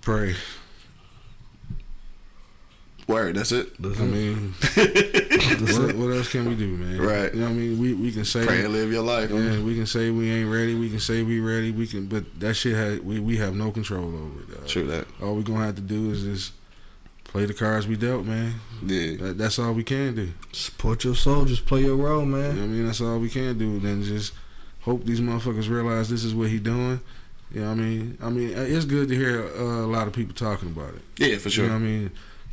Pray. 0.00 0.34
Word, 3.10 3.36
that's 3.36 3.52
it. 3.52 3.72
I 3.82 3.88
mean, 4.04 4.54
what, 4.74 5.96
what 5.96 6.16
else 6.16 6.30
can 6.30 6.48
we 6.48 6.54
do, 6.54 6.68
man? 6.76 6.98
Right. 7.00 7.32
You 7.34 7.40
know 7.40 7.46
what 7.46 7.52
I 7.52 7.54
mean? 7.54 7.78
We 7.78 7.94
we 7.94 8.12
can 8.12 8.24
say 8.24 8.46
Pray 8.46 8.64
and 8.64 8.72
live 8.72 8.92
your 8.92 9.02
life. 9.02 9.30
Yeah, 9.30 9.36
man. 9.38 9.64
we 9.64 9.74
can 9.74 9.86
say 9.86 10.10
we 10.10 10.30
ain't 10.30 10.50
ready. 10.50 10.74
We 10.74 10.88
can 10.90 11.00
say 11.00 11.22
we 11.22 11.40
ready. 11.40 11.70
We 11.72 11.86
can, 11.86 12.06
but 12.06 12.24
that 12.40 12.54
shit 12.54 12.76
had 12.76 13.04
we 13.04 13.18
we 13.20 13.36
have 13.38 13.54
no 13.54 13.70
control 13.70 14.04
over 14.06 14.40
it. 14.40 14.54
Dog. 14.54 14.66
True 14.68 14.86
that. 14.86 15.06
All 15.22 15.34
we 15.34 15.42
gonna 15.42 15.64
have 15.66 15.76
to 15.76 15.82
do 15.82 16.10
is 16.10 16.22
just 16.22 16.52
play 17.24 17.44
the 17.44 17.54
cards 17.54 17.86
we 17.86 17.96
dealt, 17.96 18.24
man. 18.24 18.54
Yeah. 18.84 19.16
That, 19.16 19.38
that's 19.38 19.58
all 19.58 19.72
we 19.72 19.84
can 19.84 20.14
do. 20.14 20.32
Support 20.52 21.04
your 21.04 21.14
soldiers. 21.14 21.60
Play 21.60 21.82
your 21.82 21.96
role, 21.96 22.20
You 22.20 22.26
know 22.26 22.38
man. 22.38 22.56
what 22.56 22.64
I 22.64 22.66
mean? 22.66 22.86
That's 22.86 23.00
all 23.00 23.18
we 23.18 23.28
can 23.28 23.58
do. 23.58 23.78
Then 23.80 24.02
just 24.02 24.32
hope 24.80 25.04
these 25.04 25.20
motherfuckers 25.20 25.68
realize 25.68 26.08
this 26.08 26.24
is 26.24 26.34
what 26.34 26.48
he 26.48 26.58
doing. 26.58 27.00
You 27.52 27.62
know 27.62 27.66
what 27.68 27.72
I 27.72 27.82
mean? 27.82 28.18
I 28.22 28.30
mean, 28.30 28.50
it's 28.56 28.84
good 28.84 29.08
to 29.08 29.14
hear 29.16 29.42
uh, 29.44 29.84
a 29.84 29.90
lot 29.90 30.06
of 30.06 30.12
people 30.12 30.34
talking 30.34 30.68
about 30.68 30.94
it. 30.94 31.02
Yeah, 31.18 31.36
for 31.38 31.50
sure. 31.50 31.64
You 31.64 31.70
know 31.70 31.76
what 31.76 31.82
I 31.82 31.86
mean? 31.86 32.10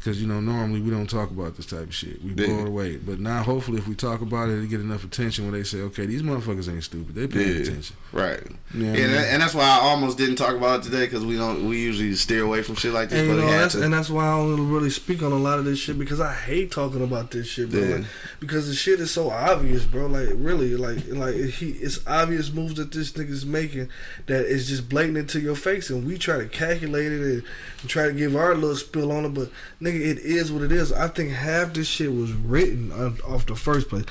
Because 0.08 0.22
you 0.22 0.28
know 0.30 0.40
normally 0.40 0.80
we 0.80 0.90
don't 0.90 1.10
talk 1.10 1.32
about 1.32 1.58
this 1.58 1.66
type 1.66 1.82
of 1.82 1.94
shit. 1.94 2.24
We 2.24 2.30
Yeah. 2.30 2.48
blow 2.48 2.60
it 2.62 2.68
away. 2.70 2.96
But 2.96 3.20
now 3.20 3.44
hopefully 3.44 3.78
if 3.78 3.90
we 3.90 3.94
talk 3.96 4.22
about 4.22 4.48
it, 4.48 4.64
it 4.64 4.70
get 4.70 4.80
enough 4.80 5.04
attention 5.04 5.44
when 5.44 5.54
they 5.54 5.64
say, 5.66 5.80
okay, 5.82 6.06
these 6.06 6.22
motherfuckers 6.22 6.72
ain't 6.72 6.86
stupid. 6.86 7.14
They 7.14 7.28
paying 7.28 7.56
Yeah. 7.56 7.62
attention. 7.64 7.96
Right. 8.14 8.40
You 8.74 8.84
know 8.84 8.90
what 8.92 8.98
I 8.98 9.02
Yeah, 9.02 9.08
mean? 9.08 9.16
that- 9.18 9.34
and 9.34 9.42
that's 9.42 9.54
why 9.54 9.66
I 9.66 9.80
almost 9.82 10.18
didn't 10.18 10.38
talk 10.38 10.56
about 10.56 10.80
it 10.80 10.84
today 10.84 11.08
because 11.08 11.26
we 11.26 11.36
don't. 11.36 11.68
We 11.68 11.80
usually 11.80 12.16
steer 12.16 12.44
away 12.44 12.62
from 12.64 12.76
shit 12.76 12.94
like 12.94 13.10
this. 13.10 13.20
And, 13.20 13.28
but 13.28 13.36
you 13.36 13.42
know, 13.42 13.52
that's, 13.52 13.76
and 13.76 13.94
that's 13.94 14.10
why 14.10 14.28
I 14.28 14.38
don't 14.38 14.70
really 14.70 14.90
speak 14.92 15.22
on 15.22 15.34
a 15.34 15.38
lot 15.38 15.60
of 15.60 15.66
this 15.66 15.78
shit 15.78 16.00
because 16.00 16.22
I 16.22 16.32
hate 16.34 16.72
talking 16.72 17.04
about 17.04 17.32
this 17.32 17.48
shit, 17.48 17.70
bro. 17.70 17.82
Yeah. 17.82 17.96
Like, 17.98 18.06
because 18.40 18.70
the 18.70 18.76
shit 18.76 19.02
is 19.02 19.12
so 19.12 19.30
obvious, 19.30 19.84
bro. 19.84 20.08
Like 20.08 20.30
really, 20.36 20.78
like 20.78 21.00
like 21.10 21.36
he, 21.36 21.72
it's 21.72 22.00
obvious 22.08 22.54
moves 22.54 22.76
that 22.76 22.94
this 22.94 23.12
nigga's 23.12 23.46
making 23.46 23.90
that 24.28 24.46
is 24.46 24.70
just 24.70 24.88
blatant 24.88 25.18
into 25.18 25.42
your 25.42 25.56
face, 25.56 25.90
and 25.90 26.08
we 26.08 26.18
try 26.18 26.38
to 26.38 26.46
calculate 26.46 27.12
it 27.12 27.20
and, 27.22 27.44
and 27.82 27.90
try 27.90 28.08
to 28.08 28.14
give 28.14 28.38
our 28.38 28.56
little 28.56 28.78
spill 28.78 29.12
on 29.12 29.26
it. 29.26 29.34
But 29.34 29.52
nigga, 29.82 29.97
it 30.02 30.20
is 30.20 30.52
what 30.52 30.64
it 30.64 30.72
is. 30.72 30.92
I 30.92 31.08
think 31.08 31.32
half 31.32 31.74
this 31.74 31.88
shit 31.88 32.12
was 32.14 32.32
written 32.34 32.92
off 32.92 33.46
the 33.46 33.56
first 33.56 33.90
place. 33.90 34.06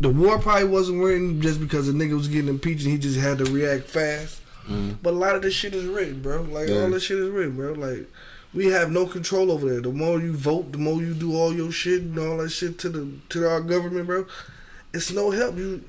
The 0.00 0.08
war 0.10 0.38
probably 0.38 0.64
wasn't 0.68 1.02
written 1.02 1.40
just 1.40 1.60
because 1.60 1.86
the 1.86 1.92
nigga 1.92 2.14
was 2.16 2.28
getting 2.28 2.48
impeached 2.48 2.82
and 2.84 2.92
he 2.92 2.98
just 2.98 3.18
had 3.18 3.38
to 3.38 3.44
react 3.44 3.84
fast. 3.84 4.40
Mm-hmm. 4.64 4.92
But 5.02 5.10
a 5.14 5.16
lot 5.16 5.36
of 5.36 5.42
this 5.42 5.54
shit 5.54 5.74
is 5.74 5.84
written, 5.84 6.22
bro. 6.22 6.42
Like 6.42 6.68
Yeah. 6.68 6.82
all 6.82 6.90
this 6.90 7.04
shit 7.04 7.18
is 7.18 7.28
written, 7.30 7.56
bro. 7.56 7.72
Like 7.72 8.08
we 8.54 8.66
have 8.66 8.90
no 8.90 9.06
control 9.06 9.50
over 9.52 9.74
that. 9.74 9.82
The 9.84 9.90
more 9.92 10.20
you 10.20 10.32
vote, 10.34 10.72
the 10.72 10.78
more 10.78 11.00
you 11.00 11.14
do 11.14 11.36
all 11.36 11.54
your 11.54 11.70
shit 11.72 12.02
and 12.02 12.18
all 12.18 12.38
that 12.38 12.50
shit 12.50 12.78
to 12.80 12.88
the 12.88 13.08
to 13.30 13.48
our 13.48 13.60
government, 13.60 14.06
bro. 14.06 14.26
It's 14.92 15.10
no 15.12 15.30
help. 15.30 15.56
You 15.56 15.84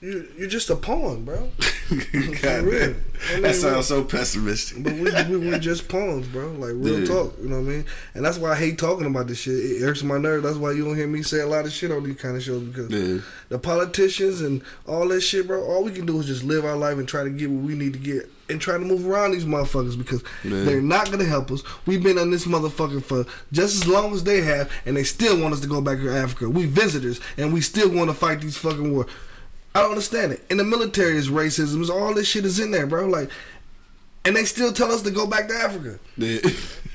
you 0.00 0.28
you're 0.36 0.48
just 0.48 0.70
a 0.70 0.76
pawn, 0.76 1.24
bro. 1.24 1.50
God, 2.42 2.62
real. 2.64 2.80
man. 2.80 3.04
I 3.30 3.32
mean, 3.34 3.42
that 3.42 3.54
sounds 3.56 3.86
so 3.86 4.04
pessimistic. 4.04 4.82
But 4.84 4.92
we, 4.92 5.36
we 5.38 5.48
we're 5.50 5.58
just 5.58 5.88
pawns, 5.88 6.26
bro. 6.28 6.48
Like 6.52 6.72
real 6.74 7.00
Yeah. 7.00 7.06
talk, 7.06 7.34
you 7.42 7.48
know 7.48 7.56
what 7.60 7.66
I 7.66 7.72
mean? 7.72 7.84
And 8.14 8.24
that's 8.24 8.38
why 8.38 8.52
I 8.52 8.56
hate 8.56 8.78
talking 8.78 9.06
about 9.06 9.26
this 9.26 9.38
shit. 9.38 9.54
It 9.54 9.82
irks 9.82 10.02
my 10.02 10.18
nerve. 10.18 10.42
That's 10.44 10.56
why 10.56 10.72
you 10.72 10.84
don't 10.84 10.96
hear 10.96 11.06
me 11.08 11.22
say 11.22 11.40
a 11.40 11.46
lot 11.46 11.64
of 11.64 11.72
shit 11.72 11.90
on 11.90 12.04
these 12.04 12.16
kind 12.20 12.36
of 12.36 12.42
shows 12.42 12.62
because 12.62 12.90
Yeah. 12.90 13.20
the 13.48 13.58
politicians 13.58 14.40
and 14.40 14.62
all 14.86 15.08
that 15.08 15.20
shit, 15.22 15.46
bro. 15.46 15.62
All 15.64 15.82
we 15.82 15.90
can 15.92 16.06
do 16.06 16.20
is 16.20 16.26
just 16.26 16.44
live 16.44 16.64
our 16.64 16.76
life 16.76 16.98
and 16.98 17.08
try 17.08 17.24
to 17.24 17.30
get 17.30 17.50
what 17.50 17.64
we 17.64 17.74
need 17.74 17.94
to 17.94 17.98
get 17.98 18.30
and 18.50 18.60
try 18.60 18.74
to 18.74 18.84
move 18.84 19.06
around 19.06 19.32
these 19.32 19.44
motherfuckers 19.44 19.98
because 19.98 20.22
Yeah. 20.44 20.62
they're 20.64 20.80
not 20.80 21.10
gonna 21.10 21.24
help 21.24 21.50
us. 21.50 21.62
We've 21.86 22.02
been 22.02 22.18
on 22.18 22.30
this 22.30 22.46
motherfucker 22.46 23.02
for 23.02 23.26
just 23.52 23.74
as 23.76 23.86
long 23.88 24.14
as 24.14 24.24
they 24.24 24.42
have, 24.42 24.70
and 24.86 24.96
they 24.96 25.04
still 25.04 25.38
want 25.40 25.54
us 25.54 25.60
to 25.60 25.66
go 25.66 25.80
back 25.80 25.98
to 25.98 26.08
Africa. 26.10 26.48
We 26.48 26.66
visitors, 26.66 27.20
and 27.36 27.52
we 27.52 27.60
still 27.62 27.88
want 27.90 28.08
to 28.10 28.14
fight 28.14 28.40
these 28.40 28.56
fucking 28.56 28.92
war. 28.94 29.06
I 29.78 29.82
don't 29.82 29.90
understand 29.92 30.32
it. 30.32 30.44
In 30.50 30.56
the 30.56 30.64
military, 30.64 31.16
is 31.16 31.28
racism. 31.28 31.80
Is 31.82 31.88
all 31.88 32.12
this 32.12 32.26
shit 32.26 32.44
is 32.44 32.58
in 32.58 32.72
there, 32.72 32.84
bro. 32.84 33.06
Like, 33.06 33.30
and 34.24 34.34
they 34.34 34.44
still 34.44 34.72
tell 34.72 34.90
us 34.90 35.02
to 35.02 35.10
go 35.12 35.24
back 35.24 35.46
to 35.48 35.54
Africa. 35.54 36.00
Yeah. 36.16 36.40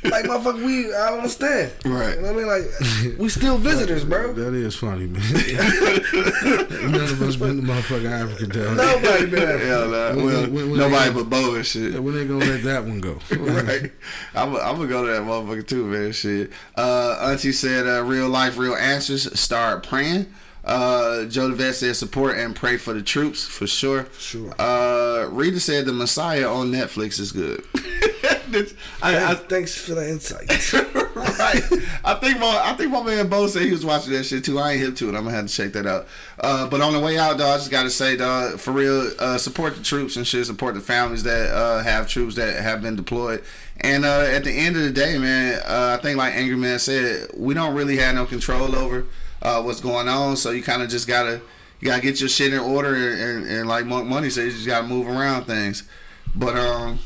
Like, 0.03 0.25
motherfucker, 0.25 0.65
we 0.65 0.93
I 0.93 1.07
don't 1.11 1.19
understand. 1.19 1.71
Right. 1.85 2.15
You 2.17 2.21
know 2.23 2.33
what 2.33 2.43
I 2.43 2.59
mean? 2.59 3.09
Like, 3.13 3.17
we 3.19 3.29
still 3.29 3.57
visitors, 3.57 4.03
bro. 4.03 4.33
That 4.33 4.53
is 4.53 4.75
funny, 4.75 5.05
man. 5.07 5.21
None 6.91 7.01
of 7.01 7.21
us 7.21 7.37
been 7.37 7.61
to 7.61 7.65
motherfucking 7.65 8.11
Africa. 8.11 8.75
Nobody 8.75 9.25
been 9.27 9.43
Africa. 9.43 9.65
Hell 9.65 9.87
nah. 9.87 10.13
When- 10.13 10.25
Well, 10.25 10.41
when- 10.49 10.69
when 10.71 10.79
nobody 10.79 11.13
but 11.13 11.29
Bo 11.29 11.55
and 11.55 11.65
shit. 11.65 11.93
Yeah, 11.93 11.99
when 11.99 12.15
they 12.15 12.25
gonna 12.25 12.43
let 12.43 12.63
that 12.63 12.83
one 12.83 12.99
go? 12.99 13.13
right. 13.31 13.93
I'm 14.35 14.51
gonna 14.53 14.87
go 14.87 15.05
to 15.05 15.11
that 15.13 15.21
motherfucker 15.21 15.65
too, 15.65 15.85
man. 15.85 16.11
Shit. 16.11 16.51
Uh, 16.75 17.17
Auntie 17.21 17.53
said, 17.53 17.87
uh, 17.87 18.03
"Real 18.03 18.27
life, 18.27 18.57
real 18.57 18.75
answers." 18.75 19.39
Start 19.39 19.87
praying. 19.87 20.25
Uh, 20.63 21.25
Joe 21.25 21.49
DeVette 21.49 21.73
said, 21.73 21.95
"Support 21.95 22.37
and 22.37 22.55
pray 22.55 22.77
for 22.77 22.93
the 22.93 23.01
troops 23.01 23.45
for 23.45 23.67
sure." 23.67 24.07
Sure. 24.17 24.53
Uh, 24.57 25.27
Rita 25.29 25.59
said, 25.59 25.85
"The 25.85 25.93
Messiah 25.93 26.47
on 26.47 26.71
Netflix 26.71 27.19
is 27.19 27.31
good." 27.31 27.65
I, 29.01 29.31
I, 29.31 29.35
Thanks 29.35 29.75
for 29.75 29.95
the 29.95 30.07
insight. 30.07 30.47
right. 31.15 31.63
I 32.05 32.13
think 32.15 32.39
my 32.39 32.61
I 32.63 32.73
think 32.73 32.91
my 32.91 33.03
man 33.03 33.27
Bo 33.27 33.47
said 33.47 33.63
he 33.63 33.71
was 33.71 33.85
watching 33.85 34.13
that 34.13 34.23
shit 34.23 34.45
too. 34.45 34.59
I 34.59 34.73
ain't 34.73 34.81
hip 34.81 34.95
to 34.97 35.09
it. 35.09 35.15
I'm 35.15 35.23
gonna 35.23 35.35
have 35.35 35.47
to 35.47 35.53
check 35.53 35.73
that 35.73 35.85
out. 35.85 36.07
Uh, 36.39 36.67
but 36.67 36.79
on 36.79 36.93
the 36.93 36.99
way 36.99 37.17
out, 37.17 37.37
dog, 37.37 37.55
I 37.55 37.57
just 37.57 37.71
gotta 37.71 37.89
say, 37.89 38.15
dog, 38.15 38.59
for 38.59 38.71
real, 38.71 39.11
uh, 39.19 39.37
support 39.37 39.75
the 39.75 39.83
troops 39.83 40.15
and 40.15 40.25
shit. 40.25 40.45
Support 40.45 40.75
the 40.75 40.81
families 40.81 41.23
that 41.23 41.53
uh, 41.53 41.83
have 41.83 42.07
troops 42.07 42.35
that 42.35 42.61
have 42.61 42.81
been 42.81 42.95
deployed. 42.95 43.43
And 43.81 44.05
uh, 44.05 44.21
at 44.21 44.43
the 44.43 44.51
end 44.51 44.75
of 44.75 44.83
the 44.83 44.91
day, 44.91 45.17
man, 45.17 45.61
uh, 45.65 45.97
I 45.97 46.01
think 46.01 46.17
like 46.17 46.35
Angry 46.35 46.55
Man 46.55 46.79
said, 46.79 47.31
we 47.35 47.53
don't 47.53 47.75
really 47.75 47.97
have 47.97 48.15
no 48.15 48.25
control 48.25 48.75
over 48.75 49.05
uh, 49.43 49.61
what's 49.61 49.81
going 49.81 50.07
on. 50.07 50.35
So 50.35 50.49
you 50.49 50.63
kind 50.63 50.81
of 50.81 50.89
just 50.89 51.07
gotta 51.07 51.41
you 51.79 51.87
gotta 51.87 52.01
get 52.01 52.19
your 52.19 52.29
shit 52.29 52.53
in 52.53 52.59
order 52.59 52.95
and, 52.95 53.21
and, 53.21 53.47
and 53.47 53.69
like 53.69 53.85
Monk 53.85 54.07
Money 54.07 54.29
says, 54.29 54.45
you 54.45 54.51
just 54.51 54.67
gotta 54.67 54.87
move 54.87 55.07
around 55.07 55.45
things. 55.45 55.83
But 56.35 56.57
um. 56.57 56.99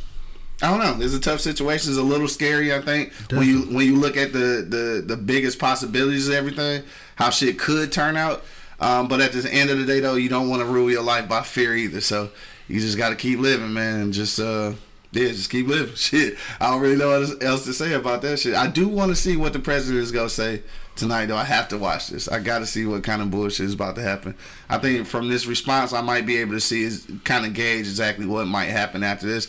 I 0.59 0.71
don't 0.71 0.79
know. 0.79 1.05
It's 1.05 1.13
a 1.13 1.19
tough 1.19 1.39
situation. 1.39 1.91
It's 1.91 1.99
a 1.99 2.03
little 2.03 2.27
scary. 2.27 2.73
I 2.73 2.81
think 2.81 3.13
when 3.29 3.47
you 3.47 3.61
when 3.65 3.85
you 3.85 3.95
look 3.95 4.17
at 4.17 4.33
the 4.33 4.65
the 4.67 5.03
the 5.05 5.15
biggest 5.15 5.59
possibilities 5.59 6.27
of 6.29 6.33
everything, 6.33 6.81
how 7.15 7.29
shit 7.29 7.59
could 7.59 7.91
turn 7.91 8.17
out. 8.17 8.43
Um, 8.79 9.07
but 9.07 9.21
at 9.21 9.33
the 9.33 9.53
end 9.53 9.69
of 9.69 9.77
the 9.77 9.85
day, 9.85 9.99
though, 9.99 10.15
you 10.15 10.29
don't 10.29 10.49
want 10.49 10.63
to 10.63 10.65
rule 10.65 10.89
your 10.89 11.03
life 11.03 11.29
by 11.29 11.43
fear 11.43 11.75
either. 11.75 12.01
So 12.01 12.31
you 12.67 12.79
just 12.79 12.97
got 12.97 13.09
to 13.09 13.15
keep 13.15 13.37
living, 13.37 13.71
man, 13.71 14.01
and 14.01 14.13
just 14.13 14.39
uh, 14.39 14.73
yeah, 15.11 15.27
just 15.27 15.51
keep 15.51 15.67
living. 15.67 15.93
Shit, 15.95 16.37
I 16.59 16.71
don't 16.71 16.81
really 16.81 16.95
know 16.95 17.19
what 17.19 17.43
else 17.43 17.65
to 17.65 17.73
say 17.73 17.93
about 17.93 18.23
that 18.23 18.39
shit. 18.39 18.55
I 18.55 18.65
do 18.65 18.87
want 18.87 19.09
to 19.11 19.15
see 19.15 19.37
what 19.37 19.53
the 19.53 19.59
president 19.59 20.03
is 20.03 20.11
gonna 20.11 20.27
say 20.27 20.63
tonight, 20.97 21.27
though. 21.27 21.37
I 21.37 21.43
have 21.43 21.67
to 21.69 21.77
watch 21.77 22.09
this. 22.09 22.27
I 22.27 22.39
got 22.39 22.59
to 22.59 22.65
see 22.65 22.85
what 22.85 23.03
kind 23.03 23.21
of 23.21 23.31
bullshit 23.31 23.67
is 23.67 23.73
about 23.73 23.95
to 23.95 24.01
happen. 24.01 24.35
I 24.69 24.77
think 24.77 25.07
from 25.07 25.29
this 25.29 25.45
response, 25.45 25.93
I 25.93 26.01
might 26.01 26.25
be 26.25 26.37
able 26.37 26.53
to 26.53 26.59
see 26.59 26.83
is 26.83 27.07
kind 27.23 27.45
of 27.45 27.53
gauge 27.53 27.87
exactly 27.87 28.25
what 28.25 28.47
might 28.47 28.65
happen 28.65 29.03
after 29.03 29.27
this. 29.27 29.47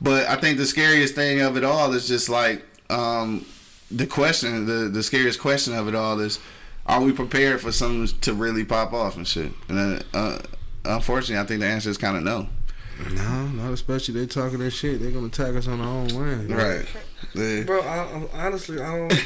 But 0.00 0.28
I 0.28 0.36
think 0.36 0.58
the 0.58 0.66
scariest 0.66 1.14
thing 1.14 1.40
of 1.40 1.56
it 1.56 1.64
all 1.64 1.92
is 1.92 2.08
just 2.08 2.28
like 2.28 2.64
um, 2.90 3.46
the 3.90 4.06
question, 4.06 4.66
the 4.66 4.88
the 4.88 5.02
scariest 5.02 5.40
question 5.40 5.74
of 5.74 5.88
it 5.88 5.94
all 5.94 6.20
is, 6.20 6.38
are 6.86 7.00
we 7.00 7.12
prepared 7.12 7.60
for 7.60 7.72
something 7.72 8.18
to 8.20 8.34
really 8.34 8.64
pop 8.64 8.92
off 8.92 9.16
and 9.16 9.26
shit? 9.26 9.52
And 9.68 9.78
then, 9.78 10.02
uh, 10.12 10.38
unfortunately, 10.84 11.42
I 11.42 11.46
think 11.46 11.60
the 11.60 11.66
answer 11.66 11.90
is 11.90 11.98
kind 11.98 12.16
of 12.16 12.22
no. 12.22 12.48
No, 13.14 13.46
not 13.48 13.72
especially 13.72 14.14
they 14.14 14.26
talking 14.26 14.58
that 14.60 14.70
shit. 14.70 15.00
They're 15.00 15.10
gonna 15.10 15.26
attack 15.26 15.54
us 15.54 15.68
on 15.68 15.80
our 15.80 15.86
own 15.86 16.08
land. 16.08 16.50
Right. 16.50 16.86
Yeah. 17.34 17.62
Bro, 17.64 17.82
I, 17.82 18.26
I, 18.34 18.46
honestly, 18.46 18.80
I 18.80 18.96
don't. 18.96 19.24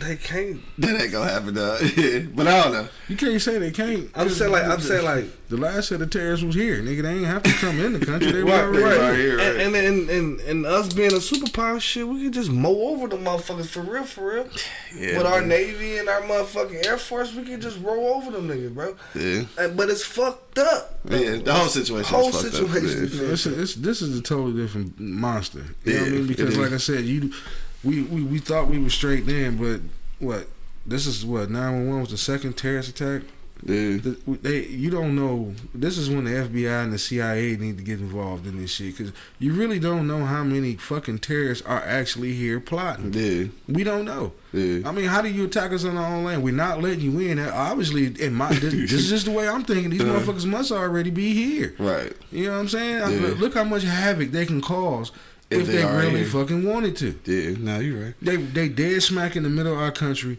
They 0.00 0.16
can't. 0.16 0.60
That 0.78 1.00
ain't 1.00 1.12
gonna 1.12 1.30
happen, 1.30 1.54
though. 1.54 1.78
but 2.34 2.48
I 2.48 2.62
don't 2.64 2.72
know. 2.72 2.88
You 3.08 3.16
can't 3.16 3.40
say 3.40 3.58
they 3.58 3.70
can't. 3.70 4.10
I'm 4.14 4.28
saying 4.28 4.50
like 4.50 4.64
I'm 4.64 4.80
saying 4.80 5.04
like 5.04 5.26
the 5.48 5.56
last 5.56 5.88
set 5.90 6.02
of 6.02 6.10
terrorists 6.10 6.44
was 6.44 6.54
here, 6.56 6.78
nigga. 6.82 7.02
They 7.02 7.10
ain't 7.14 7.26
have 7.26 7.42
to 7.44 7.52
come 7.52 7.78
in 7.78 7.92
the 7.92 8.04
country. 8.04 8.32
They 8.32 8.42
were 8.42 8.50
Right, 8.50 8.64
already 8.64 8.82
right. 8.82 9.14
here. 9.16 9.38
here, 9.38 9.38
right. 9.38 9.60
And, 9.60 9.74
and, 9.76 9.86
and 9.86 10.10
and 10.10 10.40
and 10.40 10.66
us 10.66 10.92
being 10.92 11.12
a 11.12 11.16
superpower, 11.16 11.80
shit, 11.80 12.08
we 12.08 12.24
could 12.24 12.32
just 12.32 12.50
mow 12.50 12.88
over 12.88 13.06
the 13.06 13.16
motherfuckers 13.16 13.66
for 13.68 13.82
real, 13.82 14.04
for 14.04 14.34
real. 14.34 14.48
Yeah, 14.96 15.18
With 15.18 15.26
our 15.26 15.40
navy 15.42 15.98
and 15.98 16.08
our 16.08 16.20
motherfucking 16.22 16.86
air 16.86 16.98
force, 16.98 17.34
we 17.34 17.42
could 17.44 17.60
just 17.60 17.80
roll 17.80 18.14
over 18.14 18.30
them 18.30 18.46
nigga, 18.48 18.72
bro. 18.72 18.94
Yeah. 19.14 19.44
And- 19.58 19.76
But 19.76 19.90
it's 19.90 20.04
fucked 20.04 20.58
up. 20.58 21.00
Yeah, 21.08 21.36
the 21.38 21.52
whole 21.52 21.66
situation. 21.68 22.14
Whole 22.14 22.28
is 22.28 22.38
situation 22.40 22.98
Up. 22.98 23.02
is 23.02 23.20
Yeah. 23.20 23.28
It's 23.32 23.46
a, 23.46 23.60
it's, 23.62 23.74
this 23.74 24.02
is 24.02 24.16
a 24.16 24.22
totally 24.22 24.52
different 24.62 24.98
monster. 25.00 25.64
You 25.84 25.92
know 25.94 25.98
what 26.00 26.08
I 26.08 26.10
mean? 26.12 26.26
Because 26.28 26.56
like 26.56 26.70
I 26.72 26.76
said, 26.76 27.04
you 27.06 27.32
we, 27.84 28.02
we, 28.02 28.22
we 28.22 28.38
thought 28.38 28.68
we 28.68 28.78
were 28.78 28.90
straight 28.90 29.26
then, 29.26 29.56
but 29.56 29.80
what? 30.18 30.48
This 30.86 31.06
is 31.06 31.24
what 31.24 31.50
nine 31.50 31.72
one 31.74 31.88
one 31.90 32.00
was 32.00 32.10
the 32.10 32.18
second 32.18 32.54
terrorist 32.56 32.88
attack. 32.90 33.22
Yeah. 33.64 33.96
The- 33.96 34.18
They, 34.42 34.66
you 34.66 34.90
don't 34.90 35.16
know. 35.16 35.54
This 35.74 35.96
is 35.96 36.10
when 36.10 36.24
the 36.24 36.32
FBI 36.32 36.84
and 36.84 36.92
the 36.92 36.98
CIA 36.98 37.56
need 37.56 37.78
to 37.78 37.84
get 37.84 38.00
involved 38.00 38.46
in 38.46 38.58
this 38.60 38.72
shit 38.72 38.94
because 38.98 39.12
you 39.38 39.54
really 39.54 39.78
don't 39.78 40.06
know 40.06 40.26
how 40.26 40.44
many 40.44 40.74
fucking 40.74 41.20
terrorists 41.20 41.64
are 41.64 41.80
actually 41.82 42.34
here 42.34 42.60
plotting. 42.60 43.14
Yeah. 43.14 43.46
We 43.66 43.82
don't 43.84 44.04
know. 44.04 44.32
Yeah. 44.52 44.86
I 44.86 44.92
mean, 44.92 45.06
how 45.06 45.22
do 45.22 45.30
you 45.30 45.46
attack 45.46 45.72
us 45.72 45.84
on 45.86 45.96
our 45.96 46.14
own 46.14 46.24
land? 46.24 46.42
We're 46.42 46.52
not 46.52 46.82
letting 46.82 47.00
you 47.00 47.18
in. 47.20 47.38
Obviously, 47.38 48.06
in 48.22 48.34
my 48.34 48.52
this, 48.52 48.60
this 48.74 48.92
is 48.92 49.08
just 49.08 49.24
the 49.24 49.32
way 49.32 49.48
I'm 49.48 49.64
thinking. 49.64 49.88
These 49.88 50.02
motherfuckers 50.02 50.44
must 50.44 50.70
already 50.70 51.10
be 51.10 51.32
here. 51.32 51.74
Right. 51.78 52.12
You 52.30 52.46
know 52.48 52.52
what 52.54 52.58
I'm 52.58 52.68
saying? 52.68 53.02
I- 53.02 53.10
Yeah. 53.14 53.34
look 53.38 53.54
how 53.54 53.64
much 53.64 53.84
havoc 53.84 54.30
they 54.32 54.44
can 54.44 54.60
cause 54.60 55.10
If 55.54 55.62
if, 55.62 55.66
they 55.66 55.76
they, 55.76 55.84
really 55.84 56.18
here. 56.20 56.26
fucking 56.26 56.68
wanted 56.68 56.96
to. 56.96 57.18
Yeah. 57.24 57.56
No, 57.58 57.80
you're 57.80 58.04
right. 58.04 58.14
They 58.20 58.36
they 58.36 58.68
dead 58.68 59.02
smack 59.02 59.36
in 59.36 59.42
the 59.42 59.48
middle 59.48 59.72
of 59.72 59.78
our 59.78 59.92
country, 59.92 60.38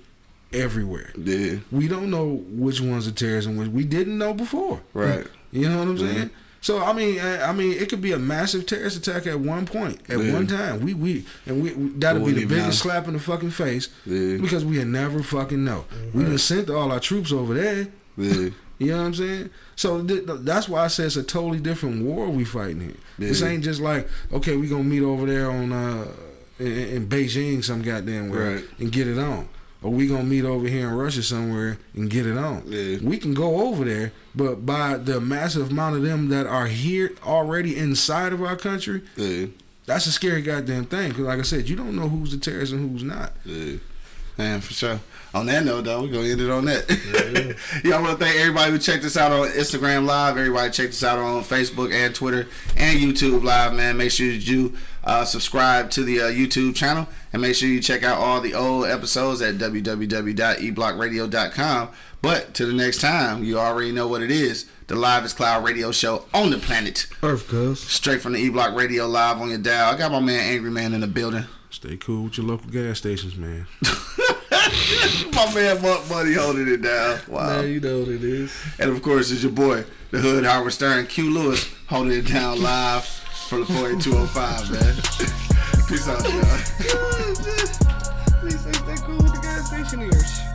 everywhere. 0.53 1.11
Yeah. 1.17 1.57
We 1.71 1.87
don't 1.87 2.09
know 2.09 2.43
which 2.49 2.81
ones 2.81 3.07
are 3.07 3.11
terrorists 3.11 3.47
and 3.47 3.59
which 3.59 3.69
we 3.69 3.83
didn't 3.83 4.17
know 4.17 4.33
before. 4.33 4.81
Right. 4.93 5.25
You 5.51 5.69
know 5.69 5.79
what 5.79 5.87
I'm 5.87 5.97
mm-hmm. 5.97 6.15
saying? 6.15 6.29
So 6.61 6.83
I 6.83 6.93
mean, 6.93 7.19
I 7.19 7.49
I 7.49 7.51
mean, 7.51 7.73
it 7.73 7.89
could 7.89 8.01
be 8.01 8.11
a 8.11 8.19
massive 8.19 8.65
terrorist 8.65 8.97
attack 8.97 9.27
at 9.27 9.39
one 9.39 9.65
point, 9.65 10.01
at 10.09 10.19
Yeah. 10.19 10.33
one 10.33 10.47
time. 10.47 10.79
We 10.81 10.93
we 10.93 11.25
and 11.45 11.61
we, 11.61 11.73
we 11.73 11.89
that'll 11.99 12.25
be 12.25 12.31
the 12.31 12.45
biggest 12.45 12.83
know. 12.85 12.91
slap 12.91 13.07
in 13.07 13.13
the 13.13 13.19
fucking 13.19 13.51
face 13.51 13.89
Yeah. 14.05 14.37
because 14.37 14.65
we 14.65 14.77
had 14.77 14.87
never 14.87 15.21
fucking 15.21 15.63
know. 15.63 15.85
We 16.13 16.23
done 16.23 16.37
sent 16.39 16.69
all 16.69 16.91
our 16.91 16.99
troops 16.99 17.31
over 17.31 17.53
there. 17.53 17.87
Yeah. 18.17 18.49
You 18.77 18.91
know 18.91 18.97
what 18.99 19.05
I'm 19.05 19.13
saying? 19.15 19.49
So 19.75 20.03
th- 20.05 20.25
th- 20.25 20.39
that's 20.41 20.67
why 20.67 20.83
I 20.83 20.87
say 20.87 21.05
it's 21.05 21.15
a 21.15 21.23
totally 21.23 21.59
different 21.59 22.03
war 22.03 22.29
we 22.29 22.43
fighting 22.43 22.81
here. 22.81 22.95
This 23.17 23.41
ain't 23.41 23.63
just 23.63 23.79
like 23.81 24.07
okay, 24.33 24.55
we 24.57 24.67
gonna 24.67 24.83
meet 24.83 25.03
over 25.03 25.25
there 25.25 25.49
on 25.49 25.71
uh 25.71 26.07
in, 26.59 26.67
in 26.67 27.07
Beijing 27.07 27.63
some 27.63 27.81
goddamn 27.81 28.29
where 28.29 28.55
Right. 28.55 28.63
and 28.79 28.91
get 28.91 29.07
it 29.07 29.17
on, 29.17 29.47
or 29.81 29.91
we 29.91 30.07
gonna 30.07 30.23
meet 30.23 30.43
over 30.45 30.67
here 30.67 30.89
in 30.89 30.93
Russia 30.95 31.23
somewhere 31.23 31.77
and 31.93 32.09
get 32.09 32.25
it 32.25 32.37
on. 32.37 32.63
Yeah. 32.67 32.97
We 33.01 33.17
can 33.17 33.33
go 33.33 33.67
over 33.67 33.85
there, 33.85 34.11
but 34.35 34.65
by 34.65 34.97
the 34.97 35.21
massive 35.21 35.71
amount 35.71 35.95
of 35.95 36.01
them 36.03 36.27
that 36.29 36.45
are 36.45 36.67
here 36.67 37.13
already 37.25 37.77
inside 37.77 38.33
of 38.33 38.41
our 38.43 38.55
country, 38.57 39.01
Yeah. 39.15 39.45
that's 39.85 40.05
a 40.07 40.11
scary 40.11 40.41
goddamn 40.41 40.85
thing. 40.85 41.09
Because 41.09 41.25
like 41.25 41.39
I 41.39 41.43
said, 41.43 41.69
you 41.69 41.75
don't 41.77 41.95
know 41.95 42.09
who's 42.09 42.31
the 42.31 42.37
terrorist 42.37 42.73
and 42.73 42.89
who's 42.91 43.03
not. 43.03 43.31
Yeah. 44.37 44.43
Man, 44.43 44.61
for 44.61 44.73
sure. 44.73 44.99
On 45.33 45.45
that 45.47 45.65
note, 45.65 45.83
though, 45.83 46.01
we're 46.01 46.07
going 46.07 46.25
to 46.25 46.31
end 46.31 46.41
it 46.41 46.49
on 46.49 46.63
that. 46.65 46.87
yeah, 47.83 47.95
I 47.97 48.01
want 48.01 48.17
to 48.17 48.25
thank 48.25 48.39
everybody 48.39 48.71
who 48.71 48.79
checked 48.79 49.03
us 49.03 49.17
out 49.17 49.33
on 49.33 49.49
Instagram 49.49 50.05
Live. 50.05 50.37
Everybody 50.37 50.71
checked 50.71 50.93
us 50.93 51.03
out 51.03 51.19
on 51.19 51.43
Facebook 51.43 51.91
and 51.93 52.15
Twitter 52.15 52.47
and 52.77 52.97
YouTube 52.97 53.43
Live, 53.43 53.73
man. 53.73 53.97
Make 53.97 54.11
sure 54.11 54.27
that 54.27 54.47
you 54.47 54.73
uh, 55.03 55.25
subscribe 55.25 55.91
to 55.91 56.03
the 56.03 56.21
uh, 56.21 56.27
YouTube 56.27 56.73
channel 56.75 57.07
and 57.33 57.41
make 57.41 57.55
sure 57.55 57.67
you 57.67 57.81
check 57.81 58.03
out 58.03 58.17
all 58.17 58.39
the 58.39 58.53
old 58.53 58.85
episodes 58.85 59.41
at 59.41 59.55
www.eblockradio.com. 59.55 61.89
But 62.21 62.53
to 62.53 62.65
the 62.65 62.73
next 62.73 63.01
time, 63.01 63.43
you 63.43 63.59
already 63.59 63.91
know 63.91 64.07
what 64.07 64.21
it 64.21 64.31
is 64.31 64.67
the 64.87 64.95
livest 64.95 65.35
cloud 65.35 65.65
radio 65.65 65.91
show 65.91 66.25
on 66.33 66.51
the 66.51 66.57
planet. 66.57 67.07
Earth, 67.23 67.47
cuz. 67.47 67.81
Straight 67.81 68.21
from 68.21 68.33
the 68.33 68.39
E 68.39 68.49
Block 68.49 68.75
Radio 68.75 69.07
Live 69.07 69.41
on 69.41 69.49
your 69.49 69.57
dial. 69.57 69.93
I 69.93 69.97
got 69.97 70.11
my 70.11 70.19
man 70.19 70.53
Angry 70.53 70.71
Man 70.71 70.93
in 70.93 71.01
the 71.01 71.07
building. 71.07 71.45
Stay 71.75 71.97
cool 71.97 72.23
with 72.23 72.37
your 72.37 72.47
local 72.47 72.71
gas 72.71 72.99
stations, 72.99 73.35
man. 73.35 73.67
My 75.33 75.53
man 75.53 75.81
Monk 75.81 76.09
Money 76.09 76.31
holding 76.31 76.69
it 76.69 76.81
down. 76.81 77.19
Wow. 77.27 77.61
Man, 77.61 77.69
you 77.69 77.81
know 77.81 77.99
what 77.99 78.07
it 78.07 78.23
is. 78.23 78.55
And 78.79 78.89
of 78.89 79.01
course, 79.01 79.29
it's 79.29 79.43
your 79.43 79.51
boy, 79.51 79.83
the 80.09 80.19
Hood 80.19 80.45
Howard 80.45 80.71
Stern, 80.71 81.05
Q 81.07 81.31
Lewis, 81.31 81.69
holding 81.87 82.17
it 82.17 82.27
down 82.27 82.61
live 82.61 83.03
from 83.03 83.59
the 83.59 83.65
48205, 83.65 84.71
man. 84.71 84.95
Peace 85.89 86.07
out, 86.07 86.23
y'all. 86.23 86.43
Please 88.39 88.61
stay, 88.61 88.71
stay 88.71 88.95
cool 89.05 89.17
with 89.17 89.33
the 89.33 89.39
gas 89.41 89.67
station 89.67 90.01
ears. 90.01 90.54